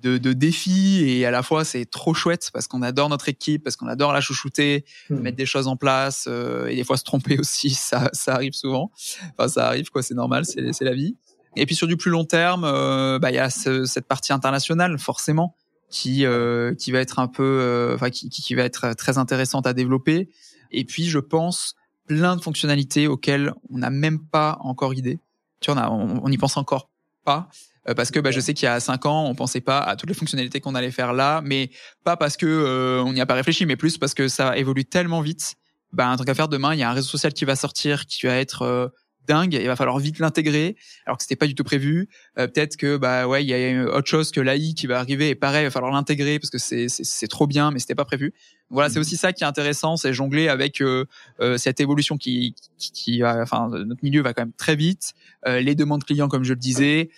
de, 0.00 0.18
de, 0.18 0.32
défis 0.32 1.04
et 1.04 1.26
à 1.26 1.30
la 1.30 1.42
fois 1.42 1.64
c'est 1.64 1.84
trop 1.84 2.14
chouette 2.14 2.50
parce 2.52 2.66
qu'on 2.68 2.82
adore 2.82 3.08
notre 3.08 3.28
équipe, 3.28 3.64
parce 3.64 3.76
qu'on 3.76 3.88
adore 3.88 4.12
la 4.12 4.20
chouchouter, 4.20 4.84
hmm. 5.10 5.16
mettre 5.16 5.36
des 5.36 5.46
choses 5.46 5.66
en 5.66 5.76
place 5.76 6.26
euh, 6.28 6.68
et 6.68 6.76
des 6.76 6.84
fois 6.84 6.96
se 6.96 7.04
tromper 7.04 7.38
aussi, 7.40 7.70
ça, 7.70 8.10
ça 8.12 8.34
arrive 8.34 8.52
souvent. 8.52 8.90
Enfin, 9.36 9.48
ça 9.48 9.66
arrive 9.66 9.90
quoi, 9.90 10.02
c'est 10.02 10.14
normal, 10.14 10.44
c'est, 10.44 10.72
c'est 10.72 10.84
la 10.84 10.94
vie. 10.94 11.16
Et 11.56 11.66
puis 11.66 11.74
sur 11.74 11.86
du 11.86 11.96
plus 11.96 12.10
long 12.10 12.24
terme, 12.24 12.64
euh, 12.64 13.18
bah 13.18 13.30
il 13.30 13.34
y 13.34 13.38
a 13.38 13.50
cette 13.50 14.06
partie 14.06 14.32
internationale 14.32 14.98
forcément 14.98 15.56
qui 15.90 16.26
euh, 16.26 16.74
qui 16.74 16.92
va 16.92 17.00
être 17.00 17.18
un 17.18 17.26
peu, 17.26 17.92
enfin 17.94 18.10
qui, 18.10 18.28
qui 18.28 18.54
va 18.54 18.62
être 18.62 18.94
très 18.94 19.18
intéressante 19.18 19.66
à 19.66 19.72
développer. 19.72 20.28
Et 20.70 20.84
puis 20.84 21.06
je 21.06 21.18
pense 21.18 21.74
plein 22.06 22.36
de 22.36 22.42
fonctionnalités 22.42 23.06
auxquelles 23.06 23.52
on 23.70 23.78
n'a 23.78 23.90
même 23.90 24.20
pas 24.20 24.58
encore 24.60 24.94
idée. 24.94 25.18
Tu 25.60 25.72
vois, 25.72 25.90
on, 25.90 26.20
on 26.22 26.30
y 26.30 26.38
pense 26.38 26.56
encore 26.56 26.88
pas 27.24 27.48
euh, 27.48 27.67
parce 27.96 28.10
que 28.10 28.20
bah, 28.20 28.30
je 28.30 28.40
sais 28.40 28.54
qu'il 28.54 28.66
y 28.66 28.68
a 28.68 28.80
cinq 28.80 29.06
ans, 29.06 29.24
on 29.26 29.34
pensait 29.34 29.60
pas 29.60 29.80
à 29.80 29.96
toutes 29.96 30.08
les 30.08 30.14
fonctionnalités 30.14 30.60
qu'on 30.60 30.74
allait 30.74 30.90
faire 30.90 31.12
là, 31.12 31.40
mais 31.44 31.70
pas 32.04 32.16
parce 32.16 32.36
que 32.36 32.46
euh, 32.46 33.02
on 33.02 33.12
n'y 33.12 33.20
a 33.20 33.26
pas 33.26 33.34
réfléchi, 33.34 33.66
mais 33.66 33.76
plus 33.76 33.98
parce 33.98 34.14
que 34.14 34.28
ça 34.28 34.56
évolue 34.56 34.84
tellement 34.84 35.20
vite. 35.20 35.54
Bah, 35.92 36.08
un 36.08 36.16
truc 36.16 36.28
à 36.28 36.34
faire 36.34 36.48
demain, 36.48 36.74
il 36.74 36.80
y 36.80 36.82
a 36.82 36.90
un 36.90 36.92
réseau 36.92 37.08
social 37.08 37.32
qui 37.32 37.44
va 37.44 37.56
sortir, 37.56 38.06
qui 38.06 38.26
va 38.26 38.36
être 38.36 38.62
euh, 38.62 38.88
dingue. 39.26 39.54
Il 39.54 39.66
va 39.66 39.76
falloir 39.76 39.98
vite 39.98 40.18
l'intégrer, 40.18 40.76
alors 41.06 41.16
que 41.16 41.22
c'était 41.22 41.36
pas 41.36 41.46
du 41.46 41.54
tout 41.54 41.64
prévu. 41.64 42.08
Peut-être 42.34 42.76
que 42.76 42.96
bah 42.96 43.26
ouais, 43.26 43.42
il 43.44 43.48
y 43.48 43.54
a 43.54 43.84
autre 43.84 44.08
chose 44.08 44.30
que 44.30 44.40
l'AI 44.40 44.74
qui 44.74 44.86
va 44.86 44.98
arriver 44.98 45.30
et 45.30 45.34
pareil, 45.34 45.62
il 45.62 45.66
va 45.66 45.70
falloir 45.70 45.92
l'intégrer 45.92 46.38
parce 46.38 46.50
que 46.50 46.58
c'est 46.58 46.88
c'est 46.88 47.28
trop 47.28 47.46
bien, 47.46 47.70
mais 47.70 47.78
c'était 47.78 47.94
pas 47.94 48.04
prévu. 48.04 48.34
Voilà, 48.70 48.90
c'est 48.90 48.98
mmh. 48.98 49.00
aussi 49.00 49.16
ça 49.16 49.32
qui 49.32 49.44
est 49.44 49.46
intéressant, 49.46 49.96
c'est 49.96 50.12
jongler 50.12 50.48
avec 50.48 50.82
euh, 50.82 51.06
euh, 51.40 51.56
cette 51.56 51.80
évolution 51.80 52.18
qui, 52.18 52.54
qui, 52.76 52.92
qui 52.92 53.24
enfin, 53.24 53.68
notre 53.70 54.02
milieu 54.02 54.20
va 54.20 54.34
quand 54.34 54.42
même 54.42 54.52
très 54.52 54.76
vite. 54.76 55.14
Euh, 55.46 55.60
les 55.60 55.74
demandes 55.74 56.04
clients, 56.04 56.28
comme 56.28 56.44
je 56.44 56.52
le 56.52 56.58
disais, 56.58 57.10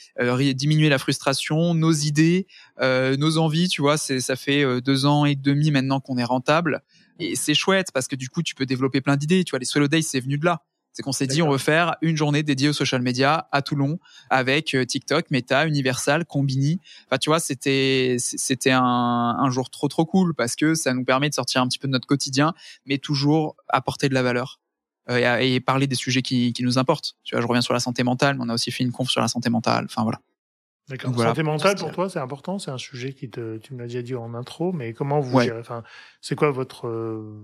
diminuer 0.54 0.88
la 0.88 0.98
frustration, 0.98 1.74
nos 1.74 1.92
idées, 1.92 2.46
nos 2.80 3.38
envies, 3.38 3.68
tu 3.68 3.82
vois, 3.82 3.96
c'est 3.96 4.20
ça 4.20 4.36
fait 4.36 4.80
deux 4.80 5.06
ans 5.06 5.24
et 5.24 5.34
demi 5.34 5.70
maintenant 5.70 6.00
qu'on 6.00 6.18
est 6.18 6.24
rentable 6.24 6.82
et 7.20 7.36
c'est 7.36 7.54
chouette 7.54 7.88
parce 7.92 8.08
que 8.08 8.16
du 8.16 8.28
coup 8.28 8.42
tu 8.42 8.54
peux 8.54 8.66
développer 8.66 9.00
plein 9.00 9.16
d'idées. 9.16 9.44
Tu 9.44 9.50
vois, 9.50 9.58
les 9.58 9.66
Swallow 9.66 9.88
Days 9.88 10.02
c'est 10.02 10.20
venu 10.20 10.38
de 10.38 10.44
là. 10.44 10.62
C'est 10.92 11.02
qu'on 11.02 11.12
s'est 11.12 11.26
dit, 11.26 11.40
on 11.40 11.50
veut 11.50 11.58
faire 11.58 11.96
une 12.02 12.16
journée 12.16 12.42
dédiée 12.42 12.68
aux 12.68 12.72
social 12.72 13.00
media 13.00 13.48
à 13.52 13.62
Toulon 13.62 13.98
avec 14.28 14.74
euh, 14.74 14.84
TikTok, 14.84 15.30
Meta, 15.30 15.66
Universal, 15.66 16.24
Combini. 16.24 16.80
Enfin, 17.06 17.18
tu 17.18 17.30
vois, 17.30 17.38
c'était 17.38 18.16
c'était 18.18 18.72
un, 18.72 18.82
un 18.82 19.50
jour 19.50 19.70
trop 19.70 19.88
trop 19.88 20.04
cool 20.04 20.34
parce 20.34 20.56
que 20.56 20.74
ça 20.74 20.92
nous 20.92 21.04
permet 21.04 21.28
de 21.28 21.34
sortir 21.34 21.62
un 21.62 21.68
petit 21.68 21.78
peu 21.78 21.86
de 21.86 21.92
notre 21.92 22.08
quotidien, 22.08 22.54
mais 22.86 22.98
toujours 22.98 23.56
apporter 23.68 24.08
de 24.08 24.14
la 24.14 24.22
valeur 24.22 24.58
euh, 25.10 25.38
et, 25.38 25.60
parler 25.60 25.86
des 25.86 25.94
sujets 25.94 26.22
qui, 26.22 26.52
qui 26.52 26.62
nous 26.62 26.78
importent. 26.78 27.16
Tu 27.24 27.34
vois, 27.34 27.42
je 27.42 27.46
reviens 27.46 27.62
sur 27.62 27.74
la 27.74 27.80
santé 27.80 28.02
mentale, 28.02 28.36
mais 28.36 28.44
on 28.44 28.48
a 28.48 28.54
aussi 28.54 28.70
fait 28.70 28.84
une 28.84 28.92
conf 28.92 29.08
sur 29.08 29.20
la 29.20 29.28
santé 29.28 29.50
mentale. 29.50 29.84
Enfin 29.86 30.02
voilà. 30.02 30.20
D'accord. 30.88 31.16
Santé 31.16 31.42
mentale 31.44 31.76
pour 31.76 31.92
toi, 31.92 32.08
c'est 32.08 32.18
important? 32.18 32.58
C'est 32.58 32.72
un 32.72 32.78
sujet 32.78 33.12
qui 33.12 33.30
te, 33.30 33.58
tu 33.58 33.74
me 33.74 33.78
l'as 33.78 33.86
déjà 33.86 34.02
dit 34.02 34.16
en 34.16 34.34
intro, 34.34 34.72
mais 34.72 34.92
comment 34.92 35.20
vous 35.20 35.40
gérez 35.40 35.60
Enfin, 35.60 35.84
c'est 36.20 36.34
quoi 36.34 36.50
votre 36.50 36.88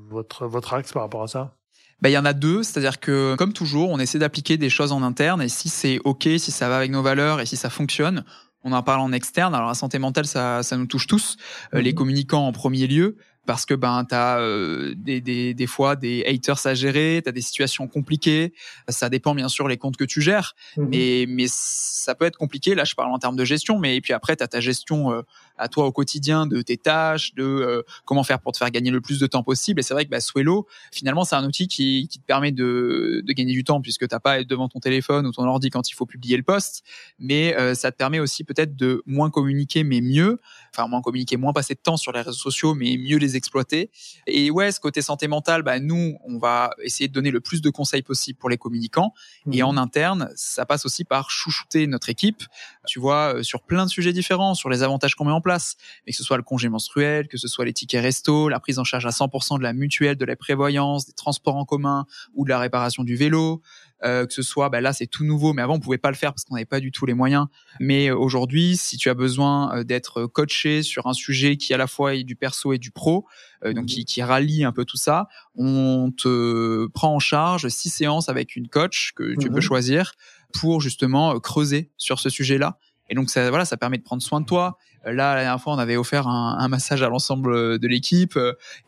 votre 0.08 0.46
votre 0.46 0.74
axe 0.74 0.92
par 0.92 1.02
rapport 1.02 1.22
à 1.22 1.28
ça? 1.28 1.56
Bah, 2.02 2.10
il 2.10 2.12
y 2.12 2.18
en 2.18 2.24
a 2.24 2.32
deux, 2.32 2.62
c'est-à-dire 2.62 3.00
que 3.00 3.34
comme 3.36 3.52
toujours, 3.52 3.90
on 3.90 3.98
essaie 3.98 4.18
d'appliquer 4.18 4.56
des 4.58 4.68
choses 4.68 4.92
en 4.92 5.02
interne 5.02 5.40
et 5.40 5.48
si 5.48 5.68
c'est 5.68 5.98
ok, 6.04 6.28
si 6.38 6.50
ça 6.50 6.68
va 6.68 6.76
avec 6.76 6.90
nos 6.90 7.02
valeurs 7.02 7.40
et 7.40 7.46
si 7.46 7.56
ça 7.56 7.70
fonctionne, 7.70 8.24
on 8.64 8.72
en 8.72 8.82
parle 8.82 9.00
en 9.00 9.12
externe. 9.12 9.54
Alors 9.54 9.68
la 9.68 9.74
santé 9.74 9.98
mentale, 9.98 10.26
ça, 10.26 10.62
ça 10.62 10.76
nous 10.76 10.86
touche 10.86 11.06
tous, 11.06 11.36
euh, 11.74 11.80
les 11.80 11.92
mhm. 11.92 11.96
communicants 11.96 12.46
en 12.46 12.52
premier 12.52 12.86
lieu. 12.86 13.16
parce 13.46 13.64
que 13.64 13.74
ben 13.74 14.04
t'as 14.04 14.40
euh, 14.40 14.92
des, 14.96 15.20
des, 15.20 15.54
des 15.54 15.66
fois 15.68 15.94
des 15.94 16.24
haters 16.26 16.66
à 16.66 16.74
gérer, 16.74 17.22
t'as 17.24 17.30
des 17.30 17.40
situations 17.40 17.86
compliquées. 17.86 18.52
Ça 18.88 19.08
dépend 19.08 19.36
bien 19.36 19.48
sûr 19.48 19.68
les 19.68 19.76
comptes 19.76 19.96
que 19.96 20.04
tu 20.04 20.20
gères, 20.20 20.54
mhm. 20.76 20.88
mais 20.90 21.26
mais 21.28 21.46
ça 21.48 22.14
peut 22.14 22.24
être 22.24 22.36
compliqué. 22.36 22.74
Là, 22.74 22.84
je 22.84 22.94
parle 22.94 23.12
en 23.12 23.18
termes 23.18 23.36
de 23.36 23.44
gestion, 23.44 23.78
mais 23.78 23.96
et 23.96 24.00
puis 24.00 24.12
après 24.12 24.34
t'as 24.34 24.48
ta 24.48 24.60
gestion 24.60 25.12
euh, 25.12 25.22
à 25.58 25.68
toi 25.68 25.86
au 25.86 25.92
quotidien 25.92 26.46
de 26.46 26.62
tes 26.62 26.76
tâches, 26.76 27.34
de 27.34 27.44
euh, 27.44 27.82
comment 28.04 28.24
faire 28.24 28.40
pour 28.40 28.52
te 28.52 28.58
faire 28.58 28.70
gagner 28.70 28.90
le 28.90 29.00
plus 29.00 29.18
de 29.18 29.26
temps 29.26 29.42
possible. 29.42 29.80
Et 29.80 29.82
c'est 29.82 29.94
vrai 29.94 30.04
que 30.04 30.10
bah, 30.10 30.20
Swello, 30.20 30.66
finalement, 30.92 31.24
c'est 31.24 31.36
un 31.36 31.44
outil 31.44 31.68
qui, 31.68 32.08
qui 32.08 32.18
te 32.18 32.24
permet 32.24 32.52
de, 32.52 33.22
de 33.24 33.32
gagner 33.32 33.52
du 33.52 33.64
temps 33.64 33.80
puisque 33.80 34.06
t'as 34.08 34.20
pas 34.20 34.32
à 34.32 34.40
être 34.40 34.48
devant 34.48 34.68
ton 34.68 34.80
téléphone 34.80 35.26
ou 35.26 35.32
ton 35.32 35.44
ordi 35.44 35.70
quand 35.70 35.90
il 35.90 35.94
faut 35.94 36.06
publier 36.06 36.36
le 36.36 36.42
post, 36.42 36.82
mais 37.18 37.56
euh, 37.56 37.74
ça 37.74 37.92
te 37.92 37.96
permet 37.96 38.18
aussi 38.18 38.44
peut-être 38.44 38.76
de 38.76 39.02
moins 39.06 39.30
communiquer 39.30 39.84
mais 39.84 40.00
mieux, 40.00 40.40
enfin 40.72 40.88
moins 40.88 41.02
communiquer, 41.02 41.36
moins 41.36 41.52
passer 41.52 41.74
de 41.74 41.80
temps 41.80 41.96
sur 41.96 42.12
les 42.12 42.20
réseaux 42.20 42.32
sociaux 42.32 42.74
mais 42.74 42.96
mieux 42.96 43.18
les 43.18 43.36
exploiter. 43.36 43.90
Et 44.26 44.50
ouais, 44.50 44.72
ce 44.72 44.80
côté 44.80 45.02
santé 45.02 45.28
mentale, 45.28 45.62
bah, 45.62 45.80
nous, 45.80 46.18
on 46.24 46.38
va 46.38 46.70
essayer 46.82 47.08
de 47.08 47.12
donner 47.12 47.30
le 47.30 47.40
plus 47.40 47.60
de 47.62 47.70
conseils 47.70 48.02
possible 48.02 48.38
pour 48.38 48.50
les 48.50 48.58
communicants. 48.58 49.12
Et 49.52 49.62
mhm. 49.62 49.68
en 49.68 49.76
interne, 49.76 50.30
ça 50.34 50.66
passe 50.66 50.84
aussi 50.86 51.04
par 51.04 51.30
chouchouter 51.30 51.86
notre 51.86 52.08
équipe, 52.08 52.42
tu 52.86 53.00
vois, 53.00 53.36
euh, 53.36 53.42
sur 53.42 53.62
plein 53.62 53.84
de 53.84 53.90
sujets 53.90 54.12
différents, 54.12 54.54
sur 54.54 54.68
les 54.68 54.82
avantages 54.82 55.14
qu'on 55.14 55.24
met 55.24 55.32
en 55.32 55.40
place, 55.40 55.45
mais 55.46 56.12
que 56.12 56.16
ce 56.16 56.24
soit 56.24 56.36
le 56.36 56.42
congé 56.42 56.68
menstruel, 56.68 57.28
que 57.28 57.38
ce 57.38 57.48
soit 57.48 57.64
les 57.64 57.72
tickets 57.72 58.02
resto, 58.02 58.48
la 58.48 58.60
prise 58.60 58.78
en 58.78 58.84
charge 58.84 59.06
à 59.06 59.10
100% 59.10 59.58
de 59.58 59.62
la 59.62 59.72
mutuelle, 59.72 60.16
de 60.16 60.24
la 60.24 60.36
prévoyance, 60.36 61.06
des 61.06 61.12
transports 61.12 61.56
en 61.56 61.64
commun 61.64 62.06
ou 62.34 62.44
de 62.44 62.50
la 62.50 62.58
réparation 62.58 63.04
du 63.04 63.16
vélo, 63.16 63.62
euh, 64.04 64.26
que 64.26 64.34
ce 64.34 64.42
soit, 64.42 64.68
bah 64.68 64.82
là 64.82 64.92
c'est 64.92 65.06
tout 65.06 65.24
nouveau, 65.24 65.54
mais 65.54 65.62
avant 65.62 65.76
on 65.76 65.80
pouvait 65.80 65.96
pas 65.96 66.10
le 66.10 66.16
faire 66.16 66.32
parce 66.32 66.44
qu'on 66.44 66.54
n'avait 66.54 66.66
pas 66.66 66.80
du 66.80 66.92
tout 66.92 67.06
les 67.06 67.14
moyens. 67.14 67.46
Mais 67.80 68.10
euh, 68.10 68.16
aujourd'hui, 68.16 68.76
si 68.76 68.98
tu 68.98 69.08
as 69.08 69.14
besoin 69.14 69.74
euh, 69.74 69.84
d'être 69.84 70.26
coaché 70.26 70.82
sur 70.82 71.06
un 71.06 71.14
sujet 71.14 71.56
qui 71.56 71.72
à 71.72 71.78
la 71.78 71.86
fois 71.86 72.14
est 72.14 72.24
du 72.24 72.36
perso 72.36 72.72
et 72.74 72.78
du 72.78 72.90
pro, 72.90 73.26
donc 73.64 73.76
mmh 73.76 73.86
qui, 73.86 74.04
qui 74.04 74.22
rallie 74.22 74.64
un 74.64 74.72
peu 74.72 74.84
tout 74.84 74.98
ça, 74.98 75.28
on 75.54 76.12
te 76.16 76.86
prend 76.88 77.14
en 77.14 77.18
charge 77.18 77.68
six 77.68 77.88
séances 77.88 78.28
avec 78.28 78.54
une 78.54 78.68
coach 78.68 79.12
que 79.16 79.34
tu 79.40 79.48
peux 79.48 79.58
mmh 79.58 79.60
choisir 79.62 80.12
pour 80.52 80.80
justement 80.80 81.38
creuser 81.40 81.90
sur 81.96 82.18
ce 82.18 82.28
sujet-là. 82.28 82.78
Et 83.08 83.14
donc 83.14 83.30
ça, 83.30 83.48
voilà, 83.50 83.64
ça 83.64 83.76
permet 83.76 83.98
de 83.98 84.02
prendre 84.02 84.22
soin 84.22 84.40
de 84.40 84.46
toi. 84.46 84.78
Là, 85.04 85.34
la 85.34 85.42
dernière 85.42 85.60
fois, 85.60 85.74
on 85.74 85.78
avait 85.78 85.96
offert 85.96 86.26
un, 86.26 86.56
un 86.58 86.68
massage 86.68 87.02
à 87.02 87.08
l'ensemble 87.08 87.78
de 87.78 87.88
l'équipe, 87.88 88.38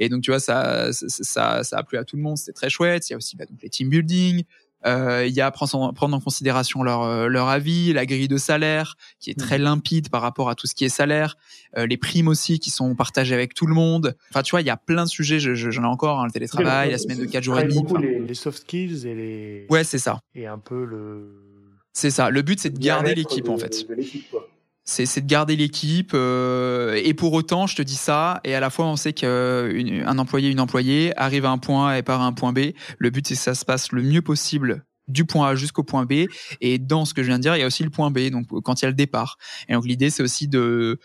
et 0.01 0.09
donc 0.09 0.23
tu 0.23 0.33
vois, 0.33 0.41
ça, 0.41 0.93
ça, 0.93 1.62
ça, 1.62 1.79
a 1.79 1.83
plu 1.85 1.97
à 1.97 2.05
tout 2.05 2.16
le 2.16 2.23
monde. 2.23 2.37
C'était 2.37 2.53
très 2.53 2.71
chouette. 2.71 3.09
Il 3.09 3.12
y 3.12 3.14
a 3.14 3.16
aussi 3.16 3.37
bah, 3.37 3.45
donc 3.47 3.62
les 3.62 3.71
team 3.71 3.89
building, 3.89 4.45
euh, 4.87 5.27
il 5.27 5.35
y 5.35 5.41
a 5.41 5.51
prendre, 5.51 5.93
prendre 5.93 6.16
en 6.16 6.21
considération 6.21 6.83
leur, 6.83 7.03
euh, 7.03 7.27
leur 7.27 7.49
avis, 7.49 7.93
la 7.93 8.07
grille 8.07 8.29
de 8.29 8.37
salaire 8.37 8.97
qui 9.19 9.31
est 9.31 9.39
très 9.39 9.59
mmh. 9.59 9.62
limpide 9.62 10.09
par 10.09 10.23
rapport 10.23 10.49
à 10.49 10.55
tout 10.55 10.66
ce 10.66 10.75
qui 10.75 10.85
est 10.85 10.89
salaire, 10.89 11.37
euh, 11.77 11.87
les 11.87 11.97
primes 11.97 12.29
aussi 12.29 12.61
qui 12.61 12.71
sont 12.71 12.95
partagées 12.95 13.35
avec 13.35 13.55
tout 13.55 13.66
le 13.66 13.75
monde. 13.75 14.16
Enfin, 14.31 14.43
tu 14.43 14.53
vois, 14.53 14.61
il 14.61 14.66
y 14.66 14.71
a 14.71 14.77
plein 14.77 15.05
de 15.05 15.09
sujets. 15.09 15.41
J'en 15.41 15.55
je, 15.55 15.81
ai 15.81 15.85
encore, 15.85 16.21
hein, 16.21 16.27
le 16.27 16.33
télétravail, 16.33 16.93
la 16.93 16.99
semaine 16.99 17.19
de 17.19 17.25
4 17.25 17.43
jours 17.43 17.59
et 17.59 17.64
demi. 17.64 17.83
les, 18.27 18.35
soft 18.35 18.62
skills 18.62 19.07
et 19.07 19.14
les. 19.14 19.66
Ouais, 19.69 19.85
c'est 19.85 19.99
ça. 19.99 20.21
Et 20.35 20.47
un 20.47 20.59
peu 20.59 20.85
le. 20.85 21.47
C'est 21.93 22.11
ça. 22.11 22.30
Le 22.30 22.43
but, 22.43 22.61
c'est 22.61 22.70
de 22.70 22.78
garder 22.78 23.14
l'équipe 23.14 23.49
en 23.49 23.59
fait. 23.59 23.89
De 23.89 24.30
quoi 24.30 24.49
c'est 24.89 25.20
de 25.20 25.26
garder 25.26 25.55
l'équipe. 25.57 26.12
Euh, 26.14 27.01
et 27.05 27.14
pour 27.14 27.32
autant, 27.34 27.66
je 27.66 27.76
te 27.76 27.82
dis 27.82 27.95
ça, 27.95 28.41
et 28.45 28.55
à 28.55 28.61
la 28.61 28.70
fois, 28.70 28.86
on 28.86 28.97
sait 28.97 29.12
qu'un 29.12 30.18
employé, 30.18 30.51
une 30.51 30.61
employée 30.61 31.12
arrive 31.18 31.45
à 31.45 31.51
un 31.51 31.59
point 31.59 31.91
A 31.91 31.99
et 31.99 32.03
part 32.03 32.22
à 32.22 32.24
un 32.24 32.32
point 32.32 32.53
B. 32.53 32.70
Le 32.99 33.11
but, 33.11 33.26
c'est 33.26 33.34
que 33.34 33.41
ça 33.41 33.55
se 33.55 33.64
passe 33.64 33.93
le 33.93 34.03
mieux 34.03 34.22
possible 34.22 34.84
du 35.07 35.24
point 35.24 35.49
A 35.49 35.55
jusqu'au 35.55 35.82
point 35.82 36.05
B. 36.05 36.26
Et 36.61 36.78
dans 36.78 37.05
ce 37.05 37.14
que 37.14 37.22
je 37.22 37.28
viens 37.28 37.39
de 37.39 37.43
dire, 37.43 37.57
il 37.57 37.61
y 37.61 37.62
a 37.62 37.66
aussi 37.66 37.84
le 37.84 37.91
point 37.91 38.11
B, 38.11 38.30
donc 38.30 38.47
quand 38.62 38.80
il 38.80 38.84
y 38.84 38.86
a 38.86 38.91
le 38.91 38.97
départ. 38.97 39.36
Et 39.68 39.74
donc 39.74 39.86
l'idée, 39.86 40.11
c'est 40.11 40.22
aussi 40.22 40.49
de 40.49 40.99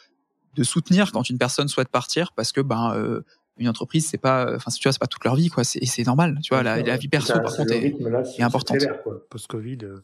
de 0.56 0.64
soutenir 0.64 1.12
quand 1.12 1.32
une 1.32 1.40
personne 1.40 1.68
souhaite 1.68 1.90
partir, 1.90 2.32
parce 2.34 2.52
que 2.52 2.62
ben 2.62 2.94
euh, 2.94 3.22
une 3.58 3.68
entreprise, 3.68 4.08
c'est 4.08 4.20
pas, 4.20 4.56
enfin 4.56 4.70
tu 4.72 4.84
vois, 4.84 4.92
c'est 4.92 5.00
pas 5.00 5.08
toute 5.08 5.24
leur 5.24 5.36
vie, 5.36 5.50
quoi. 5.50 5.64
C'est 5.64 6.06
normal, 6.06 6.40
tu 6.44 6.54
vois. 6.54 6.64
La, 6.64 6.82
la 6.82 6.98
vie 6.98 7.08
perso, 7.08 7.34
par 7.34 7.56
contre, 7.56 7.74
est, 7.74 7.96
est, 8.38 8.44
importante. 8.44 8.78
Post-Covid. 9.30 9.80
Euh, 9.84 10.02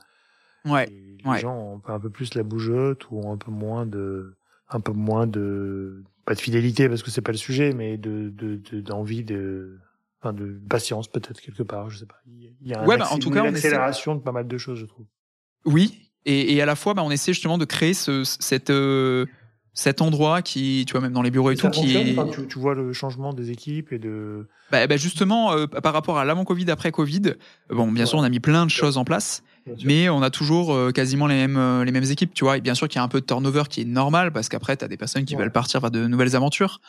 Ouais. 0.66 0.90
Les 1.26 1.40
gens 1.40 1.56
ont 1.56 1.82
un 1.88 2.00
peu 2.00 2.10
plus 2.10 2.34
la 2.36 2.44
bougeotte 2.44 3.08
ou 3.12 3.30
un 3.30 3.38
peu 3.38 3.52
moins 3.52 3.86
de, 3.86 4.36
un 4.70 4.80
peu 4.80 4.94
moins 4.94 5.28
de, 5.28 6.04
pas 6.26 6.36
de 6.36 6.40
fidélité 6.40 6.88
parce 6.88 7.04
que 7.04 7.12
c'est 7.12 7.22
pas 7.22 7.32
le 7.32 7.38
sujet, 7.38 7.74
mais 7.74 7.98
de, 7.98 8.32
d'envie 8.82 9.24
de, 9.24 9.80
enfin 10.22 10.34
de 10.34 10.60
patience 10.70 11.08
peut-être 11.08 11.42
quelque 11.42 11.64
part, 11.64 11.90
je 11.90 12.00
sais 12.00 12.06
pas. 12.06 12.22
Il 12.28 12.54
y 12.68 12.74
a 12.74 12.82
un 12.82 12.86
ouais, 12.86 12.98
bah, 12.98 13.08
en 13.12 13.20
tout 13.20 13.32
cas, 13.32 13.42
une 13.42 13.56
accélération 13.56 14.16
de 14.16 14.22
pas 14.22 14.32
mal 14.32 14.48
de 14.48 14.58
choses, 14.58 14.80
je 14.80 14.86
trouve. 14.86 15.06
Oui, 15.66 16.12
et, 16.26 16.54
et 16.56 16.62
à 16.62 16.66
la 16.66 16.76
fois, 16.76 16.94
bah, 16.94 17.04
on 17.04 17.12
essaie 17.12 17.34
justement 17.34 17.58
de 17.58 17.66
créer 17.66 17.94
ce, 17.94 18.24
cette, 18.24 18.70
euh, 18.70 19.26
cet 19.74 20.02
endroit 20.02 20.42
qui, 20.42 20.84
tu 20.86 20.92
vois, 20.92 21.02
même 21.02 21.14
dans 21.14 21.22
les 21.22 21.32
bureaux 21.32 21.52
et, 21.52 21.56
tout, 21.56 21.70
qui 21.70 21.94
tu, 22.34 22.48
tu, 22.48 22.60
vois 22.60 22.76
le 22.76 22.92
changement 22.94 23.34
des 23.34 23.52
équipes 23.52 23.92
et 23.92 24.00
de. 24.00 24.48
Bah, 24.72 24.86
bah 24.88 24.98
justement, 24.98 25.54
euh, 25.54 25.68
par 25.68 25.94
rapport 25.94 26.18
à 26.18 26.26
l'avant 26.26 26.44
Covid, 26.44 26.70
après 26.70 26.92
Covid, 26.92 27.34
bon, 27.70 27.92
bien 27.92 28.06
sûr, 28.06 28.20
on 28.20 28.24
a 28.24 28.30
mis 28.30 28.40
plein 28.40 28.66
de 28.66 28.72
choses 28.72 28.98
en 28.98 29.06
place, 29.06 29.44
mais 29.84 30.10
on 30.10 30.22
a 30.22 30.30
toujours 30.30 30.74
euh, 30.74 30.92
quasiment 30.92 31.28
les 31.28 31.36
mêmes 31.36 31.58
euh, 31.58 31.84
les 31.84 31.92
mêmes 31.92 32.04
équipes, 32.04 32.34
tu 32.34 32.44
vois. 32.44 32.58
Et 32.58 32.62
bien 32.62 32.76
sûr 32.76 32.88
qu'il 32.88 32.98
y 32.98 33.02
a 33.02 33.04
un 33.04 33.08
peu 33.08 33.22
de 33.22 33.26
turnover 33.26 33.64
qui 33.70 33.82
est 33.82 33.86
normal 33.86 34.32
parce 34.32 34.50
qu'après, 34.50 34.78
tu 34.78 34.86
as 34.86 34.88
des 34.88 34.98
personnes 34.98 35.26
qui 35.26 35.36
veulent 35.36 35.52
partir 35.52 35.80
vers 35.82 35.92
de 35.92 36.08
nouvelles 36.08 36.36
aventures. 36.36 36.82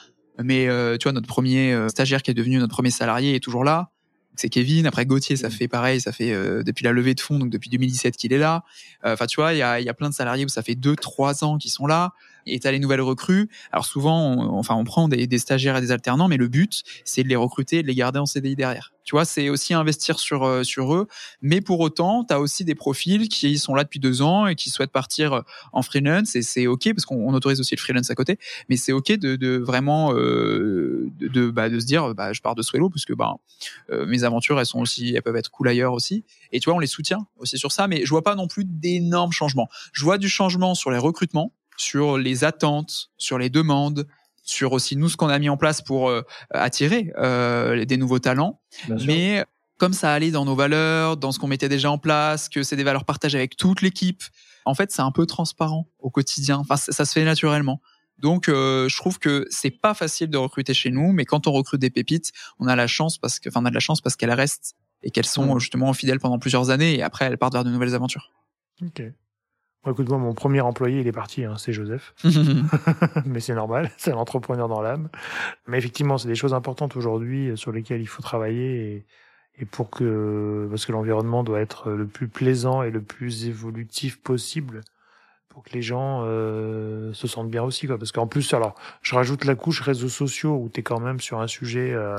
Mais 0.42 0.66
tu 0.98 1.04
vois, 1.04 1.12
notre 1.12 1.26
premier 1.26 1.76
stagiaire 1.88 2.22
qui 2.22 2.30
est 2.30 2.34
devenu 2.34 2.58
notre 2.58 2.72
premier 2.72 2.90
salarié 2.90 3.34
est 3.34 3.40
toujours 3.40 3.64
là 3.64 3.90
c'est 4.36 4.48
Kevin. 4.48 4.86
Après 4.86 5.04
Gauthier, 5.04 5.36
ça 5.36 5.50
fait 5.50 5.68
pareil, 5.68 6.00
ça 6.00 6.12
fait 6.12 6.32
depuis 6.64 6.82
la 6.82 6.92
levée 6.92 7.14
de 7.14 7.20
fonds, 7.20 7.38
donc 7.38 7.50
depuis 7.50 7.68
2017 7.68 8.16
qu'il 8.16 8.32
est 8.32 8.38
là. 8.38 8.64
Enfin, 9.04 9.26
tu 9.26 9.36
vois, 9.36 9.52
il 9.52 9.58
y 9.58 9.62
a, 9.62 9.80
y 9.80 9.88
a, 9.88 9.92
plein 9.92 10.08
de 10.08 10.14
salariés 10.14 10.46
où 10.46 10.48
ça 10.48 10.62
fait 10.62 10.76
deux, 10.76 10.96
trois 10.96 11.44
ans 11.44 11.58
qu'ils 11.58 11.72
sont 11.72 11.86
là 11.86 12.14
et 12.46 12.58
tu 12.58 12.70
les 12.70 12.78
nouvelles 12.78 13.00
recrues. 13.00 13.48
Alors 13.72 13.84
souvent, 13.84 14.20
on, 14.20 14.58
enfin, 14.58 14.74
on 14.74 14.84
prend 14.84 15.08
des, 15.08 15.26
des, 15.26 15.38
stagiaires 15.38 15.76
et 15.76 15.80
des 15.80 15.92
alternants, 15.92 16.28
mais 16.28 16.36
le 16.36 16.48
but, 16.48 16.82
c'est 17.04 17.22
de 17.22 17.28
les 17.28 17.36
recruter 17.36 17.78
et 17.78 17.82
de 17.82 17.88
les 17.88 17.94
garder 17.94 18.18
en 18.18 18.26
CDI 18.26 18.56
derrière. 18.56 18.92
Tu 19.04 19.16
vois, 19.16 19.24
c'est 19.24 19.48
aussi 19.48 19.74
investir 19.74 20.18
sur 20.20 20.44
euh, 20.44 20.62
sur 20.62 20.94
eux. 20.94 21.08
Mais 21.42 21.60
pour 21.60 21.80
autant, 21.80 22.24
tu 22.24 22.32
as 22.32 22.40
aussi 22.40 22.64
des 22.64 22.74
profils 22.74 23.28
qui 23.28 23.58
sont 23.58 23.74
là 23.74 23.82
depuis 23.82 23.98
deux 23.98 24.22
ans 24.22 24.46
et 24.46 24.54
qui 24.54 24.70
souhaitent 24.70 24.92
partir 24.92 25.32
euh, 25.32 25.40
en 25.72 25.82
freelance. 25.82 26.36
Et 26.36 26.42
c'est 26.42 26.66
ok 26.66 26.92
parce 26.94 27.06
qu'on 27.06 27.32
autorise 27.34 27.60
aussi 27.60 27.74
le 27.74 27.80
freelance 27.80 28.10
à 28.10 28.14
côté. 28.14 28.38
Mais 28.68 28.76
c'est 28.76 28.92
ok 28.92 29.12
de, 29.12 29.36
de 29.36 29.56
vraiment 29.56 30.14
euh, 30.14 31.10
de, 31.18 31.28
de, 31.28 31.50
bah, 31.50 31.68
de 31.68 31.80
se 31.80 31.86
dire, 31.86 32.14
bah, 32.14 32.32
je 32.32 32.40
pars 32.40 32.54
de 32.54 32.62
Swello 32.62 32.88
parce 32.88 33.04
que 33.04 33.14
bah, 33.14 33.34
euh, 33.90 34.06
mes 34.06 34.24
aventures, 34.24 34.60
elles 34.60 34.66
sont 34.66 34.80
aussi, 34.80 35.14
elles 35.14 35.22
peuvent 35.22 35.36
être 35.36 35.50
cool 35.50 35.68
ailleurs 35.68 35.92
aussi. 35.92 36.24
Et 36.52 36.60
tu 36.60 36.66
vois, 36.66 36.76
on 36.76 36.78
les 36.78 36.86
soutient 36.86 37.26
aussi 37.38 37.58
sur 37.58 37.72
ça. 37.72 37.88
Mais 37.88 38.04
je 38.04 38.10
vois 38.10 38.22
pas 38.22 38.34
non 38.34 38.46
plus 38.46 38.64
d'énormes 38.64 39.32
changements. 39.32 39.68
Je 39.92 40.04
vois 40.04 40.18
du 40.18 40.28
changement 40.28 40.74
sur 40.74 40.90
les 40.90 40.98
recrutements 40.98 41.52
sur 41.80 42.18
les 42.18 42.44
attentes, 42.44 43.10
sur 43.16 43.38
les 43.38 43.48
demandes, 43.48 44.06
sur 44.42 44.72
aussi 44.72 44.96
nous 44.96 45.08
ce 45.08 45.16
qu'on 45.16 45.28
a 45.28 45.38
mis 45.38 45.48
en 45.48 45.56
place 45.56 45.80
pour 45.80 46.10
euh, 46.10 46.22
attirer 46.50 47.10
euh, 47.16 47.86
des 47.86 47.96
nouveaux 47.96 48.18
talents. 48.18 48.60
Mais 49.06 49.44
comme 49.78 49.94
ça 49.94 50.12
allait 50.12 50.30
dans 50.30 50.44
nos 50.44 50.54
valeurs, 50.54 51.16
dans 51.16 51.32
ce 51.32 51.38
qu'on 51.38 51.46
mettait 51.46 51.70
déjà 51.70 51.90
en 51.90 51.96
place, 51.96 52.50
que 52.50 52.62
c'est 52.62 52.76
des 52.76 52.84
valeurs 52.84 53.06
partagées 53.06 53.38
avec 53.38 53.56
toute 53.56 53.80
l'équipe, 53.80 54.22
en 54.66 54.74
fait, 54.74 54.92
c'est 54.92 55.00
un 55.00 55.10
peu 55.10 55.24
transparent 55.24 55.88
au 56.00 56.10
quotidien. 56.10 56.58
Enfin, 56.58 56.76
ça, 56.76 57.04
se 57.06 57.12
fait 57.12 57.24
naturellement. 57.24 57.80
Donc, 58.18 58.50
euh, 58.50 58.86
je 58.90 58.96
trouve 58.96 59.18
que 59.18 59.46
c'est 59.48 59.70
pas 59.70 59.94
facile 59.94 60.28
de 60.28 60.36
recruter 60.36 60.74
chez 60.74 60.90
nous, 60.90 61.12
mais 61.12 61.24
quand 61.24 61.46
on 61.46 61.52
recrute 61.52 61.80
des 61.80 61.88
pépites, 61.88 62.32
on 62.58 62.66
a 62.66 62.76
la 62.76 62.86
chance 62.86 63.16
parce 63.16 63.40
que, 63.40 63.48
enfin, 63.48 63.62
on 63.62 63.64
a 63.64 63.70
de 63.70 63.74
la 63.74 63.80
chance 63.80 64.02
parce 64.02 64.16
qu'elles 64.16 64.32
restent 64.32 64.74
et 65.02 65.10
qu'elles 65.10 65.24
sont 65.24 65.58
justement 65.58 65.90
fidèles 65.94 66.20
pendant 66.20 66.38
plusieurs 66.38 66.68
années 66.68 66.96
et 66.96 67.02
après 67.02 67.24
elles 67.24 67.38
partent 67.38 67.54
vers 67.54 67.64
de 67.64 67.70
nouvelles 67.70 67.94
aventures. 67.94 68.32
Ok 68.82 69.02
écoute, 69.88 70.08
moi, 70.08 70.18
mon 70.18 70.34
premier 70.34 70.60
employé, 70.60 71.00
il 71.00 71.06
est 71.06 71.12
parti, 71.12 71.44
hein, 71.44 71.54
c'est 71.56 71.72
Joseph. 71.72 72.14
Mais 73.24 73.40
c'est 73.40 73.54
normal, 73.54 73.90
c'est 73.96 74.12
un 74.12 74.16
entrepreneur 74.16 74.68
dans 74.68 74.82
l'âme. 74.82 75.08
Mais 75.66 75.78
effectivement, 75.78 76.18
c'est 76.18 76.28
des 76.28 76.34
choses 76.34 76.54
importantes 76.54 76.96
aujourd'hui 76.96 77.50
euh, 77.50 77.56
sur 77.56 77.72
lesquelles 77.72 78.00
il 78.00 78.08
faut 78.08 78.22
travailler 78.22 78.94
et, 78.94 79.06
et 79.62 79.64
pour 79.64 79.90
que, 79.90 80.66
parce 80.70 80.86
que 80.86 80.92
l'environnement 80.92 81.42
doit 81.42 81.60
être 81.60 81.90
le 81.90 82.06
plus 82.06 82.28
plaisant 82.28 82.82
et 82.82 82.90
le 82.90 83.02
plus 83.02 83.46
évolutif 83.46 84.20
possible 84.20 84.82
pour 85.48 85.64
que 85.64 85.70
les 85.72 85.82
gens 85.82 86.22
euh, 86.24 87.12
se 87.12 87.26
sentent 87.26 87.50
bien 87.50 87.62
aussi. 87.62 87.86
Quoi. 87.86 87.98
Parce 87.98 88.12
qu'en 88.12 88.26
plus, 88.26 88.54
alors, 88.54 88.74
je 89.02 89.14
rajoute 89.14 89.44
la 89.44 89.56
couche 89.56 89.80
réseaux 89.80 90.08
sociaux 90.08 90.56
où 90.56 90.70
tu 90.72 90.80
es 90.80 90.82
quand 90.82 91.00
même 91.00 91.20
sur 91.20 91.40
un 91.40 91.48
sujet 91.48 91.92
euh, 91.92 92.16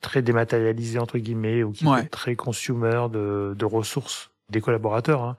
très 0.00 0.22
dématérialisé, 0.22 0.98
entre 0.98 1.18
guillemets, 1.18 1.62
ou 1.62 1.72
qui 1.72 1.86
est 1.86 2.10
très 2.10 2.36
consumer 2.36 3.06
de, 3.10 3.54
de 3.56 3.64
ressources 3.64 4.30
des 4.50 4.60
collaborateurs. 4.60 5.22
Hein. 5.22 5.36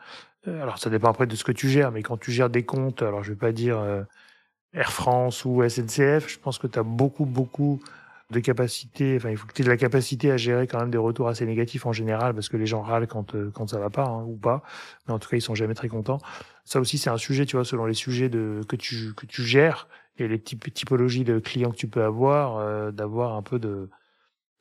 Euh, 0.48 0.62
alors 0.62 0.80
ça 0.80 0.90
dépend 0.90 1.10
après 1.10 1.28
de 1.28 1.36
ce 1.36 1.44
que 1.44 1.52
tu 1.52 1.70
gères, 1.70 1.92
mais 1.92 2.02
quand 2.02 2.18
tu 2.18 2.32
gères 2.32 2.50
des 2.50 2.64
comptes, 2.64 3.02
alors 3.02 3.24
je 3.24 3.32
vais 3.32 3.38
pas 3.38 3.52
dire 3.52 3.80
euh, 3.80 4.04
Air 4.74 4.92
France 4.92 5.46
ou 5.46 5.68
SNCF, 5.68 6.28
je 6.30 6.40
pense 6.40 6.58
que 6.58 6.68
tu 6.68 6.80
as 6.80 6.84
beaucoup, 6.84 7.26
beaucoup 7.26 7.80
de 8.32 8.40
capacité, 8.40 9.18
enfin 9.18 9.30
il 9.30 9.38
faut 9.38 9.46
que 9.46 9.54
tu 9.54 9.62
aies 9.62 9.66
de 9.66 9.70
la 9.70 9.78
capacité 9.78 10.32
à 10.32 10.38
gérer 10.38 10.66
quand 10.66 10.80
même 10.80 10.90
des 10.90 10.98
retours 10.98 11.28
assez 11.28 11.46
négatifs 11.46 11.86
en 11.86 11.94
général, 11.94 12.34
parce 12.34 12.50
que 12.50 12.58
les 12.58 12.66
gens 12.66 12.82
râlent 12.82 13.08
quand, 13.08 13.36
euh, 13.36 13.52
quand 13.54 13.70
ça 13.70 13.78
va 13.78 13.90
pas, 13.90 14.06
hein, 14.06 14.24
ou 14.24 14.36
pas, 14.38 14.64
mais 15.08 15.14
en 15.14 15.20
tout 15.20 15.30
cas 15.30 15.38
ils 15.38 15.42
sont 15.42 15.56
jamais 15.56 15.76
très 15.76 15.90
contents. 15.90 16.20
Ça 16.66 16.80
aussi 16.80 16.98
c'est 16.98 17.10
un 17.10 17.18
sujet, 17.18 17.46
tu 17.46 17.56
vois, 17.58 17.66
selon 17.66 17.86
les 17.86 17.94
sujets 17.94 18.30
de, 18.30 18.62
que, 18.68 18.76
tu, 18.76 19.14
que 19.16 19.26
tu 19.26 19.44
gères 19.44 19.88
et 20.18 20.28
les 20.28 20.40
typologies 20.40 21.24
de 21.24 21.40
clients 21.40 21.72
que 21.72 21.78
tu 21.78 21.88
peux 21.88 22.04
avoir, 22.04 22.92
d'avoir 22.92 23.36
un 23.36 23.42
peu 23.42 23.60
de 23.60 23.90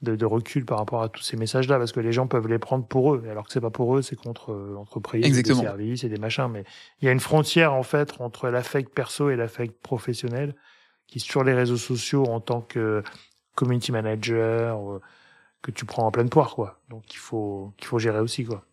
de, 0.02 0.16
de, 0.16 0.26
recul 0.26 0.64
par 0.64 0.78
rapport 0.78 1.02
à 1.02 1.08
tous 1.08 1.22
ces 1.22 1.36
messages-là, 1.36 1.78
parce 1.78 1.92
que 1.92 2.00
les 2.00 2.12
gens 2.12 2.26
peuvent 2.26 2.48
les 2.48 2.58
prendre 2.58 2.86
pour 2.86 3.14
eux, 3.14 3.24
alors 3.30 3.46
que 3.46 3.52
c'est 3.52 3.60
pas 3.60 3.70
pour 3.70 3.96
eux, 3.96 4.02
c'est 4.02 4.16
contre 4.16 4.52
euh, 4.52 4.72
l'entreprise, 4.74 5.42
des 5.42 5.54
services 5.54 6.04
et 6.04 6.08
des 6.08 6.18
machins. 6.18 6.48
Mais 6.50 6.64
il 7.00 7.06
y 7.06 7.08
a 7.08 7.12
une 7.12 7.20
frontière 7.20 7.74
en 7.74 7.82
fait 7.82 8.14
entre 8.20 8.48
l'affect 8.48 8.92
perso 8.92 9.30
et 9.30 9.36
l'affect 9.36 9.74
professionnel, 9.82 10.54
qui 11.06 11.20
sur 11.20 11.44
les 11.44 11.54
réseaux 11.54 11.76
sociaux 11.76 12.24
en 12.26 12.40
tant 12.40 12.60
que 12.60 13.02
community 13.54 13.92
manager 13.92 15.00
que 15.60 15.70
tu 15.70 15.84
prends 15.84 16.06
en 16.06 16.10
pleine 16.10 16.30
poire, 16.30 16.54
quoi. 16.54 16.80
Donc 16.88 17.12
il 17.12 17.18
faut 17.18 17.72
qu'il 17.76 17.86
faut 17.86 17.98
gérer 17.98 18.20
aussi, 18.20 18.44
quoi. 18.44 18.64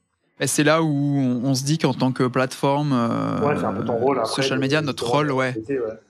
C'est 0.45 0.63
là 0.63 0.83
où 0.83 0.87
on 0.87 1.55
se 1.55 1.63
dit 1.63 1.79
qu'en 1.79 1.95
tant 1.95 2.11
que 2.11 2.23
plateforme, 2.23 2.91
ouais, 2.91 3.63
un 3.65 3.73
peu 3.73 3.83
ton 3.83 3.97
rôle 3.97 4.23
social 4.27 4.59
media, 4.59 4.81
notre 4.81 5.07
rôle, 5.07 5.31
ouais, 5.31 5.55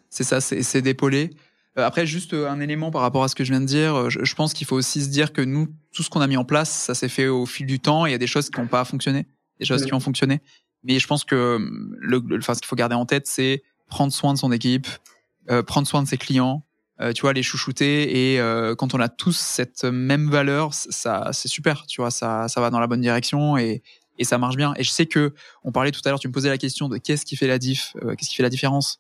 c'est 0.09 0.23
ça, 0.23 0.41
c'est 0.41 0.81
d'épauler. 0.81 1.31
Après, 1.77 2.07
juste 2.07 2.33
un 2.33 2.59
élément 2.59 2.89
par 2.89 3.01
rapport 3.01 3.23
à 3.23 3.27
ce 3.27 3.35
que 3.35 3.43
je 3.43 3.51
viens 3.51 3.61
de 3.61 3.65
dire, 3.65 4.09
je, 4.09 4.35
pense 4.35 4.53
qu'il 4.53 4.65
faut 4.65 4.75
aussi 4.75 5.03
se 5.03 5.09
dire 5.09 5.31
que 5.31 5.41
nous, 5.41 5.67
tout 5.93 6.01
ce 6.01 6.09
qu'on 6.09 6.21
a 6.21 6.27
mis 6.27 6.37
en 6.37 6.43
place, 6.43 6.71
ça 6.71 6.95
s'est 6.95 7.07
fait 7.07 7.27
au 7.27 7.45
fil 7.45 7.67
du 7.67 7.79
temps. 7.79 8.07
Il 8.07 8.11
y 8.11 8.15
a 8.15 8.17
des 8.17 8.27
choses 8.27 8.49
qui 8.49 8.59
n'ont 8.59 8.67
pas 8.67 8.83
fonctionné, 8.83 9.27
des 9.59 9.65
choses 9.65 9.85
qui 9.85 9.93
ont 9.93 9.99
fonctionné. 9.99 10.41
Mais 10.83 10.99
je 10.99 11.07
pense 11.07 11.23
que 11.23 11.59
le, 11.99 12.23
enfin, 12.37 12.53
ce 12.53 12.61
qu'il 12.61 12.67
faut 12.67 12.75
garder 12.75 12.95
en 12.95 13.05
tête, 13.05 13.27
c'est 13.27 13.63
prendre 13.87 14.13
soin 14.13 14.33
de 14.33 14.39
son 14.39 14.51
équipe, 14.51 14.87
euh, 15.49 15.63
prendre 15.63 15.87
soin 15.87 16.03
de 16.03 16.07
ses 16.07 16.17
clients, 16.17 16.63
euh, 16.99 17.13
tu 17.13 17.21
vois, 17.21 17.33
les 17.33 17.43
chouchouter. 17.43 18.33
Et 18.33 18.39
euh, 18.39 18.75
quand 18.75 18.93
on 18.93 18.99
a 18.99 19.09
tous 19.09 19.37
cette 19.37 19.83
même 19.83 20.29
valeur, 20.29 20.73
ça, 20.73 21.29
c'est 21.31 21.47
super. 21.47 21.85
Tu 21.87 22.01
vois, 22.01 22.11
ça, 22.11 22.47
ça 22.47 22.61
va 22.61 22.69
dans 22.69 22.79
la 22.79 22.87
bonne 22.87 23.01
direction 23.01 23.57
et, 23.57 23.81
et 24.17 24.23
ça 24.23 24.37
marche 24.37 24.55
bien. 24.55 24.73
Et 24.77 24.83
je 24.83 24.89
sais 24.89 25.05
que 25.05 25.33
on 25.63 25.71
parlait 25.71 25.91
tout 25.91 26.01
à 26.05 26.09
l'heure, 26.09 26.19
tu 26.19 26.27
me 26.27 26.33
posais 26.33 26.49
la 26.49 26.57
question 26.57 26.89
de 26.89 26.97
qu'est-ce 26.97 27.25
qui 27.25 27.35
fait 27.35 27.47
la 27.47 27.59
diff, 27.59 27.93
qu'est-ce 28.17 28.29
qui 28.29 28.35
fait 28.35 28.43
la 28.43 28.49
différence? 28.49 28.99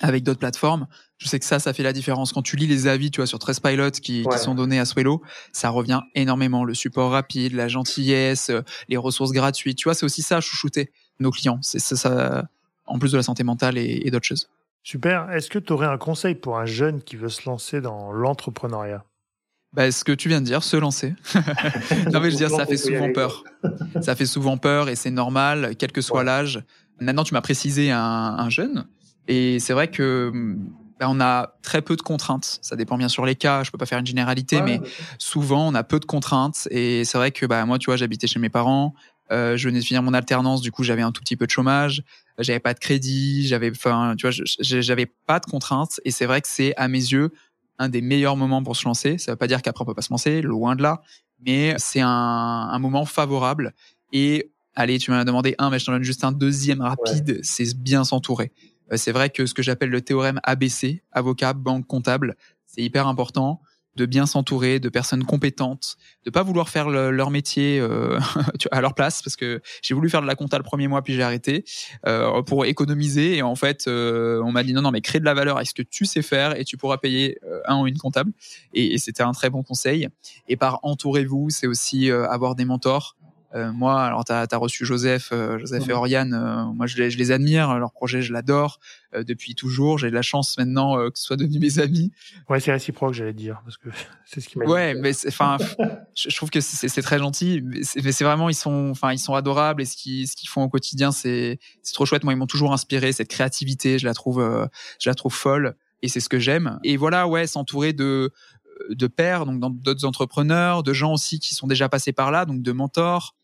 Avec 0.00 0.24
d'autres 0.24 0.40
plateformes. 0.40 0.86
Je 1.18 1.28
sais 1.28 1.38
que 1.38 1.44
ça, 1.44 1.58
ça 1.58 1.72
fait 1.72 1.82
la 1.82 1.92
différence. 1.92 2.32
Quand 2.32 2.42
tu 2.42 2.56
lis 2.56 2.66
les 2.66 2.86
avis, 2.86 3.10
tu 3.10 3.20
vois, 3.20 3.26
sur 3.26 3.38
13 3.38 3.60
Pilot 3.60 3.90
qui, 3.90 4.24
qui 4.30 4.38
sont 4.38 4.54
donnés 4.54 4.78
à 4.78 4.84
Swello, 4.84 5.22
ça 5.52 5.68
revient 5.68 6.00
énormément. 6.14 6.64
Le 6.64 6.74
support 6.74 7.12
rapide, 7.12 7.52
la 7.52 7.68
gentillesse, 7.68 8.50
les 8.88 8.96
ressources 8.96 9.32
gratuites. 9.32 9.76
Tu 9.76 9.84
vois, 9.84 9.94
c'est 9.94 10.04
aussi 10.04 10.22
ça, 10.22 10.40
chouchouter 10.40 10.90
nos 11.18 11.30
clients. 11.30 11.58
C'est 11.62 11.78
ça, 11.78 12.48
en 12.86 12.98
plus 12.98 13.12
de 13.12 13.16
la 13.16 13.22
santé 13.22 13.44
mentale 13.44 13.78
et, 13.78 14.10
d'autres 14.10 14.26
choses. 14.26 14.48
Super. 14.82 15.30
Est-ce 15.30 15.50
que 15.50 15.58
tu 15.58 15.72
aurais 15.72 15.86
un 15.86 15.98
conseil 15.98 16.34
pour 16.34 16.58
un 16.58 16.66
jeune 16.66 17.02
qui 17.02 17.16
veut 17.16 17.28
se 17.28 17.48
lancer 17.48 17.80
dans 17.80 18.12
l'entrepreneuriat? 18.12 19.04
Bah, 19.72 19.92
ce 19.92 20.02
que 20.02 20.12
tu 20.12 20.28
viens 20.28 20.40
de 20.40 20.46
dire, 20.46 20.64
se 20.64 20.76
lancer. 20.76 21.14
non, 22.12 22.20
mais 22.20 22.30
je 22.30 22.36
veux 22.36 22.48
dire, 22.48 22.50
ça 22.50 22.66
fait 22.66 22.76
souvent 22.76 23.12
peur. 23.12 23.44
ça 24.00 24.16
fait 24.16 24.26
souvent 24.26 24.56
peur 24.56 24.88
et 24.88 24.96
c'est 24.96 25.12
normal, 25.12 25.76
quel 25.78 25.92
que 25.92 26.00
soit 26.00 26.24
l'âge. 26.24 26.64
Maintenant, 26.98 27.22
tu 27.22 27.34
m'as 27.34 27.40
précisé 27.40 27.90
un, 27.92 28.00
un 28.00 28.50
jeune. 28.50 28.86
Et 29.28 29.58
c'est 29.60 29.72
vrai 29.72 29.88
que 29.88 30.32
bah, 30.98 31.06
on 31.08 31.20
a 31.20 31.54
très 31.62 31.82
peu 31.82 31.96
de 31.96 32.02
contraintes. 32.02 32.58
Ça 32.62 32.76
dépend 32.76 32.98
bien 32.98 33.08
sûr 33.08 33.24
les 33.24 33.34
cas. 33.34 33.62
Je 33.62 33.70
peux 33.70 33.78
pas 33.78 33.86
faire 33.86 33.98
une 33.98 34.06
généralité, 34.06 34.60
mais 34.62 34.80
souvent 35.18 35.66
on 35.68 35.74
a 35.74 35.82
peu 35.82 35.98
de 35.98 36.04
contraintes. 36.04 36.68
Et 36.70 37.04
c'est 37.04 37.16
vrai 37.16 37.30
que 37.30 37.46
bah 37.46 37.64
moi, 37.64 37.78
tu 37.78 37.86
vois, 37.86 37.96
j'habitais 37.96 38.26
chez 38.26 38.38
mes 38.38 38.50
parents. 38.50 38.94
Euh, 39.32 39.56
je 39.56 39.68
venais 39.68 39.78
de 39.78 39.84
finir 39.84 40.02
mon 40.02 40.12
alternance, 40.12 40.60
du 40.60 40.72
coup 40.72 40.82
j'avais 40.82 41.02
un 41.02 41.12
tout 41.12 41.22
petit 41.22 41.36
peu 41.36 41.46
de 41.46 41.52
chômage, 41.52 42.02
j'avais 42.38 42.58
pas 42.58 42.74
de 42.74 42.80
crédit, 42.80 43.46
j'avais, 43.46 43.70
enfin, 43.70 44.16
tu 44.18 44.26
vois, 44.28 44.36
j'avais 44.58 45.06
pas 45.06 45.38
de 45.38 45.46
contraintes. 45.46 46.00
Et 46.04 46.10
c'est 46.10 46.26
vrai 46.26 46.40
que 46.40 46.48
c'est 46.48 46.74
à 46.76 46.88
mes 46.88 46.98
yeux 46.98 47.30
un 47.78 47.88
des 47.88 48.00
meilleurs 48.00 48.36
moments 48.36 48.62
pour 48.62 48.74
se 48.76 48.84
lancer. 48.86 49.18
Ça 49.18 49.30
veut 49.32 49.36
pas 49.36 49.46
dire 49.46 49.62
qu'après 49.62 49.82
on 49.82 49.86
peut 49.86 49.94
pas 49.94 50.02
se 50.02 50.12
lancer, 50.12 50.42
loin 50.42 50.74
de 50.74 50.82
là, 50.82 51.00
mais 51.46 51.74
c'est 51.78 52.00
un, 52.00 52.08
un 52.08 52.78
moment 52.80 53.04
favorable. 53.04 53.72
Et 54.12 54.50
allez, 54.74 54.98
tu 54.98 55.12
m'as 55.12 55.24
demandé 55.24 55.54
un, 55.58 55.70
mais 55.70 55.78
je 55.78 55.86
t'en 55.86 55.92
donne 55.92 56.02
juste 56.02 56.24
un 56.24 56.32
deuxième 56.32 56.80
rapide. 56.80 57.38
C'est 57.42 57.76
bien 57.78 58.02
s'entourer. 58.02 58.50
Euh, 58.92 58.96
c'est 58.96 59.12
vrai 59.12 59.30
que 59.30 59.46
ce 59.46 59.54
que 59.54 59.62
j'appelle 59.62 59.90
le 59.90 60.00
théorème 60.00 60.40
ABC, 60.42 61.02
avocat, 61.12 61.52
banque, 61.52 61.86
comptable, 61.86 62.36
c'est 62.66 62.82
hyper 62.82 63.06
important 63.06 63.60
de 63.96 64.06
bien 64.06 64.26
s'entourer 64.26 64.78
de 64.78 64.88
personnes 64.88 65.24
compétentes, 65.24 65.96
de 66.24 66.30
pas 66.30 66.42
vouloir 66.42 66.68
faire 66.68 66.88
leur 66.88 67.30
métier 67.30 67.80
euh, 67.80 68.18
à 68.70 68.80
leur 68.80 68.94
place 68.94 69.20
parce 69.22 69.36
que 69.36 69.60
j'ai 69.82 69.94
voulu 69.94 70.08
faire 70.08 70.22
de 70.22 70.26
la 70.26 70.34
compta 70.34 70.56
le 70.58 70.62
premier 70.62 70.88
mois 70.88 71.02
puis 71.02 71.14
j'ai 71.14 71.22
arrêté 71.22 71.64
euh, 72.06 72.42
pour 72.42 72.64
économiser. 72.64 73.36
Et 73.36 73.42
en 73.42 73.56
fait 73.56 73.86
euh, 73.88 74.40
on 74.44 74.52
m'a 74.52 74.62
dit 74.62 74.72
non 74.72 74.82
non 74.82 74.90
mais 74.90 75.00
crée 75.00 75.20
de 75.20 75.24
la 75.24 75.34
valeur 75.34 75.56
avec 75.56 75.68
ce 75.68 75.74
que 75.74 75.82
tu 75.82 76.04
sais 76.04 76.22
faire 76.22 76.58
et 76.58 76.64
tu 76.64 76.76
pourras 76.76 76.98
payer 76.98 77.38
euh, 77.44 77.60
un 77.66 77.80
ou 77.80 77.86
une 77.86 77.98
comptable. 77.98 78.32
Et, 78.72 78.94
et 78.94 78.98
c'était 78.98 79.22
un 79.22 79.32
très 79.32 79.50
bon 79.50 79.62
conseil. 79.62 80.08
Et 80.48 80.56
par 80.56 80.80
entourez-vous 80.82 81.50
c'est 81.50 81.66
aussi 81.66 82.10
avoir 82.10 82.54
des 82.54 82.64
mentors 82.64 83.16
euh, 83.54 83.72
moi, 83.72 84.02
alors 84.02 84.24
tu 84.24 84.32
as, 84.32 84.46
reçu 84.56 84.86
Joseph, 84.86 85.30
euh, 85.32 85.58
Joseph 85.58 85.88
et 85.88 85.92
Oriane. 85.92 86.34
Euh, 86.34 86.64
moi, 86.72 86.86
je 86.86 86.96
les, 86.96 87.10
je 87.10 87.18
les, 87.18 87.32
admire. 87.32 87.78
Leur 87.78 87.92
projet, 87.92 88.22
je 88.22 88.32
l'adore 88.32 88.78
depuis 89.12 89.56
toujours. 89.56 89.98
J'ai 89.98 90.10
de 90.10 90.14
la 90.14 90.22
chance 90.22 90.56
maintenant 90.56 90.96
que 91.10 91.18
ce 91.18 91.24
soit 91.24 91.36
devenu 91.36 91.58
mes 91.58 91.80
amis. 91.80 92.12
Ouais, 92.48 92.60
c'est 92.60 92.70
réciproque, 92.70 93.12
j'allais 93.12 93.32
dire, 93.32 93.60
parce 93.64 93.76
que 93.76 93.88
c'est 94.24 94.40
ce 94.40 94.48
qui 94.48 94.58
m'a. 94.58 94.66
Ouais, 94.66 94.94
mais 94.94 95.12
enfin, 95.26 95.56
je 96.14 96.34
trouve 96.36 96.50
que 96.50 96.60
c'est 96.60 97.02
très 97.02 97.18
gentil. 97.18 97.62
Mais 97.64 97.82
c'est 97.82 98.24
vraiment, 98.24 98.48
ils 98.48 98.54
sont, 98.54 98.90
enfin, 98.90 99.12
ils 99.12 99.18
sont 99.18 99.34
adorables 99.34 99.82
et 99.82 99.84
ce 99.84 99.96
qu'ils 99.96 100.28
ce 100.28 100.36
qu'ils 100.36 100.48
font 100.48 100.62
au 100.62 100.68
quotidien, 100.68 101.10
c'est 101.10 101.58
c'est 101.82 101.94
trop 101.94 102.06
chouette. 102.06 102.22
Moi, 102.22 102.32
ils 102.32 102.36
m'ont 102.36 102.46
toujours 102.46 102.72
inspiré 102.72 103.12
cette 103.12 103.28
créativité. 103.28 103.98
Je 103.98 104.06
la 104.06 104.14
trouve, 104.14 104.68
je 105.00 105.10
la 105.10 105.14
trouve 105.14 105.34
folle 105.34 105.74
et 106.02 106.08
c'est 106.08 106.20
ce 106.20 106.28
que 106.28 106.38
j'aime. 106.38 106.78
Et 106.84 106.96
voilà, 106.96 107.26
ouais, 107.26 107.46
s'entourer 107.46 107.92
de 107.92 108.32
de 108.88 109.06
pairs, 109.06 109.44
donc 109.44 109.82
d'autres 109.82 110.06
entrepreneurs, 110.06 110.82
de 110.82 110.92
gens 110.92 111.12
aussi 111.12 111.38
qui 111.38 111.54
sont 111.54 111.66
déjà 111.66 111.88
passés 111.88 112.12
par 112.12 112.30
là, 112.30 112.44
donc 112.44 112.62
de 112.62 112.72
mentors, 112.72 113.34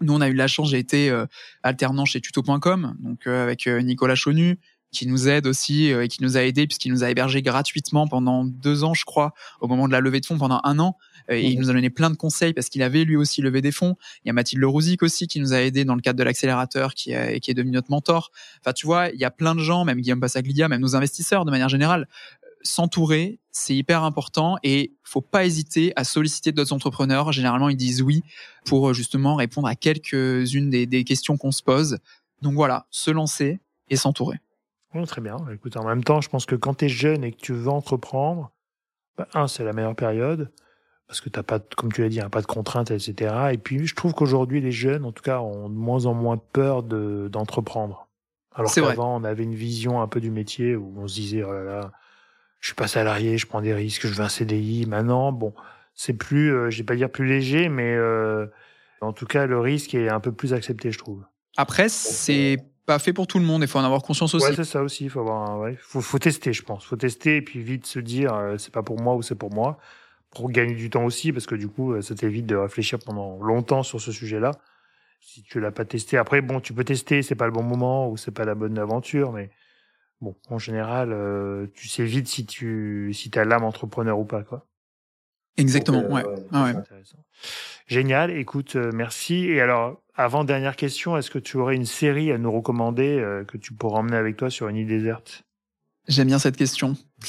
nous, 0.00 0.14
on 0.14 0.20
a 0.20 0.28
eu 0.28 0.34
la 0.34 0.46
chance, 0.46 0.70
j'ai 0.70 0.78
été 0.78 1.10
euh, 1.10 1.26
alternant 1.62 2.04
chez 2.04 2.20
tuto.com, 2.20 2.96
donc 3.00 3.26
euh, 3.26 3.42
avec 3.42 3.66
euh, 3.66 3.80
Nicolas 3.80 4.14
Chonu, 4.14 4.58
qui 4.92 5.06
nous 5.06 5.28
aide 5.28 5.46
aussi 5.46 5.86
et 5.86 6.08
qui 6.08 6.20
nous 6.20 6.36
a 6.36 6.42
aidé 6.42 6.66
puisqu'il 6.66 6.90
nous 6.90 7.04
a 7.04 7.10
hébergé 7.10 7.42
gratuitement 7.42 8.08
pendant 8.08 8.44
deux 8.44 8.82
ans, 8.82 8.92
je 8.92 9.04
crois, 9.04 9.34
au 9.60 9.68
moment 9.68 9.86
de 9.86 9.92
la 9.92 10.00
levée 10.00 10.18
de 10.18 10.26
fonds 10.26 10.36
pendant 10.36 10.60
un 10.64 10.80
an. 10.80 10.96
Et 11.28 11.48
il 11.48 11.60
nous 11.60 11.70
a 11.70 11.72
donné 11.72 11.90
plein 11.90 12.10
de 12.10 12.16
conseils 12.16 12.54
parce 12.54 12.68
qu'il 12.68 12.82
avait 12.82 13.04
lui 13.04 13.14
aussi 13.14 13.40
levé 13.40 13.62
des 13.62 13.70
fonds. 13.70 13.94
Il 14.24 14.28
y 14.28 14.30
a 14.30 14.32
Mathilde 14.32 14.60
Lerouzic 14.60 15.04
aussi 15.04 15.28
qui 15.28 15.38
nous 15.38 15.52
a 15.52 15.60
aidé 15.60 15.84
dans 15.84 15.94
le 15.94 16.00
cadre 16.00 16.18
de 16.18 16.24
l'accélérateur, 16.24 16.94
qui, 16.94 17.12
est, 17.12 17.38
qui 17.38 17.52
est 17.52 17.54
devenu 17.54 17.70
notre 17.70 17.92
mentor. 17.92 18.32
Enfin, 18.60 18.72
tu 18.72 18.84
vois, 18.84 19.10
il 19.10 19.20
y 19.20 19.24
a 19.24 19.30
plein 19.30 19.54
de 19.54 19.60
gens, 19.60 19.84
même 19.84 20.00
Guillaume 20.00 20.18
Passaglia, 20.18 20.66
même 20.66 20.80
nos 20.80 20.96
investisseurs 20.96 21.44
de 21.44 21.52
manière 21.52 21.68
générale, 21.68 22.08
s'entourer, 22.62 23.38
c'est 23.52 23.74
hyper 23.74 24.04
important 24.04 24.56
et 24.62 24.92
faut 25.02 25.20
pas 25.20 25.44
hésiter 25.44 25.92
à 25.96 26.04
solliciter 26.04 26.52
d'autres 26.52 26.72
entrepreneurs. 26.72 27.32
Généralement, 27.32 27.68
ils 27.68 27.76
disent 27.76 28.02
oui 28.02 28.22
pour 28.64 28.94
justement 28.94 29.34
répondre 29.34 29.68
à 29.68 29.74
quelques-unes 29.74 30.70
des, 30.70 31.04
questions 31.04 31.36
qu'on 31.36 31.50
se 31.50 31.62
pose. 31.62 31.98
Donc 32.42 32.54
voilà, 32.54 32.86
se 32.90 33.10
lancer 33.10 33.60
et 33.88 33.96
s'entourer. 33.96 34.36
très 35.06 35.20
bien. 35.20 35.36
Écoute, 35.52 35.76
en 35.76 35.84
même 35.84 36.04
temps, 36.04 36.20
je 36.20 36.28
pense 36.28 36.46
que 36.46 36.54
quand 36.54 36.74
tu 36.74 36.86
es 36.86 36.88
jeune 36.88 37.24
et 37.24 37.32
que 37.32 37.40
tu 37.40 37.52
veux 37.52 37.68
entreprendre, 37.68 38.50
bah, 39.16 39.28
un, 39.34 39.48
c'est 39.48 39.64
la 39.64 39.72
meilleure 39.72 39.96
période 39.96 40.50
parce 41.10 41.20
que 41.20 41.28
t'as 41.28 41.42
pas, 41.42 41.58
comme 41.58 41.90
tu 41.90 42.02
l'as 42.02 42.08
dit, 42.08 42.20
hein, 42.20 42.30
pas 42.30 42.40
de 42.40 42.46
contraintes, 42.46 42.92
etc. 42.92 43.34
Et 43.52 43.58
puis, 43.58 43.84
je 43.84 43.96
trouve 43.96 44.14
qu'aujourd'hui, 44.14 44.60
les 44.60 44.70
jeunes, 44.70 45.04
en 45.04 45.10
tout 45.10 45.24
cas, 45.24 45.40
ont 45.40 45.68
de 45.68 45.74
moins 45.74 46.06
en 46.06 46.14
moins 46.14 46.36
peur 46.36 46.84
d'entreprendre. 46.84 48.06
Alors 48.54 48.72
qu'avant, 48.72 49.16
on 49.16 49.24
avait 49.24 49.42
une 49.42 49.56
vision 49.56 50.00
un 50.00 50.06
peu 50.06 50.20
du 50.20 50.30
métier 50.30 50.76
où 50.76 50.94
on 50.98 51.08
se 51.08 51.14
disait, 51.14 51.42
oh 51.42 51.52
là 51.52 51.64
là, 51.64 51.92
je 52.60 52.68
suis 52.68 52.74
pas 52.74 52.86
salarié, 52.86 53.38
je 53.38 53.46
prends 53.46 53.62
des 53.62 53.74
risques, 53.74 54.06
je 54.06 54.12
veux 54.12 54.20
un 54.20 54.28
CDI. 54.28 54.86
Maintenant, 54.86 55.32
bon, 55.32 55.52
c'est 55.94 56.14
plus, 56.14 56.54
euh, 56.54 56.70
je 56.70 56.78
vais 56.78 56.84
pas 56.84 56.96
dire 56.96 57.10
plus 57.10 57.26
léger, 57.26 57.68
mais 57.68 57.94
euh, 57.94 58.46
en 59.00 59.12
tout 59.12 59.26
cas, 59.26 59.46
le 59.46 59.58
risque 59.58 59.94
est 59.94 60.08
un 60.08 60.20
peu 60.20 60.32
plus 60.32 60.52
accepté, 60.52 60.92
je 60.92 60.98
trouve. 60.98 61.24
Après, 61.56 61.88
c'est 61.88 62.58
pas 62.86 62.98
fait 62.98 63.12
pour 63.12 63.26
tout 63.26 63.38
le 63.38 63.44
monde. 63.44 63.62
Il 63.62 63.68
faut 63.68 63.78
en 63.78 63.84
avoir 63.84 64.02
conscience 64.02 64.34
aussi. 64.34 64.46
Ouais, 64.46 64.54
c'est 64.54 64.64
ça 64.64 64.82
aussi. 64.82 65.04
Il 65.04 65.10
faut 65.10 65.20
avoir, 65.20 65.58
ouais, 65.60 65.76
faut, 65.80 66.00
faut 66.00 66.18
tester, 66.18 66.52
je 66.52 66.62
pense. 66.62 66.84
Faut 66.84 66.96
tester 66.96 67.36
et 67.36 67.42
puis 67.42 67.62
vite 67.62 67.86
se 67.86 67.98
dire, 67.98 68.34
euh, 68.34 68.58
c'est 68.58 68.72
pas 68.72 68.82
pour 68.82 69.00
moi 69.00 69.14
ou 69.14 69.22
c'est 69.22 69.34
pour 69.34 69.52
moi, 69.52 69.78
pour 70.30 70.50
gagner 70.50 70.74
du 70.74 70.90
temps 70.90 71.04
aussi, 71.04 71.32
parce 71.32 71.46
que 71.46 71.54
du 71.54 71.68
coup, 71.68 71.92
euh, 71.92 72.02
ça 72.02 72.14
t'évite 72.14 72.46
de 72.46 72.56
réfléchir 72.56 72.98
pendant 72.98 73.38
longtemps 73.42 73.82
sur 73.82 74.00
ce 74.00 74.12
sujet-là. 74.12 74.52
Si 75.20 75.42
tu 75.42 75.60
l'as 75.60 75.70
pas 75.70 75.84
testé, 75.84 76.16
après, 76.16 76.40
bon, 76.40 76.60
tu 76.60 76.72
peux 76.72 76.84
tester, 76.84 77.22
c'est 77.22 77.34
pas 77.34 77.46
le 77.46 77.52
bon 77.52 77.62
moment 77.62 78.08
ou 78.08 78.16
c'est 78.16 78.30
pas 78.30 78.44
la 78.44 78.54
bonne 78.54 78.78
aventure, 78.78 79.32
mais 79.32 79.50
bon, 80.20 80.36
en 80.48 80.58
général, 80.58 81.12
euh, 81.12 81.66
tu 81.74 81.88
sais 81.88 82.04
vite 82.04 82.28
si 82.28 82.46
tu 82.46 83.12
si 83.12 83.30
as 83.36 83.44
l'âme 83.44 83.64
entrepreneur 83.64 84.18
ou 84.18 84.24
pas, 84.24 84.42
quoi. 84.42 84.66
Exactement, 85.56 86.06
ouais. 86.10 86.22
Ah 86.52 86.64
ouais. 86.64 86.74
Génial, 87.86 88.30
écoute, 88.30 88.76
euh, 88.76 88.90
merci. 88.94 89.46
Et 89.46 89.60
alors, 89.60 90.00
avant 90.14 90.44
dernière 90.44 90.76
question, 90.76 91.16
est-ce 91.16 91.30
que 91.30 91.38
tu 91.38 91.56
aurais 91.56 91.74
une 91.74 91.86
série 91.86 92.30
à 92.30 92.38
nous 92.38 92.52
recommander 92.52 93.18
euh, 93.18 93.44
que 93.44 93.58
tu 93.58 93.74
pourrais 93.74 93.98
emmener 93.98 94.16
avec 94.16 94.36
toi 94.36 94.48
sur 94.48 94.68
une 94.68 94.76
île 94.76 94.86
déserte? 94.86 95.42
J'aime 96.06 96.28
bien 96.28 96.38
cette 96.38 96.56
question. 96.56 96.96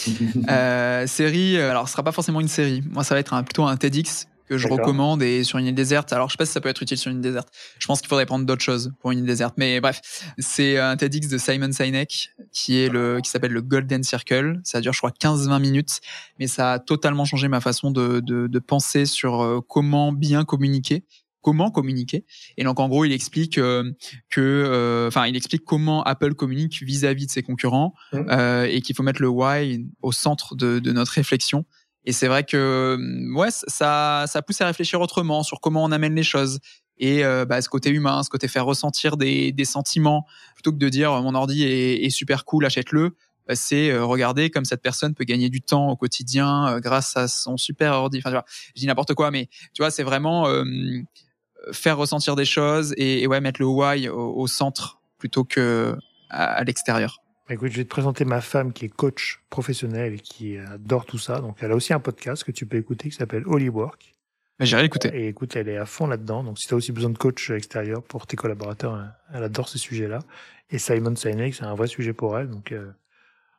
série, 1.07 1.57
alors 1.57 1.87
ce 1.87 1.93
sera 1.93 2.03
pas 2.03 2.11
forcément 2.11 2.41
une 2.41 2.47
série. 2.47 2.83
Moi, 2.89 3.03
ça 3.03 3.15
va 3.15 3.19
être 3.19 3.33
un, 3.33 3.43
plutôt 3.43 3.63
un 3.63 3.75
TEDx 3.75 4.27
que 4.51 4.57
je 4.57 4.67
recommande 4.67 5.23
et 5.23 5.45
sur 5.45 5.59
une 5.59 5.67
île 5.67 5.75
déserte. 5.75 6.11
Alors, 6.11 6.27
je 6.27 6.33
sais 6.33 6.37
pas 6.37 6.45
si 6.45 6.51
ça 6.51 6.59
peut 6.59 6.67
être 6.67 6.81
utile 6.81 6.97
sur 6.97 7.09
une 7.09 7.17
île 7.17 7.23
déserte. 7.23 7.47
Je 7.79 7.87
pense 7.87 8.01
qu'il 8.01 8.09
faudrait 8.09 8.25
prendre 8.25 8.45
d'autres 8.45 8.61
choses 8.61 8.91
pour 8.99 9.11
une 9.11 9.19
île 9.19 9.25
déserte. 9.25 9.53
Mais 9.55 9.79
bref, 9.79 10.01
c'est 10.39 10.77
un 10.77 10.97
TEDx 10.97 11.29
de 11.29 11.37
Simon 11.37 11.71
Sinek 11.71 12.31
qui 12.51 12.77
est 12.77 12.89
le, 12.89 13.21
qui 13.23 13.29
s'appelle 13.29 13.53
le 13.53 13.61
Golden 13.61 14.03
Circle. 14.03 14.59
Ça 14.65 14.81
dure, 14.81 14.91
je 14.91 14.97
crois, 14.97 15.11
15-20 15.11 15.61
minutes. 15.61 16.01
Mais 16.37 16.47
ça 16.47 16.73
a 16.73 16.79
totalement 16.79 17.23
changé 17.23 17.47
ma 17.47 17.61
façon 17.61 17.91
de, 17.91 18.19
de, 18.19 18.47
de 18.47 18.59
penser 18.59 19.05
sur 19.05 19.41
euh, 19.41 19.61
comment 19.65 20.11
bien 20.11 20.43
communiquer 20.43 21.05
comment 21.41 21.71
communiquer. 21.71 22.23
Et 22.57 22.63
donc 22.63 22.79
en 22.79 22.87
gros, 22.87 23.03
il 23.05 23.11
explique 23.11 23.57
euh, 23.57 23.91
que, 24.29 24.41
euh, 24.41 25.07
enfin, 25.07 25.25
il 25.25 25.35
explique 25.35 25.65
comment 25.65 26.03
Apple 26.03 26.35
communique 26.35 26.83
vis-à-vis 26.83 27.25
de 27.25 27.31
ses 27.31 27.41
concurrents 27.41 27.93
mmh. 28.13 28.17
euh, 28.29 28.67
et 28.69 28.81
qu'il 28.81 28.95
faut 28.95 29.03
mettre 29.03 29.21
le 29.21 29.27
why 29.27 29.87
au 30.01 30.11
centre 30.11 30.55
de, 30.55 30.79
de 30.79 30.91
notre 30.91 31.13
réflexion. 31.13 31.65
Et 32.05 32.11
c'est 32.11 32.27
vrai 32.27 32.43
que 32.43 32.97
mmh, 32.99 33.37
ouais, 33.37 33.49
ça, 33.51 34.25
ça 34.27 34.41
pousse 34.41 34.61
à 34.61 34.65
réfléchir 34.65 35.01
autrement 35.01 35.43
sur 35.43 35.59
comment 35.59 35.83
on 35.83 35.91
amène 35.91 36.15
les 36.15 36.23
choses 36.23 36.59
et 36.97 37.25
euh, 37.25 37.45
bah, 37.45 37.61
ce 37.61 37.69
côté 37.69 37.89
humain, 37.89 38.21
ce 38.21 38.29
côté 38.29 38.47
faire 38.47 38.65
ressentir 38.65 39.17
des, 39.17 39.51
des 39.51 39.65
sentiments 39.65 40.25
plutôt 40.53 40.71
que 40.71 40.77
de 40.77 40.89
dire 40.89 41.19
mon 41.21 41.33
ordi 41.33 41.63
est, 41.63 42.03
est 42.03 42.09
super 42.11 42.45
cool, 42.45 42.65
achète-le. 42.65 43.15
bah, 43.47 43.55
c'est 43.55 43.97
regarder 43.97 44.51
comme 44.51 44.65
cette 44.65 44.83
personne 44.83 45.15
peut 45.15 45.23
gagner 45.23 45.49
du 45.49 45.61
temps 45.61 45.89
au 45.89 45.95
quotidien 45.95 46.79
grâce 46.79 47.17
à 47.17 47.27
son 47.27 47.57
super 47.57 47.93
ordi. 47.93 48.19
Enfin, 48.19 48.29
tu 48.29 48.35
vois, 48.35 48.45
je 48.75 48.81
dis 48.81 48.87
n'importe 48.87 49.15
quoi, 49.15 49.31
mais 49.31 49.49
tu 49.73 49.81
vois, 49.81 49.89
c'est 49.89 50.03
vraiment 50.03 50.47
faire 51.71 51.97
ressentir 51.97 52.35
des 52.35 52.45
choses 52.45 52.93
et, 52.97 53.27
ouais, 53.27 53.41
mettre 53.41 53.61
le 53.61 53.67
why 53.67 54.09
au, 54.09 54.47
centre 54.47 55.01
plutôt 55.17 55.43
que 55.43 55.95
à, 56.29 56.63
l'extérieur. 56.63 57.20
Écoute, 57.51 57.73
je 57.73 57.77
vais 57.77 57.83
te 57.83 57.89
présenter 57.89 58.23
ma 58.23 58.39
femme 58.39 58.71
qui 58.71 58.85
est 58.85 58.89
coach 58.89 59.41
professionnelle 59.49 60.13
et 60.13 60.19
qui 60.19 60.57
adore 60.57 61.05
tout 61.05 61.17
ça. 61.17 61.41
Donc, 61.41 61.57
elle 61.59 61.73
a 61.73 61.75
aussi 61.75 61.91
un 61.91 61.99
podcast 61.99 62.45
que 62.45 62.51
tu 62.53 62.65
peux 62.65 62.77
écouter 62.77 63.09
qui 63.09 63.15
s'appelle 63.17 63.43
Holy 63.45 63.67
Work. 63.67 64.13
J'irai 64.61 64.85
écouter. 64.85 65.09
Et 65.13 65.27
écoute, 65.27 65.57
elle 65.57 65.67
est 65.67 65.75
à 65.75 65.85
fond 65.85 66.07
là-dedans. 66.07 66.45
Donc, 66.45 66.59
si 66.59 66.67
tu 66.67 66.73
as 66.73 66.77
aussi 66.77 66.93
besoin 66.93 67.09
de 67.09 67.17
coach 67.17 67.49
extérieur 67.49 68.03
pour 68.03 68.25
tes 68.25 68.37
collaborateurs, 68.37 69.05
elle 69.33 69.43
adore 69.43 69.67
ces 69.67 69.79
sujets-là. 69.79 70.19
Et 70.69 70.77
Simon 70.77 71.13
Sinek, 71.13 71.53
c'est 71.53 71.65
un 71.65 71.75
vrai 71.75 71.87
sujet 71.87 72.13
pour 72.13 72.39
elle. 72.39 72.49
Donc, 72.49 72.71
euh, 72.71 72.89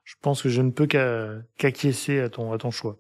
je 0.05 0.15
pense 0.23 0.41
que 0.41 0.49
je 0.49 0.63
ne 0.63 0.71
peux 0.71 0.87
qu'acquiescer 0.87 2.21
à 2.21 2.31
ton, 2.31 2.53
à 2.53 2.57
ton 2.59 2.71
choix. 2.71 2.97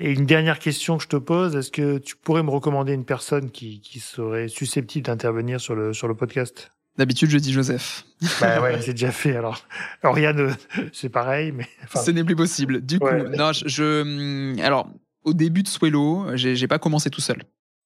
Et 0.00 0.10
une 0.10 0.26
dernière 0.26 0.58
question 0.58 0.96
que 0.96 1.04
je 1.04 1.08
te 1.08 1.16
pose, 1.16 1.54
est-ce 1.54 1.70
que 1.70 1.98
tu 1.98 2.16
pourrais 2.16 2.42
me 2.42 2.50
recommander 2.50 2.94
une 2.94 3.04
personne 3.04 3.52
qui, 3.52 3.80
qui 3.80 4.00
serait 4.00 4.48
susceptible 4.48 5.06
d'intervenir 5.06 5.60
sur 5.60 5.76
le, 5.76 5.92
sur 5.92 6.08
le 6.08 6.16
podcast? 6.16 6.72
D'habitude, 6.98 7.30
je 7.30 7.38
dis 7.38 7.52
Joseph. 7.52 8.04
Bah 8.40 8.62
ouais, 8.62 8.80
c'est 8.80 8.92
déjà 8.92 9.12
fait. 9.12 9.36
Alors, 9.36 9.60
Oriane, 10.02 10.56
c'est 10.92 11.10
pareil, 11.10 11.52
mais. 11.52 11.66
Ce 11.94 12.10
n'est 12.10 12.24
plus 12.24 12.36
possible. 12.36 12.80
Du 12.80 12.98
coup, 12.98 13.06
non, 13.36 13.52
je, 13.52 14.02
hum, 14.02 14.58
alors, 14.60 14.88
au 15.24 15.34
début 15.34 15.62
de 15.62 15.68
Swello, 15.68 16.26
j'ai 16.34 16.68
pas 16.68 16.78
commencé 16.78 17.10
tout 17.10 17.20
seul. 17.20 17.42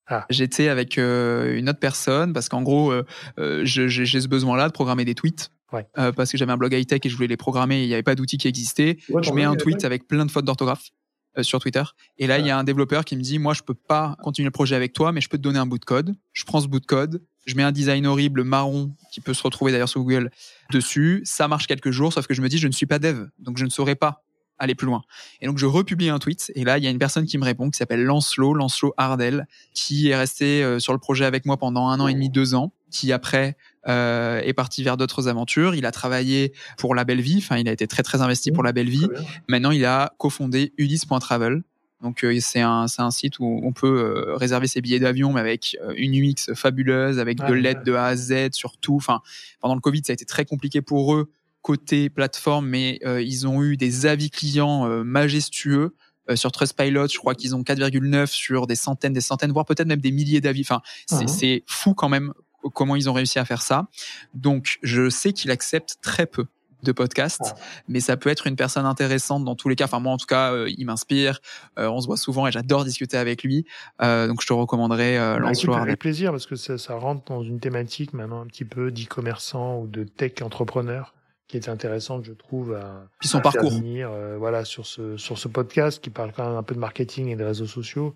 Ah. 0.06 0.26
J'étais 0.28 0.68
avec 0.68 0.98
euh, 0.98 1.56
une 1.56 1.68
autre 1.68 1.78
personne 1.78 2.32
parce 2.32 2.48
qu'en 2.48 2.62
gros, 2.62 2.90
euh, 2.90 3.04
euh 3.38 3.62
j'ai 3.64 4.20
ce 4.20 4.28
besoin-là 4.28 4.66
de 4.66 4.72
programmer 4.72 5.04
des 5.04 5.14
tweets. 5.14 5.52
Ouais. 5.72 5.86
Euh, 5.98 6.10
parce 6.10 6.32
que 6.32 6.38
j'avais 6.38 6.50
un 6.50 6.56
blog 6.56 6.72
high-tech 6.72 7.00
et 7.04 7.08
je 7.08 7.14
voulais 7.14 7.28
les 7.28 7.36
programmer 7.36 7.80
et 7.80 7.84
il 7.84 7.86
n'y 7.86 7.94
avait 7.94 8.02
pas 8.02 8.16
d'outil 8.16 8.36
qui 8.36 8.48
existait. 8.48 8.98
je 9.08 9.32
mets 9.32 9.44
un 9.44 9.54
tweet 9.54 9.84
avec 9.84 10.08
plein 10.08 10.26
de 10.26 10.30
fautes 10.30 10.44
d'orthographe. 10.44 10.90
Euh, 11.38 11.44
sur 11.44 11.60
Twitter. 11.60 11.84
Et 12.18 12.26
là, 12.26 12.40
il 12.40 12.46
y 12.46 12.50
a 12.50 12.58
un 12.58 12.64
développeur 12.64 13.04
qui 13.04 13.14
me 13.14 13.22
dit, 13.22 13.38
moi, 13.38 13.54
je 13.54 13.62
peux 13.62 13.74
pas 13.74 14.16
continuer 14.20 14.46
le 14.46 14.50
projet 14.50 14.74
avec 14.74 14.92
toi, 14.92 15.12
mais 15.12 15.20
je 15.20 15.28
peux 15.28 15.36
te 15.36 15.42
donner 15.42 15.60
un 15.60 15.66
bout 15.66 15.78
de 15.78 15.84
code. 15.84 16.16
Je 16.32 16.44
prends 16.44 16.60
ce 16.60 16.66
bout 16.66 16.80
de 16.80 16.86
code, 16.86 17.22
je 17.46 17.54
mets 17.54 17.62
un 17.62 17.72
design 17.72 18.06
horrible 18.06 18.44
marron 18.44 18.92
qui 19.12 19.20
peut 19.20 19.34
se 19.34 19.42
retrouver 19.42 19.72
d'ailleurs 19.72 19.88
sur 19.88 20.00
Google 20.00 20.30
dessus. 20.70 21.22
Ça 21.24 21.48
marche 21.48 21.66
quelques 21.66 21.90
jours, 21.90 22.12
sauf 22.12 22.26
que 22.26 22.34
je 22.34 22.42
me 22.42 22.48
dis, 22.48 22.58
je 22.58 22.68
ne 22.68 22.72
suis 22.72 22.86
pas 22.86 22.98
dev, 22.98 23.26
donc 23.38 23.58
je 23.58 23.64
ne 23.64 23.70
saurais 23.70 23.96
pas 23.96 24.22
aller 24.60 24.74
plus 24.74 24.86
loin. 24.86 25.02
Et 25.40 25.46
donc 25.46 25.58
je 25.58 25.66
republie 25.66 26.10
un 26.10 26.18
tweet 26.18 26.52
et 26.54 26.64
là 26.64 26.78
il 26.78 26.84
y 26.84 26.86
a 26.86 26.90
une 26.90 26.98
personne 26.98 27.24
qui 27.24 27.38
me 27.38 27.44
répond 27.44 27.70
qui 27.70 27.78
s'appelle 27.78 28.04
Lancelot, 28.04 28.54
Lancelot 28.54 28.92
Hardel, 28.96 29.46
qui 29.74 30.10
est 30.10 30.16
resté 30.16 30.62
euh, 30.62 30.78
sur 30.78 30.92
le 30.92 30.98
projet 30.98 31.24
avec 31.24 31.46
moi 31.46 31.56
pendant 31.56 31.88
un 31.88 31.98
an 31.98 32.06
et 32.06 32.14
demi, 32.14 32.28
deux 32.28 32.54
ans, 32.54 32.72
qui 32.90 33.10
après 33.10 33.56
euh, 33.88 34.40
est 34.40 34.52
parti 34.52 34.84
vers 34.84 34.98
d'autres 34.98 35.28
aventures. 35.28 35.74
Il 35.74 35.86
a 35.86 35.92
travaillé 35.92 36.52
pour 36.76 36.94
La 36.94 37.04
Belle 37.04 37.22
Vie, 37.22 37.38
enfin 37.38 37.56
il 37.56 37.68
a 37.68 37.72
été 37.72 37.88
très 37.88 38.02
très 38.02 38.20
investi 38.20 38.52
pour 38.52 38.62
La 38.62 38.72
Belle 38.72 38.90
Vie. 38.90 39.08
Maintenant 39.48 39.70
il 39.70 39.84
a 39.86 40.12
cofondé 40.18 40.74
Ulysse.travel. 40.76 41.62
Donc 42.00 42.24
euh, 42.24 42.38
c'est 42.40 42.60
un 42.60 42.88
c'est 42.88 43.02
un 43.02 43.10
site 43.10 43.38
où 43.38 43.60
on 43.62 43.72
peut 43.72 43.86
euh, 43.86 44.36
réserver 44.36 44.66
ses 44.66 44.80
billets 44.80 44.98
d'avion 44.98 45.32
mais 45.32 45.40
avec 45.40 45.76
une 45.96 46.14
UX 46.14 46.54
fabuleuse, 46.54 47.18
avec 47.18 47.38
de 47.38 47.52
l'aide 47.52 47.82
de 47.82 47.94
A 47.94 48.06
à 48.06 48.16
Z 48.16 48.52
surtout. 48.52 48.96
Enfin 48.96 49.20
pendant 49.60 49.74
le 49.74 49.80
Covid 49.80 50.02
ça 50.04 50.12
a 50.12 50.14
été 50.14 50.24
très 50.24 50.44
compliqué 50.44 50.82
pour 50.82 51.14
eux 51.14 51.30
côté 51.62 52.08
plateforme, 52.08 52.66
mais 52.68 53.00
ils 53.04 53.46
ont 53.46 53.62
eu 53.62 53.76
des 53.76 54.06
avis 54.06 54.30
clients 54.30 55.04
majestueux 55.04 55.94
sur 56.34 56.52
Trustpilot, 56.52 57.08
je 57.08 57.18
crois 57.18 57.34
qu'ils 57.34 57.54
ont 57.54 57.60
4,9 57.60 58.26
sur 58.28 58.66
des 58.66 58.76
centaines, 58.76 59.12
des 59.12 59.20
centaines, 59.20 59.52
voire 59.52 59.66
peut-être 59.66 59.88
même 59.88 60.00
des 60.00 60.12
milliers 60.12 60.40
d'avis. 60.40 60.62
Enfin, 60.62 60.80
c'est 61.26 61.62
fou 61.66 61.92
quand 61.92 62.08
même 62.08 62.32
comment 62.74 62.96
ils 62.96 63.08
ont 63.08 63.12
réussi 63.12 63.38
à 63.38 63.44
faire 63.44 63.62
ça. 63.62 63.88
Donc, 64.34 64.78
je 64.82 65.08
sais 65.08 65.32
qu'il 65.32 65.50
accepte 65.50 65.96
très 66.02 66.26
peu 66.26 66.46
de 66.82 66.92
podcasts, 66.92 67.54
ah. 67.54 67.60
mais 67.88 68.00
ça 68.00 68.16
peut 68.16 68.30
être 68.30 68.46
une 68.46 68.56
personne 68.56 68.86
intéressante 68.86 69.44
dans 69.44 69.54
tous 69.54 69.68
les 69.68 69.76
cas. 69.76 69.84
Enfin, 69.84 70.00
moi, 70.00 70.12
en 70.12 70.16
tout 70.16 70.26
cas, 70.26 70.52
euh, 70.52 70.70
il 70.76 70.86
m'inspire. 70.86 71.40
Euh, 71.78 71.88
on 71.88 72.00
se 72.00 72.06
voit 72.06 72.16
souvent 72.16 72.46
et 72.46 72.52
j'adore 72.52 72.84
discuter 72.84 73.16
avec 73.16 73.42
lui. 73.42 73.66
Euh, 74.02 74.26
donc, 74.26 74.42
je 74.42 74.46
te 74.46 74.52
recommanderais 74.52 75.18
euh, 75.18 75.38
bah, 75.38 75.80
Avec 75.80 75.98
plaisir, 75.98 76.30
parce 76.30 76.46
que 76.46 76.56
ça, 76.56 76.78
ça, 76.78 76.94
rentre 76.94 77.24
dans 77.26 77.42
une 77.42 77.60
thématique 77.60 78.12
maintenant 78.12 78.42
un 78.42 78.46
petit 78.46 78.64
peu 78.64 78.90
d'e-commerçant 78.90 79.80
ou 79.80 79.86
de 79.86 80.04
tech 80.04 80.32
entrepreneur 80.42 81.14
qui 81.48 81.56
est 81.56 81.68
intéressante, 81.68 82.24
je 82.24 82.32
trouve, 82.32 82.74
à, 82.74 83.08
Puis 83.18 83.28
son 83.28 83.40
parcours. 83.40 83.72
Venir, 83.72 84.08
voilà, 84.38 84.64
sur 84.64 84.86
ce, 84.86 85.16
sur 85.16 85.36
ce 85.36 85.48
podcast 85.48 86.00
qui 86.00 86.08
parle 86.08 86.32
quand 86.32 86.46
même 86.46 86.56
un 86.56 86.62
peu 86.62 86.76
de 86.76 86.80
marketing 86.80 87.28
et 87.28 87.34
de 87.34 87.42
réseaux 87.42 87.66
sociaux. 87.66 88.14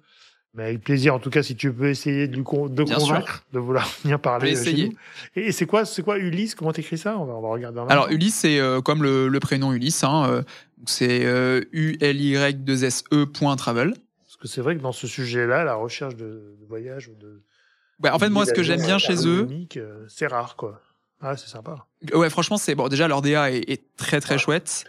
Mais 0.55 0.65
avec 0.65 0.85
plaisir, 0.85 1.15
en 1.15 1.19
tout 1.19 1.31
cas, 1.31 1.43
si 1.43 1.57
tu 1.57 1.73
peux 1.73 1.89
essayer 1.89 2.29
de, 2.29 2.37
lui 2.37 2.43
de 2.43 2.85
convaincre 2.85 3.45
de 3.53 3.59
vouloir 3.59 3.89
venir 4.05 4.21
parler. 4.21 4.51
Essayer. 4.51 4.97
Et 5.35 5.51
c'est 5.51 5.67
quoi, 5.67 5.85
c'est 5.85 6.03
quoi 6.03 6.19
Ulysse? 6.19 6.55
Comment 6.55 6.73
t'écris 6.73 6.99
ça? 6.99 7.19
On 7.19 7.25
va, 7.25 7.35
on 7.35 7.41
va 7.41 7.49
regarder. 7.49 7.81
Alors 7.89 8.09
Ulysse, 8.11 8.37
c'est 8.37 8.61
euh, 8.61 8.81
comme 8.81 9.03
le, 9.03 9.27
le, 9.27 9.41
prénom 9.41 9.73
Ulysse. 9.73 10.05
Hein, 10.05 10.29
euh, 10.29 10.43
c'est 10.87 11.25
euh, 11.25 11.63
U 11.73 11.97
L 12.01 12.21
Y 12.21 12.65
2 12.65 12.85
S 12.85 13.05
E 13.13 13.27
travel. 13.57 13.95
Parce 14.23 14.37
que 14.37 14.47
c'est 14.47 14.61
vrai 14.61 14.77
que 14.77 14.81
dans 14.81 14.93
ce 14.93 15.09
sujet-là, 15.09 15.65
la 15.65 15.75
recherche 15.75 16.15
de, 16.15 16.57
de 16.61 16.67
voyage 16.69 17.09
ou 17.09 17.15
de. 17.15 17.43
Ouais, 18.03 18.11
en 18.11 18.19
fait, 18.19 18.29
moi, 18.29 18.47
ce 18.47 18.53
que 18.53 18.63
j'aime 18.63 18.83
bien 18.83 18.99
chez 18.99 19.27
eux, 19.27 19.49
euh, 19.77 20.05
c'est 20.09 20.27
rare, 20.27 20.57
quoi. 20.57 20.81
Ah, 21.27 21.39
c'est 21.39 21.49
sympa. 21.49 21.87
Ouais, 22.13 22.29
franchement, 22.29 22.59
c'est 22.59 22.75
bon. 22.75 22.89
Déjà, 22.89 23.09
leur 23.09 23.23
DA 23.23 23.51
est, 23.51 23.71
est 23.71 23.83
très 23.97 24.21
très 24.21 24.37
chouette. 24.37 24.85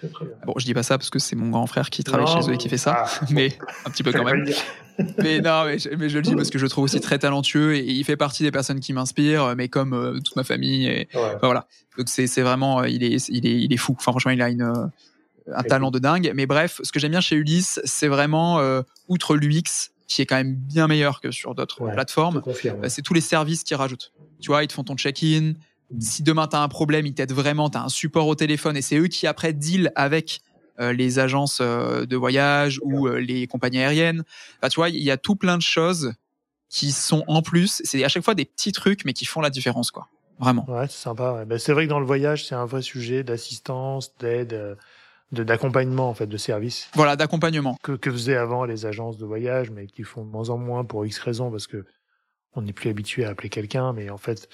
bon, 0.45 0.53
je 0.57 0.65
dis 0.65 0.73
pas 0.73 0.83
ça 0.83 0.97
parce 0.97 1.09
que 1.09 1.17
c'est 1.17 1.37
mon 1.37 1.49
grand 1.49 1.65
frère 1.65 1.89
qui 1.89 2.03
travaille 2.03 2.27
chez 2.27 2.49
eux 2.49 2.53
et 2.55 2.57
qui 2.57 2.67
fait 2.67 2.77
ça, 2.77 3.05
ah. 3.05 3.25
mais 3.31 3.57
un 3.85 3.89
petit 3.89 4.03
peu 4.03 4.11
quand 4.11 4.25
même. 4.25 4.43
mais 5.17 5.39
non, 5.39 5.63
mais 5.63 5.79
je, 5.79 5.89
mais 5.95 6.09
je, 6.09 6.17
le 6.17 6.23
dis 6.23 6.35
parce 6.35 6.49
que 6.49 6.59
je 6.59 6.65
le 6.65 6.69
trouve 6.69 6.83
aussi 6.83 6.99
très 6.99 7.19
talentueux 7.19 7.75
et, 7.75 7.85
il 7.85 8.03
fait 8.03 8.17
partie 8.17 8.43
des 8.43 8.51
personnes 8.51 8.81
qui 8.81 8.91
m'inspirent, 8.91 9.55
mais 9.55 9.69
comme 9.69 9.93
euh, 9.93 10.19
toute 10.19 10.35
ma 10.35 10.43
famille. 10.43 10.87
Et, 10.87 11.07
voilà. 11.41 11.67
Donc 11.97 12.09
c'est 12.09 12.27
c'est 12.27 12.41
vraiment, 12.41 12.81
euh, 12.81 12.89
il 12.89 13.01
est 13.05 13.29
il 13.29 13.47
est 13.47 13.57
il 13.61 13.71
est 13.71 13.77
fou. 13.77 13.95
Enfin, 13.97 14.11
franchement, 14.11 14.31
il 14.31 14.41
a 14.41 14.49
une 14.49 14.63
euh, 14.63 15.53
un 15.53 15.63
talent 15.63 15.91
de 15.91 15.99
dingue. 15.99 16.33
Mais 16.35 16.47
bref, 16.47 16.81
ce 16.83 16.91
que 16.91 16.99
j'aime 16.99 17.11
bien 17.11 17.21
chez 17.21 17.37
Ulysse, 17.37 17.79
c'est 17.85 18.09
vraiment 18.09 18.59
outre 19.07 19.37
l'UX 19.37 19.91
qui 20.07 20.21
est 20.21 20.25
quand 20.25 20.35
même 20.35 20.55
bien 20.55 20.87
meilleur 20.87 21.21
que 21.21 21.31
sur 21.31 21.55
d'autres 21.55 21.89
plateformes. 21.93 22.41
C'est 22.89 23.03
tous 23.03 23.13
les 23.13 23.21
services 23.21 23.63
qu'ils 23.63 23.77
rajoutent. 23.77 24.11
Tu 24.41 24.47
vois, 24.47 24.63
ils 24.63 24.67
te 24.67 24.73
font 24.73 24.83
ton 24.83 24.97
check-in 24.97 25.53
si 25.99 26.23
demain 26.23 26.47
tu 26.47 26.55
as 26.55 26.61
un 26.61 26.67
problème, 26.67 27.05
ils 27.05 27.13
t'aident 27.13 27.33
vraiment, 27.33 27.69
tu 27.69 27.77
as 27.77 27.83
un 27.83 27.89
support 27.89 28.27
au 28.27 28.35
téléphone 28.35 28.77
et 28.77 28.81
c'est 28.81 28.97
eux 28.97 29.07
qui 29.07 29.27
après 29.27 29.53
deal 29.53 29.91
avec 29.95 30.41
euh, 30.79 30.91
les 30.91 31.19
agences 31.19 31.59
euh, 31.61 32.05
de 32.05 32.17
voyage 32.17 32.79
ou 32.83 33.07
euh, 33.07 33.19
les 33.19 33.47
compagnies 33.47 33.79
aériennes. 33.79 34.23
tu 34.63 34.75
vois, 34.75 34.89
il 34.89 35.03
y 35.03 35.11
a 35.11 35.17
tout 35.17 35.35
plein 35.35 35.57
de 35.57 35.61
choses 35.61 36.13
qui 36.69 36.91
sont 36.91 37.23
en 37.27 37.41
plus. 37.41 37.81
C'est 37.85 38.03
à 38.03 38.09
chaque 38.09 38.23
fois 38.23 38.35
des 38.35 38.45
petits 38.45 38.71
trucs, 38.71 39.05
mais 39.05 39.13
qui 39.13 39.25
font 39.25 39.41
la 39.41 39.49
différence, 39.49 39.91
quoi. 39.91 40.09
Vraiment. 40.37 40.69
Ouais, 40.69 40.87
c'est 40.87 41.01
sympa. 41.01 41.45
Ben, 41.45 41.57
c'est 41.57 41.71
vrai 41.71 41.85
que 41.85 41.89
dans 41.89 42.01
le 42.01 42.05
voyage, 42.05 42.45
c'est 42.45 42.55
un 42.55 42.65
vrai 42.65 42.81
sujet 42.81 43.23
d'assistance, 43.23 44.17
d'aide, 44.17 44.77
d'accompagnement 45.31 46.09
en 46.09 46.13
fait, 46.13 46.27
de 46.27 46.35
service. 46.35 46.89
Voilà, 46.93 47.15
d'accompagnement. 47.15 47.77
Que, 47.81 47.93
que 47.93 48.11
faisaient 48.11 48.35
avant 48.35 48.65
les 48.65 48.85
agences 48.85 49.17
de 49.17 49.25
voyage, 49.25 49.71
mais 49.71 49.87
qui 49.87 50.03
font 50.03 50.25
de 50.25 50.29
moins 50.29 50.49
en 50.49 50.57
moins 50.57 50.83
pour 50.83 51.05
X 51.05 51.19
raisons 51.19 51.51
parce 51.51 51.67
que 51.67 51.85
on 52.53 52.63
n'est 52.63 52.73
plus 52.73 52.89
habitué 52.89 53.25
à 53.25 53.29
appeler 53.29 53.49
quelqu'un, 53.49 53.93
mais 53.93 54.09
en 54.09 54.17
fait, 54.17 54.49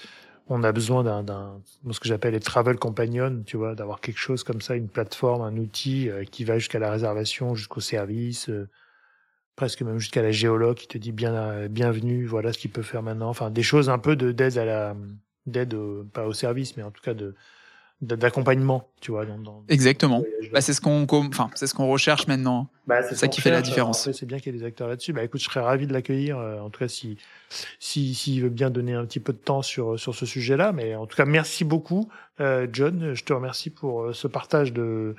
on 0.48 0.62
a 0.64 0.72
besoin 0.72 1.22
d'un, 1.22 1.62
ce 1.90 2.00
que 2.00 2.08
j'appelle 2.08 2.34
les 2.34 2.40
travel 2.40 2.76
companion, 2.76 3.42
tu 3.46 3.56
vois, 3.56 3.74
d'avoir 3.74 4.00
quelque 4.00 4.18
chose 4.18 4.44
comme 4.44 4.60
ça, 4.60 4.74
une 4.74 4.88
plateforme, 4.88 5.42
un 5.42 5.56
outil 5.56 6.08
euh, 6.10 6.24
qui 6.24 6.44
va 6.44 6.58
jusqu'à 6.58 6.78
la 6.78 6.90
réservation, 6.90 7.54
jusqu'au 7.54 7.80
service, 7.80 8.48
euh, 8.48 8.68
presque 9.56 9.82
même 9.82 9.98
jusqu'à 9.98 10.22
la 10.22 10.32
géologue 10.32 10.76
qui 10.76 10.88
te 10.88 10.98
dit 10.98 11.12
bien, 11.12 11.34
euh, 11.34 11.68
bienvenue, 11.68 12.26
voilà 12.26 12.52
ce 12.52 12.58
qu'il 12.58 12.70
peut 12.70 12.82
faire 12.82 13.02
maintenant. 13.02 13.28
Enfin, 13.28 13.50
des 13.50 13.62
choses 13.62 13.88
un 13.88 13.98
peu 13.98 14.16
de 14.16 14.32
d'aide 14.32 14.58
à 14.58 14.64
la, 14.64 14.96
d'aide 15.46 15.76
pas 16.12 16.26
au 16.26 16.32
service, 16.32 16.76
mais 16.76 16.82
en 16.82 16.90
tout 16.90 17.02
cas 17.02 17.14
de 17.14 17.34
d'accompagnement, 18.02 18.88
tu 19.00 19.12
vois. 19.12 19.24
Dans, 19.24 19.62
Exactement. 19.68 20.22
Bah, 20.52 20.60
c'est 20.60 20.74
ce 20.74 20.80
qu'on, 20.80 21.06
enfin, 21.08 21.50
c'est 21.54 21.68
ce 21.68 21.74
qu'on 21.74 21.88
recherche 21.88 22.26
maintenant. 22.26 22.68
Bah, 22.88 23.00
c'est 23.04 23.14
ça 23.14 23.28
qui 23.28 23.40
fait 23.40 23.50
la 23.50 23.62
différence. 23.62 24.10
C'est 24.10 24.26
bien 24.26 24.40
qu'il 24.40 24.52
y 24.52 24.56
ait 24.56 24.58
des 24.58 24.64
acteurs 24.66 24.88
là-dessus. 24.88 25.12
Bah, 25.12 25.22
écoute, 25.22 25.40
je 25.40 25.44
serais 25.44 25.60
ravi 25.60 25.86
de 25.86 25.92
l'accueillir. 25.92 26.36
Euh, 26.36 26.58
en 26.58 26.68
tout 26.68 26.80
cas, 26.80 26.88
si, 26.88 27.16
si, 27.78 28.12
s'il 28.12 28.42
veut 28.42 28.48
bien 28.48 28.70
donner 28.70 28.94
un 28.94 29.04
petit 29.04 29.20
peu 29.20 29.32
de 29.32 29.38
temps 29.38 29.62
sur 29.62 29.98
sur 30.00 30.16
ce 30.16 30.26
sujet-là. 30.26 30.72
Mais 30.72 30.96
en 30.96 31.06
tout 31.06 31.16
cas, 31.16 31.24
merci 31.24 31.64
beaucoup, 31.64 32.08
euh, 32.40 32.66
John. 32.72 33.14
Je 33.14 33.22
te 33.22 33.32
remercie 33.32 33.70
pour 33.70 34.02
euh, 34.02 34.12
ce 34.12 34.26
partage 34.26 34.72
de 34.72 35.14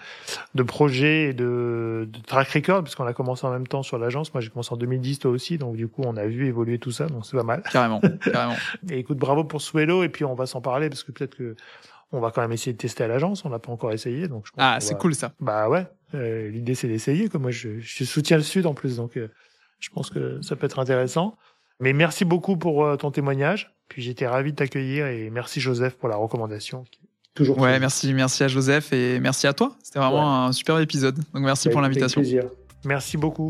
de 0.54 0.64
projets 0.64 1.30
et 1.30 1.34
de, 1.34 2.10
de 2.12 2.20
track 2.28 2.50
record, 2.50 2.84
puisqu'on 2.84 3.06
a 3.06 3.14
commencé 3.14 3.48
en 3.48 3.52
même 3.52 3.68
temps 3.68 3.84
sur 3.84 3.98
l'agence. 3.98 4.34
Moi, 4.34 4.42
j'ai 4.42 4.50
commencé 4.50 4.74
en 4.74 4.78
2010, 4.78 5.20
toi 5.20 5.32
aussi. 5.32 5.58
Donc, 5.58 5.78
du 5.78 5.88
coup, 5.88 6.02
on 6.06 6.18
a 6.18 6.26
vu 6.26 6.48
évoluer 6.48 6.80
tout 6.80 6.92
ça. 6.92 7.08
Donc, 7.08 7.26
c'est 7.26 7.38
pas 7.38 7.44
mal. 7.44 7.64
Carrément, 7.72 8.02
carrément. 8.22 8.58
et 8.90 9.00
écoute, 9.00 9.18
bravo 9.18 9.46
pour 9.46 9.62
Swello. 9.62 10.04
Et 10.04 10.10
puis, 10.10 10.26
on 10.26 10.36
va 10.36 10.48
s'en 10.48 10.60
parler 10.60 10.90
parce 10.90 11.04
que 11.04 11.14
peut-être 11.14 11.36
que 11.36 11.56
on 12.14 12.20
va 12.20 12.32
quand 12.32 12.42
même 12.42 12.52
essayer 12.52 12.74
de 12.74 12.78
tester 12.78 13.04
à 13.04 13.08
l'agence. 13.08 13.44
On 13.44 13.50
l'a 13.50 13.60
pas 13.60 13.72
encore 13.72 13.92
essayé, 13.92 14.28
donc. 14.28 14.48
ah, 14.58 14.78
c'est 14.80 14.98
cool 14.98 15.16
ça. 15.16 15.34
Bah 15.40 15.68
ouais. 15.68 15.86
Euh, 16.14 16.50
L'idée 16.50 16.76
c'est 16.76 16.88
d'essayer. 16.88 17.28
Comme 17.28 17.42
moi, 17.42 17.52
je, 17.52 17.80
je, 17.80 18.04
soutiens 18.04 18.38
le 18.38 18.44
Sud 18.44 18.66
en 18.66 18.74
plus, 18.74 18.98
donc 18.98 19.18
euh, 19.18 19.30
je 19.80 19.90
pense 19.90 20.10
que 20.10 20.42
ça 20.42 20.56
peut 20.56 20.66
être 20.66 20.80
intéressant. 20.80 21.36
Mais 21.80 21.92
merci 21.92 22.24
beaucoup 22.24 22.56
pour 22.56 22.86
euh, 22.86 22.96
ton 22.96 23.12
témoignage. 23.12 23.74
Puis 23.90 24.02
j'étais 24.02 24.28
ravi 24.28 24.52
de 24.52 24.56
t'accueillir 24.56 25.08
et 25.08 25.30
merci 25.30 25.60
Joseph 25.60 25.96
pour 25.96 26.08
la 26.08 26.16
recommandation. 26.16 26.86
Toujours. 27.34 27.58
Ouais, 27.58 27.80
merci, 27.80 28.14
merci 28.14 28.44
à 28.44 28.48
Joseph 28.48 28.94
et 28.94 29.20
merci 29.20 29.48
à 29.48 29.54
toi. 29.54 29.76
C'était 29.82 30.00
vraiment 30.00 30.46
un 30.46 30.52
super 30.52 30.80
épisode. 30.80 31.18
Donc 31.34 31.44
merci 31.44 31.70
pour 31.70 31.82
l'invitation. 31.82 32.22
Merci 32.86 33.18
beaucoup. 33.18 33.50